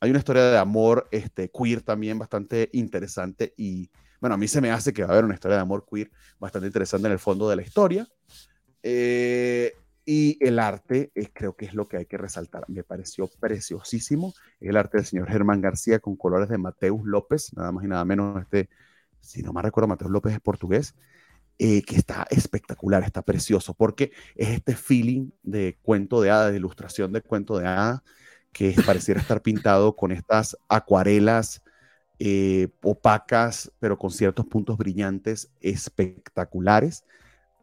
Hay 0.00 0.10
una 0.10 0.20
historia 0.20 0.44
de 0.44 0.58
amor 0.58 1.08
este, 1.10 1.50
queer 1.50 1.82
también 1.82 2.18
bastante 2.18 2.70
interesante 2.72 3.52
y 3.56 3.90
bueno, 4.20 4.34
a 4.34 4.38
mí 4.38 4.46
se 4.46 4.60
me 4.60 4.70
hace 4.70 4.92
que 4.92 5.02
va 5.02 5.08
a 5.08 5.12
haber 5.12 5.24
una 5.24 5.34
historia 5.34 5.56
de 5.56 5.62
amor 5.62 5.84
queer 5.90 6.10
bastante 6.38 6.68
interesante 6.68 7.06
en 7.08 7.12
el 7.12 7.18
fondo 7.18 7.48
de 7.48 7.56
la 7.56 7.62
historia. 7.62 8.06
Eh, 8.82 9.72
y 10.04 10.38
el 10.44 10.58
arte 10.58 11.12
eh, 11.14 11.28
creo 11.32 11.54
que 11.56 11.66
es 11.66 11.74
lo 11.74 11.88
que 11.88 11.96
hay 11.96 12.06
que 12.06 12.18
resaltar. 12.18 12.64
Me 12.68 12.82
pareció 12.82 13.28
preciosísimo 13.40 14.34
el 14.60 14.76
arte 14.76 14.98
del 14.98 15.06
señor 15.06 15.28
Germán 15.30 15.60
García 15.60 16.00
con 16.00 16.16
colores 16.16 16.48
de 16.48 16.58
Mateus 16.58 17.02
López, 17.04 17.52
nada 17.54 17.72
más 17.72 17.84
y 17.84 17.88
nada 17.88 18.04
menos 18.04 18.40
este, 18.42 18.68
si 19.20 19.42
no 19.42 19.52
me 19.52 19.62
recuerdo, 19.62 19.88
Mateus 19.88 20.10
López 20.10 20.32
es 20.32 20.40
portugués, 20.40 20.94
eh, 21.58 21.82
que 21.82 21.96
está 21.96 22.26
espectacular, 22.30 23.04
está 23.04 23.22
precioso, 23.22 23.74
porque 23.74 24.12
es 24.34 24.48
este 24.48 24.74
feeling 24.74 25.30
de 25.42 25.78
cuento 25.82 26.20
de 26.20 26.30
hadas, 26.30 26.50
de 26.50 26.58
ilustración 26.58 27.12
de 27.12 27.22
cuento 27.22 27.58
de 27.58 27.66
hadas, 27.66 28.02
que 28.52 28.74
pareciera 28.84 29.20
estar 29.20 29.40
pintado 29.40 29.96
con 29.96 30.12
estas 30.12 30.56
acuarelas 30.68 31.62
opacas, 32.82 33.72
pero 33.80 33.98
con 33.98 34.12
ciertos 34.12 34.46
puntos 34.46 34.78
brillantes 34.78 35.50
espectaculares 35.60 37.04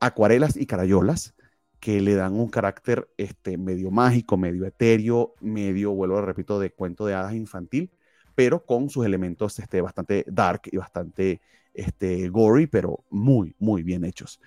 acuarelas 0.01 0.57
y 0.57 0.65
carayolas 0.65 1.33
que 1.79 2.01
le 2.01 2.15
dan 2.15 2.33
un 2.33 2.49
carácter 2.49 3.09
este, 3.17 3.57
medio 3.57 3.91
mágico, 3.91 4.37
medio 4.37 4.65
etéreo, 4.65 5.33
medio, 5.39 5.91
vuelvo 5.91 6.17
a 6.17 6.21
repito, 6.21 6.59
de 6.59 6.71
cuento 6.71 7.05
de 7.05 7.13
hadas 7.13 7.33
infantil, 7.33 7.91
pero 8.35 8.65
con 8.65 8.89
sus 8.89 9.05
elementos 9.05 9.59
este, 9.59 9.81
bastante 9.81 10.25
dark 10.27 10.61
y 10.65 10.77
bastante 10.77 11.41
este, 11.73 12.29
gory, 12.29 12.67
pero 12.67 13.03
muy, 13.09 13.55
muy 13.59 13.83
bien 13.83 14.03
hechos. 14.05 14.41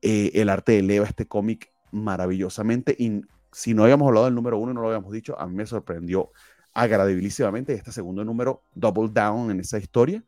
Eh, 0.00 0.32
el 0.34 0.48
arte 0.48 0.78
eleva 0.78 1.06
este 1.06 1.26
cómic 1.26 1.70
maravillosamente 1.92 2.96
y 2.98 3.22
si 3.52 3.74
no 3.74 3.84
habíamos 3.84 4.08
hablado 4.08 4.26
del 4.26 4.34
número 4.34 4.58
uno, 4.58 4.72
no 4.72 4.80
lo 4.80 4.88
habíamos 4.88 5.12
dicho, 5.12 5.38
a 5.38 5.46
mí 5.46 5.54
me 5.54 5.66
sorprendió 5.66 6.32
agradabilísimamente 6.72 7.74
este 7.74 7.92
segundo 7.92 8.24
número, 8.24 8.64
Double 8.74 9.10
Down 9.12 9.50
en 9.50 9.60
esa 9.60 9.78
historia. 9.78 10.24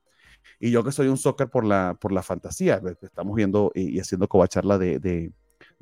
Y 0.60 0.70
yo 0.70 0.84
que 0.84 0.92
soy 0.92 1.08
un 1.08 1.16
soccer 1.16 1.48
por 1.48 1.64
la, 1.64 1.96
por 2.00 2.12
la 2.12 2.22
fantasía, 2.22 2.80
estamos 3.02 3.34
viendo 3.34 3.72
y, 3.74 3.98
haciendo 3.98 4.28
covacharla 4.28 4.78
de, 4.78 4.98
de, 4.98 5.32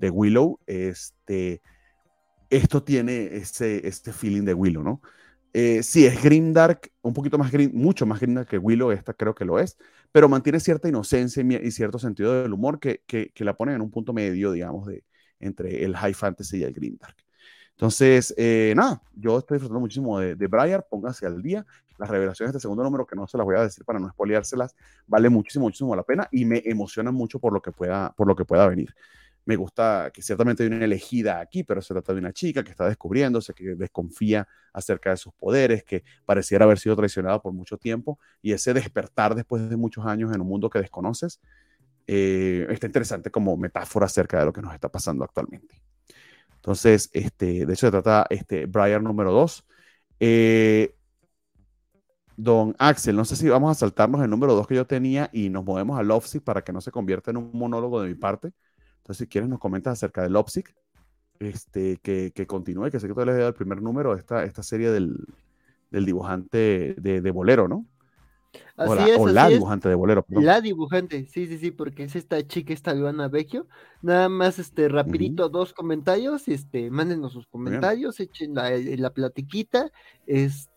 de, 0.03 0.11
Willow, 0.11 0.59
este, 0.67 1.63
esto 2.51 2.83
tiene 2.83 3.37
este, 3.37 3.87
este 3.87 4.13
feeling 4.13 4.43
de 4.45 4.55
Willow, 4.55 4.83
¿no? 4.83 5.01
Eh, 5.55 5.83
sí, 5.83 6.07
es 6.07 6.23
Grimdark, 6.23 6.93
un 7.03 7.13
poquito 7.13 7.37
más 7.37 7.53
green, 7.53 7.73
mucho 7.75 8.07
más 8.07 8.21
Grimdark 8.21 8.49
que 8.49 8.59
Willow, 8.59 8.91
esta 8.91 9.13
creo 9.13 9.35
que 9.35 9.45
lo 9.45 9.59
es, 9.59 9.77
pero 10.11 10.29
mantiene 10.29 10.61
cierta 10.61 10.89
inocencia 10.89 11.43
y, 11.43 11.71
cierto 11.71 11.99
sentido 11.99 12.43
del 12.43 12.53
humor 12.53 12.81
que, 12.81 13.03
que, 13.07 13.31
que, 13.35 13.45
la 13.45 13.55
pone 13.55 13.75
en 13.75 13.83
un 13.83 13.91
punto 13.91 14.13
medio, 14.13 14.53
digamos, 14.53 14.87
de, 14.87 15.05
entre 15.41 15.85
el 15.85 15.97
high 15.97 16.15
fantasy 16.15 16.59
y 16.59 16.63
el 16.65 16.73
Grimdark. 16.73 17.17
Entonces, 17.73 18.33
eh, 18.37 18.75
nada, 18.77 19.03
yo 19.15 19.39
estoy 19.39 19.57
disfrutando 19.57 19.81
muchísimo 19.81 20.19
de, 20.21 20.37
de 20.37 20.47
Briar, 20.47 20.87
póngase 20.89 21.27
al 21.27 21.43
día. 21.43 21.67
Las 21.99 22.09
revelaciones 22.09 22.53
de 22.53 22.61
segundo 22.61 22.83
número, 22.83 23.07
que 23.07 23.17
no 23.17 23.27
se 23.27 23.37
las 23.37 23.45
voy 23.45 23.57
a 23.57 23.63
decir 23.63 23.85
para 23.85 23.99
no 23.99 24.09
espoleárselas, 24.09 24.75
vale 25.07 25.29
muchísimo, 25.29 25.67
muchísimo 25.67 25.95
la 25.95 26.03
pena 26.03 26.29
y 26.31 26.45
me 26.45 26.63
emociona 26.65 27.11
mucho 27.11 27.39
por 27.39 27.53
lo 27.53 27.61
que 27.61 27.73
pueda, 27.73 28.13
por 28.17 28.27
lo 28.27 28.37
que 28.37 28.45
pueda 28.45 28.69
venir. 28.69 28.95
Me 29.45 29.57
gusta 29.57 30.11
que 30.15 30.23
ciertamente 30.23 30.63
hay 30.63 30.69
una 30.69 30.85
elegida 30.85 31.41
aquí, 31.41 31.65
pero 31.65 31.83
se 31.83 31.95
trata 31.95 32.13
de 32.13 32.21
una 32.21 32.33
chica 32.33 32.63
que 32.63 32.71
está 32.71 32.87
descubriéndose, 32.87 33.55
que 33.55 33.75
desconfía 33.75 34.47
acerca 34.73 35.11
de 35.11 35.17
sus 35.17 35.33
poderes, 35.35 35.85
que 35.85 36.05
pareciera 36.25 36.65
haber 36.65 36.79
sido 36.79 36.97
traicionada 36.97 37.41
por 37.41 37.53
mucho 37.53 37.77
tiempo 37.77 38.19
y 38.41 38.53
ese 38.53 38.73
despertar 38.75 39.35
después 39.35 39.69
de 39.69 39.77
muchos 39.77 40.07
años 40.07 40.33
en 40.35 40.41
un 40.41 40.49
mundo 40.49 40.71
que 40.71 40.79
desconoces 40.79 41.41
eh, 42.07 42.67
está 42.71 42.87
interesante 42.87 43.31
como 43.31 43.57
metáfora 43.57 44.07
acerca 44.07 44.39
de 44.39 44.47
lo 44.47 44.53
que 44.53 44.63
nos 44.63 44.75
está 44.75 44.89
pasando 44.91 45.25
actualmente. 45.25 45.83
Entonces, 46.57 47.11
este, 47.13 47.67
de 47.67 47.73
hecho, 47.73 47.87
se 47.87 47.91
trata 47.91 48.27
este, 48.31 48.67
Brian 48.67 49.03
número 49.05 49.33
2. 49.33 49.67
Eh, 50.21 50.95
don 52.37 52.75
Axel, 52.79 53.17
no 53.17 53.25
sé 53.25 53.37
si 53.37 53.49
vamos 53.49 53.71
a 53.71 53.75
saltarnos 53.81 54.23
el 54.23 54.31
número 54.31 54.55
2 54.55 54.67
que 54.67 54.75
yo 54.75 54.87
tenía 54.87 55.29
y 55.33 55.49
nos 55.51 55.65
movemos 55.65 55.99
a 55.99 56.03
Lovesick 56.03 56.43
para 56.43 56.63
que 56.63 56.73
no 56.73 56.81
se 56.81 56.91
convierta 56.91 57.31
en 57.31 57.37
un 57.39 57.51
monólogo 57.53 58.01
de 58.03 58.09
mi 58.09 58.15
parte. 58.15 58.53
Entonces, 59.03 59.19
si 59.19 59.27
quieres, 59.27 59.51
nos 59.51 59.59
comentas 59.59 59.95
acerca 59.95 60.23
de 60.23 60.31
Lovesick, 60.31 60.75
este, 61.41 61.97
que, 61.99 62.31
que 62.33 62.47
continúe, 62.47 62.91
que 62.91 63.01
sé 63.01 63.09
que 63.09 63.15
tú 63.15 63.21
les 63.25 63.35
he 63.35 63.39
dado 63.39 63.49
el 63.49 63.55
primer 63.55 63.83
número 63.83 64.15
de 64.15 64.21
esta, 64.21 64.45
esta 64.45 64.63
serie 64.63 64.91
del, 64.91 65.17
del 65.91 66.05
dibujante 66.07 66.95
de, 66.99 67.21
de 67.21 67.31
Bolero, 67.33 67.67
¿no? 67.67 67.85
Así 68.77 68.91
o 68.91 68.95
la, 68.95 69.09
es, 69.09 69.19
o 69.19 69.27
así 69.27 69.35
la 69.35 69.47
es. 69.49 69.55
dibujante 69.55 69.89
de 69.89 69.95
Bolero. 69.95 70.23
perdón. 70.23 70.45
La 70.45 70.61
dibujante, 70.61 71.27
sí, 71.27 71.47
sí, 71.47 71.59
sí, 71.59 71.71
porque 71.71 72.05
es 72.05 72.17
esta 72.17 72.47
chica, 72.47 72.73
esta 72.73 72.95
Luana 72.95 73.29
Vecchio. 73.29 73.67
Nada 74.03 74.29
más, 74.29 74.59
este, 74.59 74.89
rapidito, 74.89 75.49
dos 75.49 75.73
comentarios, 75.73 76.49
este, 76.49 76.91
mándenos 76.91 77.33
sus 77.33 77.45
bien. 77.45 77.51
comentarios, 77.51 78.21
echen 78.21 78.55
la, 78.55 78.73
eh, 78.73 78.97
la 78.99 79.11
platiquita, 79.11 79.91
este, 80.27 80.72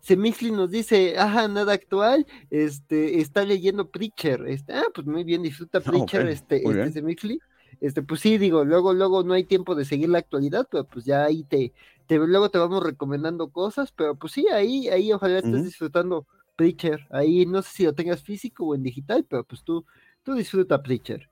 Semixli 0.00 0.50
nos 0.50 0.70
dice, 0.70 1.18
ajá, 1.18 1.48
nada 1.48 1.72
actual, 1.72 2.26
este, 2.50 3.20
está 3.20 3.44
leyendo 3.44 3.90
Preacher, 3.90 4.46
este, 4.46 4.74
ah, 4.74 4.84
pues 4.94 5.06
muy 5.06 5.24
bien, 5.24 5.42
disfruta 5.42 5.78
Ah, 5.78 5.82
Preacher, 5.82 6.28
este, 6.28 6.56
este. 6.56 6.92
Semixli, 6.92 7.40
este, 7.80 8.02
pues 8.02 8.20
sí, 8.20 8.38
digo, 8.38 8.64
luego, 8.64 8.94
luego 8.94 9.24
no 9.24 9.34
hay 9.34 9.44
tiempo 9.44 9.74
de 9.74 9.84
seguir 9.84 10.08
la 10.08 10.18
actualidad, 10.18 10.68
pero 10.70 10.84
pues 10.84 11.04
ya 11.04 11.24
ahí 11.24 11.44
te, 11.44 11.72
te, 12.06 12.18
luego 12.18 12.50
te 12.50 12.58
vamos 12.58 12.82
recomendando 12.82 13.48
cosas, 13.48 13.92
pero 13.92 14.14
pues 14.14 14.32
sí, 14.32 14.46
ahí, 14.48 14.88
ahí 14.88 15.12
ojalá 15.12 15.38
estés 15.38 15.64
disfrutando 15.64 16.26
Preacher. 16.56 17.06
Ahí 17.10 17.46
no 17.46 17.62
sé 17.62 17.70
si 17.70 17.84
lo 17.84 17.94
tengas 17.94 18.22
físico 18.22 18.66
o 18.66 18.74
en 18.74 18.82
digital, 18.82 19.26
pero 19.28 19.44
pues 19.44 19.62
tú, 19.64 19.84
tú 20.22 20.34
disfruta 20.34 20.82
Preacher. 20.82 21.28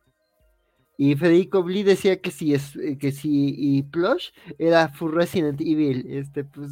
Y 0.98 1.16
Federico 1.16 1.62
Bli 1.62 1.82
decía 1.82 2.20
que 2.20 2.30
si 2.30 2.54
es 2.54 2.76
eh, 2.76 2.98
que 2.98 3.12
si 3.12 3.54
y 3.56 3.82
Plush 3.82 4.28
era 4.58 4.88
full 4.88 5.12
Resident 5.12 5.60
Evil, 5.60 6.06
este 6.08 6.44
pues 6.44 6.70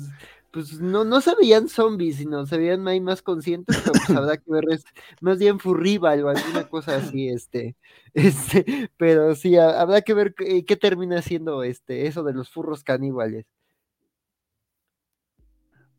pues 0.51 0.81
no, 0.81 1.05
no 1.05 1.20
se 1.20 1.35
veían 1.36 1.68
zombies, 1.68 2.16
sino 2.16 2.47
se 2.47 2.59
veían 2.59 2.82
más 3.05 3.22
conscientes, 3.22 3.78
pero 3.85 3.93
pues 4.05 4.10
habrá 4.10 4.36
que 4.36 4.51
ver 4.51 4.64
es 4.70 4.85
más 5.20 5.39
bien 5.39 5.59
furrival 5.60 6.24
o 6.24 6.28
alguna 6.31 6.68
cosa 6.68 6.97
así, 6.97 7.28
este, 7.28 7.77
este, 8.14 8.90
pero 8.97 9.35
sí, 9.35 9.56
ha- 9.56 9.81
habrá 9.81 10.02
que 10.02 10.14
ver 10.14 10.35
qué, 10.35 10.77
termina 10.77 11.22
siendo 11.22 11.62
este, 11.62 12.06
eso 12.06 12.24
de 12.24 12.35
los 12.35 12.51
furros 12.51 12.85
caníbales. 12.85 13.47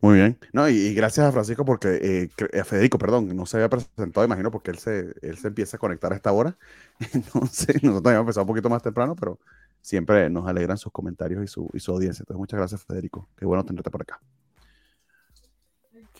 Muy 0.01 0.15
bien. 0.15 0.39
No, 0.51 0.67
y, 0.67 0.93
gracias 0.95 1.27
a 1.27 1.31
Francisco 1.31 1.63
porque, 1.63 2.29
eh, 2.41 2.59
a 2.59 2.63
Federico, 2.63 2.97
perdón, 2.97 3.35
no 3.35 3.45
se 3.45 3.57
había 3.57 3.69
presentado, 3.69 4.25
imagino, 4.25 4.49
porque 4.49 4.71
él 4.71 4.79
se, 4.79 5.13
él 5.21 5.37
se 5.37 5.47
empieza 5.49 5.77
a 5.77 5.79
conectar 5.79 6.11
a 6.11 6.15
esta 6.15 6.31
hora. 6.31 6.57
Entonces, 7.13 7.83
nosotros 7.83 8.07
habíamos 8.07 8.23
empezado 8.23 8.43
un 8.45 8.47
poquito 8.47 8.69
más 8.69 8.81
temprano, 8.81 9.15
pero 9.15 9.39
siempre 9.81 10.29
nos 10.29 10.47
alegran 10.47 10.77
sus 10.77 10.91
comentarios 10.91 11.43
y 11.43 11.47
su, 11.47 11.69
y 11.73 11.79
su 11.79 11.91
audiencia. 11.91 12.23
Entonces, 12.23 12.39
muchas 12.39 12.57
gracias, 12.59 12.83
Federico. 12.85 13.29
Qué 13.37 13.45
bueno 13.45 13.63
tenerte 13.65 13.91
por 13.91 14.01
acá. 14.01 14.19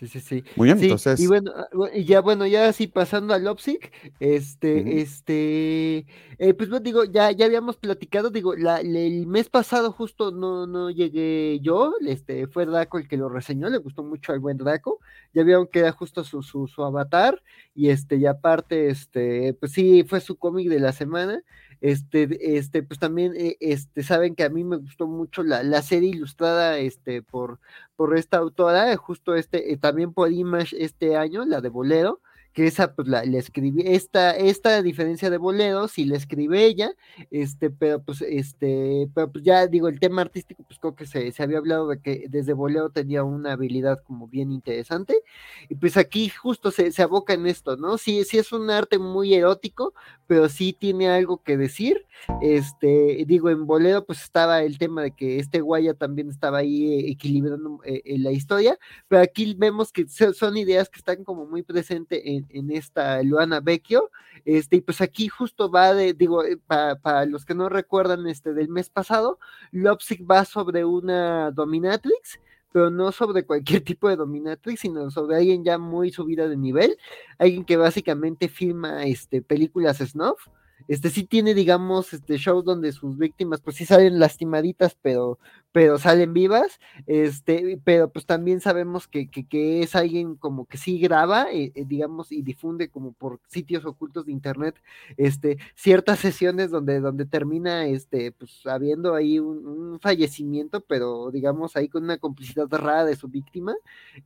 Sí, 0.02 0.08
sí, 0.08 0.20
sí. 0.20 0.44
Muy 0.56 0.66
bien, 0.66 0.80
Sí, 0.80 0.86
entonces. 0.86 1.20
y 1.20 1.28
bueno, 1.28 1.52
ah, 1.56 1.68
y 1.94 2.06
ya 2.06 2.22
bueno, 2.22 2.48
ya 2.48 2.68
así 2.68 2.88
pasando 2.88 3.36
al 3.36 3.46
Opsic, 3.46 3.92
este, 4.20 5.00
este, 5.00 6.08
eh, 6.40 6.56
pues 6.56 6.70
bueno, 6.72 6.84
digo, 6.84 7.04
ya, 7.04 7.30
ya 7.30 7.46
habíamos 7.46 7.78
platicado, 7.78 8.32
digo, 8.32 8.56
la, 8.56 8.80
el 8.82 9.28
mes 9.28 9.50
pasado 9.50 9.92
justo 9.92 10.32
no, 10.32 10.66
no 10.66 10.90
llegué 10.90 11.60
yo, 11.62 11.94
este, 12.08 12.48
fue 12.48 12.66
Draco 12.66 12.98
el 12.98 13.08
que 13.08 13.16
lo 13.16 13.30
reseñó, 13.30 13.70
le 13.70 13.78
gustó 13.78 14.04
mucho 14.04 14.32
al 14.32 14.40
buen 14.40 14.58
Draco, 14.58 15.00
ya 15.36 15.44
vieron 15.44 15.68
que 15.68 15.80
era 15.82 15.92
justo 15.92 16.24
su, 16.24 16.42
su, 16.42 16.66
su 16.68 16.84
avatar, 16.84 17.40
y 17.76 17.90
este, 17.90 18.16
y 18.16 18.26
aparte, 18.26 18.90
este, 18.90 19.54
pues 19.54 19.72
sí, 19.74 20.04
fue 20.04 20.20
su 20.20 20.36
cómic 20.36 20.68
de 20.68 20.80
la 20.80 20.94
semana, 20.94 21.44
este, 21.82 22.58
este, 22.58 22.84
pues 22.84 23.00
también, 23.00 23.34
eh, 23.36 23.58
este, 23.60 24.04
saben 24.04 24.36
que 24.36 24.44
a 24.44 24.50
mí 24.50 24.64
me 24.64 24.78
gustó 24.78 25.08
mucho 25.08 25.44
la, 25.44 25.64
la 25.64 25.82
serie 25.82 26.10
ilustrada, 26.10 26.78
este, 26.78 27.22
por 27.24 27.60
por 27.96 28.18
esta 28.18 28.38
autora, 28.38 28.96
justo 28.98 29.36
este, 29.36 29.74
eh, 29.74 29.78
también 29.78 30.14
por 30.14 30.32
Image 30.32 30.76
este 30.84 31.18
año, 31.18 31.46
la 31.46 31.62
de 31.62 31.70
Bolero, 31.70 32.22
que 32.54 32.68
esa 32.68 32.94
pues 32.96 33.08
la, 33.08 33.24
la 33.26 33.38
escribí, 33.38 33.82
esta, 33.86 34.32
esta 34.36 34.82
diferencia 34.82 35.30
de 35.30 35.38
Bolero, 35.38 35.88
sí 35.88 36.06
la 36.06 36.18
escribe 36.18 36.66
ella, 36.66 36.92
este, 37.32 37.70
pero 37.70 38.02
pues, 38.04 38.22
este, 38.22 39.10
pero 39.14 39.32
pues 39.32 39.44
ya 39.44 39.68
digo, 39.68 39.88
el 39.88 40.00
tema 40.00 40.22
artístico, 40.22 40.64
pues 40.64 40.80
creo 40.80 40.96
que 40.96 41.06
se, 41.06 41.32
se 41.32 41.44
había 41.44 41.60
hablado 41.60 41.88
de 41.88 42.00
que 42.02 42.26
desde 42.30 42.54
Bolero 42.54 42.90
tenía 42.90 43.24
una 43.24 43.54
habilidad 43.54 44.00
como 44.04 44.28
bien 44.28 44.52
interesante, 44.52 45.22
y 45.70 45.76
pues 45.76 45.98
aquí 45.98 46.30
justo 46.30 46.72
se, 46.72 46.92
se 46.92 47.02
aboca 47.04 47.34
en 47.34 47.48
esto, 47.48 47.78
¿no? 47.78 47.98
Sí, 47.98 48.24
sí 48.26 48.38
es 48.38 48.52
un 48.52 48.70
arte 48.70 48.98
muy 49.00 49.34
erótico, 49.34 49.94
pero 50.28 50.50
sí 50.50 50.74
tiene 50.74 51.10
algo 51.10 51.42
que 51.44 51.58
decir, 51.58 52.06
este, 52.42 53.24
digo, 53.28 53.50
en 53.50 53.66
Bolero 53.66 54.06
pues 54.06 54.22
estaba 54.24 54.62
el 54.64 54.78
tema 54.78 55.04
de 55.04 55.12
que 55.12 55.40
este 55.40 55.62
Guaya 55.62 55.94
también 55.94 56.30
estaba 56.30 56.60
ahí 56.60 57.10
equilibrando 57.10 57.80
eh, 57.86 58.02
eh, 58.06 58.18
la 58.20 58.32
historia, 58.32 58.78
pero 59.08 59.22
aquí 59.22 59.54
vemos 59.58 59.92
que 59.92 60.08
so- 60.08 60.34
son 60.34 60.58
ideas 60.58 60.90
que 60.90 61.00
están 61.00 61.24
como 61.24 61.46
muy 61.46 61.64
presentes 61.64 62.22
en, 62.26 62.41
en 62.50 62.72
esta 62.72 63.22
Luana 63.24 63.60
Vecchio, 63.60 64.12
este, 64.46 64.78
y 64.78 64.82
pues 64.82 65.02
aquí 65.02 65.28
justo 65.28 65.70
va 65.70 65.94
de, 65.94 66.14
digo, 66.14 66.44
eh, 66.44 66.58
para 66.58 66.96
pa 66.96 67.26
los 67.26 67.46
que 67.46 67.54
no 67.54 67.70
recuerdan 67.70 68.28
este 68.28 68.54
del 68.54 68.70
mes 68.70 68.90
pasado, 68.90 69.40
Lovesick 69.72 70.30
va 70.30 70.46
sobre 70.46 70.86
una 70.86 71.52
dominatrix, 71.52 72.40
pero 72.72 72.90
no 72.90 73.12
sobre 73.12 73.46
cualquier 73.46 73.82
tipo 73.84 74.10
de 74.10 74.16
dominatrix, 74.16 74.82
sino 74.82 75.12
sobre 75.12 75.38
alguien 75.38 75.64
ya 75.64 75.78
muy 75.78 76.12
subida 76.12 76.48
de 76.48 76.58
nivel, 76.58 76.98
alguien 77.38 77.66
que 77.66 77.78
básicamente 77.78 78.50
filma 78.50 79.04
este, 79.06 79.42
películas 79.42 79.98
snuff, 79.98 80.48
este 80.88 81.10
sí 81.10 81.24
tiene, 81.24 81.54
digamos, 81.54 82.14
este 82.14 82.38
shows 82.38 82.66
donde 82.66 82.92
sus 82.92 83.18
víctimas 83.18 83.62
pues 83.62 83.76
sí 83.76 83.86
salen 83.86 84.20
lastimaditas, 84.20 84.98
pero, 85.02 85.40
pero 85.72 85.98
salen 85.98 86.34
vivas, 86.34 86.80
este, 87.08 87.80
pero 87.84 88.10
pues 88.10 88.26
también 88.26 88.60
sabemos 88.62 89.08
que, 89.08 89.30
que, 89.30 89.82
es 89.82 89.96
alguien 89.96 90.36
como 90.36 90.66
que 90.66 90.78
sí 90.78 91.00
graba, 91.00 91.52
eh, 91.52 91.72
eh, 91.76 91.86
digamos, 91.86 92.32
y 92.32 92.42
difunde 92.42 92.90
como 92.90 93.14
por 93.14 93.40
sitios 93.48 93.86
ocultos 93.86 94.26
de 94.26 94.32
internet, 94.32 94.76
este, 95.18 95.58
ciertas 95.76 96.20
sesiones 96.20 96.72
donde, 96.72 97.00
donde 97.00 97.26
termina, 97.26 97.86
este, 97.86 98.32
pues 98.32 98.66
habiendo 98.66 99.16
ahí 99.16 99.40
un, 99.40 100.00
fallecimiento, 100.02 100.82
pero 100.82 101.32
digamos 101.32 101.76
ahí 101.76 101.88
con 101.88 102.04
una 102.04 102.18
complicidad 102.18 102.68
rara 102.70 103.06
de 103.06 103.16
su 103.16 103.28
víctima, 103.28 103.76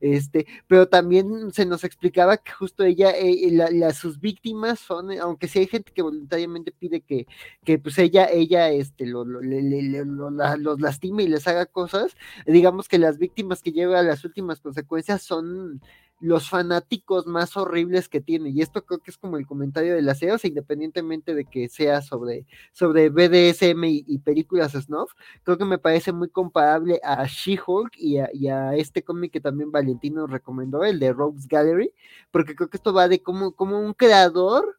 este, 0.00 0.46
pero 0.66 0.88
también 0.88 1.52
se 1.52 1.66
nos 1.66 1.84
explicaba 1.84 2.36
que 2.38 2.52
justo 2.52 2.84
ella, 2.84 3.10
eh, 3.10 3.50
la, 3.52 3.92
sus 3.92 4.20
víctimas 4.20 4.80
son, 4.80 5.12
aunque 5.18 5.48
sí 5.48 5.58
hay 5.58 5.66
gente 5.66 5.92
que 5.92 6.02
voluntariamente 6.02 6.45
pide 6.72 7.00
que, 7.00 7.26
que 7.64 7.78
pues 7.78 7.98
ella, 7.98 8.26
ella, 8.30 8.70
este, 8.70 9.06
lo, 9.06 9.24
lo, 9.24 9.40
le, 9.40 9.62
le, 9.62 10.04
los 10.04 10.80
lastime 10.80 11.24
y 11.24 11.28
les 11.28 11.46
haga 11.46 11.66
cosas, 11.66 12.16
digamos 12.46 12.88
que 12.88 12.98
las 12.98 13.18
víctimas 13.18 13.62
que 13.62 13.72
lleva 13.72 14.00
a 14.00 14.02
las 14.02 14.24
últimas 14.24 14.60
consecuencias 14.60 15.22
son 15.22 15.80
los 16.20 16.48
fanáticos 16.48 17.26
más 17.26 17.56
horribles 17.56 18.08
que 18.08 18.20
tiene. 18.20 18.50
Y 18.50 18.62
esto 18.62 18.84
creo 18.84 19.00
que 19.00 19.10
es 19.10 19.18
como 19.18 19.36
el 19.36 19.46
comentario 19.46 19.94
de 19.94 20.02
las 20.02 20.18
CEOs, 20.20 20.44
independientemente 20.44 21.34
de 21.34 21.44
que 21.44 21.68
sea 21.68 22.02
sobre, 22.02 22.46
sobre 22.72 23.10
BDSM 23.10 23.84
y, 23.84 24.04
y 24.06 24.18
películas 24.18 24.72
snuff, 24.72 25.12
creo 25.42 25.58
que 25.58 25.64
me 25.64 25.78
parece 25.78 26.12
muy 26.12 26.28
comparable 26.28 27.00
a 27.02 27.26
She-Hulk 27.26 27.92
y 27.98 28.18
a, 28.48 28.74
este 28.76 29.02
cómic 29.02 29.32
que 29.32 29.40
también 29.40 29.70
Valentino 29.70 30.26
recomendó, 30.26 30.84
el 30.84 30.98
de 30.98 31.12
Rogues 31.12 31.46
Gallery, 31.48 31.92
porque 32.30 32.54
creo 32.54 32.68
que 32.68 32.76
esto 32.76 32.92
va 32.92 33.08
de 33.08 33.22
como 33.22 33.54
un 33.80 33.94
creador 33.94 34.78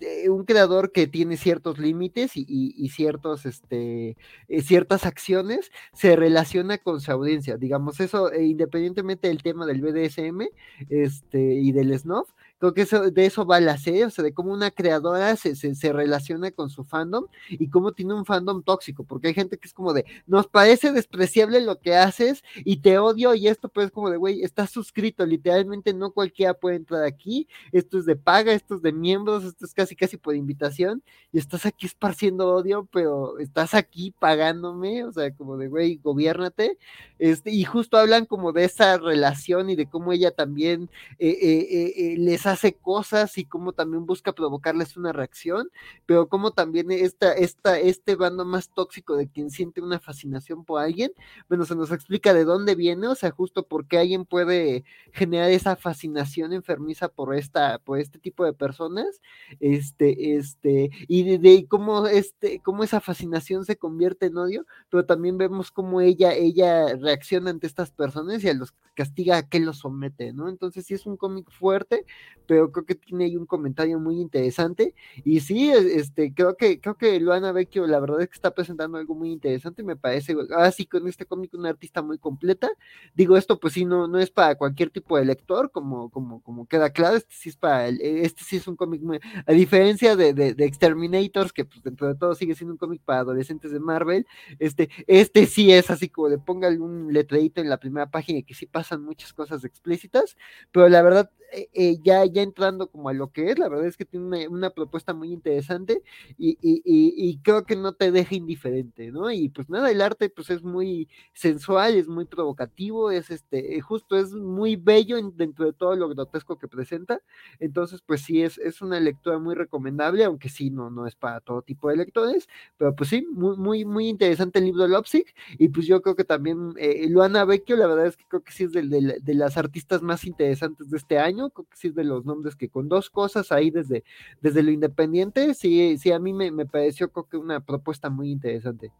de 0.00 0.30
un 0.30 0.44
creador 0.44 0.92
que 0.92 1.06
tiene 1.06 1.36
ciertos 1.36 1.78
límites 1.78 2.36
y, 2.36 2.42
y, 2.48 2.74
y 2.76 2.88
ciertos, 2.90 3.46
este, 3.46 4.16
eh, 4.48 4.62
ciertas 4.62 5.06
acciones 5.06 5.70
se 5.92 6.16
relaciona 6.16 6.78
con 6.78 7.00
su 7.00 7.10
audiencia. 7.12 7.56
Digamos, 7.56 8.00
eso, 8.00 8.32
eh, 8.32 8.44
independientemente 8.44 9.28
del 9.28 9.42
tema 9.42 9.66
del 9.66 9.80
BDSM 9.80 10.48
este, 10.88 11.54
y 11.54 11.72
del 11.72 11.98
snuff, 11.98 12.30
creo 12.58 12.74
que 12.74 12.82
eso, 12.82 13.10
de 13.10 13.26
eso 13.26 13.44
va 13.44 13.60
la 13.60 13.78
serie, 13.78 14.04
o 14.06 14.10
sea, 14.10 14.24
de 14.24 14.32
cómo 14.32 14.52
una 14.52 14.70
creadora 14.70 15.36
se, 15.36 15.54
se, 15.54 15.92
relaciona 15.92 16.50
con 16.50 16.70
su 16.70 16.84
fandom 16.84 17.26
y 17.48 17.68
cómo 17.68 17.92
tiene 17.92 18.14
un 18.14 18.24
fandom 18.24 18.62
tóxico, 18.62 19.04
porque 19.04 19.28
hay 19.28 19.34
gente 19.34 19.58
que 19.58 19.68
es 19.68 19.74
como 19.74 19.92
de, 19.92 20.04
nos 20.26 20.46
parece 20.46 20.92
despreciable 20.92 21.60
lo 21.60 21.80
que 21.80 21.94
haces 21.94 22.42
y 22.56 22.78
te 22.78 22.98
odio 22.98 23.34
y 23.34 23.48
esto, 23.48 23.68
pues 23.68 23.86
es 23.86 23.92
como 23.92 24.10
de, 24.10 24.16
güey, 24.16 24.42
estás 24.42 24.70
suscrito, 24.70 25.26
literalmente 25.26 25.92
no 25.92 26.12
cualquiera 26.12 26.54
puede 26.54 26.76
entrar 26.76 27.04
aquí, 27.04 27.48
esto 27.72 27.98
es 27.98 28.06
de 28.06 28.16
paga, 28.16 28.52
esto 28.52 28.76
es 28.76 28.82
de 28.82 28.92
miembros, 28.92 29.44
esto 29.44 29.64
es 29.64 29.74
casi 29.74 29.94
casi 29.94 30.16
por 30.16 30.34
invitación 30.34 31.02
y 31.32 31.38
estás 31.38 31.66
aquí 31.66 31.86
esparciendo 31.86 32.48
odio, 32.54 32.88
pero 32.92 33.38
estás 33.38 33.74
aquí 33.74 34.14
pagándome, 34.18 35.04
o 35.04 35.12
sea, 35.12 35.30
como 35.34 35.56
de, 35.56 35.68
güey, 35.68 35.96
gobiernate, 36.02 36.78
este, 37.18 37.50
y 37.50 37.64
justo 37.64 37.98
hablan 37.98 38.26
como 38.26 38.52
de 38.52 38.64
esa 38.64 38.96
relación 38.98 39.70
y 39.70 39.76
de 39.76 39.86
cómo 39.86 40.12
ella 40.12 40.30
también 40.30 40.90
eh, 41.18 41.28
eh, 41.28 41.92
eh, 41.96 42.14
les 42.18 42.45
hace 42.46 42.74
cosas 42.74 43.38
y 43.38 43.44
cómo 43.44 43.72
también 43.72 44.06
busca 44.06 44.32
provocarles 44.32 44.96
una 44.96 45.12
reacción, 45.12 45.70
pero 46.06 46.28
como 46.28 46.50
también 46.52 46.90
esta, 46.90 47.32
esta, 47.32 47.78
este 47.78 48.16
bando 48.16 48.44
más 48.44 48.70
tóxico 48.70 49.16
de 49.16 49.28
quien 49.28 49.50
siente 49.50 49.80
una 49.80 49.98
fascinación 50.00 50.64
por 50.64 50.80
alguien, 50.80 51.12
bueno, 51.48 51.64
se 51.64 51.74
nos 51.76 51.92
explica 51.92 52.34
de 52.34 52.44
dónde 52.44 52.74
viene, 52.74 53.08
o 53.08 53.14
sea, 53.14 53.30
justo 53.30 53.66
porque 53.66 53.98
alguien 53.98 54.24
puede 54.24 54.84
generar 55.12 55.50
esa 55.50 55.76
fascinación 55.76 56.52
enfermiza 56.52 57.08
por 57.08 57.34
esta, 57.34 57.78
por 57.78 57.98
este 57.98 58.18
tipo 58.18 58.44
de 58.44 58.52
personas, 58.52 59.20
este, 59.60 60.36
este, 60.36 60.90
y 61.08 61.38
de, 61.38 61.66
cómo 61.68 62.06
este, 62.06 62.60
cómo 62.60 62.84
esa 62.84 63.00
fascinación 63.00 63.64
se 63.64 63.76
convierte 63.76 64.26
en 64.26 64.36
odio, 64.38 64.66
pero 64.88 65.04
también 65.06 65.38
vemos 65.38 65.70
cómo 65.70 66.00
ella, 66.00 66.34
ella 66.34 66.94
reacciona 66.96 67.50
ante 67.50 67.66
estas 67.66 67.90
personas 67.90 68.42
y 68.44 68.48
a 68.48 68.54
los 68.54 68.74
castiga 68.94 69.36
a 69.36 69.48
que 69.48 69.60
los 69.60 69.78
somete, 69.78 70.32
¿no? 70.32 70.48
Entonces 70.48 70.86
sí 70.86 70.94
es 70.94 71.06
un 71.06 71.16
cómic 71.16 71.50
fuerte, 71.50 72.04
pero 72.46 72.70
creo 72.72 72.86
que 72.86 72.94
tiene 72.94 73.24
ahí 73.24 73.36
un 73.36 73.46
comentario 73.46 73.98
muy 73.98 74.20
interesante. 74.20 74.94
Y 75.24 75.40
sí, 75.40 75.70
este, 75.70 76.32
creo 76.34 76.56
que, 76.56 76.80
creo 76.80 76.96
que 76.96 77.18
Luana 77.20 77.52
Vecchio, 77.52 77.86
la 77.86 78.00
verdad 78.00 78.22
es 78.22 78.28
que 78.28 78.34
está 78.34 78.52
presentando 78.52 78.98
algo 78.98 79.14
muy 79.14 79.30
interesante, 79.30 79.82
me 79.82 79.96
parece, 79.96 80.36
así 80.56 80.86
con 80.86 81.06
este 81.08 81.26
cómic 81.26 81.54
una 81.54 81.70
artista 81.70 82.02
muy 82.02 82.18
completa. 82.18 82.68
Digo, 83.14 83.36
esto 83.36 83.58
pues 83.58 83.74
sí 83.74 83.84
no, 83.84 84.08
no 84.08 84.18
es 84.18 84.30
para 84.30 84.54
cualquier 84.56 84.90
tipo 84.90 85.16
de 85.18 85.24
lector, 85.24 85.70
como, 85.70 86.10
como, 86.10 86.42
como 86.42 86.66
queda 86.66 86.90
claro, 86.90 87.16
este 87.16 87.34
sí 87.34 87.48
es 87.50 87.56
para 87.56 87.88
el, 87.88 88.00
este 88.00 88.42
sí 88.44 88.56
es 88.56 88.68
un 88.68 88.76
cómic 88.76 89.02
muy, 89.02 89.20
a 89.46 89.52
diferencia 89.52 90.16
de, 90.16 90.32
de, 90.32 90.54
de, 90.54 90.64
Exterminators, 90.64 91.52
que 91.52 91.64
pues 91.64 91.82
dentro 91.82 92.08
de 92.08 92.14
todo 92.14 92.34
sigue 92.34 92.54
siendo 92.54 92.74
un 92.74 92.78
cómic 92.78 93.02
para 93.04 93.20
adolescentes 93.20 93.72
de 93.72 93.80
Marvel, 93.80 94.26
este, 94.58 94.90
este 95.06 95.46
sí 95.46 95.72
es 95.72 95.90
así 95.90 96.08
como 96.08 96.28
de 96.28 96.38
póngale 96.38 96.78
un 96.78 97.12
letradito 97.12 97.60
en 97.60 97.68
la 97.68 97.78
primera 97.78 98.10
página 98.10 98.42
que 98.42 98.54
sí 98.54 98.66
pasan 98.66 99.04
muchas 99.04 99.32
cosas 99.32 99.64
explícitas, 99.64 100.36
pero 100.72 100.88
la 100.88 101.02
verdad, 101.02 101.30
eh, 101.52 101.68
eh, 101.74 101.98
ya, 102.02 102.24
ya 102.24 102.35
entrando 102.42 102.88
como 102.88 103.08
a 103.08 103.12
lo 103.12 103.30
que 103.32 103.50
es, 103.50 103.58
la 103.58 103.68
verdad 103.68 103.86
es 103.86 103.96
que 103.96 104.04
tiene 104.04 104.48
una, 104.48 104.70
propuesta 104.70 105.14
muy 105.14 105.32
interesante 105.32 106.02
y, 106.36 106.58
y, 106.60 106.82
y, 106.84 107.38
creo 107.38 107.64
que 107.64 107.76
no 107.76 107.92
te 107.92 108.10
deja 108.10 108.34
indiferente, 108.34 109.10
¿no? 109.12 109.30
Y 109.30 109.48
pues 109.48 109.68
nada, 109.70 109.90
el 109.90 110.02
arte 110.02 110.28
pues 110.28 110.50
es 110.50 110.62
muy 110.62 111.08
sensual, 111.32 111.94
es 111.94 112.08
muy 112.08 112.24
provocativo, 112.24 113.10
es 113.10 113.30
este, 113.30 113.80
justo 113.80 114.16
es 114.16 114.32
muy 114.32 114.76
bello 114.76 115.16
en, 115.16 115.36
dentro 115.36 115.66
de 115.66 115.72
todo 115.72 115.96
lo 115.96 116.08
grotesco 116.08 116.58
que 116.58 116.68
presenta, 116.68 117.20
entonces 117.58 118.02
pues 118.04 118.22
sí, 118.22 118.42
es, 118.42 118.58
es 118.58 118.82
una 118.82 119.00
lectura 119.00 119.38
muy 119.38 119.54
recomendable, 119.54 120.24
aunque 120.24 120.48
sí, 120.48 120.70
no, 120.70 120.90
no 120.90 121.06
es 121.06 121.14
para 121.14 121.40
todo 121.40 121.62
tipo 121.62 121.88
de 121.88 121.96
lectores, 121.96 122.48
pero 122.76 122.94
pues 122.94 123.10
sí, 123.10 123.26
muy, 123.30 123.56
muy, 123.56 123.84
muy 123.84 124.08
interesante 124.08 124.58
el 124.58 124.66
libro 124.66 124.86
Lopsic, 124.86 125.34
y 125.58 125.68
pues 125.68 125.86
yo 125.86 126.02
creo 126.02 126.16
que 126.16 126.24
también 126.24 126.74
eh, 126.76 127.06
Luana 127.08 127.44
Vecchio, 127.44 127.76
la 127.76 127.86
verdad 127.86 128.06
es 128.06 128.16
que 128.16 128.24
creo 128.28 128.42
que 128.42 128.52
sí 128.52 128.64
es 128.64 128.72
de, 128.72 129.34
las 129.34 129.56
artistas 129.56 130.02
más 130.02 130.24
interesantes 130.24 130.90
de 130.90 130.96
este 130.96 131.18
año, 131.18 131.50
creo 131.50 131.66
que 131.66 131.76
sí 131.76 131.88
es 131.88 131.94
de 131.94 132.04
los 132.04 132.24
nombres 132.26 132.56
que 132.56 132.68
con 132.68 132.88
dos 132.88 133.10
cosas 133.10 133.52
ahí 133.52 133.70
desde, 133.70 134.04
desde 134.40 134.62
lo 134.62 134.70
independiente, 134.70 135.54
sí, 135.54 135.96
sí, 135.98 136.12
a 136.12 136.18
mí 136.18 136.32
me, 136.32 136.50
me 136.50 136.66
pareció 136.66 137.10
creo 137.10 137.28
que 137.28 137.36
una 137.36 137.60
propuesta 137.60 138.10
muy 138.10 138.30
interesante. 138.30 138.92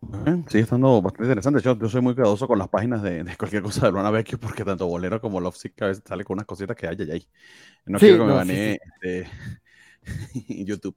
Bueno, 0.00 0.44
sigue 0.48 0.64
estando 0.64 1.00
bastante 1.00 1.24
interesante. 1.24 1.60
Yo, 1.62 1.78
yo, 1.78 1.88
soy 1.88 2.02
muy 2.02 2.14
cuidadoso 2.14 2.46
con 2.46 2.58
las 2.58 2.68
páginas 2.68 3.02
de, 3.02 3.24
de 3.24 3.36
cualquier 3.36 3.62
cosa 3.62 3.86
de 3.86 3.92
Luana 3.92 4.10
Vecchio 4.10 4.38
porque 4.38 4.64
tanto 4.64 4.86
Bolero 4.86 5.20
como 5.20 5.40
Lovesick 5.40 5.80
a 5.82 5.86
veces 5.86 6.04
sale 6.06 6.24
con 6.24 6.34
unas 6.34 6.46
cositas 6.46 6.76
que 6.76 6.86
hay, 6.86 6.96
hay. 7.10 7.26
No 7.86 7.98
sí, 7.98 8.06
quiero 8.06 8.24
que 8.24 8.26
no, 8.26 8.26
me 8.26 8.34
banee 8.34 8.72
sí, 8.74 8.78
sí. 9.02 9.08
Este, 9.08 10.64
YouTube. 10.64 10.96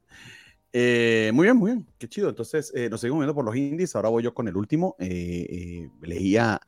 Eh, 0.74 1.32
muy 1.34 1.46
bien, 1.46 1.58
muy 1.58 1.72
bien, 1.72 1.88
qué 1.98 2.08
chido. 2.08 2.30
Entonces, 2.30 2.72
eh, 2.76 2.90
nos 2.90 3.02
seguimos 3.02 3.22
viendo 3.22 3.34
por 3.34 3.46
los 3.46 3.56
indies. 3.56 3.96
Ahora 3.96 4.10
voy 4.10 4.24
yo 4.24 4.34
con 4.34 4.48
el 4.48 4.58
último. 4.58 4.96
Eh, 5.00 5.90
leía 6.02 6.60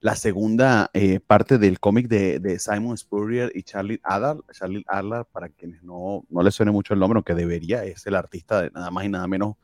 la 0.00 0.14
segunda 0.14 0.90
eh, 0.94 1.20
parte 1.20 1.58
del 1.58 1.80
cómic 1.80 2.08
de, 2.08 2.58
Simon 2.58 2.96
Spurrier 2.96 3.50
y 3.54 3.62
Charlie 3.62 4.00
Adler. 4.02 4.42
Charlie 4.52 4.84
Adler, 4.86 5.24
para 5.32 5.48
quienes 5.48 5.82
no, 5.82 6.24
no 6.28 6.42
les 6.42 6.54
suene 6.54 6.72
mucho 6.72 6.94
el 6.94 7.00
nombre, 7.00 7.18
aunque 7.18 7.34
debería, 7.34 7.84
es 7.84 8.06
el 8.06 8.14
artista 8.14 8.62
de 8.62 8.70
nada 8.70 8.90
más 8.90 9.04
y 9.04 9.08
nada 9.08 9.26
menos 9.26 9.56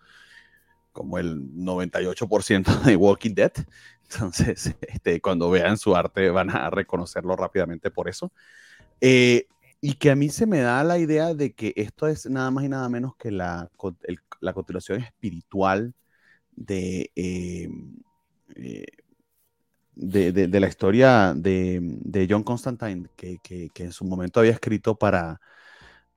como 0.92 1.18
el 1.18 1.52
98% 1.54 2.82
de 2.82 2.96
Walking 2.96 3.34
Dead. 3.34 3.52
Entonces, 4.10 4.74
este, 4.80 5.20
cuando 5.20 5.50
vean 5.50 5.78
su 5.78 5.94
arte 5.94 6.30
van 6.30 6.50
a 6.50 6.70
reconocerlo 6.70 7.36
rápidamente 7.36 7.90
por 7.90 8.08
eso. 8.08 8.32
Eh, 9.00 9.46
y 9.80 9.94
que 9.94 10.10
a 10.10 10.16
mí 10.16 10.30
se 10.30 10.46
me 10.46 10.60
da 10.60 10.82
la 10.82 10.98
idea 10.98 11.34
de 11.34 11.52
que 11.52 11.74
esto 11.76 12.08
es 12.08 12.26
nada 12.26 12.50
más 12.50 12.64
y 12.64 12.68
nada 12.68 12.88
menos 12.88 13.16
que 13.16 13.30
la, 13.30 13.70
la 14.40 14.52
continuación 14.54 15.02
espiritual 15.02 15.94
de, 16.56 17.10
eh, 17.14 17.68
eh, 19.96 20.32
de, 20.32 20.60
la 20.60 20.68
historia 20.68 21.34
de, 21.36 22.26
John 22.28 22.42
Constantine, 22.42 23.08
que, 23.16 23.70
en 23.76 23.92
su 23.92 24.04
momento 24.04 24.40
había 24.40 24.52
escrito 24.52 24.96
para, 24.98 25.40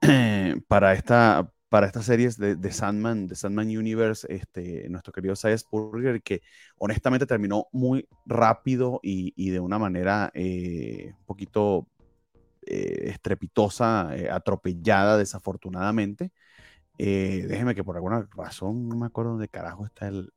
para, 0.68 0.94
esta, 0.94 1.52
para 1.70 1.88
estas 1.88 2.06
series 2.06 2.38
de, 2.38 2.56
de, 2.56 2.72
Sandman, 2.72 3.28
de 3.28 3.36
Sandman 3.36 3.68
Universe, 3.68 4.28
este, 4.30 4.90
nuestro 4.90 5.14
querido 5.14 5.36
Sias 5.36 5.62
Spurrier, 5.62 6.22
que 6.22 6.42
honestamente 6.78 7.26
terminó 7.26 7.68
muy 7.72 8.08
rápido 8.26 9.00
y, 9.04 9.50
de 9.52 9.60
una 9.60 9.80
manera 9.80 10.32
eh, 10.34 11.14
un 11.20 11.26
poquito 11.26 11.88
eh, 12.66 13.10
estrepitosa, 13.12 14.16
eh, 14.16 14.30
atropellada 14.30 15.18
desafortunadamente. 15.18 16.32
déjeme 16.98 17.76
que 17.76 17.84
por 17.84 17.96
alguna 17.96 18.28
razón, 18.36 18.90
no 18.90 18.96
me 18.96 19.06
acuerdo 19.08 19.32
dónde 19.32 19.50
carajo 19.50 19.86
está 19.86 20.08
el, 20.08 20.32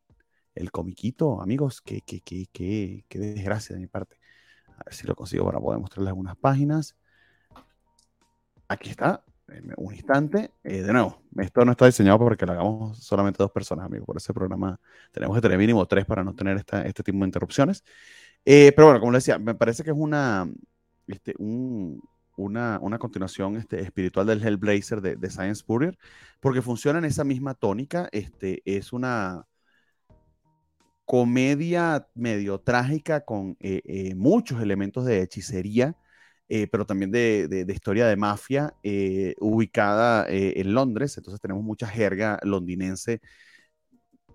el 0.55 0.71
comiquito, 0.71 1.41
amigos, 1.41 1.81
qué, 1.81 2.01
qué, 2.03 2.21
qué, 2.21 2.49
qué 3.09 3.19
desgracia 3.19 3.75
de 3.75 3.81
mi 3.81 3.87
parte. 3.87 4.17
A 4.77 4.85
ver 4.85 4.95
si 4.95 5.07
lo 5.07 5.15
consigo 5.15 5.45
para 5.45 5.61
poder 5.61 5.81
mostrarles 5.81 6.09
algunas 6.09 6.37
páginas. 6.37 6.97
Aquí 8.69 8.91
está, 8.91 9.25
un 9.77 9.95
instante. 9.95 10.53
Eh, 10.65 10.83
de 10.83 10.93
nuevo, 10.93 11.23
esto 11.39 11.65
no 11.65 11.73
está 11.73 11.87
diseñado 11.87 12.19
porque 12.19 12.47
lo 12.47 12.53
hagamos 12.53 12.99
solamente 12.99 13.43
dos 13.43 13.51
personas, 13.51 13.87
amigos. 13.87 14.07
Por 14.07 14.17
ese 14.17 14.33
programa 14.33 14.81
tenemos 15.13 15.37
que 15.37 15.43
tener 15.43 15.59
mínimo 15.59 15.87
tres 15.87 16.05
para 16.07 16.25
no 16.25 16.35
tener 16.35 16.57
esta, 16.57 16.83
este 16.83 17.03
tipo 17.03 17.19
de 17.19 17.25
interrupciones. 17.25 17.85
Eh, 18.45 18.73
pero 18.75 18.87
bueno, 18.87 19.01
como 19.01 19.13
les 19.13 19.25
decía, 19.25 19.39
me 19.39 19.55
parece 19.55 19.85
que 19.85 19.91
es 19.91 19.97
una, 19.99 20.49
este, 21.07 21.35
un, 21.39 22.01
una, 22.37 22.79
una, 22.81 22.99
continuación 22.99 23.57
este, 23.57 23.83
espiritual 23.83 24.27
del 24.27 24.43
Hellblazer 24.43 25.01
de, 25.01 25.17
de 25.17 25.31
Science 25.31 25.61
Spurrier, 25.61 25.99
porque 26.41 26.63
funciona 26.63 26.99
en 26.99 27.05
esa 27.05 27.25
misma 27.25 27.55
tónica. 27.55 28.09
Este, 28.13 28.63
es 28.65 28.93
una 28.93 29.47
comedia 31.11 32.07
medio 32.15 32.61
trágica 32.61 33.25
con 33.25 33.57
eh, 33.59 34.15
muchos 34.15 34.63
elementos 34.63 35.05
de 35.05 35.23
hechicería 35.23 35.97
eh, 36.53 36.67
pero 36.67 36.85
también 36.85 37.13
de, 37.13 37.65
historia 37.69 38.09
de 38.09 38.17
mafia, 38.17 38.75
eh, 38.83 39.37
ubicada 39.39 40.29
eh, 40.29 40.55
en 40.57 40.75
Londres. 40.75 41.17
Entonces 41.17 41.41
tenemos 41.41 41.63
mucha 41.63 41.87
jerga 41.87 42.41
londinense 42.43 43.21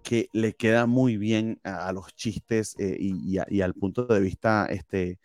que 0.02 0.30
le 0.31 0.53
queda 0.56 0.85
muy 0.85 1.18
bien 1.18 1.60
a, 1.64 1.91
los 1.91 2.15
chistes 2.15 2.76
y, 2.80 3.38
al 3.61 3.73
punto 3.73 4.06
de 4.06 4.19
vista 4.22 4.68
este, 4.69 5.19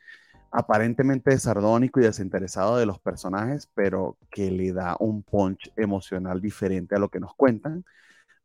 aparentemente 0.50 1.38
sardónico 1.38 2.00
y 2.00 2.04
desinteresado 2.04 2.76
de 2.78 2.86
los 2.86 2.98
personajes, 2.98 3.68
pero 3.74 4.18
que 4.30 4.50
le 4.50 4.72
da 4.72 4.96
un 4.98 5.22
punch 5.22 5.70
emocional 5.76 6.40
diferente 6.40 6.96
a 6.96 6.98
lo 6.98 7.08
que 7.08 7.20
nos 7.20 7.34
cuentan. 7.34 7.84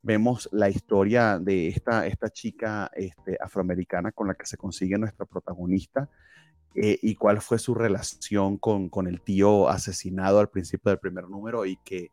Vemos 0.06 0.48
la 0.52 0.70
historia 0.70 1.40
de 1.40 1.68
esta, 1.68 2.06
esta 2.06 2.30
chica 2.30 2.92
este, 2.96 3.38
afroamericana 3.42 4.12
con 4.12 4.28
la 4.28 4.36
que 4.36 4.46
se 4.46 4.56
consigue 4.56 5.00
nuestra 5.00 5.26
protagonista, 5.26 6.10
eh, 6.76 7.00
y 7.02 7.16
cuál 7.16 7.42
fue 7.42 7.58
su 7.58 7.74
relación 7.74 8.58
con, 8.58 8.90
con, 8.90 9.08
el 9.08 9.22
tío 9.22 9.68
asesinado 9.68 10.40
al 10.40 10.50
principio 10.50 10.90
del 10.90 11.00
primer 11.00 11.28
número 11.28 11.66
y 11.66 11.78
que 11.78 12.12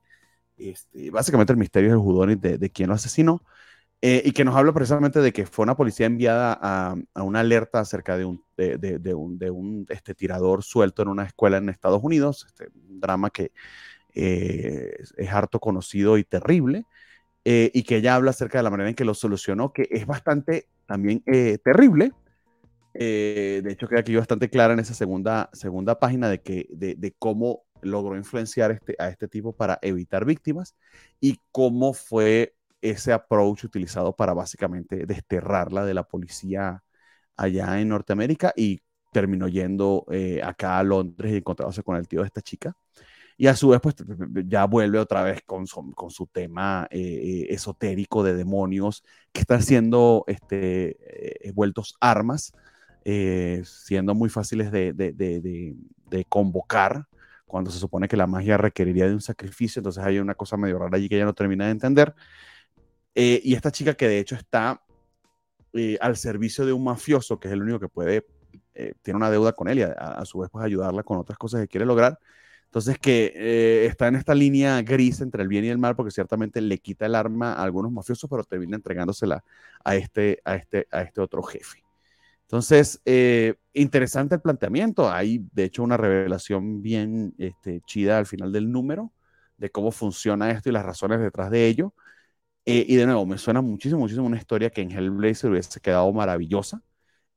este, 0.57 1.11
básicamente 1.11 1.53
el 1.53 1.59
misterio 1.59 1.91
es 1.91 1.95
el 1.95 1.99
judón 1.99 2.41
de, 2.41 2.59
de 2.59 2.71
quién 2.71 2.89
lo 2.89 2.95
asesinó 2.95 3.43
eh, 4.01 4.23
y 4.25 4.33
que 4.33 4.45
nos 4.45 4.57
habla 4.57 4.73
precisamente 4.73 5.21
de 5.21 5.33
que 5.33 5.47
fue 5.47 5.63
una 5.65 5.77
policía 5.77 6.07
enviada 6.07 6.59
a, 6.61 6.97
a 7.15 7.23
una 7.23 7.41
alerta 7.41 7.79
acerca 7.79 8.17
de 8.17 8.25
un, 8.25 8.43
de, 8.57 8.77
de, 8.79 9.15
un, 9.15 9.39
de 9.39 9.51
un 9.51 9.87
este, 9.91 10.15
tirador 10.15 10.65
suelto 10.65 11.03
en 11.03 11.09
una 11.09 11.25
escuela 11.25 11.59
en 11.59 11.69
Estados 11.69 12.03
Unidos, 12.03 12.45
este, 12.49 12.69
un 12.89 12.99
drama 12.99 13.31
que 13.31 13.53
eh, 14.15 14.93
es 15.17 15.31
harto 15.31 15.61
conocido 15.61 16.19
y 16.19 16.25
terrible. 16.25 16.85
Y 17.45 17.83
que 17.83 17.97
ella 17.97 18.15
habla 18.15 18.31
acerca 18.31 18.59
de 18.59 18.65
la 18.65 18.71
manera 18.71 18.89
en 18.89 18.95
que 18.95 19.05
lo 19.05 19.15
solucionó, 19.15 19.73
que 19.73 19.89
es 19.91 20.07
bastante 20.07 20.69
también 20.87 21.23
terrible, 21.65 22.13
eh, 22.95 23.63
de 23.65 23.73
hecho, 23.73 23.89
queda 23.89 24.01
aquí 24.01 24.15
bastante 24.15 24.51
clara 24.51 24.75
en 24.75 24.81
esa 24.81 24.95
segunda, 24.95 25.49
segunda 25.53 25.99
página 25.99 26.29
de, 26.29 26.43
que, 26.43 26.67
de, 26.71 27.15
cómo 27.19 27.65
logró 27.81 28.17
influenciar 28.17 28.71
este, 28.71 28.95
a 28.99 29.09
este 29.09 29.29
tipo 29.29 29.57
para 29.57 29.79
evitar 29.83 30.25
víctimas 30.25 30.77
y 31.21 31.39
cómo 31.51 31.95
fue 31.95 32.55
ese 32.81 33.13
approach 33.13 33.65
utilizado 33.65 34.15
para 34.15 34.35
básicamente 34.35 35.07
desterrarla 35.07 35.85
de 35.85 35.95
la 35.95 36.05
policía 36.05 36.83
allá 37.37 37.81
en 37.81 37.89
Norteamérica 37.89 38.53
y 38.57 38.83
terminó 39.13 39.49
yendo 39.49 40.05
eh, 40.11 40.41
acá 40.43 40.79
a 40.79 40.83
Londres 40.83 41.33
y 41.33 41.37
encontrándose 41.37 41.83
con 41.83 41.97
el 41.97 42.09
tío 42.09 42.21
de 42.21 42.27
esta 42.27 42.43
chica. 42.43 42.75
Y 43.43 43.49
a 43.49 43.57
su 43.57 43.71
vez, 43.71 43.81
pues 43.81 43.97
ya 44.47 44.67
vuelve 44.67 45.01
otra 45.01 45.25
vez 45.25 45.43
con 45.45 45.67
su, 45.67 45.93
con 45.95 46.11
su 46.11 46.27
tema 46.27 46.87
eh, 46.91 47.47
esotérico 47.51 48.23
de 48.23 48.35
demonios 48.35 49.03
que 49.33 49.41
están 49.41 49.63
siendo 49.63 50.23
este, 50.29 51.51
vueltos 51.55 51.97
armas 51.99 52.53
eh, 53.05 53.63
siendo 53.65 54.15
muy 54.15 54.29
fáciles 54.29 54.71
de, 54.71 55.75
convocar 56.29 57.07
cuando 57.47 57.71
se 57.71 57.79
supone 57.79 58.07
que 58.07 58.17
la 58.17 58.27
magia 58.27 58.57
requeriría 58.57 59.09
de 59.09 59.15
un 59.15 59.21
sacrificio, 59.21 59.81
entonces 59.81 60.03
hay 60.05 60.19
una 60.19 60.35
cosa 60.35 60.57
medio 60.57 60.79
rara 60.79 60.97
allí 60.97 61.09
que 61.09 61.17
ella 61.17 61.25
no 61.25 61.35
termina 61.35 61.67
de 61.67 61.73
entender. 61.73 62.15
Eh, 63.15 63.41
y 63.45 63.55
esta 63.55 63.71
chica 63.71 63.95
que 63.95 64.09
de 64.09 64.19
hecho 64.21 64.37
está 64.37 64.83
eh, 65.73 65.99
al 66.01 66.17
servicio 66.17 66.65
de 66.65 66.73
un 66.73 66.85
mafioso, 66.85 67.39
que 67.41 67.49
es 67.49 67.55
el 67.55 67.63
único 67.63 67.81
que 67.81 67.89
puede, 67.89 68.27
tiene 69.03 69.17
una 69.17 69.31
deuda 69.31 69.53
con 69.53 69.69
él 69.69 69.81
y 69.81 69.83
a, 69.83 70.25
su 70.25 70.39
vez 70.39 70.49
pues 70.51 70.65
ayudarla 70.65 71.03
con 71.03 71.19
otras 71.19 71.39
cosas 71.39 71.61
que 71.63 71.69
quiere 71.69 71.85
lograr. 71.87 72.19
Entonces 72.73 72.99
que 72.99 73.85
está 73.87 74.09
en 74.09 74.17
esta 74.17 74.35
línea 74.35 74.81
gris 74.81 75.21
entre 75.21 75.43
el 75.43 75.49
bien 75.49 75.67
y 75.67 75.69
el 75.69 75.77
mal, 75.77 75.95
porque 75.95 76.11
ciertamente 76.11 76.63
le 76.63 76.79
quita 76.79 77.05
el 77.05 77.15
arma 77.15 77.53
a 77.53 77.63
algunos 77.65 77.93
mafiosos, 77.93 78.31
pero 78.31 78.45
termina 78.45 78.77
entregándosela 78.77 79.45
a 79.85 79.95
este, 79.95 80.41
a 80.47 80.55
este, 80.57 80.89
a 80.91 81.03
este 81.03 81.21
otro 81.21 81.43
jefe. 81.43 81.83
Entonces, 82.53 83.01
eh, 83.07 83.55
interesante 83.73 84.35
el 84.35 84.43
planteamiento. 84.43 85.11
Hay, 85.11 85.47
de 85.53 85.65
hecho, 85.65 85.83
una 85.83 85.97
revelación 85.97 86.83
bien 86.83 87.35
este, 87.39 87.81
chida 87.87 88.19
al 88.19 88.27
final 88.27 88.53
del 88.53 88.71
número 88.71 89.11
de 89.57 89.71
cómo 89.71 89.91
funciona 89.91 90.51
esto 90.51 90.69
y 90.69 90.73
las 90.73 90.85
razones 90.85 91.19
detrás 91.21 91.51
de 91.51 91.67
ello. 91.67 91.95
Eh, 92.67 92.85
y 92.89 92.97
de 92.97 93.07
nuevo, 93.07 93.25
me 93.27 93.39
suena 93.39 93.63
muchísimo, 93.63 94.01
muchísimo 94.01 94.27
una 94.27 94.37
historia 94.37 94.71
que 94.71 94.83
en 94.83 94.91
Hellblazer 94.91 95.51
hubiese 95.51 95.81
quedado 95.81 96.13
maravillosa, 96.13 96.83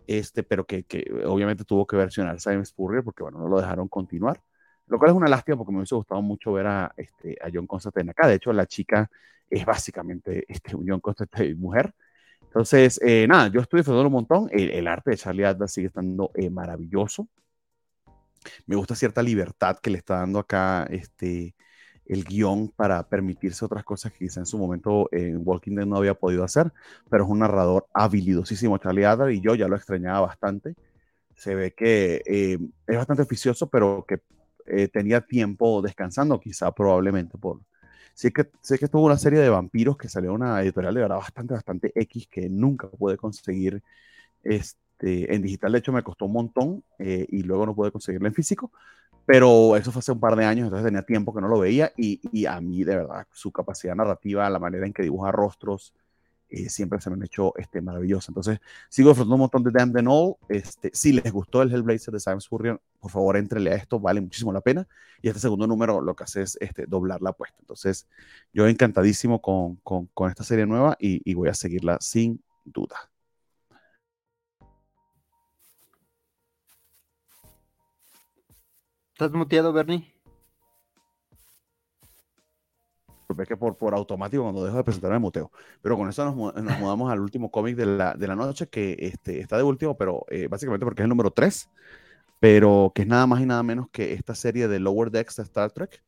este, 0.07 0.43
pero 0.43 0.65
que, 0.65 0.83
que 0.83 1.09
obviamente 1.25 1.63
tuvo 1.65 1.87
que 1.87 1.95
versionar 1.95 2.39
Simon 2.41 2.65
Spurrier 2.65 3.03
porque, 3.03 3.23
bueno, 3.23 3.39
no 3.39 3.47
lo 3.47 3.61
dejaron 3.61 3.87
continuar. 3.87 4.41
Lo 4.87 4.99
cual 4.99 5.11
es 5.11 5.17
una 5.17 5.27
lástima 5.27 5.57
porque 5.57 5.71
me 5.71 5.79
hubiese 5.79 5.95
gustado 5.95 6.21
mucho 6.21 6.53
ver 6.53 6.67
a, 6.67 6.93
este, 6.95 7.37
a 7.41 7.49
John 7.53 7.67
Constantine 7.67 8.11
acá. 8.11 8.27
De 8.27 8.35
hecho, 8.35 8.53
la 8.53 8.65
chica 8.65 9.09
es 9.49 9.65
básicamente 9.65 10.45
este, 10.47 10.75
un 10.75 10.85
John 10.87 10.99
Constantine 10.99 11.55
mujer. 11.55 11.93
Entonces, 12.43 12.99
eh, 13.03 13.27
nada, 13.27 13.49
yo 13.49 13.59
estoy 13.61 13.79
disfrutando 13.79 14.07
un 14.07 14.13
montón. 14.13 14.49
El, 14.51 14.87
arte 14.87 15.11
de 15.11 15.17
Charlie 15.17 15.43
Atlas 15.43 15.73
sigue 15.73 15.87
estando 15.87 16.31
eh, 16.35 16.49
maravilloso. 16.49 17.27
Me 18.67 18.75
gusta 18.75 18.95
cierta 18.95 19.21
libertad 19.23 19.77
que 19.79 19.89
le 19.89 19.97
está 19.97 20.19
dando 20.19 20.39
acá 20.39 20.85
este, 20.89 21.55
el 22.05 22.23
guion 22.23 22.69
para 22.69 23.07
permitirse 23.09 23.65
otras 23.65 23.83
cosas 23.83 24.11
que 24.11 24.19
quizá 24.19 24.39
en 24.39 24.45
su 24.45 24.57
momento 24.57 25.09
en 25.11 25.41
Walking 25.43 25.75
Dead 25.75 25.85
no 25.85 25.97
había 25.97 26.13
podido 26.13 26.43
hacer, 26.43 26.71
pero 27.09 27.23
es 27.23 27.29
un 27.29 27.39
narrador 27.39 27.87
habilidosísimo, 27.93 28.77
Charlie 28.77 29.05
Adler, 29.05 29.31
y 29.31 29.41
yo 29.41 29.55
ya 29.55 29.67
lo 29.67 29.75
extrañaba 29.75 30.21
bastante. 30.21 30.75
Se 31.35 31.55
ve 31.55 31.73
que 31.73 32.21
eh, 32.25 32.59
es 32.87 32.97
bastante 32.97 33.23
oficioso, 33.23 33.69
pero 33.69 34.05
que 34.07 34.21
tenía 34.91 35.21
tiempo 35.21 35.81
descansando, 35.81 36.39
quizá 36.39 36.71
probablemente 36.71 37.37
por, 37.37 37.61
Sé 38.15 38.31
que, 38.31 38.49
sé 38.61 38.79
que 38.79 38.85
estuvo 38.85 39.03
una 39.03 39.17
serie 39.17 39.39
de 39.39 39.49
vampiros 39.49 39.97
que 39.97 40.07
salió 40.07 40.33
una 40.33 40.61
editorial 40.61 40.93
de 40.95 41.01
verdad 41.01 41.17
bastante, 41.17 41.53
bastante 41.53 41.91
X 41.95 42.27
que 42.31 42.49
nunca 42.49 42.87
pude 42.87 43.17
conseguir 43.17 43.83
este, 44.41 45.35
en 45.35 45.41
digital. 45.41 45.73
De 45.73 45.79
hecho, 45.79 45.91
me 45.91 46.01
costó 46.01 46.25
un 46.25 46.31
montón 46.31 46.83
eh, 46.97 47.25
y 47.29 47.43
luego 47.43 47.65
no 47.65 47.75
pude 47.75 47.91
conseguirlo 47.91 48.27
en 48.27 48.33
físico. 48.33 48.71
Pero 49.25 49.75
eso 49.75 49.91
fue 49.91 49.99
hace 49.99 50.13
un 50.13 50.19
par 50.19 50.35
de 50.35 50.45
años, 50.45 50.65
entonces 50.65 50.85
tenía 50.85 51.01
tiempo 51.01 51.33
que 51.33 51.41
no 51.41 51.47
lo 51.47 51.59
veía 51.59 51.91
y, 51.97 52.21
y 52.31 52.45
a 52.45 52.61
mí, 52.61 52.83
de 52.83 52.97
verdad, 52.97 53.25
su 53.33 53.51
capacidad 53.51 53.95
narrativa, 53.95 54.49
la 54.49 54.59
manera 54.59 54.85
en 54.85 54.93
que 54.93 55.03
dibuja 55.03 55.31
rostros, 55.31 55.93
eh, 56.55 56.69
siempre 56.69 57.01
se 57.01 57.09
me 57.09 57.17
han 57.17 57.23
hecho 57.23 57.53
este, 57.57 57.81
maravillosa. 57.81 58.31
Entonces, 58.31 58.59
sigo 58.87 59.09
disfrutando 59.09 59.35
un 59.35 59.41
montón 59.41 59.61
de 59.63 59.71
Damn 59.71 59.95
and 59.97 60.07
All. 60.09 60.35
Este, 60.47 60.89
si 60.93 61.11
les 61.11 61.29
gustó 61.33 61.61
el 61.61 61.69
Hellblazer 61.69 62.13
de 62.13 62.19
Sam 62.21 62.39
Spurrier, 62.39 62.79
por 63.01 63.11
favor, 63.11 63.35
entrele 63.35 63.71
a 63.71 63.75
esto, 63.75 63.99
vale 63.99 64.21
muchísimo 64.21 64.53
la 64.53 64.61
pena. 64.61 64.87
Y 65.21 65.27
este 65.27 65.41
segundo 65.41 65.67
número 65.67 65.99
lo 65.99 66.15
que 66.15 66.23
hace 66.23 66.43
es 66.43 66.57
este, 66.61 66.85
doblar 66.85 67.21
la 67.21 67.31
apuesta. 67.31 67.57
Entonces, 67.59 68.07
yo 68.53 68.67
encantadísimo 68.67 69.41
con, 69.41 69.75
con, 69.83 70.29
esta 70.29 70.45
serie 70.45 70.65
nueva 70.65 70.95
y, 70.97 71.21
y 71.29 71.33
voy 71.33 71.49
a 71.49 71.53
seguirla 71.53 71.97
sin 71.99 72.41
duda. 72.63 72.95
¿Estás 79.13 79.31
muteado, 79.33 79.73
Bernie? 79.73 80.14
Es 83.37 83.47
que 83.47 83.57
por, 83.57 83.75
por 83.75 83.93
automático 83.93 84.43
cuando 84.43 84.63
dejo 84.63 84.77
de 84.77 84.83
presentarme 84.83 85.19
muteo. 85.19 85.51
Pero 85.81 85.97
con 85.97 86.09
eso 86.09 86.23
nos, 86.25 86.35
mudamos 86.35 87.11
al 87.11 87.19
último 87.19 87.51
cómic 87.51 87.75
de 87.75 87.85
la, 87.85 88.13
de 88.13 88.27
la, 88.27 88.35
noche, 88.35 88.67
que 88.67 88.95
este, 88.99 89.39
está 89.39 89.57
de 89.57 89.63
último, 89.63 89.97
pero 89.97 90.25
eh, 90.29 90.47
básicamente 90.47 90.85
porque 90.85 91.01
es 91.01 91.05
el 91.05 91.09
número 91.09 91.31
3, 91.31 91.69
pero 92.39 92.91
que 92.93 93.01
es 93.03 93.07
nada 93.07 93.27
más 93.27 93.41
y 93.41 93.45
nada 93.45 93.63
menos 93.63 93.89
que 93.91 94.13
esta 94.13 94.35
serie 94.35 94.67
de 94.67 94.79
Lower 94.79 95.11
Decks 95.11 95.37
de 95.37 95.43
Star 95.43 95.71
Trek, 95.71 96.03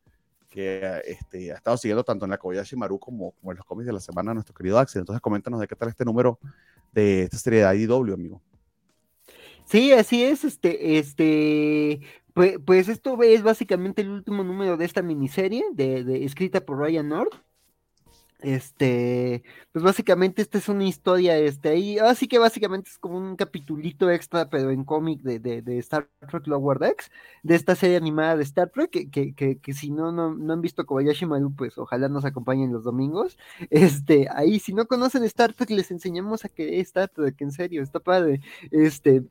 que 0.50 1.02
este, 1.06 1.52
ha 1.52 1.56
estado 1.56 1.78
siguiendo 1.78 2.04
tanto 2.04 2.26
en 2.26 2.32
la 2.32 2.38
Kobayashi 2.38 2.76
Maru 2.76 3.00
como, 3.00 3.32
como 3.32 3.52
en 3.52 3.58
los 3.58 3.66
cómics 3.66 3.88
de 3.88 3.94
la 3.94 4.00
semana 4.00 4.34
nuestro 4.34 4.56
querido 4.56 4.80
Axel. 4.80 5.02
Entonces 5.02 5.22
coméntanos 5.22 5.60
de 5.60 5.68
qué 5.68 5.76
tal 5.76 5.90
este 5.90 6.06
número 6.06 6.40
de 6.92 7.24
esta 7.24 7.38
serie 7.38 7.66
de 7.66 7.78
IDW, 7.78 8.14
amigo. 8.14 8.42
Sí, 9.68 9.92
así 9.92 10.24
es, 10.24 10.46
este, 10.46 10.98
este, 10.98 12.00
pues, 12.34 12.58
pues, 12.66 12.88
esto 12.88 13.22
es 13.22 13.44
básicamente 13.44 14.02
el 14.02 14.10
último 14.10 14.44
número 14.44 14.78
de 14.78 14.86
esta 14.86 15.02
miniserie, 15.02 15.66
de, 15.74 16.24
escrita 16.24 16.62
por 16.66 16.78
Ryan 16.80 17.10
North. 17.10 17.34
Este, 18.40 19.44
pues 19.72 19.84
básicamente 19.84 20.44
esta 20.44 20.60
es 20.60 20.70
una 20.70 20.84
historia, 20.84 21.40
este, 21.40 21.70
ahí, 21.70 21.98
así 21.98 22.28
que 22.28 22.38
básicamente 22.38 22.92
es 22.92 23.00
como 23.00 23.18
un 23.18 23.36
capitulito 23.36 24.12
extra, 24.12 24.48
pero 24.48 24.70
en 24.70 24.84
cómic 24.84 25.22
de, 25.22 25.40
de, 25.40 25.78
Star 25.80 26.08
Trek 26.30 26.46
Lower 26.46 26.78
Decks, 26.78 27.10
de 27.42 27.56
esta 27.56 27.74
serie 27.74 27.98
animada 27.98 28.38
de 28.38 28.44
Star 28.44 28.70
Trek, 28.70 28.92
que, 28.92 29.10
que, 29.10 29.34
que, 29.34 29.58
que 29.58 29.74
si 29.74 29.90
no, 29.90 30.12
no, 30.12 30.36
no, 30.36 30.54
han 30.54 30.62
visto 30.62 30.86
Kobayashi 30.86 31.26
Maru, 31.26 31.56
pues 31.56 31.80
ojalá 31.80 32.10
nos 32.10 32.26
acompañen 32.26 32.72
los 32.72 32.84
domingos. 32.84 33.38
Este, 33.72 34.28
ahí, 34.30 34.60
si 34.60 34.74
no 34.74 34.86
conocen 34.88 35.24
Star 35.24 35.54
Trek, 35.54 35.72
les 35.72 35.90
enseñamos 35.92 36.46
a 36.46 36.50
que 36.50 36.80
Star 36.82 37.10
Trek, 37.10 37.42
en 37.42 37.52
serio, 37.52 37.82
está 37.82 38.00
padre. 38.00 38.42
Este, 38.72 39.24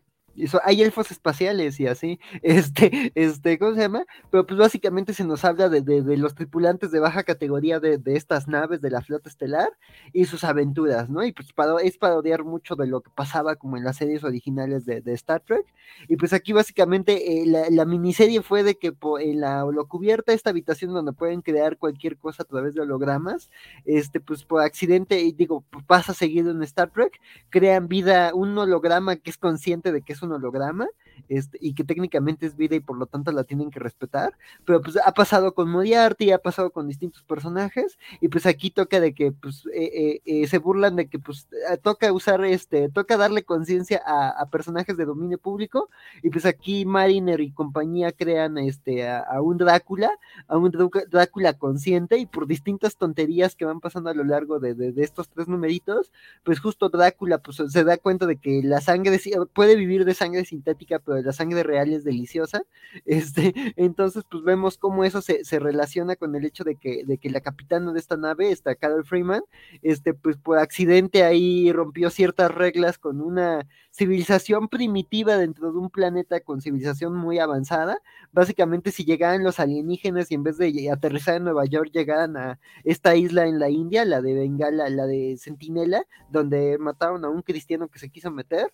hay 0.65 0.83
elfos 0.83 1.11
espaciales 1.11 1.81
y 1.81 1.87
así, 1.87 2.19
este, 2.43 3.13
este, 3.15 3.59
¿cómo 3.59 3.75
se 3.75 3.81
llama? 3.81 4.05
Pero 4.31 4.47
pues 4.47 4.59
básicamente 4.59 5.15
se 5.15 5.25
nos 5.25 5.45
habla 5.45 5.69
de, 5.69 5.81
de, 5.81 6.17
los 6.17 6.35
tripulantes 6.35 6.91
de 6.91 7.01
baja 7.01 7.25
categoría 7.25 7.81
de, 7.81 7.99
de, 7.99 8.17
estas 8.17 8.49
naves 8.49 8.81
de 8.81 8.91
la 8.91 9.03
flota 9.03 9.29
estelar 9.29 9.69
y 10.13 10.25
sus 10.25 10.45
aventuras, 10.45 11.09
¿no? 11.09 11.25
Y 11.25 11.33
pues 11.33 11.53
para, 11.53 11.81
es 11.83 11.99
parodiar 11.99 12.45
mucho 12.45 12.77
de 12.77 12.87
lo 12.87 13.01
que 13.01 13.11
pasaba 13.15 13.57
como 13.57 13.77
en 13.77 13.85
las 13.85 13.97
series 13.97 14.25
originales 14.25 14.85
de, 14.85 15.03
Star 15.15 15.41
Trek. 15.41 15.67
Y 16.09 16.17
pues 16.17 16.33
aquí 16.33 16.53
básicamente 16.53 17.43
eh, 17.43 17.47
la, 17.47 17.71
la, 17.71 17.85
miniserie 17.85 18.43
fue 18.43 18.63
de 18.63 18.77
que 18.77 18.93
en 19.21 19.41
la 19.41 19.65
cubierta 19.89 20.33
esta 20.33 20.51
habitación 20.51 20.93
donde 20.93 21.13
pueden 21.13 21.43
crear 21.43 21.79
cualquier 21.79 22.17
cosa 22.17 22.43
a 22.43 22.47
través 22.47 22.75
de 22.75 22.83
hologramas, 22.83 23.51
este, 23.85 24.21
pues 24.21 24.45
por 24.45 24.63
accidente, 24.63 25.33
digo, 25.37 25.65
pasa 25.87 26.13
seguido 26.13 26.51
en 26.51 26.63
Star 26.63 26.91
Trek, 26.91 27.21
crean 27.51 27.89
vida, 27.89 28.33
un 28.35 28.57
holograma 28.59 29.17
que 29.17 29.31
es 29.31 29.39
consciente 29.39 29.93
de 29.93 30.03
que 30.03 30.13
es 30.13 30.23
holograma 30.33 30.87
este, 31.29 31.59
y 31.61 31.75
que 31.75 31.85
técnicamente 31.85 32.47
es 32.47 32.57
vida 32.57 32.77
y 32.77 32.81
por 32.81 32.99
lo 32.99 33.07
tanto 33.07 33.33
la 33.33 33.45
tienen 33.45 33.71
que 33.71 33.81
respetar, 33.81 34.37
pero 34.65 34.81
pues 34.81 34.97
ha 35.05 35.13
pasado 35.13 35.55
con 35.55 35.71
Moriarty, 35.71 36.31
ha 36.31 36.39
pasado 36.39 36.71
con 36.71 36.89
distintos 36.89 37.23
personajes 37.23 37.99
y 38.21 38.29
pues 38.29 38.47
aquí 38.47 38.71
toca 38.71 39.01
de 39.01 39.15
que 39.15 39.33
pues 39.33 39.67
eh, 39.75 39.91
eh, 39.95 40.21
eh, 40.25 40.47
se 40.47 40.59
burlan 40.59 40.97
de 40.97 41.09
que 41.09 41.19
pues 41.19 41.49
toca 41.83 42.13
usar 42.13 42.45
este, 42.45 42.89
toca 42.89 43.17
darle 43.17 43.43
conciencia 43.43 44.03
a, 44.05 44.47
personajes 44.51 44.97
de 44.97 45.05
dominio 45.05 45.39
público 45.39 45.91
y 46.23 46.31
pues 46.31 46.47
aquí 46.47 46.85
Mariner 46.85 47.41
y 47.41 47.53
compañía 47.53 48.13
crean 48.13 48.59
este, 48.59 49.09
a, 49.09 49.41
un 49.43 49.59
Drácula, 49.59 50.11
a 50.47 50.57
un 50.57 50.71
Drácula 51.11 51.55
consciente 51.55 52.19
y 52.19 52.27
por 52.27 52.47
distintas 52.47 52.97
tonterías 52.97 53.57
que 53.57 53.65
van 53.65 53.81
pasando 53.81 54.11
a 54.11 54.15
lo 54.15 54.25
largo 54.25 54.61
de, 54.61 54.75
de, 54.75 54.93
estos 55.03 55.29
tres 55.29 55.49
numeritos, 55.49 56.13
pues 56.45 56.61
justo 56.61 56.89
Drácula 56.89 57.39
pues 57.39 57.63
se 57.67 57.85
da 57.85 57.97
cuenta 57.97 58.27
de 58.27 58.37
que 58.37 58.63
la 58.63 58.81
sangre 58.81 59.21
puede 59.53 59.77
vivir 59.77 60.05
de 60.05 60.15
sangre 60.15 60.45
sintética 60.45 60.99
pero 61.07 61.23
la 61.23 61.33
sangre 61.33 61.63
real 61.63 61.93
es 61.93 62.05
deliciosa. 62.05 62.63
Este, 63.05 63.53
entonces, 63.77 64.25
pues 64.31 64.43
vemos 64.43 64.79
cómo 64.79 65.05
eso 65.05 65.21
se, 65.21 65.43
relaciona 65.59 66.17
con 66.17 66.35
el 66.35 66.45
hecho 66.47 66.65
de 66.65 66.77
que, 66.77 67.05
de 67.05 67.19
que 67.19 67.31
la 67.31 67.41
capitana 67.41 67.93
de 67.93 67.99
esta 67.99 68.17
nave, 68.17 68.51
esta 68.51 68.75
Carol 68.75 69.05
Freeman, 69.05 69.43
este, 69.83 70.15
pues 70.15 70.37
por 70.39 70.59
accidente 70.59 71.23
ahí 71.23 71.71
rompió 71.73 72.09
ciertas 72.11 72.51
reglas 72.51 72.99
con 72.99 73.21
una 73.21 73.67
civilización 73.97 74.69
primitiva 74.69 75.37
dentro 75.39 75.73
de 75.73 75.79
un 75.79 75.89
planeta 75.89 76.41
con 76.41 76.61
civilización 76.61 77.17
muy 77.17 77.39
avanzada. 77.39 77.99
Básicamente, 78.31 78.93
si 78.93 79.05
llegaran 79.05 79.43
los 79.43 79.59
alienígenas 79.59 80.31
y 80.31 80.35
en 80.35 80.43
vez 80.43 80.59
de 80.59 80.91
aterrizar 80.91 81.37
en 81.37 81.45
Nueva 81.45 81.65
York, 81.65 81.91
llegaran 81.93 82.37
a 82.37 82.59
esta 82.85 83.17
isla 83.17 83.47
en 83.47 83.59
la 83.59 83.71
India, 83.71 84.05
la 84.05 84.21
de 84.21 84.35
Bengala, 84.35 84.91
la 84.91 85.07
de 85.07 85.37
Sentinela, 85.39 86.05
donde 86.31 86.77
mataron 86.79 87.25
a 87.25 87.31
un 87.31 87.41
cristiano 87.41 87.89
que 87.89 87.99
se 87.99 88.11
quiso 88.11 88.31
meter, 88.31 88.71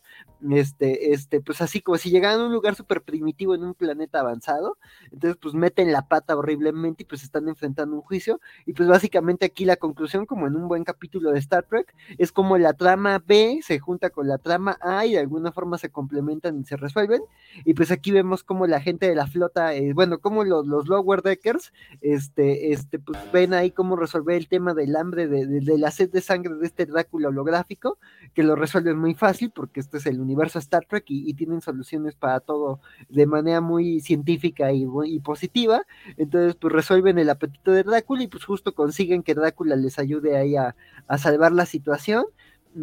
este, 0.50 1.12
este, 1.12 1.40
pues 1.40 1.60
así 1.60 1.80
como 1.80 1.98
si 1.98 2.10
llegaran 2.10 2.40
a 2.40 2.46
un 2.46 2.52
lugar 2.52 2.74
súper 2.74 3.02
primitivo 3.02 3.54
en 3.54 3.62
un 3.62 3.74
planeta 3.74 4.20
avanzado, 4.20 4.76
entonces 5.12 5.38
pues 5.40 5.54
meten 5.54 5.92
la 5.92 6.08
pata 6.08 6.36
horriblemente 6.36 7.04
y 7.04 7.06
pues 7.06 7.22
están 7.22 7.48
enfrentando 7.48 7.94
un 7.94 8.02
juicio. 8.02 8.40
Y 8.66 8.72
pues 8.72 8.88
básicamente 8.88 9.46
aquí 9.46 9.64
la 9.64 9.76
conclusión, 9.76 10.26
como 10.26 10.48
en 10.48 10.56
un 10.56 10.66
buen 10.66 10.82
capítulo 10.82 11.30
de 11.30 11.38
Star 11.38 11.64
Trek, 11.64 11.94
es 12.18 12.32
como 12.32 12.58
la 12.58 12.72
trama 12.72 13.22
B 13.24 13.60
se 13.62 13.78
junta 13.78 14.10
con 14.10 14.26
la 14.26 14.38
trama 14.38 14.76
A 14.80 15.06
y 15.06 15.11
de 15.12 15.20
alguna 15.20 15.52
forma 15.52 15.78
se 15.78 15.90
complementan 15.90 16.60
y 16.60 16.64
se 16.64 16.76
resuelven. 16.76 17.22
Y 17.64 17.74
pues 17.74 17.90
aquí 17.90 18.10
vemos 18.10 18.42
como 18.44 18.66
la 18.66 18.80
gente 18.80 19.08
de 19.08 19.14
la 19.14 19.26
flota, 19.26 19.74
eh, 19.74 19.92
bueno, 19.92 20.18
como 20.18 20.44
los, 20.44 20.66
los, 20.66 20.88
lower 20.88 21.22
deckers, 21.22 21.72
este, 22.00 22.72
este, 22.72 22.98
pues 22.98 23.18
ven 23.32 23.54
ahí 23.54 23.70
cómo 23.70 23.96
resolver 23.96 24.36
el 24.36 24.48
tema 24.48 24.74
del 24.74 24.96
hambre, 24.96 25.28
de, 25.28 25.46
de, 25.46 25.78
la 25.78 25.90
sed 25.90 26.10
de 26.10 26.20
sangre 26.20 26.54
de 26.54 26.66
este 26.66 26.86
Drácula 26.86 27.28
holográfico, 27.28 27.98
que 28.34 28.42
lo 28.42 28.56
resuelven 28.56 28.98
muy 28.98 29.14
fácil 29.14 29.50
porque 29.50 29.80
este 29.80 29.98
es 29.98 30.06
el 30.06 30.20
universo 30.20 30.58
Star 30.58 30.84
Trek 30.86 31.04
y, 31.08 31.32
tienen 31.32 31.62
soluciones 31.62 32.14
para 32.14 32.40
todo 32.40 32.80
de 33.08 33.26
manera 33.26 33.60
muy 33.60 34.00
científica 34.00 34.70
y, 34.70 34.86
y 35.06 35.20
positiva. 35.20 35.84
Entonces, 36.16 36.56
pues 36.56 36.72
resuelven 36.72 37.18
el 37.18 37.30
apetito 37.30 37.72
de 37.72 37.82
Drácula 37.82 38.22
y 38.22 38.28
pues 38.28 38.44
justo 38.44 38.74
consiguen 38.74 39.22
que 39.22 39.34
Drácula 39.34 39.76
les 39.76 39.98
ayude 39.98 40.36
ahí 40.36 40.56
a, 40.56 40.76
a 41.06 41.18
salvar 41.18 41.52
la 41.52 41.66
situación 41.66 42.24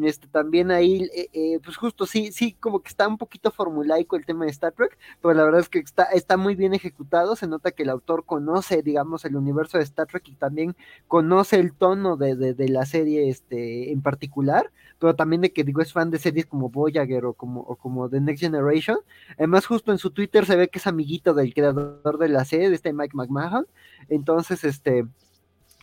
este, 0.04 0.28
también 0.28 0.72
ahí, 0.72 1.10
eh, 1.16 1.30
eh, 1.34 1.60
pues 1.64 1.78
justo 1.78 2.06
sí, 2.06 2.32
sí, 2.32 2.54
como 2.60 2.82
que 2.82 2.90
está 2.90 3.08
un 3.08 3.18
poquito 3.18 3.52
formulaico 3.52 4.16
el 4.16 4.26
tema 4.26 4.46
de 4.46 4.52
Star 4.52 4.74
Trek, 4.74 4.98
pero 5.22 5.34
la 5.34 5.44
verdad 5.44 5.62
es 5.62 5.70
que 5.70 5.80
está, 5.80 6.04
está 6.06 6.38
muy 6.38 6.56
bien 6.56 6.74
ejecutado, 6.74 7.36
se 7.36 7.48
nota 7.48 7.72
que 7.72 7.84
el 7.84 7.90
autor 7.90 8.26
conoce, 8.26 8.82
digamos, 8.82 9.26
el 9.26 9.36
universo 9.36 9.78
de 9.78 9.84
Star 9.84 10.08
Trek 10.08 10.28
y 10.28 10.36
también 10.36 10.76
conoce 11.08 11.58
el 11.58 11.74
tono 11.74 12.18
de, 12.18 12.36
de, 12.36 12.70
la 12.70 12.86
serie 12.86 13.30
este, 13.30 13.92
en 13.92 14.02
particular, 14.02 14.72
pero 15.00 15.16
también 15.16 15.42
de 15.42 15.52
que 15.52 15.64
digo 15.64 15.82
es 15.82 15.94
fan 15.94 16.12
de 16.12 16.20
series 16.20 16.46
como 16.46 16.70
Voyager 16.70 17.26
o 17.26 17.34
como, 17.34 17.62
o 17.62 17.76
como 17.76 18.10
The 18.10 18.22
Next 18.22 18.42
Generation, 18.42 18.98
además 19.38 19.66
justo 19.66 19.92
en 19.92 19.98
su 19.98 20.12
Twitter 20.12 20.46
se 20.46 20.56
ve 20.56 20.70
que 20.70 20.80
es 20.80 20.88
amiguito 20.88 21.34
del 21.34 21.54
creador 21.54 22.18
de 22.18 22.30
la 22.30 22.46
serie, 22.46 22.70
de 22.70 22.76
este 22.76 22.94
Mike 22.94 23.16
McMahon, 23.16 23.66
entonces, 24.08 24.64
este, 24.64 25.06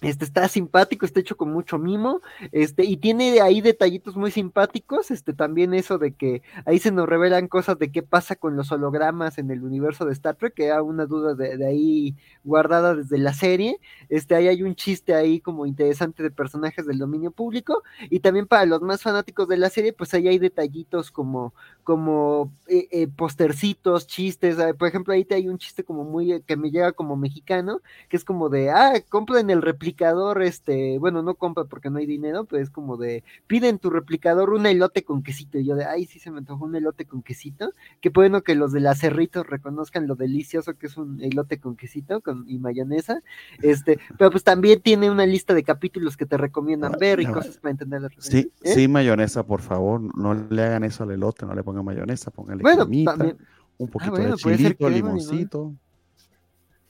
este 0.02 0.26
está 0.26 0.46
simpático, 0.48 1.06
está 1.06 1.20
hecho 1.20 1.38
con 1.38 1.50
mucho 1.50 1.78
mimo, 1.78 2.20
este, 2.52 2.84
y 2.84 2.98
tiene 2.98 3.40
ahí 3.40 3.62
detallitos 3.62 4.14
muy 4.14 4.30
simpáticos, 4.30 5.10
este, 5.10 5.32
también 5.32 5.72
eso 5.72 5.96
de 5.96 6.12
que 6.12 6.42
ahí 6.66 6.78
se 6.78 6.92
nos 6.92 7.08
revelan 7.08 7.48
cosas 7.48 7.78
de 7.78 7.90
qué 7.90 8.02
pasa 8.02 8.36
con 8.36 8.56
los 8.56 8.70
hologramas 8.72 9.38
en 9.38 9.50
el 9.50 9.62
universo 9.64 10.04
de 10.04 10.12
Star 10.12 10.36
Trek, 10.36 10.52
que 10.52 10.66
era 10.66 10.82
una 10.82 11.06
duda 11.06 11.34
de, 11.34 11.64
ahí 11.66 12.14
guardada 12.44 12.94
desde 12.94 13.16
la 13.16 13.32
serie, 13.32 13.78
este, 14.10 14.34
ahí 14.34 14.48
hay 14.48 14.62
un 14.62 14.74
chiste 14.74 15.14
ahí 15.14 15.40
como 15.40 15.64
interesante 15.64 16.22
de 16.22 16.30
personajes 16.30 16.86
del 16.86 16.98
dominio 16.98 17.30
público, 17.30 17.82
y 18.10 18.20
también 18.20 18.46
para 18.46 18.66
los 18.66 18.82
más 18.82 19.02
fanáticos 19.02 19.48
de 19.48 19.56
la 19.56 19.70
serie, 19.70 19.94
pues 19.94 20.12
ahí 20.12 20.28
hay 20.28 20.38
detallitos 20.38 21.10
como, 21.10 21.54
como 21.86 22.52
eh, 22.66 22.88
eh, 22.90 23.06
postercitos, 23.06 24.08
chistes, 24.08 24.58
ah, 24.58 24.74
por 24.76 24.88
ejemplo, 24.88 25.14
ahí 25.14 25.24
te 25.24 25.36
hay 25.36 25.46
un 25.46 25.56
chiste 25.56 25.84
como 25.84 26.02
muy, 26.02 26.32
eh, 26.32 26.42
que 26.44 26.56
me 26.56 26.72
llega 26.72 26.90
como 26.90 27.14
mexicano, 27.14 27.80
que 28.08 28.16
es 28.16 28.24
como 28.24 28.48
de, 28.48 28.70
ah, 28.70 28.94
compren 29.08 29.50
el 29.50 29.62
replicador 29.62 30.42
este, 30.42 30.98
bueno, 30.98 31.22
no 31.22 31.36
compra 31.36 31.62
porque 31.62 31.88
no 31.88 31.98
hay 31.98 32.06
dinero, 32.06 32.44
pero 32.44 32.60
es 32.60 32.70
como 32.70 32.96
de, 32.96 33.22
piden 33.46 33.78
tu 33.78 33.90
replicador 33.90 34.50
un 34.50 34.66
elote 34.66 35.04
con 35.04 35.22
quesito. 35.22 35.60
Y 35.60 35.64
yo 35.64 35.76
de, 35.76 35.84
ay, 35.84 36.06
sí 36.06 36.18
se 36.18 36.32
me 36.32 36.38
antojó 36.38 36.64
un 36.64 36.74
elote 36.74 37.04
con 37.04 37.22
quesito. 37.22 37.70
Qué 38.00 38.08
bueno 38.08 38.42
que 38.42 38.56
los 38.56 38.72
de 38.72 38.80
la 38.80 38.96
Cerritos 38.96 39.46
reconozcan 39.46 40.08
lo 40.08 40.16
delicioso 40.16 40.74
que 40.76 40.88
es 40.88 40.96
un 40.96 41.20
elote 41.22 41.60
con 41.60 41.76
quesito 41.76 42.20
con, 42.20 42.46
y 42.48 42.58
mayonesa. 42.58 43.22
Este, 43.62 44.00
pero 44.18 44.32
pues 44.32 44.42
también 44.42 44.80
tiene 44.80 45.08
una 45.08 45.24
lista 45.24 45.54
de 45.54 45.62
capítulos 45.62 46.16
que 46.16 46.26
te 46.26 46.36
recomiendan 46.36 46.96
ah, 46.96 46.98
ver 46.98 47.20
y 47.20 47.26
cosas 47.26 47.58
para 47.58 47.70
entender 47.70 48.02
la 48.02 48.10
Sí, 48.18 48.50
¿Eh? 48.64 48.74
sí, 48.74 48.88
mayonesa, 48.88 49.46
por 49.46 49.60
favor. 49.60 50.00
No 50.16 50.34
le 50.34 50.64
hagan 50.64 50.82
eso 50.82 51.04
al 51.04 51.12
elote, 51.12 51.46
no 51.46 51.54
le 51.54 51.62
pongan 51.62 51.75
mayonesa, 51.82 52.30
pónganle 52.30 52.62
bueno, 52.62 52.84
un 52.84 53.08
ah, 53.08 53.92
poquito 53.92 54.16
de 54.16 54.34
chilito, 54.34 54.88
limoncito. 54.88 55.74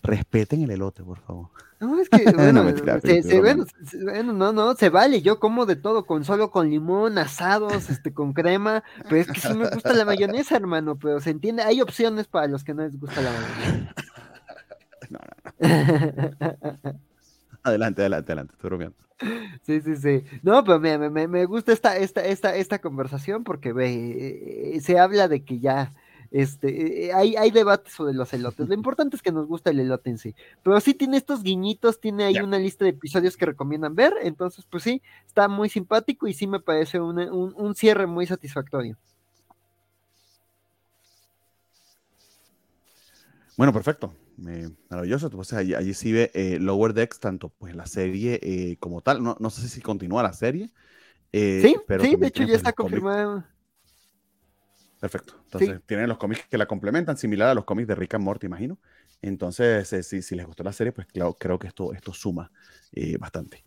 Respeten 0.02 0.62
el 0.62 0.70
elote, 0.70 1.02
por 1.02 1.18
favor. 1.18 1.48
No, 1.80 2.00
es 2.00 2.08
que, 2.08 2.24
bueno, 2.32 2.64
se, 3.84 4.02
bueno, 4.02 4.32
no, 4.32 4.52
no, 4.52 4.74
se 4.76 4.88
vale, 4.88 5.20
yo 5.20 5.38
como 5.40 5.66
de 5.66 5.76
todo, 5.76 6.06
con 6.06 6.24
solo 6.24 6.50
con 6.50 6.70
limón, 6.70 7.18
asados, 7.18 7.90
este, 7.90 8.14
con 8.14 8.32
crema, 8.32 8.82
pero 9.02 9.16
es 9.16 9.26
que 9.26 9.40
sí 9.40 9.52
me 9.52 9.68
gusta 9.68 9.92
la 9.92 10.04
mayonesa, 10.04 10.56
hermano, 10.56 10.96
pero 10.96 11.20
se 11.20 11.30
entiende, 11.30 11.62
hay 11.62 11.82
opciones 11.82 12.28
para 12.28 12.46
los 12.46 12.64
que 12.64 12.72
no 12.72 12.82
les 12.82 12.98
gusta 12.98 13.20
la 13.20 13.32
mayonesa. 13.32 13.94
No, 15.08 15.20
no, 15.20 15.60
Adelante, 17.66 18.00
adelante, 18.02 18.32
adelante, 18.32 18.52
estoy 18.54 18.68
bromeando. 18.70 18.96
Sí, 19.62 19.80
sí, 19.80 19.96
sí. 19.96 20.22
No, 20.42 20.62
pero 20.64 20.78
me, 20.78 21.10
me, 21.10 21.26
me 21.26 21.44
gusta 21.46 21.72
esta, 21.72 21.96
esta, 21.96 22.24
esta, 22.24 22.54
esta 22.56 22.78
conversación 22.80 23.44
porque 23.44 23.72
ve, 23.72 24.74
eh, 24.76 24.80
se 24.80 24.98
habla 24.98 25.28
de 25.28 25.44
que 25.44 25.58
ya 25.58 25.90
Este, 26.30 27.06
eh, 27.06 27.12
hay, 27.12 27.36
hay 27.36 27.50
debate 27.50 27.90
sobre 27.90 28.12
los 28.14 28.32
elotes. 28.34 28.68
Lo 28.68 28.74
importante 28.74 29.16
es 29.16 29.22
que 29.22 29.32
nos 29.32 29.46
gusta 29.46 29.70
el 29.70 29.80
elote 29.80 30.10
en 30.10 30.18
sí. 30.18 30.34
Pero 30.62 30.80
sí 30.80 30.94
tiene 30.94 31.16
estos 31.16 31.42
guiñitos, 31.42 32.00
tiene 32.00 32.24
ahí 32.24 32.40
una 32.40 32.58
lista 32.58 32.84
de 32.84 32.90
episodios 32.90 33.36
que 33.36 33.46
recomiendan 33.46 33.94
ver. 33.94 34.12
Entonces, 34.22 34.66
pues 34.70 34.82
sí, 34.82 35.02
está 35.26 35.48
muy 35.48 35.68
simpático 35.68 36.26
y 36.28 36.34
sí 36.34 36.46
me 36.46 36.60
parece 36.60 37.00
un, 37.00 37.18
un 37.18 37.74
cierre 37.74 38.06
muy 38.06 38.26
satisfactorio. 38.26 38.96
Bueno, 43.56 43.72
perfecto. 43.72 44.12
Maravilloso. 44.36 45.26
Entonces 45.26 45.58
allí, 45.58 45.74
allí 45.74 45.94
sí 45.94 46.12
ve 46.12 46.30
eh, 46.34 46.58
Lower 46.60 46.92
Decks, 46.92 47.20
tanto 47.20 47.48
pues 47.50 47.74
la 47.74 47.86
serie 47.86 48.38
eh, 48.42 48.76
como 48.78 49.00
tal. 49.00 49.22
No, 49.22 49.36
no, 49.40 49.50
sé 49.50 49.68
si 49.68 49.80
continúa 49.80 50.22
la 50.22 50.32
serie. 50.32 50.70
Eh, 51.32 51.60
sí, 51.62 51.76
pero 51.86 52.04
sí, 52.04 52.16
de 52.16 52.26
hecho 52.26 52.42
ya 52.42 52.48
pues, 52.48 52.56
está 52.58 52.72
confirmado. 52.72 53.44
Perfecto. 55.00 55.34
Entonces 55.44 55.80
tienen 55.86 56.08
los 56.08 56.18
cómics 56.18 56.46
que 56.48 56.58
la 56.58 56.66
complementan, 56.66 57.16
similar 57.16 57.48
a 57.50 57.54
los 57.54 57.64
cómics 57.64 57.88
de 57.88 57.94
Rick 57.94 58.14
and 58.14 58.24
Morty, 58.24 58.46
imagino. 58.46 58.78
Entonces, 59.22 59.88
si, 60.06 60.22
si, 60.22 60.34
les 60.34 60.46
gustó 60.46 60.62
la 60.62 60.72
serie, 60.72 60.92
pues 60.92 61.06
claro, 61.06 61.34
creo 61.34 61.58
que 61.58 61.66
esto, 61.66 61.92
esto 61.92 62.12
suma 62.12 62.50
bastante. 63.18 63.64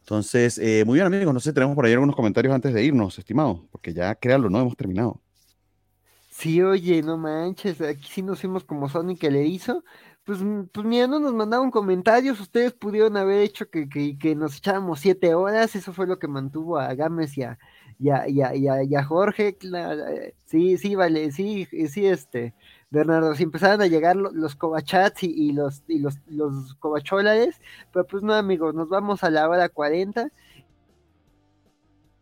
Entonces, 0.00 0.58
muy 0.84 0.94
bien, 0.94 1.06
amigos. 1.06 1.32
No 1.32 1.40
sé 1.40 1.50
si 1.50 1.54
tenemos 1.54 1.74
por 1.74 1.86
ahí 1.86 1.92
algunos 1.92 2.16
comentarios 2.16 2.54
antes 2.54 2.74
de 2.74 2.84
irnos, 2.84 3.18
estimados, 3.18 3.60
porque 3.70 3.92
ya 3.92 4.14
créanlo, 4.14 4.50
no 4.50 4.60
hemos 4.60 4.76
terminado. 4.76 5.20
Sí, 6.36 6.60
oye, 6.62 7.00
no 7.02 7.16
manches, 7.16 7.80
aquí 7.80 8.08
sí 8.10 8.20
nos 8.22 8.40
fuimos 8.40 8.64
como 8.64 8.88
Sonic 8.88 9.20
que 9.20 9.30
le 9.30 9.44
hizo. 9.46 9.84
Pues, 10.24 10.40
mm, 10.42 10.64
pues 10.72 10.86
mira, 10.86 11.06
no 11.06 11.20
nos 11.20 11.32
mandaron 11.32 11.70
comentarios, 11.70 12.40
ustedes 12.40 12.72
pudieron 12.72 13.16
haber 13.16 13.40
hecho 13.42 13.70
que, 13.70 13.88
que, 13.88 14.34
nos 14.34 14.56
echáramos 14.56 14.98
siete 15.00 15.34
horas, 15.34 15.76
eso 15.76 15.92
fue 15.92 16.06
lo 16.08 16.18
que 16.18 16.26
mantuvo 16.28 16.78
a 16.78 16.92
Gámez 16.94 17.38
y 17.38 17.42
a, 17.44 17.58
y 17.98 18.10
a, 18.10 19.04
Jorge. 19.04 19.56
Eh, 19.62 20.34
sí, 20.44 20.76
sí, 20.76 20.94
vale, 20.96 21.30
sí, 21.30 21.66
sí, 21.88 22.06
este, 22.06 22.54
Bernardo, 22.90 23.34
si 23.36 23.44
empezaron 23.44 23.80
a 23.82 23.86
llegar 23.86 24.16
los, 24.16 24.56
cobachats 24.56 25.22
y, 25.22 25.52
los, 25.52 25.84
y 25.88 26.00
los, 26.00 26.16
los 26.26 26.74
cobacholares, 26.76 27.60
pero 27.92 28.06
pues 28.06 28.22
no, 28.24 28.34
amigos, 28.34 28.74
nos 28.74 28.88
vamos 28.88 29.22
a 29.24 29.30
la 29.30 29.48
hora 29.48 29.68
40. 29.68 30.30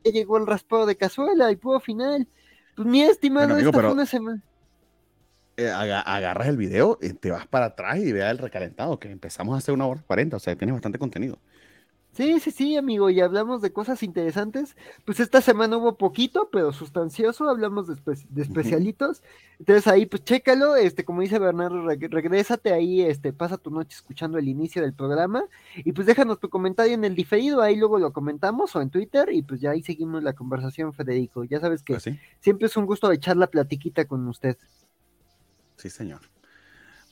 Ya 0.04 0.10
llegó 0.12 0.36
el 0.36 0.46
raspado 0.46 0.86
de 0.86 0.96
cazuela 0.96 1.50
y 1.50 1.56
pudo 1.56 1.80
final. 1.80 2.28
Pues 2.74 2.88
mi 2.88 3.02
estimado, 3.02 3.56
esta 3.56 3.72
fue 3.72 3.92
una 3.92 4.06
semana. 4.06 4.42
Eh, 5.56 5.68
agarras 5.68 6.48
el 6.48 6.56
video, 6.56 6.98
y 7.02 7.10
te 7.12 7.30
vas 7.30 7.46
para 7.46 7.66
atrás 7.66 7.98
y 7.98 8.10
veas 8.10 8.30
el 8.30 8.38
recalentado, 8.38 8.98
que 8.98 9.10
empezamos 9.10 9.54
a 9.54 9.58
hacer 9.58 9.74
una 9.74 9.86
hora 9.86 10.02
40, 10.06 10.36
o 10.36 10.40
sea, 10.40 10.56
tienes 10.56 10.74
bastante 10.74 10.98
contenido. 10.98 11.38
Sí, 12.12 12.40
sí, 12.40 12.50
sí, 12.50 12.76
amigo, 12.76 13.08
y 13.08 13.20
hablamos 13.22 13.62
de 13.62 13.72
cosas 13.72 14.02
interesantes. 14.02 14.76
Pues 15.06 15.18
esta 15.18 15.40
semana 15.40 15.78
hubo 15.78 15.96
poquito, 15.96 16.50
pero 16.52 16.70
sustancioso, 16.70 17.48
hablamos 17.48 17.86
de, 17.86 17.94
especialitos. 18.36 19.22
Entonces 19.58 19.86
ahí, 19.86 20.04
pues 20.04 20.22
chécalo, 20.22 20.76
este, 20.76 21.06
como 21.06 21.22
dice 21.22 21.38
Bernardo, 21.38 21.86
regrésate 21.86 22.70
ahí, 22.74 23.00
este, 23.00 23.32
pasa 23.32 23.56
tu 23.56 23.70
noche 23.70 23.96
escuchando 23.96 24.36
el 24.36 24.46
inicio 24.46 24.82
del 24.82 24.92
programa, 24.92 25.44
y 25.76 25.92
pues 25.92 26.06
déjanos 26.06 26.38
tu 26.38 26.50
comentario 26.50 26.92
en 26.92 27.04
el 27.04 27.14
diferido, 27.14 27.62
ahí 27.62 27.76
luego 27.76 27.98
lo 27.98 28.12
comentamos, 28.12 28.76
o 28.76 28.82
en 28.82 28.90
Twitter, 28.90 29.30
y 29.32 29.40
pues 29.42 29.62
ya 29.62 29.70
ahí 29.70 29.82
seguimos 29.82 30.22
la 30.22 30.34
conversación, 30.34 30.92
Federico. 30.92 31.44
Ya 31.44 31.60
sabes 31.60 31.82
que 31.82 31.94
¿Ah, 31.94 32.16
siempre 32.40 32.66
es 32.66 32.76
un 32.76 32.84
gusto 32.84 33.10
echar 33.10 33.38
la 33.38 33.46
platiquita 33.46 34.04
con 34.04 34.28
usted. 34.28 34.58
Sí, 35.76 35.88
señor. 35.88 36.31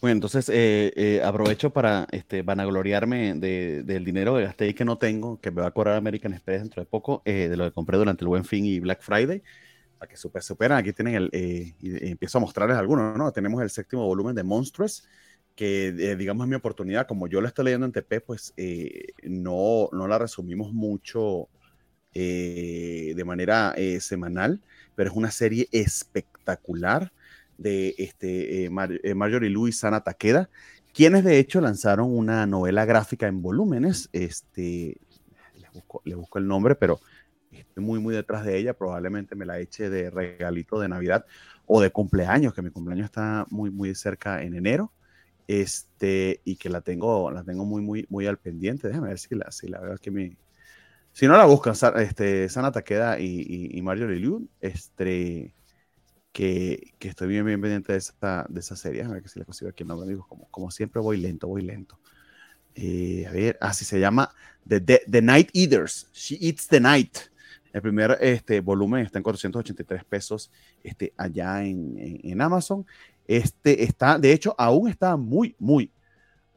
Bueno, 0.01 0.15
entonces 0.15 0.49
eh, 0.49 0.93
eh, 0.97 1.23
aprovecho 1.23 1.71
para 1.71 2.07
este, 2.11 2.41
vanagloriarme 2.41 3.35
del 3.35 4.05
dinero 4.05 4.37
que 4.37 4.45
gasté 4.45 4.69
y 4.69 4.75
que 4.75 4.87
no 4.87 4.97
tengo, 4.97 5.39
que 5.41 5.51
me 5.51 5.61
va 5.61 5.69
a 5.69 5.71
cobrar 5.73 5.97
American 5.97 6.33
Express 6.33 6.63
dentro 6.63 6.81
de 6.83 6.87
poco, 6.87 7.21
eh, 7.27 7.49
de 7.51 7.57
lo 7.59 7.65
que 7.65 7.73
compré 7.73 7.99
durante 7.99 8.25
el 8.25 8.29
Buen 8.29 8.47
Fin 8.47 8.65
y 8.65 8.81
Black 8.81 9.03
Friday. 9.03 9.43
Para 9.99 10.09
que 10.09 10.17
super, 10.17 10.73
aquí 10.73 10.95
tienen 10.95 11.17
el, 11.17 11.31
y, 11.35 11.75
empiezo 12.11 12.39
a 12.39 12.41
mostrarles 12.41 12.79
algunos, 12.79 13.15
¿no? 13.19 13.31
Tenemos 13.33 13.61
el 13.63 13.69
séptimo 13.69 14.07
volumen 14.07 14.35
de 14.35 14.43
Monstrous, 14.43 15.07
que 15.55 15.93
digamos 16.17 16.47
es 16.47 16.49
mi 16.49 16.57
oportunidad, 16.57 17.07
como 17.07 17.27
yo 17.29 17.43
lo 17.43 17.49
estoy 17.49 17.67
leyendo 17.67 17.85
en 17.85 17.93
TP, 17.93 18.23
pues 18.23 18.55
no, 19.23 19.91
no 19.93 20.09
la 20.09 20.19
resumimos 20.19 20.73
mucho 20.73 21.49
de 22.15 23.23
manera 23.27 23.75
semanal, 24.01 24.63
pero 24.95 25.11
es 25.11 25.17
una 25.17 25.31
serie 25.31 25.69
espectacular 25.73 27.13
de 27.61 27.95
este, 27.99 28.65
eh, 28.65 28.71
eh, 29.03 29.15
Marjorie 29.15 29.73
Sana 29.73 30.03
Takeda, 30.03 30.49
quienes 30.95 31.25
de 31.25 31.39
hecho 31.39 31.61
lanzaron 31.61 32.17
una 32.17 32.47
novela 32.47 32.85
gráfica 32.87 33.29
en 33.29 33.43
volúmenes. 33.43 34.09
Este, 34.13 34.97
le 36.05 36.15
busco, 36.15 36.39
el 36.39 36.49
nombre, 36.49 36.75
pero 36.75 37.01
estoy 37.53 37.85
muy, 37.85 38.01
muy 38.01 38.15
detrás 38.15 38.45
de 38.45 38.57
ella. 38.57 38.75
Probablemente 38.75 39.37
me 39.37 39.45
la 39.45 39.61
eche 39.61 39.91
de 39.91 40.11
regalito 40.11 40.81
de 40.81 40.89
Navidad 40.89 41.27
o 41.67 41.81
de 41.81 41.91
cumpleaños, 41.91 42.55
que 42.55 42.63
mi 42.63 42.71
cumpleaños 42.71 43.05
está 43.05 43.47
muy, 43.51 43.71
muy 43.71 43.95
cerca 43.95 44.43
en 44.43 44.55
enero. 44.55 44.93
Este, 45.47 46.41
y 46.45 46.57
que 46.57 46.71
la 46.71 46.81
tengo, 46.81 47.31
la 47.31 47.43
tengo 47.43 47.65
muy, 47.65 47.83
muy, 47.83 48.07
muy 48.09 48.27
al 48.27 48.39
pendiente. 48.39 48.89
Déjame 48.89 49.09
ver 49.09 49.19
si 49.19 49.35
la, 49.35 49.51
si 49.51 49.69
la 49.69 49.81
veo 49.81 49.99
que 49.99 50.11
mi. 50.11 50.37
Si 51.13 51.27
no 51.27 51.37
la 51.37 51.45
buscan, 51.45 51.75
este, 51.97 52.49
Sana 52.49 52.71
Takeda 52.71 53.19
y, 53.19 53.69
y, 53.73 53.83
Marjorie 53.83 54.21
Liu, 54.21 54.49
este, 54.61 55.53
que, 56.33 56.95
que, 56.99 57.09
estoy 57.09 57.29
bien, 57.29 57.45
bien 57.45 57.61
pendiente 57.61 57.93
de 57.93 57.99
esa, 57.99 58.47
de 58.49 58.61
esa 58.61 58.77
serie. 58.77 59.03
A 59.03 59.09
ver 59.09 59.23
que 59.23 59.29
si 59.29 59.39
le 59.39 59.45
consigo 59.45 59.71
aquí 59.71 59.83
el 59.83 59.89
nombre, 59.89 60.07
amigos. 60.07 60.27
Como, 60.27 60.49
como 60.51 60.71
siempre, 60.71 61.01
voy 61.01 61.17
lento, 61.17 61.49
voy 61.49 61.63
lento. 61.63 61.99
Eh, 62.75 63.27
a 63.29 63.33
ver, 63.33 63.59
así 63.61 63.85
se 63.85 63.99
llama 63.99 64.33
The, 64.67 64.81
the, 64.81 65.23
Night 65.23 65.51
Eaters. 65.53 66.09
She 66.13 66.39
Eats 66.41 66.69
the 66.69 66.81
Night. 66.81 67.19
El 67.73 67.83
primer 67.83 68.19
este, 68.21 68.61
volumen 68.61 69.05
está 69.05 69.19
en 69.19 69.23
483 69.23 70.05
pesos 70.05 70.51
este, 70.83 71.13
allá 71.17 71.65
en, 71.65 71.95
en, 71.99 72.41
Amazon. 72.41 72.85
Este 73.27 73.85
está, 73.85 74.19
de 74.19 74.33
hecho, 74.33 74.55
aún 74.59 74.89
está 74.89 75.17
muy, 75.17 75.55
muy, 75.59 75.93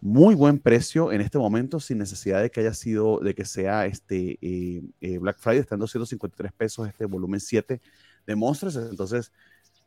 muy 0.01 0.33
buen 0.33 0.57
precio 0.59 1.11
en 1.11 1.21
este 1.21 1.37
momento, 1.37 1.79
sin 1.79 1.99
necesidad 1.99 2.41
de 2.41 2.49
que 2.49 2.61
haya 2.61 2.73
sido, 2.73 3.19
de 3.19 3.35
que 3.35 3.45
sea 3.45 3.85
este 3.85 4.39
eh, 4.41 4.81
eh, 5.01 5.17
Black 5.19 5.37
Friday. 5.39 5.59
Está 5.59 5.75
en 5.75 5.81
253 5.81 6.51
pesos 6.53 6.87
este 6.87 7.05
volumen 7.05 7.39
7 7.39 7.79
de 8.25 8.35
Monsters. 8.35 8.75
Entonces, 8.75 9.31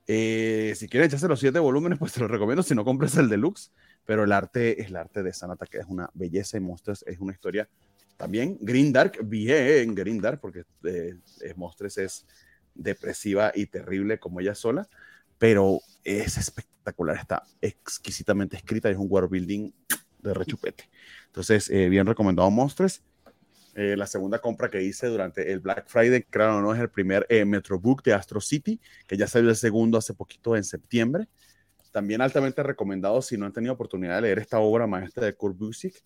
eh, 0.07 0.75
si 0.77 0.89
quieres 0.89 1.09
echarse 1.09 1.29
los 1.29 1.41
siete 1.41 1.59
volúmenes, 1.59 1.99
pues 1.99 2.13
te 2.13 2.21
lo 2.21 2.29
recomiendo 2.29 2.63
si 2.63 2.75
no 2.75 2.85
compres 2.85 3.17
el 3.17 3.29
deluxe. 3.29 3.73
Pero 4.05 4.25
el 4.25 4.33
arte 4.33 4.81
es 4.81 4.89
el 4.89 4.97
arte 4.97 5.23
de 5.23 5.33
Sanata, 5.33 5.67
que 5.67 5.79
es 5.79 5.87
una 5.89 6.09
belleza 6.15 6.57
y 6.57 6.61
Monsters 6.61 7.05
es 7.07 7.19
una 7.19 7.33
historia 7.33 7.69
también 8.17 8.57
Green 8.61 8.93
Dark, 8.93 9.19
bien 9.25 9.95
Green 9.95 10.21
Dark, 10.21 10.41
porque 10.41 10.65
eh, 10.85 11.17
Monsters 11.55 11.99
es 11.99 12.27
depresiva 12.75 13.53
y 13.55 13.67
terrible 13.67 14.19
como 14.19 14.41
ella 14.41 14.55
sola, 14.55 14.89
pero 15.39 15.81
es 16.05 16.37
espectacular, 16.39 17.17
está 17.17 17.43
exquisitamente 17.61 18.57
escrita, 18.57 18.91
es 18.91 18.97
un 18.97 19.07
world 19.11 19.31
building 19.31 19.71
de 20.21 20.35
rechupete. 20.35 20.89
Entonces, 21.27 21.69
eh, 21.71 21.89
bien 21.89 22.07
recomendado 22.07 22.51
Monsters. 22.51 23.03
Eh, 23.79 23.95
la 23.95 24.07
segunda 24.07 24.39
compra 24.39 24.71
que 24.71 24.83
hice 24.83 25.07
durante 25.07 25.53
el 25.53 25.61
Black 25.61 25.85
Friday, 25.87 26.23
claro, 26.23 26.63
no 26.63 26.75
es 26.75 26.81
el 26.81 26.89
primer 26.89 27.27
eh, 27.29 27.45
Metrobook 27.45 28.03
de 28.03 28.15
Astro 28.15 28.41
City, 28.41 28.81
que 29.07 29.19
ya 29.19 29.27
salió 29.27 29.51
el 29.51 29.57
segundo 29.57 29.99
hace 29.99 30.15
poquito 30.15 30.57
en 30.57 30.65
septiembre. 30.65 31.29
También 31.93 32.23
altamente 32.23 32.63
recomendado 32.63 33.21
si 33.21 33.37
no 33.37 33.45
han 33.45 33.53
tenido 33.53 33.75
oportunidad 33.75 34.17
de 34.17 34.23
leer 34.23 34.39
esta 34.39 34.61
obra 34.61 34.87
maestra 34.87 35.27
de 35.27 35.35
Kurt 35.35 35.59
Busiek, 35.59 36.03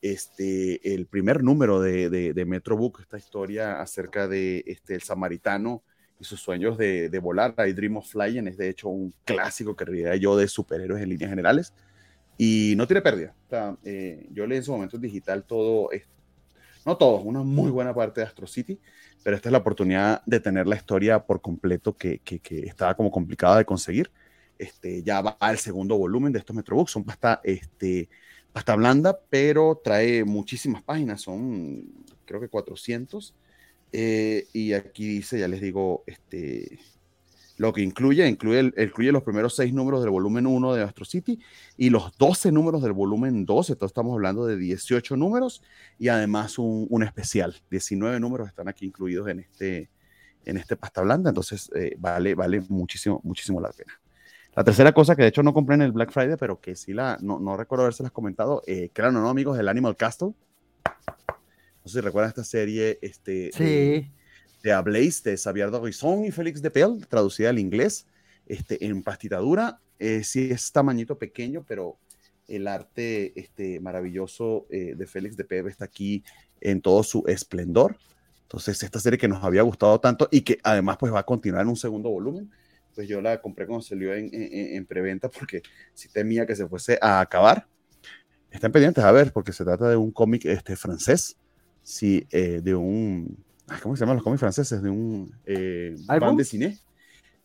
este, 0.00 0.94
el 0.94 1.06
primer 1.06 1.44
número 1.44 1.80
de, 1.80 2.10
de, 2.10 2.44
Metrobook, 2.44 2.98
esta 3.02 3.18
historia 3.18 3.80
acerca 3.80 4.26
de 4.26 4.64
este, 4.66 4.98
samaritano 4.98 5.84
y 6.18 6.24
sus 6.24 6.40
sueños 6.40 6.76
de, 6.76 7.08
de 7.08 7.18
volar, 7.20 7.54
I 7.56 7.72
Dream 7.72 7.98
of 7.98 8.10
Flying, 8.10 8.48
es 8.48 8.56
de 8.56 8.68
hecho 8.68 8.88
un 8.88 9.14
clásico 9.24 9.76
que 9.76 9.84
diría 9.84 10.16
yo 10.16 10.36
de 10.36 10.48
superhéroes 10.48 11.00
en 11.00 11.10
líneas 11.10 11.30
generales 11.30 11.72
y 12.36 12.74
no 12.76 12.88
tiene 12.88 13.00
pérdida. 13.00 13.32
Eh, 13.84 14.26
yo 14.32 14.44
leí 14.44 14.58
en 14.58 14.64
su 14.64 14.72
momento 14.72 14.96
en 14.96 15.02
digital 15.02 15.44
todo, 15.44 15.92
esto 15.92 16.10
no 16.84 16.96
todos, 16.96 17.22
una 17.24 17.42
muy 17.42 17.70
buena 17.70 17.94
parte 17.94 18.20
de 18.20 18.26
Astro 18.26 18.46
City, 18.46 18.80
pero 19.22 19.36
esta 19.36 19.48
es 19.48 19.52
la 19.52 19.58
oportunidad 19.58 20.22
de 20.26 20.40
tener 20.40 20.66
la 20.66 20.76
historia 20.76 21.24
por 21.24 21.40
completo 21.40 21.96
que, 21.96 22.18
que, 22.20 22.40
estaba 22.66 22.94
como 22.94 23.10
complicada 23.10 23.58
de 23.58 23.64
conseguir. 23.64 24.10
Este, 24.58 25.02
ya 25.02 25.20
va 25.20 25.36
al 25.40 25.58
segundo 25.58 25.96
volumen 25.96 26.32
de 26.32 26.38
estos 26.38 26.54
Metrobooks, 26.54 26.92
son 26.92 27.04
pasta, 27.04 27.40
este, 27.44 28.08
pasta 28.52 28.76
blanda, 28.76 29.18
pero 29.30 29.80
trae 29.82 30.24
muchísimas 30.24 30.82
páginas, 30.82 31.22
son 31.22 31.84
creo 32.24 32.40
que 32.40 32.48
400. 32.48 33.34
Eh, 33.92 34.46
y 34.52 34.72
aquí 34.72 35.06
dice, 35.06 35.38
ya 35.38 35.48
les 35.48 35.60
digo, 35.60 36.02
este, 36.06 36.78
lo 37.62 37.72
que 37.72 37.80
incluye, 37.80 38.26
incluye, 38.26 38.72
incluye 38.76 39.12
los 39.12 39.22
primeros 39.22 39.54
seis 39.54 39.72
números 39.72 40.00
del 40.00 40.10
volumen 40.10 40.48
1 40.48 40.74
de 40.74 40.82
Astro 40.82 41.04
City 41.04 41.38
y 41.76 41.90
los 41.90 42.18
12 42.18 42.50
números 42.50 42.82
del 42.82 42.90
volumen 42.90 43.46
12, 43.46 43.74
entonces 43.74 43.92
estamos 43.92 44.14
hablando 44.14 44.44
de 44.46 44.56
18 44.56 45.16
números 45.16 45.62
y 45.96 46.08
además 46.08 46.58
un, 46.58 46.88
un 46.90 47.04
especial, 47.04 47.54
19 47.70 48.18
números 48.18 48.48
están 48.48 48.66
aquí 48.66 48.86
incluidos 48.86 49.28
en 49.28 49.38
este, 49.38 49.88
en 50.44 50.56
este 50.56 50.74
pasta 50.74 51.02
blanda, 51.02 51.28
entonces 51.28 51.70
eh, 51.76 51.94
vale, 52.00 52.34
vale 52.34 52.62
muchísimo, 52.68 53.20
muchísimo 53.22 53.60
la 53.60 53.70
pena. 53.70 53.92
La 54.56 54.64
tercera 54.64 54.90
cosa 54.90 55.14
que 55.14 55.22
de 55.22 55.28
hecho 55.28 55.44
no 55.44 55.54
compré 55.54 55.76
en 55.76 55.82
el 55.82 55.92
Black 55.92 56.10
Friday, 56.10 56.36
pero 56.36 56.60
que 56.60 56.74
sí 56.74 56.92
la, 56.92 57.16
no, 57.20 57.38
no 57.38 57.56
recuerdo 57.56 57.86
las 57.86 58.10
comentado, 58.10 58.64
eh, 58.66 58.90
claro, 58.92 59.12
no, 59.12 59.28
amigos, 59.28 59.56
el 59.56 59.68
Animal 59.68 59.96
Castle. 59.96 60.32
No 60.84 61.86
sé 61.88 61.92
si 61.92 62.00
recuerdan 62.00 62.30
esta 62.30 62.42
serie, 62.42 62.98
este, 63.02 63.52
sí 63.52 64.10
de 64.62 64.72
A 64.72 64.80
Blaze 64.80 65.30
de 65.30 65.36
Xavier 65.36 65.70
Dorisson 65.70 66.24
y 66.24 66.30
Félix 66.30 66.62
de 66.62 66.70
Pel, 66.70 67.06
traducida 67.08 67.50
al 67.50 67.58
inglés. 67.58 68.06
este, 68.46 68.84
en 68.84 69.02
pastita 69.02 69.38
dura. 69.38 69.80
Eh, 69.98 70.24
sí 70.24 70.50
es 70.50 70.72
tamañito 70.72 71.18
pequeño, 71.18 71.64
pero 71.66 71.96
el 72.48 72.66
arte 72.66 73.38
este, 73.38 73.80
maravilloso 73.80 74.66
eh, 74.70 74.94
de 74.96 75.06
Félix 75.06 75.36
de 75.36 75.44
Pebe 75.44 75.70
está 75.70 75.84
aquí 75.84 76.24
en 76.60 76.80
todo 76.80 77.02
su 77.02 77.24
esplendor. 77.26 77.96
Entonces, 78.42 78.82
esta 78.82 79.00
serie 79.00 79.18
que 79.18 79.28
nos 79.28 79.42
había 79.42 79.62
gustado 79.62 79.98
tanto 80.00 80.28
y 80.30 80.42
que 80.42 80.58
además 80.62 80.96
pues 80.98 81.12
va 81.12 81.20
a 81.20 81.26
continuar 81.26 81.62
en 81.62 81.68
un 81.68 81.76
segundo 81.76 82.10
volumen, 82.10 82.50
pues 82.94 83.08
yo 83.08 83.22
la 83.22 83.40
compré 83.40 83.66
cuando 83.66 83.82
salió 83.82 84.12
en, 84.12 84.28
en, 84.34 84.76
en 84.76 84.86
preventa 84.86 85.30
porque 85.30 85.62
sí 85.94 86.08
temía 86.08 86.44
que 86.44 86.54
se 86.54 86.68
fuese 86.68 86.98
a 87.00 87.20
acabar. 87.20 87.66
Están 88.50 88.70
pendientes 88.70 89.02
a 89.02 89.12
ver, 89.12 89.32
porque 89.32 89.52
se 89.52 89.64
trata 89.64 89.88
de 89.88 89.96
un 89.96 90.10
cómic 90.10 90.44
este, 90.44 90.76
francés, 90.76 91.38
sí, 91.82 92.26
eh, 92.30 92.60
de 92.62 92.74
un, 92.74 93.42
¿cómo 93.82 93.96
se 93.96 94.00
llaman 94.00 94.16
los 94.16 94.24
cómics 94.24 94.40
franceses? 94.40 94.82
De 94.82 94.90
un 94.90 95.32
eh, 95.46 95.96
¿Álbum? 96.08 96.36
de 96.36 96.44
cine. 96.44 96.78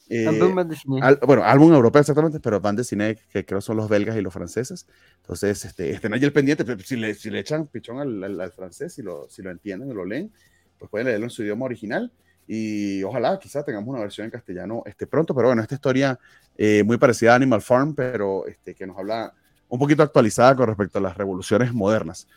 Eh, 0.09 0.27
Álbum 0.27 0.55
band 0.55 0.69
de 0.71 0.75
cine. 0.77 1.01
al- 1.01 1.19
bueno, 1.25 1.43
álbum 1.43 1.73
europeo 1.73 1.99
exactamente, 1.99 2.39
pero 2.39 2.59
van 2.61 2.75
de 2.75 2.83
cine 2.83 3.17
que 3.29 3.45
creo 3.45 3.61
son 3.61 3.77
los 3.77 3.89
belgas 3.89 4.15
y 4.17 4.21
los 4.21 4.33
franceses. 4.33 4.87
Entonces, 5.21 5.63
este, 5.65 5.91
estén 5.91 6.13
allí 6.13 6.25
el 6.25 6.33
pendiente, 6.33 6.63
pero 6.65 6.79
si 6.79 6.95
le, 6.95 7.13
si 7.13 7.29
le 7.29 7.39
echan 7.39 7.67
pichón 7.67 7.99
al, 7.99 8.23
al- 8.23 8.39
al 8.41 8.51
francés, 8.51 8.93
si 8.93 9.01
lo, 9.01 9.27
si 9.29 9.41
lo 9.41 9.51
entienden 9.51 9.89
y 9.89 9.93
lo 9.93 10.05
leen, 10.05 10.31
pues 10.77 10.89
pueden 10.89 11.07
leerlo 11.07 11.25
en 11.25 11.29
su 11.29 11.43
idioma 11.43 11.65
original. 11.65 12.11
Y 12.47 13.03
ojalá, 13.03 13.37
quizá 13.39 13.63
tengamos 13.63 13.89
una 13.89 13.99
versión 13.99 14.25
en 14.25 14.31
castellano 14.31 14.81
este, 14.85 15.05
pronto. 15.07 15.35
Pero 15.35 15.49
bueno, 15.49 15.61
esta 15.61 15.75
historia 15.75 16.17
eh, 16.57 16.83
muy 16.83 16.97
parecida 16.97 17.33
a 17.33 17.35
Animal 17.35 17.61
Farm, 17.61 17.93
pero 17.93 18.45
este, 18.47 18.73
que 18.73 18.87
nos 18.87 18.97
habla 18.97 19.33
un 19.67 19.79
poquito 19.79 20.01
actualizada 20.03 20.55
con 20.55 20.67
respecto 20.67 20.99
a 20.99 21.01
las 21.01 21.17
revoluciones 21.17 21.73
modernas. 21.73 22.27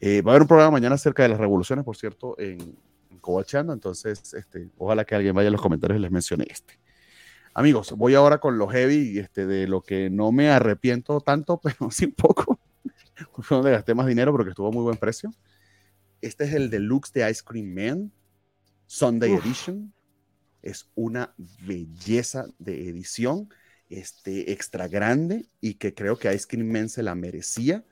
Eh, 0.00 0.22
va 0.22 0.32
a 0.32 0.34
haber 0.34 0.42
un 0.42 0.48
programa 0.48 0.72
mañana 0.72 0.94
acerca 0.94 1.22
de 1.22 1.30
las 1.30 1.38
revoluciones, 1.38 1.84
por 1.84 1.96
cierto, 1.96 2.38
en, 2.38 2.78
en 3.26 3.32
Coachando. 3.34 3.72
Entonces, 3.72 4.34
este, 4.34 4.70
ojalá 4.78 5.04
que 5.04 5.14
alguien 5.14 5.34
vaya 5.34 5.48
a 5.48 5.52
los 5.52 5.60
comentarios 5.60 5.98
y 5.98 6.02
les 6.02 6.10
mencione 6.10 6.46
este. 6.48 6.78
Amigos, 7.54 7.92
voy 7.92 8.14
ahora 8.14 8.38
con 8.38 8.58
lo 8.58 8.68
heavy, 8.68 9.18
este, 9.18 9.46
de 9.46 9.66
lo 9.66 9.80
que 9.80 10.10
no 10.10 10.30
me 10.30 10.50
arrepiento 10.50 11.20
tanto, 11.20 11.58
pero 11.62 11.90
sí 11.90 12.06
un 12.06 12.12
poco. 12.12 12.60
Fue 13.38 13.56
donde 13.56 13.70
gasté 13.70 13.94
más 13.94 14.06
dinero, 14.06 14.32
pero 14.32 14.44
que 14.44 14.50
estuvo 14.50 14.68
a 14.68 14.72
muy 14.72 14.82
buen 14.82 14.98
precio. 14.98 15.30
Este 16.20 16.44
es 16.44 16.52
el 16.52 16.70
deluxe 16.70 17.12
de 17.12 17.30
Ice 17.30 17.42
Cream 17.44 17.74
Man, 17.74 18.12
Sunday 18.86 19.32
Uf. 19.32 19.44
Edition. 19.44 19.92
Es 20.62 20.90
una 20.94 21.32
belleza 21.66 22.46
de 22.58 22.88
edición, 22.88 23.48
este, 23.88 24.52
extra 24.52 24.88
grande, 24.88 25.46
y 25.60 25.74
que 25.74 25.94
creo 25.94 26.18
que 26.18 26.34
Ice 26.34 26.46
Cream 26.46 26.68
Man 26.68 26.88
se 26.88 27.02
la 27.02 27.14
merecía. 27.14 27.84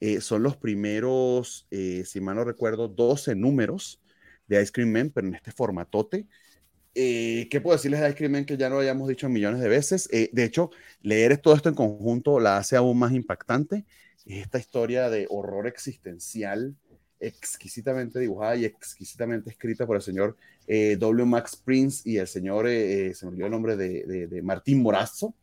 Eh, 0.00 0.20
son 0.20 0.42
los 0.42 0.56
primeros, 0.56 1.66
eh, 1.70 2.02
si 2.04 2.20
mal 2.20 2.36
no 2.36 2.44
recuerdo, 2.44 2.88
12 2.88 3.34
números 3.36 4.00
de 4.46 4.62
Ice 4.62 4.72
Cream 4.72 4.90
Man, 4.92 5.10
pero 5.14 5.26
en 5.28 5.34
este 5.34 5.52
formatote. 5.52 6.26
Eh, 6.94 7.48
¿Qué 7.50 7.60
puedo 7.60 7.76
decirles 7.76 8.00
de 8.00 8.08
Ice 8.08 8.16
Cream 8.16 8.32
Man 8.32 8.44
que 8.44 8.56
ya 8.56 8.68
lo 8.68 8.78
hayamos 8.78 9.08
dicho 9.08 9.28
millones 9.28 9.60
de 9.60 9.68
veces? 9.68 10.08
Eh, 10.12 10.30
de 10.32 10.44
hecho, 10.44 10.70
leer 11.02 11.38
todo 11.38 11.54
esto 11.54 11.68
en 11.68 11.74
conjunto 11.74 12.40
la 12.40 12.58
hace 12.58 12.76
aún 12.76 12.98
más 12.98 13.12
impactante. 13.12 13.84
Esta 14.26 14.58
historia 14.58 15.10
de 15.10 15.26
horror 15.30 15.66
existencial, 15.66 16.74
exquisitamente 17.20 18.18
dibujada 18.20 18.56
y 18.56 18.64
exquisitamente 18.64 19.50
escrita 19.50 19.86
por 19.86 19.96
el 19.96 20.02
señor 20.02 20.36
eh, 20.66 20.96
W. 20.98 21.26
Max 21.26 21.56
Prince 21.56 22.08
y 22.08 22.18
el 22.18 22.26
señor, 22.28 22.68
eh, 22.68 23.08
eh, 23.08 23.14
se 23.14 23.26
me 23.26 23.30
olvidó 23.32 23.46
el 23.46 23.52
nombre 23.52 23.76
de, 23.76 24.04
de- 24.06 24.26
de 24.28 24.42
Martín 24.42 24.82
Morazzo. 24.82 25.34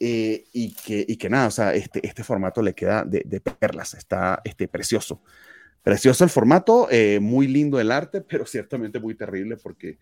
Eh, 0.00 0.44
y, 0.52 0.74
que, 0.74 1.04
y 1.08 1.16
que 1.16 1.30
nada, 1.30 1.46
o 1.46 1.50
sea, 1.50 1.72
este, 1.74 2.06
este 2.06 2.24
formato 2.24 2.60
le 2.62 2.74
queda 2.74 3.04
de, 3.04 3.22
de 3.24 3.40
perlas, 3.40 3.94
está 3.94 4.40
este, 4.44 4.68
precioso. 4.68 5.22
Precioso 5.84 6.24
el 6.24 6.30
formato, 6.30 6.88
eh, 6.90 7.20
muy 7.20 7.46
lindo 7.46 7.78
el 7.78 7.92
arte, 7.92 8.20
pero 8.28 8.46
ciertamente 8.46 8.98
muy 8.98 9.14
terrible 9.14 9.56
porque 9.58 9.98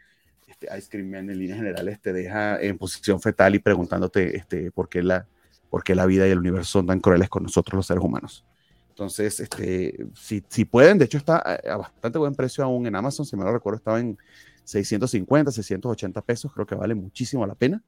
este 0.47 0.69
Ice 0.79 0.89
Cream 0.89 1.11
Man 1.11 1.29
en 1.29 1.39
líneas 1.39 1.59
generales 1.59 2.01
te 2.01 2.13
deja 2.13 2.61
en 2.63 2.79
posición 2.79 3.21
fetal 3.21 3.57
y 3.57 3.59
preguntándote 3.59 4.37
este, 4.37 4.71
por, 4.71 4.89
qué 4.89 5.03
la, 5.03 5.27
por 5.69 5.83
qué 5.83 5.97
la 5.97 6.07
vida 6.07 6.29
y 6.29 6.31
el 6.31 6.39
universo 6.39 6.71
son 6.71 6.87
tan 6.87 7.01
crueles 7.01 7.29
con 7.29 7.43
nosotros 7.43 7.77
los 7.77 7.87
seres 7.87 8.03
humanos. 8.03 8.45
Entonces, 8.91 9.41
este, 9.41 10.07
si, 10.15 10.45
si 10.49 10.65
pueden, 10.65 10.99
de 10.99 11.07
hecho 11.07 11.19
está 11.19 11.39
a, 11.39 11.77
bastante 11.79 12.19
buen 12.19 12.35
precio 12.35 12.63
aún 12.63 12.87
en 12.87 12.95
Amazon, 12.95 13.27
si 13.27 13.37
me 13.37 13.43
lo 13.43 13.53
recuerdo, 13.53 13.79
estaba 13.79 13.99
en 13.99 14.17
650, 14.65 15.51
680 15.51 16.23
pesos, 16.23 16.53
creo 16.53 16.67
que 16.67 16.77
vale 16.77 16.95
muchísimo 16.95 17.45
la 17.45 17.57
pena. 17.57 17.83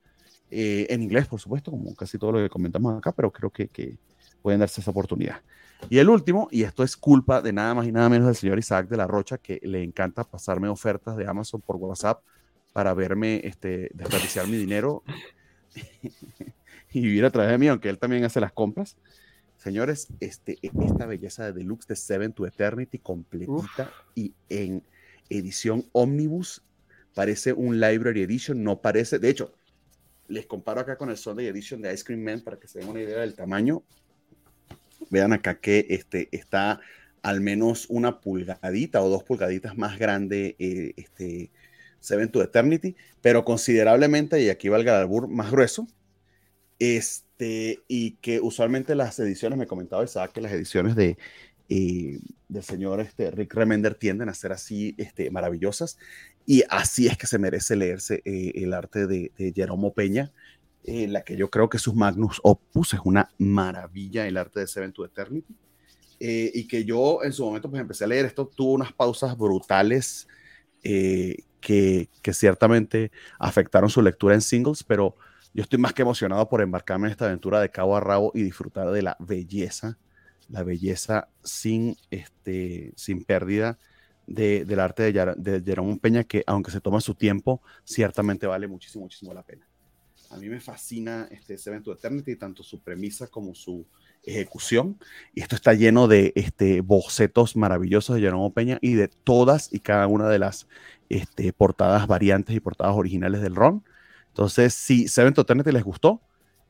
Eh, 0.50 0.86
en 0.90 1.02
inglés, 1.02 1.28
por 1.28 1.38
supuesto, 1.38 1.70
como 1.70 1.94
casi 1.94 2.18
todo 2.18 2.32
lo 2.32 2.38
que 2.38 2.48
comentamos 2.48 2.96
acá, 2.98 3.12
pero 3.12 3.30
creo 3.30 3.50
que, 3.50 3.68
que 3.68 3.98
pueden 4.42 4.58
darse 4.58 4.80
esa 4.80 4.90
oportunidad. 4.90 5.42
Y 5.90 5.98
el 5.98 6.09
último, 6.09 6.48
y 6.51 6.62
esto 6.62 6.82
es 6.82 6.97
culpa 6.97 7.43
de 7.43 7.52
nada 7.52 7.74
más 7.74 7.86
y 7.86 7.93
nada 7.93 8.09
menos 8.09 8.27
del 8.27 8.36
señor 8.36 8.59
Isaac 8.59 8.89
de 8.89 8.97
la 8.97 9.06
Rocha, 9.06 9.39
que 9.39 9.61
le 9.62 9.82
encanta 9.82 10.24
pasarme 10.24 10.69
ofertas 10.69 11.16
de 11.16 11.27
Amazon 11.27 11.61
por 11.61 11.77
WhatsApp 11.77 12.23
para 12.73 12.94
verme 12.94 13.40
este, 13.44 13.90
desperdiciar 13.94 14.48
mi 14.48 14.56
dinero 14.56 15.02
y 16.93 17.01
vivir 17.01 17.24
a 17.24 17.31
través 17.31 17.52
de 17.52 17.59
mí, 17.59 17.69
aunque 17.69 17.89
él 17.89 17.98
también 17.98 18.24
hace 18.24 18.40
las 18.40 18.52
compras. 18.52 18.97
Señores, 19.56 20.09
este, 20.20 20.59
esta 20.62 21.06
belleza 21.06 21.44
de 21.44 21.52
Deluxe 21.52 21.86
de 21.86 21.97
Seven 21.97 22.32
to 22.32 22.47
Eternity 22.47 22.98
completita 22.98 23.90
y 24.15 24.35
en 24.48 24.82
edición 25.31 25.85
Omnibus 25.93 26.62
parece 27.15 27.52
un 27.52 27.81
Library 27.81 28.23
Edition, 28.23 28.62
no 28.62 28.81
parece, 28.81 29.19
de 29.19 29.31
hecho, 29.31 29.55
les 30.28 30.47
comparo 30.47 30.81
acá 30.81 30.97
con 30.97 31.11
el 31.11 31.16
Sunday 31.16 31.47
Edition 31.47 31.81
de 31.81 31.93
Ice 31.94 32.05
Cream 32.05 32.20
Man 32.20 32.40
para 32.40 32.59
que 32.59 32.66
se 32.66 32.81
den 32.81 32.89
una 32.89 33.01
idea 33.01 33.20
del 33.20 33.35
tamaño. 33.35 33.82
Vean 35.10 35.32
acá 35.32 35.60
que 35.60 35.86
este, 35.90 36.28
está 36.32 36.80
al 37.22 37.40
menos 37.40 37.86
una 37.88 38.20
pulgadita 38.20 39.02
o 39.02 39.08
dos 39.08 39.24
pulgaditas 39.24 39.76
más 39.76 39.98
grande 39.98 40.56
eh, 40.58 40.92
este 40.96 41.50
Seven 42.00 42.30
to 42.30 42.42
Eternity, 42.42 42.96
pero 43.22 43.46
considerablemente, 43.46 44.42
y 44.42 44.50
aquí 44.50 44.68
valga 44.68 44.94
el 44.94 45.02
albur, 45.02 45.26
más 45.26 45.50
grueso. 45.50 45.88
Este, 46.78 47.80
y 47.88 48.12
que 48.16 48.40
usualmente 48.40 48.94
las 48.94 49.18
ediciones, 49.18 49.58
me 49.58 49.66
comentaba 49.66 50.04
Isaac, 50.04 50.32
que 50.32 50.42
las 50.42 50.52
ediciones 50.52 50.96
de, 50.96 51.16
eh, 51.70 52.18
del 52.48 52.62
señor 52.62 53.00
este, 53.00 53.30
Rick 53.30 53.54
Remender 53.54 53.94
tienden 53.94 54.28
a 54.28 54.34
ser 54.34 54.52
así 54.52 54.94
este, 54.98 55.30
maravillosas. 55.30 55.96
Y 56.44 56.62
así 56.68 57.06
es 57.06 57.16
que 57.16 57.26
se 57.26 57.38
merece 57.38 57.74
leerse 57.74 58.20
eh, 58.26 58.52
el 58.56 58.74
arte 58.74 59.06
de, 59.06 59.32
de 59.38 59.52
Jeromo 59.54 59.94
Peña, 59.94 60.30
eh, 60.85 61.09
la 61.09 61.24
que 61.24 61.36
yo 61.36 61.51
creo 61.51 61.69
que 61.69 61.78
sus 61.78 61.94
Magnus 61.94 62.40
Opus 62.43 62.94
es 62.94 63.01
una 63.05 63.31
maravilla, 63.39 64.27
el 64.27 64.36
arte 64.36 64.61
de 64.61 64.66
Seven 64.69 64.93
to 64.93 65.05
Eternity. 65.05 65.56
Eh, 66.20 66.51
y 66.55 66.69
que 66.69 66.85
yo 66.85 67.23
en 67.24 67.32
su 67.32 67.44
momento 67.44 67.69
pues 67.70 67.81
empecé 67.81 68.05
a 68.05 68.06
leer 68.06 68.27
esto, 68.27 68.47
tuvo 68.48 68.73
unas 68.73 68.93
pausas 68.93 69.36
brutales 69.36 70.28
eh, 70.82 71.36
que, 71.61 72.09
que 72.23 72.32
ciertamente 72.32 73.11
afectaron 73.39 73.90
su 73.90 74.02
lectura 74.02 74.35
en 74.35 74.40
singles, 74.40 74.85
pero 74.85 75.16
yo 75.55 75.62
estoy 75.62 75.78
más 75.78 75.93
que 75.93 76.02
emocionado 76.02 76.48
por 76.48 76.62
embarcarme 76.62 77.09
en 77.09 77.12
esta 77.12 77.27
aventura 77.27 77.61
de 77.61 77.70
cabo 77.70 77.97
a 77.97 78.01
rabo 78.01 78.32
y 78.35 78.43
disfrutar 78.43 78.90
de 78.90 79.02
la 79.02 79.16
belleza, 79.20 79.98
la 80.48 80.62
belleza 80.62 81.28
sin, 81.43 81.97
este, 82.11 82.93
sin 82.97 83.24
pérdida 83.24 83.78
de, 84.27 84.65
del 84.65 84.81
arte 84.81 85.02
de, 85.05 85.12
Yara- 85.12 85.35
de 85.36 85.62
Jerome 85.65 85.98
Peña, 85.98 86.24
que 86.24 86.44
aunque 86.47 86.70
se 86.70 86.81
toma 86.81 87.01
su 87.01 87.15
tiempo, 87.15 87.62
ciertamente 87.85 88.47
vale 88.47 88.69
muchísimo, 88.69 89.05
muchísimo 89.05 89.35
la 89.35 89.43
pena. 89.43 89.69
A 90.35 90.39
mí 90.39 90.48
me 90.48 90.59
fascina 90.59 91.28
este 91.31 91.56
Seven 91.56 91.85
Eternity, 91.86 92.35
tanto 92.35 92.65
su 92.65 92.81
premisa 92.81 93.28
como 93.28 93.55
su 93.55 93.86
ejecución. 94.24 94.98
Y 95.32 95.43
esto 95.43 95.55
está 95.55 95.74
lleno 95.74 96.09
de 96.09 96.32
este, 96.35 96.81
bocetos 96.81 97.55
maravillosos 97.55 98.16
de 98.16 98.23
Jerome 98.23 98.51
Peña 98.51 98.78
y 98.81 98.94
de 98.94 99.06
todas 99.06 99.73
y 99.73 99.78
cada 99.78 100.09
una 100.09 100.28
de 100.28 100.40
las 100.40 100.66
este, 101.09 101.52
portadas 101.52 102.09
variantes 102.09 102.56
y 102.56 102.59
portadas 102.59 102.97
originales 102.97 103.43
del 103.43 103.55
RON. 103.55 103.85
Entonces, 104.28 104.74
si 104.74 105.06
Seven 105.06 105.35
to 105.35 105.43
Eternity 105.43 105.70
les 105.70 105.85
gustó, 105.85 106.20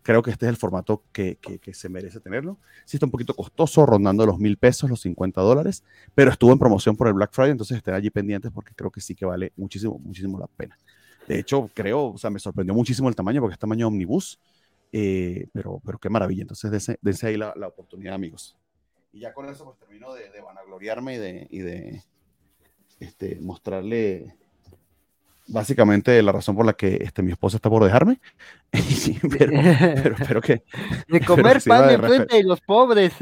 creo 0.02 0.20
que 0.22 0.30
este 0.30 0.44
es 0.44 0.50
el 0.50 0.56
formato 0.56 1.02
que, 1.12 1.36
que, 1.36 1.58
que 1.58 1.72
se 1.72 1.88
merece 1.88 2.20
tenerlo. 2.20 2.58
Sí 2.84 2.98
está 2.98 3.06
un 3.06 3.12
poquito 3.12 3.34
costoso, 3.34 3.86
rondando 3.86 4.26
los 4.26 4.38
mil 4.38 4.58
pesos, 4.58 4.90
los 4.90 5.00
50 5.00 5.40
dólares, 5.40 5.84
pero 6.14 6.30
estuvo 6.30 6.52
en 6.52 6.58
promoción 6.58 6.96
por 6.96 7.08
el 7.08 7.14
Black 7.14 7.32
Friday, 7.32 7.52
entonces 7.52 7.78
estén 7.78 7.94
allí 7.94 8.10
pendientes 8.10 8.52
porque 8.52 8.74
creo 8.74 8.90
que 8.90 9.00
sí 9.00 9.14
que 9.14 9.24
vale 9.24 9.54
muchísimo, 9.56 9.98
muchísimo 9.98 10.38
la 10.38 10.48
pena. 10.48 10.78
De 11.26 11.38
hecho, 11.38 11.70
creo, 11.72 12.12
o 12.12 12.18
sea, 12.18 12.30
me 12.30 12.38
sorprendió 12.38 12.74
muchísimo 12.74 13.08
el 13.08 13.16
tamaño 13.16 13.40
porque 13.40 13.54
es 13.54 13.58
tamaño 13.58 13.88
omnibus, 13.88 14.38
eh, 14.92 15.48
pero, 15.52 15.80
pero 15.84 15.98
qué 15.98 16.10
maravilla. 16.10 16.42
Entonces, 16.42 16.70
dense, 16.70 16.98
dense 17.00 17.26
ahí 17.26 17.36
la, 17.36 17.52
la, 17.56 17.68
oportunidad, 17.68 18.14
amigos. 18.14 18.56
Y 19.12 19.20
ya 19.20 19.32
con 19.32 19.48
eso, 19.48 19.64
pues 19.64 19.78
termino 19.78 20.12
de, 20.14 20.30
de 20.30 20.40
vanagloriarme 20.40 21.14
y 21.14 21.18
de, 21.18 21.46
y 21.50 21.58
de 21.60 22.02
este, 23.00 23.40
mostrarle 23.40 24.36
básicamente 25.46 26.20
la 26.22 26.32
razón 26.32 26.56
por 26.56 26.66
la 26.66 26.72
que 26.74 26.98
este, 27.00 27.22
mi 27.22 27.32
esposa 27.32 27.56
está 27.56 27.68
por 27.70 27.84
dejarme. 27.84 28.20
pero, 29.38 29.52
pero, 30.02 30.16
pero 30.28 30.40
que. 30.40 30.64
De 31.08 31.20
comer 31.20 31.62
pan 31.62 31.88
de 31.88 31.94
en 31.94 32.00
frente 32.02 32.36
de 32.36 32.44
los 32.44 32.60
pobres. 32.60 33.12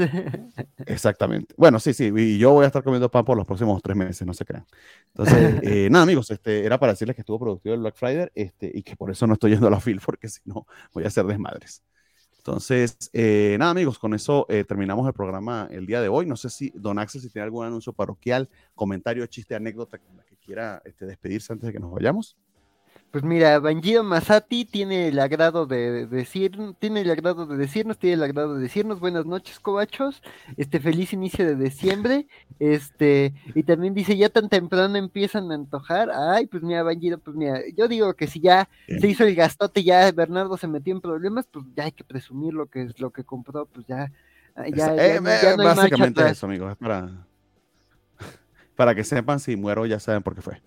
Exactamente. 0.87 1.55
Bueno, 1.57 1.79
sí, 1.81 1.93
sí. 1.93 2.13
Y 2.15 2.39
yo 2.39 2.53
voy 2.53 2.65
a 2.65 2.69
estar 2.69 2.83
comiendo 2.83 3.11
pan 3.11 3.25
por 3.25 3.37
los 3.37 3.47
próximos 3.47 3.83
tres 3.83 3.97
meses, 3.97 4.27
no 4.27 4.35
se 4.35 4.45
crean. 4.45 4.67
Entonces, 5.09 5.61
eh, 5.63 5.89
nada, 5.91 6.05
amigos, 6.05 6.31
este, 6.31 6.65
era 6.65 6.79
para 6.79 6.93
decirles 6.93 7.15
que 7.17 7.23
estuvo 7.23 7.39
productivo 7.39 7.75
el 7.75 7.81
Black 7.81 7.97
Friday 7.97 8.29
este, 8.35 8.71
y 8.73 8.83
que 8.83 8.97
por 8.97 9.11
eso 9.11 9.27
no 9.27 9.35
estoy 9.35 9.53
yendo 9.53 9.69
a 9.69 9.71
la 9.71 9.81
FIL, 9.81 10.01
porque 10.05 10.29
si 10.29 10.41
no, 10.45 10.67
voy 10.93 11.05
a 11.05 11.09
hacer 11.09 11.25
desmadres. 11.27 11.83
Entonces, 12.45 12.97
eh, 13.13 13.55
nada, 13.57 13.71
amigos, 13.71 14.01
con 14.01 14.15
eso 14.15 14.47
eh, 14.49 14.65
terminamos 14.65 15.07
el 15.07 15.13
programa 15.13 15.69
el 15.71 15.87
día 15.87 16.01
de 16.01 16.09
hoy. 16.09 16.27
No 16.27 16.35
sé 16.35 16.51
si 16.51 16.73
Don 16.75 16.99
Axel, 16.99 17.21
si 17.21 17.31
tiene 17.31 17.45
algún 17.45 17.65
anuncio 17.65 17.93
parroquial, 17.93 18.49
comentario, 18.75 19.25
chiste, 19.27 19.55
anécdota 19.55 19.99
con 19.99 20.17
la 20.17 20.25
que 20.25 20.37
quiera 20.39 20.83
este, 20.85 21.07
despedirse 21.07 21.53
antes 21.53 21.69
de 21.69 21.73
que 21.73 21.79
nos 21.79 21.93
vayamos. 21.93 22.37
Pues 23.13 23.25
mira, 23.25 23.59
Banjido 23.59 24.03
Masati 24.03 24.65
tiene 24.65 25.09
el 25.09 25.19
agrado 25.19 25.67
de 25.67 26.07
decir, 26.07 26.59
tiene 26.79 27.03
el 27.03 27.11
agrado 27.11 27.45
de 27.45 27.59
decirnos, 27.59 27.99
tiene 27.99 28.15
el 28.15 28.23
agrado 28.23 28.55
de 28.55 28.63
decirnos 28.63 29.01
buenas 29.01 29.27
noches, 29.27 29.61
cobachos, 29.61 30.23
este 30.57 30.81
feliz 30.81 31.13
inicio 31.13 31.45
de 31.45 31.55
diciembre, 31.55 32.27
este, 32.59 33.35
y 33.55 33.65
también 33.65 33.93
dice 33.93 34.17
ya 34.17 34.31
tan 34.31 34.49
temprano 34.49 34.97
empiezan 34.97 35.53
a 35.53 35.57
antojar, 35.57 36.11
ay, 36.11 36.47
pues 36.47 36.63
mira, 36.63 36.83
Banjido, 36.85 37.19
pues 37.19 37.37
mira, 37.37 37.61
yo 37.77 37.87
digo 37.87 38.15
que 38.15 38.27
si 38.27 38.41
ya 38.41 38.71
se 38.89 39.07
hizo 39.07 39.25
el 39.25 39.35
gastote, 39.35 39.85
ya 39.85 40.11
Bernardo 40.11 40.57
se 40.57 40.67
metió 40.67 40.95
en 40.95 41.03
problemas, 41.03 41.47
pues 41.53 41.67
ya 41.77 41.85
hay 41.85 41.93
que 41.93 42.05
presumir 42.05 42.55
lo 42.55 42.65
que 42.65 42.85
es 42.85 42.99
lo 42.99 43.11
que 43.11 43.25
compró, 43.25 43.67
pues 43.67 43.87
ya, 43.87 44.11
ya, 44.75 44.97
eh, 44.97 45.17
eh, 45.17 45.57
básicamente 45.59 46.31
eso, 46.31 46.47
amigos, 46.47 46.73
es 46.73 46.79
para, 46.79 47.27
para 48.75 48.95
que 48.95 49.05
sepan 49.05 49.39
si 49.39 49.55
muero, 49.55 49.85
ya 49.85 50.01
saben 50.01 50.23
por 50.23 50.35
qué 50.35 50.41
fue. 50.41 50.63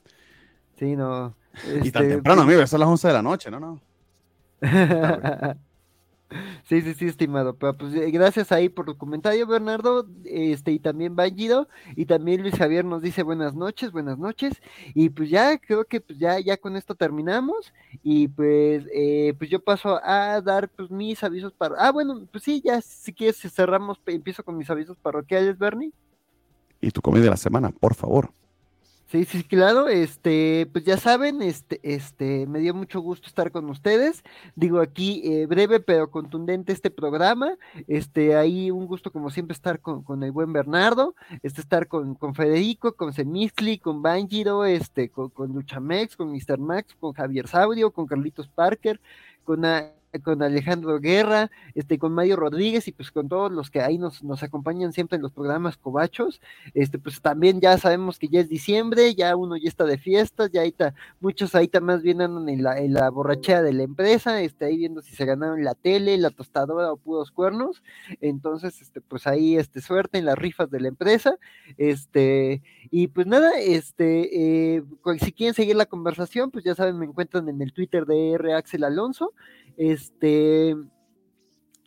Sí, 0.77 0.95
no. 0.95 1.33
Y 1.83 1.91
tan 1.91 2.03
este, 2.03 2.15
temprano, 2.15 2.41
amigo, 2.43 2.65
son 2.67 2.79
las 2.79 2.89
11 2.89 3.07
de 3.07 3.13
la 3.13 3.21
noche, 3.21 3.51
¿no? 3.51 3.59
no. 3.59 3.81
sí, 6.67 6.81
sí, 6.81 6.93
sí, 6.93 7.05
estimado. 7.05 7.55
Pero 7.55 7.77
pues 7.77 7.93
eh, 7.95 8.09
gracias 8.11 8.51
ahí 8.51 8.69
por 8.69 8.85
tu 8.85 8.97
comentario, 8.97 9.47
Bernardo. 9.47 10.07
Este, 10.25 10.71
y 10.71 10.79
también 10.79 11.15
Bangido. 11.15 11.67
Y 11.95 12.05
también 12.05 12.41
Luis 12.41 12.55
Javier 12.55 12.85
nos 12.85 13.01
dice 13.01 13.23
buenas 13.23 13.55
noches, 13.55 13.91
buenas 13.91 14.17
noches. 14.17 14.61
Y 14.93 15.09
pues 15.09 15.29
ya, 15.29 15.57
creo 15.57 15.85
que 15.85 16.01
pues 16.01 16.19
ya, 16.19 16.39
ya 16.39 16.57
con 16.57 16.75
esto 16.75 16.95
terminamos. 16.95 17.73
Y 18.03 18.27
pues, 18.27 18.85
eh, 18.93 19.33
pues 19.37 19.49
yo 19.49 19.63
paso 19.63 19.99
a 20.03 20.41
dar 20.41 20.69
pues 20.69 20.89
mis 20.89 21.23
avisos 21.23 21.53
para. 21.53 21.75
Ah, 21.77 21.91
bueno, 21.91 22.27
pues 22.31 22.43
sí, 22.43 22.61
ya 22.63 22.81
si 22.81 23.13
quieres 23.13 23.37
cerramos, 23.37 23.99
empiezo 24.05 24.43
con 24.43 24.57
mis 24.57 24.69
avisos 24.69 24.97
parroquiales, 24.97 25.57
Bernie. 25.57 25.91
Y 26.81 26.91
tu 26.91 27.01
comida 27.01 27.23
de 27.23 27.29
la 27.29 27.37
semana, 27.37 27.71
por 27.71 27.95
favor. 27.95 28.31
Sí, 29.07 29.23
sí, 29.23 29.43
claro, 29.43 29.87
este, 29.87 30.67
pues 30.73 30.83
ya 30.83 30.97
saben, 30.97 31.41
este, 31.43 31.79
este, 31.83 32.47
me 32.47 32.59
dio 32.59 32.73
mucho 32.73 32.99
gusto 33.01 33.27
estar 33.27 33.51
con 33.51 33.69
ustedes. 33.69 34.23
Digo 34.55 34.79
aquí, 34.79 35.21
eh, 35.23 35.45
breve 35.45 35.79
pero 35.79 36.09
contundente 36.09 36.73
este 36.73 36.89
programa. 36.89 37.55
Este, 37.87 38.35
ahí 38.35 38.71
un 38.71 38.87
gusto 38.87 39.11
como 39.11 39.29
siempre 39.29 39.53
estar 39.53 39.79
con, 39.79 40.03
con 40.03 40.23
el 40.23 40.31
buen 40.31 40.51
Bernardo, 40.51 41.15
este, 41.43 41.61
estar 41.61 41.87
con, 41.87 42.15
con 42.15 42.33
Federico, 42.33 42.95
con 42.95 43.13
Semisli, 43.13 43.77
con 43.77 44.01
Banjiro, 44.01 44.65
este, 44.65 45.09
con, 45.09 45.29
con 45.29 45.53
Luchamex, 45.53 46.15
con 46.15 46.31
Mr. 46.31 46.57
Max, 46.57 46.95
con 46.99 47.13
Javier 47.13 47.47
Saudio, 47.47 47.91
con 47.91 48.07
Carlitos 48.07 48.47
Parker, 48.47 48.99
con 49.43 49.63
con 50.19 50.41
Alejandro 50.43 50.99
Guerra, 50.99 51.51
este, 51.73 51.97
con 51.97 52.13
Mario 52.13 52.35
Rodríguez 52.35 52.87
y 52.87 52.91
pues 52.91 53.11
con 53.11 53.29
todos 53.29 53.51
los 53.51 53.69
que 53.69 53.81
ahí 53.81 53.97
nos, 53.97 54.23
nos 54.23 54.43
acompañan 54.43 54.93
siempre 54.93 55.15
en 55.15 55.21
los 55.21 55.31
programas 55.31 55.77
cobachos. 55.77 56.41
Este, 56.73 56.99
pues 56.99 57.21
también 57.21 57.61
ya 57.61 57.77
sabemos 57.77 58.19
que 58.19 58.27
ya 58.27 58.39
es 58.39 58.49
diciembre, 58.49 59.15
ya 59.15 59.35
uno 59.35 59.57
ya 59.57 59.69
está 59.69 59.85
de 59.85 59.97
fiestas, 59.97 60.51
ya 60.51 60.63
está, 60.63 60.93
muchos 61.19 61.55
ahí 61.55 61.65
está 61.65 61.79
más 61.81 62.01
bien 62.01 62.21
andan 62.21 62.49
en 62.49 62.63
la, 62.63 62.77
en 62.79 62.93
la 62.93 63.09
borrachera 63.09 63.61
de 63.61 63.73
la 63.73 63.83
empresa, 63.83 64.41
este, 64.41 64.65
ahí 64.65 64.77
viendo 64.77 65.01
si 65.01 65.15
se 65.15 65.25
ganaron 65.25 65.63
la 65.63 65.75
tele, 65.75 66.17
la 66.17 66.29
tostadora 66.29 66.91
o 66.91 66.97
puros 66.97 67.31
cuernos. 67.31 67.83
Entonces, 68.21 68.81
este, 68.81 69.01
pues 69.01 69.27
ahí, 69.27 69.57
este, 69.57 69.81
suerte 69.81 70.17
en 70.17 70.25
las 70.25 70.37
rifas 70.37 70.69
de 70.69 70.79
la 70.79 70.87
empresa. 70.87 71.37
Este, 71.77 72.61
y 72.91 73.07
pues 73.07 73.27
nada, 73.27 73.51
este, 73.59 74.75
eh, 74.77 74.83
si 75.19 75.31
quieren 75.31 75.53
seguir 75.53 75.75
la 75.75 75.85
conversación, 75.85 76.51
pues 76.51 76.63
ya 76.63 76.75
saben, 76.75 76.97
me 76.97 77.05
encuentran 77.05 77.47
en 77.49 77.61
el 77.61 77.73
Twitter 77.73 78.05
de 78.05 78.33
R. 78.33 78.53
Axel 78.53 78.83
Alonso. 78.83 79.33
Este, 79.77 80.75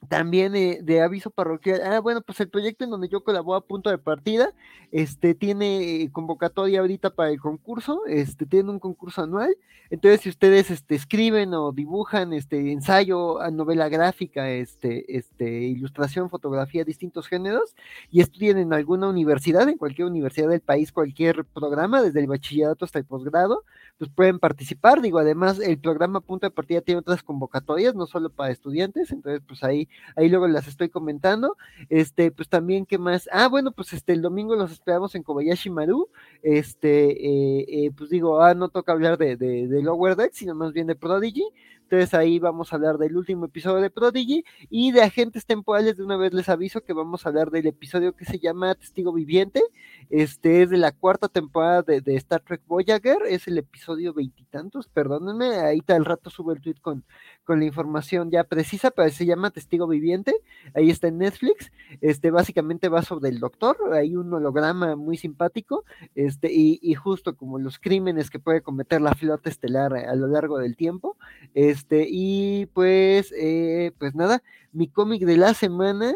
también 0.09 0.55
eh, 0.55 0.81
de 0.83 1.01
aviso 1.01 1.31
parroquial. 1.31 1.83
Ah, 1.83 2.01
bueno, 2.01 2.21
pues 2.23 2.39
el 2.41 2.49
proyecto 2.49 2.85
en 2.85 2.91
donde 2.91 3.09
yo 3.09 3.25
colaboro 3.25 3.59
a 3.59 3.67
punto 3.67 3.91
de 3.91 3.99
partida, 3.99 4.53
este 4.93 5.35
tiene 5.35 6.03
eh, 6.03 6.11
convocatoria 6.13 6.81
ahorita 6.81 7.11
para 7.11 7.31
el 7.31 7.41
concurso, 7.41 8.03
este 8.07 8.47
tiene 8.47 8.71
un 8.71 8.79
concurso 8.79 9.23
anual. 9.23 9.57
Entonces, 9.91 10.21
si 10.21 10.29
ustedes 10.29 10.71
este, 10.71 10.95
escriben 10.95 11.55
o 11.55 11.73
dibujan 11.73 12.33
este 12.35 12.73
ensayo, 12.73 13.41
a 13.41 13.51
novela 13.51 13.89
gráfica, 13.89 14.51
este, 14.51 15.17
este, 15.17 15.63
ilustración, 15.63 16.29
fotografía, 16.29 16.85
distintos 16.85 17.27
géneros, 17.27 17.75
y 18.11 18.21
estudian 18.21 18.59
en 18.59 18.73
alguna 18.75 19.09
universidad, 19.09 19.69
en 19.69 19.79
cualquier 19.79 20.09
universidad 20.09 20.49
del 20.49 20.61
país, 20.61 20.93
cualquier 20.93 21.45
programa, 21.45 22.03
desde 22.03 22.21
el 22.21 22.27
bachillerato 22.27 22.85
hasta 22.85 22.99
el 22.99 23.07
posgrado, 23.07 23.65
pues 23.99 24.11
pueden 24.15 24.39
participar. 24.39 25.03
Digo, 25.03 25.19
además, 25.19 25.59
el 25.61 25.79
programa 25.79 26.21
punto 26.21 26.47
de 26.47 26.51
partida 26.51 26.81
tiene 26.81 27.01
otras 27.01 27.23
convocatorias, 27.23 27.95
no 27.95 28.07
solo 28.07 28.31
para 28.31 28.53
estudiantes, 28.53 29.11
entonces, 29.11 29.43
pues 29.47 29.65
ahí 29.65 29.89
ahí 30.17 30.29
luego 30.29 30.47
las 30.49 30.69
estoy 30.69 30.89
comentando. 30.89 31.57
Este, 31.89 32.31
pues 32.31 32.49
también, 32.49 32.87
¿qué 32.87 32.99
más? 32.99 33.29
Ah, 33.33 33.49
bueno, 33.49 33.73
pues 33.73 33.93
este, 33.93 34.13
el 34.13 34.23
domingo 34.23 34.55
los 34.57 34.71
esperamos 34.73 35.15
en 35.15 35.23
Kobayashi 35.23 35.71
Maru. 35.71 36.09
Este, 36.43 37.11
eh, 37.11 37.67
eh, 37.87 37.91
pues 37.97 38.11
digo, 38.11 38.41
ah, 38.41 38.55
no 38.55 38.69
toca 38.69 38.93
hablar 38.93 39.19
de, 39.19 39.37
de, 39.37 39.67
de 39.69 39.83
Lower 39.83 40.17
Deck, 40.17 40.33
sino 40.33 40.55
más 40.55 40.73
bien 40.73 40.87
de 40.87 40.95
Prodigy. 40.97 41.45
Entonces 41.91 42.13
ahí 42.13 42.39
vamos 42.39 42.71
a 42.71 42.77
hablar 42.77 42.99
del 42.99 43.17
último 43.17 43.47
episodio 43.47 43.81
de 43.81 43.89
Prodigy 43.89 44.45
y 44.69 44.93
de 44.93 45.01
agentes 45.01 45.47
temporales. 45.47 45.97
De 45.97 46.05
una 46.05 46.19
vez 46.19 46.35
les 46.35 46.51
aviso 46.51 46.83
que 46.85 46.93
vamos 46.93 47.25
a 47.25 47.31
hablar 47.31 47.51
del 47.51 47.67
episodio 47.67 48.15
que 48.15 48.27
se 48.27 48.39
llama 48.39 48.75
Testigo 48.75 49.11
Viviente. 49.11 49.63
Este 50.11 50.61
es 50.61 50.69
de 50.69 50.77
la 50.77 50.93
cuarta 50.93 51.29
temporada 51.29 51.81
de, 51.81 52.03
Star 52.17 52.43
Trek 52.43 52.61
Voyager. 52.67 53.17
Es 53.27 53.49
el 53.49 53.57
episodio 53.57 54.13
veintitantos, 54.13 54.87
perdónenme. 54.89 55.61
Ahí 55.61 55.81
el 55.87 56.05
rato 56.05 56.29
sube 56.29 56.53
el 56.53 56.61
tweet 56.61 56.77
con, 56.83 57.07
con 57.49 57.61
la 57.61 57.65
información 57.65 58.31
ya 58.31 58.45
precisa, 58.45 58.91
pero 58.91 59.09
se 59.09 59.25
llama 59.25 59.51
Testigo 59.51 59.87
Viviente. 59.87 60.35
Ahí 60.75 60.91
está 60.91 61.09
en 61.09 61.17
Netflix. 61.17 61.73
Este 62.03 62.31
básicamente 62.31 62.91
va 62.91 63.01
sobre 63.01 63.31
el 63.31 63.41
doctor. 63.41 63.79
Hay 63.95 64.17
un 64.17 64.31
holograma 64.35 64.97
muy 64.97 65.17
simpático. 65.17 65.87
Este, 66.15 66.53
y, 66.53 66.79
y 66.83 66.93
justo 66.93 67.37
como 67.37 67.59
los 67.59 67.79
crímenes 67.79 68.29
que 68.29 68.39
puede 68.39 68.61
cometer 68.61 69.01
la 69.01 69.15
flota 69.15 69.49
estelar 69.49 69.95
a 69.95 70.15
lo 70.15 70.27
largo 70.27 70.59
del 70.59 70.77
tiempo. 70.77 71.17
Este, 71.55 72.07
y 72.07 72.67
pues, 72.75 73.33
eh, 73.35 73.93
pues 73.99 74.15
nada, 74.15 74.43
mi 74.73 74.89
cómic 74.89 75.23
de 75.23 75.39
la 75.39 75.55
semana, 75.55 76.15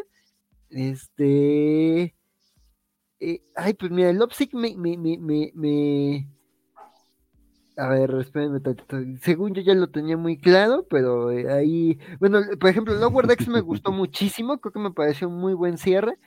este, 0.68 2.14
eh, 3.20 3.42
ay, 3.56 3.72
pues 3.72 3.90
mira, 3.90 4.10
el 4.10 4.20
Opsic 4.20 4.52
me, 4.52 4.76
me, 4.76 4.98
me, 4.98 5.16
me, 5.54 6.28
a 7.77 7.89
ver, 7.89 8.15
espérenme 8.20 8.61
Según 9.23 9.55
yo 9.55 9.62
ya 9.62 9.74
lo 9.74 9.89
tenía 9.90 10.16
muy 10.16 10.39
claro, 10.39 10.86
pero 10.90 11.31
eh, 11.31 11.51
ahí, 11.51 11.99
bueno, 12.20 12.40
por 12.61 12.70
ejemplo, 12.70 12.94
Lower 12.94 13.27
Decks 13.27 13.49
me 13.49 13.61
gustó 13.61 13.93
muchísimo, 13.93 14.59
creo 14.61 14.73
que 14.73 14.78
me 14.78 14.90
pareció 14.93 15.28
un 15.28 15.39
muy 15.39 15.55
buen 15.55 15.78
cierre. 15.78 16.19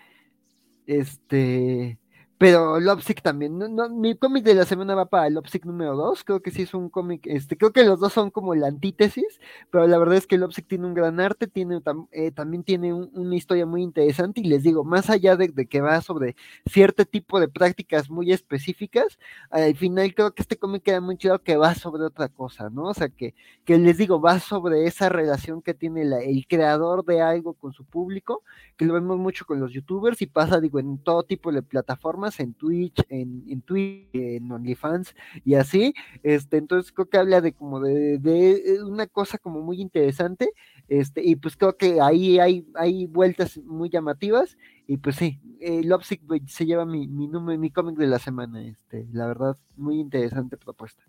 Este, 0.88 1.98
pero 2.38 2.82
Lopsic 2.82 3.22
también, 3.22 3.58
no, 3.58 3.90
mi 3.90 4.16
cómic 4.18 4.44
de 4.44 4.56
la 4.56 4.66
semana 4.66 4.94
va 4.94 5.06
para 5.06 5.30
Lopsic 5.30 5.64
número 5.66 5.96
2, 5.96 6.26
creo 6.26 6.42
que 6.42 6.52
sí 6.52 6.64
es 6.64 6.74
un 6.74 6.90
cómic, 6.90 7.22
este, 7.28 7.56
creo 7.58 7.72
que 7.72 7.84
los 7.86 8.00
dos 8.02 8.12
son 8.12 8.30
como 8.30 8.54
la 8.56 8.68
antítesis, 8.68 9.40
pero 9.72 9.88
la 9.88 9.98
verdad 9.98 10.18
es 10.18 10.28
que 10.28 10.38
Lopsic 10.38 10.68
tiene 10.68 10.86
un 10.86 10.94
gran 10.94 11.22
arte, 11.22 11.48
tiene 11.48 11.80
eh, 12.12 12.32
también 12.32 12.64
tiene 12.64 12.94
una 12.94 13.36
historia 13.36 13.66
muy 13.66 13.84
interesante 13.84 14.42
y 14.42 14.46
les 14.46 14.64
digo, 14.64 14.84
más 14.84 15.10
allá 15.10 15.38
de, 15.38 15.54
que 15.68 15.80
va 15.80 16.02
sobre 16.02 16.36
cierto 16.66 17.06
tipo 17.06 17.40
de 17.40 17.48
prácticas 17.48 18.10
muy 18.10 18.34
específicas, 18.34 19.18
al 19.50 19.76
final 19.76 20.14
creo 20.14 20.34
que 20.34 20.42
este 20.42 20.58
cómic 20.58 20.84
queda 20.84 21.00
muy 21.00 21.18
chido 21.18 21.40
que 21.42 21.56
va 21.56 21.74
sobre 21.74 22.04
otra 22.04 22.28
cosa, 22.28 22.70
¿no? 22.70 22.84
O 22.90 22.94
sea, 22.94 23.08
que, 23.08 23.34
que 23.64 23.78
les 23.78 23.98
digo, 23.98 24.20
va 24.20 24.40
sobre 24.40 24.86
esa 24.88 25.08
relación 25.08 25.62
que 25.62 25.74
tiene 25.74 26.02
el 26.02 26.46
creador 26.48 27.06
de 27.06 27.22
algo 27.22 27.54
con 27.54 27.72
su 27.72 27.86
público, 27.86 28.44
que 28.76 28.86
lo 28.86 28.94
vemos 28.94 29.18
mucho 29.18 29.46
con 29.46 29.60
los 29.62 29.72
youtubers 29.72 30.22
y 30.22 30.28
pasa, 30.28 30.60
digo, 30.60 30.80
en 30.80 30.98
todo 30.98 31.24
tipo 31.24 31.52
de 31.54 31.62
plataformas 31.62 32.25
en 32.40 32.54
Twitch, 32.54 33.02
en, 33.10 33.44
en 33.48 33.62
Twitch, 33.62 34.10
en 34.14 34.52
OnlyFans 34.52 35.16
y 35.44 35.56
así. 35.56 35.94
Este, 36.24 36.58
entonces 36.58 36.92
creo 36.92 37.08
que 37.08 37.18
habla 37.18 37.42
de 37.42 37.54
como 37.54 37.80
de, 37.80 38.18
de, 38.20 38.84
una 38.84 39.08
cosa 39.08 39.38
como 39.38 39.62
muy 39.62 39.82
interesante. 39.82 40.50
Este, 40.88 41.24
y 41.24 41.36
pues 41.36 41.56
creo 41.58 41.78
que 41.78 42.02
ahí 42.02 42.40
hay, 42.40 42.68
hay 42.76 43.06
vueltas 43.06 43.58
muy 43.60 43.90
llamativas. 43.90 44.58
Y 44.88 44.98
pues 44.98 45.16
sí, 45.16 45.40
eh, 45.60 45.84
Lovesick 45.84 46.22
se 46.48 46.66
lleva 46.66 46.86
mi, 46.86 47.08
mi 47.08 47.28
mi 47.28 47.72
cómic 47.72 47.98
de 47.98 48.08
la 48.08 48.20
semana. 48.20 48.64
Este, 48.64 49.08
la 49.12 49.28
verdad, 49.28 49.58
muy 49.76 50.00
interesante 50.00 50.58
propuesta. 50.58 51.04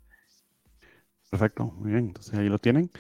Perfecto, 1.30 1.64
muy 1.64 1.90
bien. 1.92 2.06
Entonces 2.06 2.34
ahí 2.38 2.48
lo 2.48 2.58
tienen. 2.58 2.90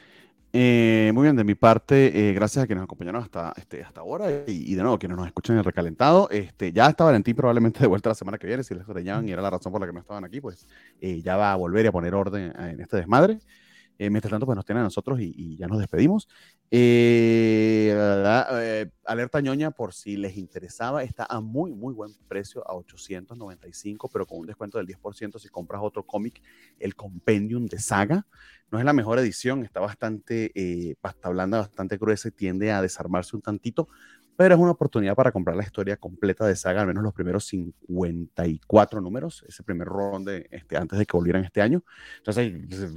Eh, 0.58 1.10
muy 1.12 1.24
bien, 1.24 1.36
de 1.36 1.44
mi 1.44 1.54
parte, 1.54 2.30
eh, 2.30 2.32
gracias 2.32 2.64
a 2.64 2.66
quienes 2.66 2.80
nos 2.80 2.86
acompañaron 2.86 3.22
hasta, 3.22 3.52
este, 3.58 3.82
hasta 3.82 4.00
ahora 4.00 4.30
y, 4.46 4.74
de 4.74 4.80
nuevo, 4.80 4.98
quienes 4.98 5.18
nos 5.18 5.26
escuchan 5.26 5.54
en 5.56 5.58
el 5.58 5.66
recalentado. 5.66 6.30
Este, 6.30 6.72
ya 6.72 6.86
está 6.86 7.04
Valentín 7.04 7.36
probablemente 7.36 7.80
de 7.80 7.86
vuelta 7.86 8.08
la 8.08 8.14
semana 8.14 8.38
que 8.38 8.46
viene, 8.46 8.64
si 8.64 8.72
les 8.72 8.80
extrañaban 8.80 9.28
y 9.28 9.32
era 9.32 9.42
la 9.42 9.50
razón 9.50 9.70
por 9.70 9.82
la 9.82 9.86
que 9.86 9.92
no 9.92 10.00
estaban 10.00 10.24
aquí, 10.24 10.40
pues 10.40 10.66
eh, 11.02 11.20
ya 11.20 11.36
va 11.36 11.52
a 11.52 11.56
volver 11.56 11.86
a 11.88 11.92
poner 11.92 12.14
orden 12.14 12.54
en 12.58 12.80
este 12.80 12.96
desmadre. 12.96 13.38
Eh, 13.98 14.10
mientras 14.10 14.30
tanto, 14.30 14.46
pues 14.46 14.56
nos 14.56 14.64
tienen 14.64 14.82
a 14.82 14.84
nosotros 14.84 15.18
y, 15.20 15.56
ya 15.56 15.66
nos 15.66 15.78
despedimos. 15.78 16.28
Eh, 16.70 17.94
eh, 17.94 18.90
alerta 19.04 19.40
ñoña, 19.40 19.70
por 19.70 19.94
si 19.94 20.16
les 20.16 20.36
interesaba, 20.36 21.02
está 21.02 21.26
a 21.28 21.40
muy, 21.40 21.72
muy 21.72 21.94
buen 21.94 22.12
precio, 22.28 22.68
a 22.68 22.74
895, 22.74 24.10
pero 24.12 24.26
con 24.26 24.40
un 24.40 24.46
descuento 24.46 24.78
del 24.78 24.86
10% 24.86 25.38
si 25.38 25.48
compras 25.48 25.80
otro 25.82 26.04
cómic, 26.04 26.42
el 26.78 26.94
Compendium 26.94 27.66
de 27.66 27.78
Saga. 27.78 28.26
No 28.70 28.80
es 28.80 28.84
la 28.84 28.92
mejor 28.92 29.18
edición, 29.18 29.64
está 29.64 29.78
bastante 29.78 30.96
pasta 31.00 31.28
blanda, 31.28 31.58
bastante 31.58 31.96
gruesa 31.98 32.28
y 32.28 32.32
tiende 32.32 32.72
a 32.72 32.82
desarmarse 32.82 33.36
un 33.36 33.42
tantito, 33.42 33.88
pero 34.36 34.54
es 34.54 34.60
una 34.60 34.72
oportunidad 34.72 35.14
para 35.14 35.32
comprar 35.32 35.56
la 35.56 35.62
historia 35.62 35.96
completa 35.96 36.46
de 36.46 36.56
Saga, 36.56 36.82
al 36.82 36.86
menos 36.86 37.02
los 37.02 37.14
primeros 37.14 37.46
54 37.46 39.00
números, 39.00 39.44
ese 39.48 39.62
primer 39.62 39.88
round 39.88 40.28
de, 40.28 40.48
este, 40.50 40.76
antes 40.76 40.98
de 40.98 41.06
que 41.06 41.16
volvieran 41.16 41.44
este 41.44 41.62
año. 41.62 41.82
Entonces, 42.18 42.52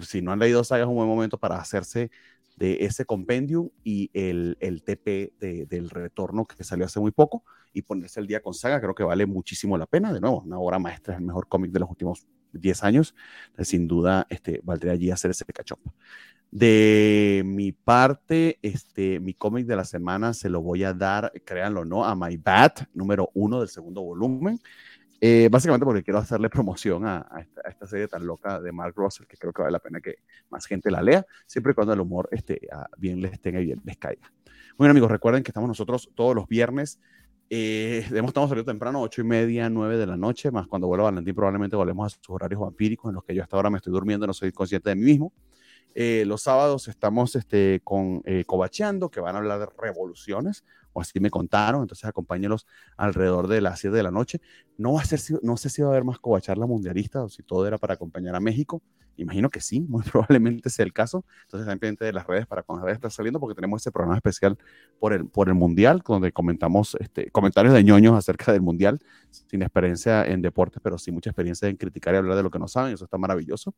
si 0.07 0.21
no 0.21 0.31
han 0.31 0.39
leído 0.39 0.63
Saga, 0.63 0.83
es 0.83 0.89
un 0.89 0.95
buen 0.95 1.07
momento 1.07 1.37
para 1.37 1.57
hacerse 1.57 2.11
de 2.57 2.77
ese 2.81 3.05
compendium 3.05 3.69
y 3.83 4.11
el, 4.13 4.57
el 4.59 4.83
TP 4.83 5.33
del 5.39 5.89
retorno 5.89 6.45
que 6.45 6.61
salió 6.63 6.85
hace 6.85 6.99
muy 6.99 7.11
poco 7.11 7.43
y 7.73 7.83
ponerse 7.83 8.19
el 8.19 8.27
día 8.27 8.41
con 8.41 8.53
Saga, 8.53 8.81
creo 8.81 8.93
que 8.93 9.03
vale 9.03 9.25
muchísimo 9.25 9.77
la 9.77 9.85
pena. 9.85 10.11
De 10.11 10.19
nuevo, 10.19 10.41
una 10.41 10.59
obra 10.59 10.77
maestra, 10.77 11.13
es 11.13 11.19
el 11.19 11.25
mejor 11.25 11.47
cómic 11.47 11.71
de 11.71 11.79
los 11.79 11.89
últimos 11.89 12.27
10 12.53 12.83
años. 12.83 13.15
sin 13.59 13.87
duda, 13.87 14.27
este, 14.29 14.59
valdría 14.63 14.93
allí 14.93 15.11
hacer 15.11 15.31
ese 15.31 15.45
catch 15.45 15.73
De 16.51 17.43
mi 17.45 17.71
parte, 17.71 18.57
este, 18.61 19.19
mi 19.19 19.33
cómic 19.33 19.67
de 19.67 19.75
la 19.75 19.85
semana 19.85 20.33
se 20.33 20.49
lo 20.49 20.61
voy 20.61 20.83
a 20.83 20.93
dar, 20.93 21.31
créanlo 21.45 21.81
o 21.81 21.85
no, 21.85 22.05
a 22.05 22.15
My 22.15 22.37
Bat, 22.37 22.87
número 22.93 23.29
uno 23.33 23.59
del 23.59 23.69
segundo 23.69 24.01
volumen. 24.01 24.59
Eh, 25.21 25.49
básicamente 25.51 25.85
porque 25.85 26.01
quiero 26.01 26.19
hacerle 26.19 26.49
promoción 26.49 27.05
a, 27.05 27.45
esta, 27.67 27.85
serie 27.87 28.07
tan 28.07 28.25
loca 28.25 28.61
de 28.61 28.71
Mark 28.71 28.93
Russell, 28.95 29.27
que 29.27 29.37
creo 29.37 29.51
que 29.51 29.61
vale 29.61 29.73
la 29.73 29.79
pena 29.79 29.99
que 29.99 30.15
más 30.49 30.65
gente 30.65 30.89
la 30.89 31.01
lea, 31.01 31.25
siempre 31.45 31.73
y 31.73 31.75
cuando 31.75 31.93
el 31.93 31.99
humor 31.99 32.29
este, 32.31 32.61
bien 32.97 33.21
les 33.21 33.39
tenga 33.41 33.59
y 33.59 33.65
bien 33.65 33.81
les 33.83 33.97
caiga. 33.97 34.31
Bueno, 34.77 34.91
amigos, 34.91 35.11
recuerden 35.11 35.43
que 35.43 35.51
estamos 35.51 35.67
nosotros 35.67 36.09
todos 36.15 36.33
los 36.35 36.47
viernes. 36.47 36.99
Eh, 37.49 37.99
estamos 38.05 38.49
saliendo 38.49 38.71
temprano, 38.71 39.01
ocho 39.01 39.21
y 39.21 39.25
media, 39.25 39.69
nueve 39.69 39.97
de 39.97 40.07
la 40.07 40.15
noche, 40.15 40.51
más 40.51 40.67
cuando 40.67 40.87
vuelva 40.87 41.05
Valentín 41.05 41.35
probablemente 41.35 41.75
volvemos 41.75 42.13
a 42.13 42.15
sus 42.15 42.29
horarios 42.29 42.61
vampíricos 42.61 43.09
en 43.09 43.15
los 43.15 43.23
que 43.23 43.35
yo 43.35 43.43
hasta 43.43 43.57
ahora 43.57 43.69
me 43.69 43.77
estoy 43.77 43.91
durmiendo, 43.91 44.25
no 44.25 44.33
soy 44.33 44.51
consciente 44.51 44.89
de 44.89 44.95
mí 44.95 45.03
mismo. 45.03 45.33
Eh, 45.95 46.23
los 46.25 46.43
sábados 46.43 46.87
estamos 46.87 47.35
este, 47.35 47.81
con 47.83 48.21
eh, 48.25 48.45
que 49.11 49.19
van 49.19 49.35
a 49.35 49.39
hablar 49.39 49.59
de 49.59 49.67
revoluciones, 49.77 50.63
o 50.93 51.01
así 51.01 51.19
me 51.19 51.29
contaron, 51.29 51.81
entonces 51.81 52.05
acompáñenos 52.05 52.65
alrededor 52.97 53.47
de 53.47 53.61
las 53.61 53.79
7 53.79 53.95
de 53.95 54.03
la 54.03 54.11
noche. 54.11 54.41
No, 54.77 54.93
va 54.93 55.01
a 55.01 55.05
ser, 55.05 55.19
no 55.43 55.57
sé 55.57 55.69
si 55.69 55.81
va 55.81 55.89
a 55.89 55.91
haber 55.91 56.03
más 56.03 56.19
Cobacharla 56.19 56.65
mundialista 56.65 57.23
o 57.23 57.29
si 57.29 57.43
todo 57.43 57.67
era 57.67 57.77
para 57.77 57.95
acompañar 57.95 58.35
a 58.35 58.39
México. 58.39 58.81
Imagino 59.21 59.49
que 59.49 59.61
sí, 59.61 59.81
muy 59.81 60.03
probablemente 60.11 60.69
sea 60.69 60.85
el 60.85 60.93
caso. 60.93 61.25
Entonces, 61.43 61.67
estén 61.67 61.79
pendientes 61.79 62.05
de 62.05 62.13
las 62.13 62.25
redes 62.25 62.47
para 62.47 62.63
cuando 62.63 62.83
vaya 62.83 62.93
a 62.93 62.95
estar 62.95 63.11
saliendo, 63.11 63.39
porque 63.39 63.55
tenemos 63.55 63.81
ese 63.81 63.91
programa 63.91 64.15
especial 64.15 64.57
por 64.99 65.13
el, 65.13 65.27
por 65.27 65.49
el 65.49 65.55
Mundial, 65.55 66.01
donde 66.05 66.31
comentamos 66.31 66.95
este, 66.99 67.29
comentarios 67.31 67.73
de 67.73 67.83
ñoños 67.83 68.15
acerca 68.15 68.51
del 68.51 68.61
Mundial, 68.61 68.99
sin 69.29 69.61
experiencia 69.61 70.25
en 70.25 70.41
deportes, 70.41 70.81
pero 70.83 70.97
sí 70.97 71.11
mucha 71.11 71.29
experiencia 71.29 71.67
en 71.67 71.75
criticar 71.75 72.13
y 72.13 72.17
hablar 72.17 72.37
de 72.37 72.43
lo 72.43 72.51
que 72.51 72.59
no 72.59 72.67
saben. 72.67 72.93
Eso 72.93 73.05
está 73.05 73.17
maravilloso. 73.17 73.73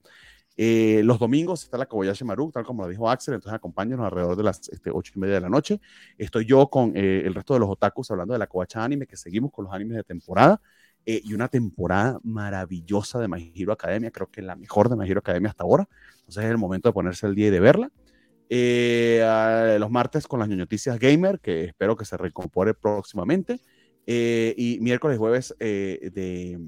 Eh, 0.58 1.02
los 1.04 1.18
domingos 1.18 1.64
está 1.64 1.78
la 1.78 1.86
Kobayashi 1.86 2.26
Maru, 2.26 2.52
tal 2.52 2.66
como 2.66 2.84
lo 2.84 2.90
dijo 2.90 3.10
Axel, 3.10 3.34
entonces 3.36 3.56
acompáñenos 3.56 4.06
alrededor 4.06 4.36
de 4.36 4.44
las 4.44 4.68
este, 4.70 4.92
ocho 4.92 5.14
y 5.16 5.20
media 5.20 5.36
de 5.36 5.42
la 5.42 5.50
noche. 5.50 5.80
Estoy 6.18 6.46
yo 6.46 6.68
con 6.68 6.92
eh, 6.96 7.24
el 7.26 7.34
resto 7.34 7.54
de 7.54 7.62
los 7.62 7.70
otakus 7.70 8.12
hablando 8.12 8.34
de 8.34 8.40
la 8.40 8.48
Kobacha 8.48 8.84
Anime, 8.84 9.08
que 9.08 9.18
seguimos 9.18 9.52
con 9.52 9.66
los 9.66 9.74
animes 9.74 9.98
de 9.98 10.04
temporada. 10.04 10.62
Eh, 11.06 11.22
y 11.24 11.34
una 11.34 11.48
temporada 11.48 12.20
maravillosa 12.24 13.20
de 13.20 13.28
My 13.28 13.52
Hero 13.56 13.74
Academia, 13.74 14.12
creo 14.12 14.28
que 14.30 14.42
la 14.42 14.56
mejor 14.56 14.90
de 14.90 14.96
My 14.96 15.10
Hero 15.10 15.20
Academia 15.20 15.50
hasta 15.50 15.64
ahora. 15.64 15.88
Entonces 16.20 16.44
es 16.44 16.52
el 16.52 16.58
momento 16.58 16.90
de 16.90 16.94
ponerse 16.94 17.28
el 17.28 17.36
día 17.36 17.48
y 17.48 17.50
de 17.50 17.60
verla. 17.60 17.92
los 19.80 19.92
martes 19.92 20.28
con 20.28 20.40
las 20.40 20.50
ñoñoticias 20.50 21.00
gamer, 21.00 21.40
que 21.40 21.66
espero 21.66 21.96
que 21.96 22.06
se 22.06 22.18
recomponga 22.18 22.74
próximamente. 22.74 23.60
y 24.06 24.78
miércoles 24.82 25.16
y 25.16 25.20
jueves 25.20 25.56
de 25.60 26.60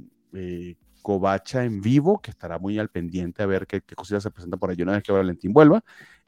Covacha 1.03 1.65
en 1.65 1.81
vivo, 1.81 2.19
que 2.21 2.31
estará 2.31 2.57
muy 2.57 2.79
al 2.79 2.89
pendiente 2.89 3.43
a 3.43 3.45
ver 3.45 3.67
qué, 3.67 3.81
qué 3.81 3.93
cositas 3.93 4.23
se 4.23 4.31
presentan 4.31 4.59
por 4.59 4.71
ahí 4.71 4.81
una 4.81 4.93
vez 4.93 5.03
que 5.03 5.11
Valentín 5.11 5.53
vuelva. 5.53 5.83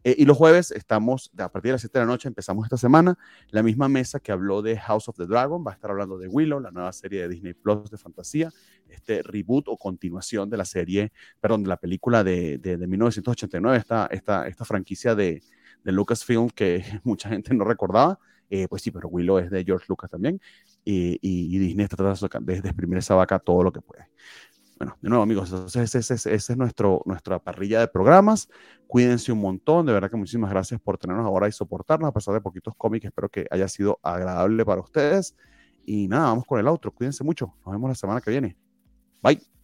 Eh, 0.06 0.14
y 0.19 0.26
los 0.26 0.38
jueves 0.38 0.69
estamos, 0.69 1.32
a 1.36 1.52
partir 1.52 1.69
de 1.69 1.72
las 1.73 1.82
7 1.82 1.98
de 1.98 2.06
la 2.06 2.11
noche, 2.11 2.27
empezamos 2.27 2.64
esta 2.64 2.77
semana, 2.77 3.18
la 3.49 3.64
misma 3.64 3.90
mesa 3.90 4.19
que 4.19 4.32
habló 4.32 4.61
de 4.61 4.77
House 4.77 5.10
of 5.10 5.18
the 5.18 5.26
Dragon, 5.26 5.65
va 5.65 5.72
a 5.72 5.73
estar 5.73 5.90
hablando 5.90 6.19
de 6.19 6.27
Willow, 6.27 6.60
la 6.60 6.69
nueva 6.69 6.94
serie 6.94 7.23
de 7.23 7.30
Disney 7.30 7.56
Plus 7.56 7.90
de 7.90 7.98
fantasía, 7.98 8.52
este 8.88 9.23
reboot 9.23 9.68
o 9.68 9.77
continuación 9.77 10.48
de 10.48 10.57
la 10.57 10.65
serie, 10.65 11.11
perdón, 11.41 11.64
de 11.64 11.69
la 11.69 11.77
película 11.77 12.23
de, 12.23 12.60
de, 12.60 12.77
1989, 12.86 13.80
esta, 13.80 14.06
esta, 14.11 14.48
esta 14.48 14.64
franquicia 14.64 15.15
de, 15.15 15.41
de 15.84 15.91
Lucasfilm 15.91 16.52
que 16.52 16.86
mucha 17.03 17.30
gente 17.30 17.56
no 17.56 17.64
recordaba. 17.64 18.19
Eh, 18.52 18.68
pues 18.68 18.84
sí, 18.84 18.91
pero 18.91 19.10
Willow 19.10 19.40
es 19.40 19.49
de 19.49 19.64
George 19.64 19.88
Lucas 19.90 20.11
también, 20.11 20.40
y, 20.84 21.18
y, 21.19 21.57
Disney 21.57 21.86
está 21.86 21.95
tratando 21.95 22.30
de 22.41 22.57
exprimir 22.60 22.99
esa 22.99 23.15
vaca 23.15 23.40
todo 23.40 23.64
lo 23.64 23.73
que 23.73 23.82
puede. 23.82 24.07
Bueno, 24.77 24.97
de 25.02 25.10
nuevo 25.10 25.23
amigos, 25.23 25.52
entonces 25.52 25.95
esa 25.95 26.30
es 26.30 26.57
nuestro, 26.57 27.02
nuestra 27.06 27.39
parrilla 27.39 27.80
de 27.80 27.88
programas. 27.88 28.49
Cuídense 28.88 29.31
un 29.31 29.39
montón, 29.39 29.85
de 29.85 29.93
verdad 29.93 30.10
que 30.10 30.18
muchísimas 30.18 30.49
gracias 30.49 30.81
por 30.81 30.97
tenernos 30.97 31.26
ahora 31.26 31.47
y 31.47 31.53
soportarnos 31.53 32.10
a 32.10 32.11
pesar 32.14 32.34
de 32.34 32.41
poquitos 32.41 32.73
cómics. 32.76 33.06
Espero 33.06 33.30
que 33.30 33.47
haya 33.52 33.69
sido 33.69 33.99
agradable 34.03 34.65
para 34.65 34.81
ustedes. 34.81 35.35
Y 35.85 36.07
nada, 36.07 36.26
vamos 36.27 36.45
con 36.45 36.60
el 36.60 36.68
outro. 36.68 36.91
Cuídense 36.91 37.23
mucho. 37.23 37.56
Nos 37.65 37.73
vemos 37.73 37.89
la 37.89 37.95
semana 37.95 38.19
que 38.19 38.31
viene. 38.31 38.57
Bye. 39.22 39.55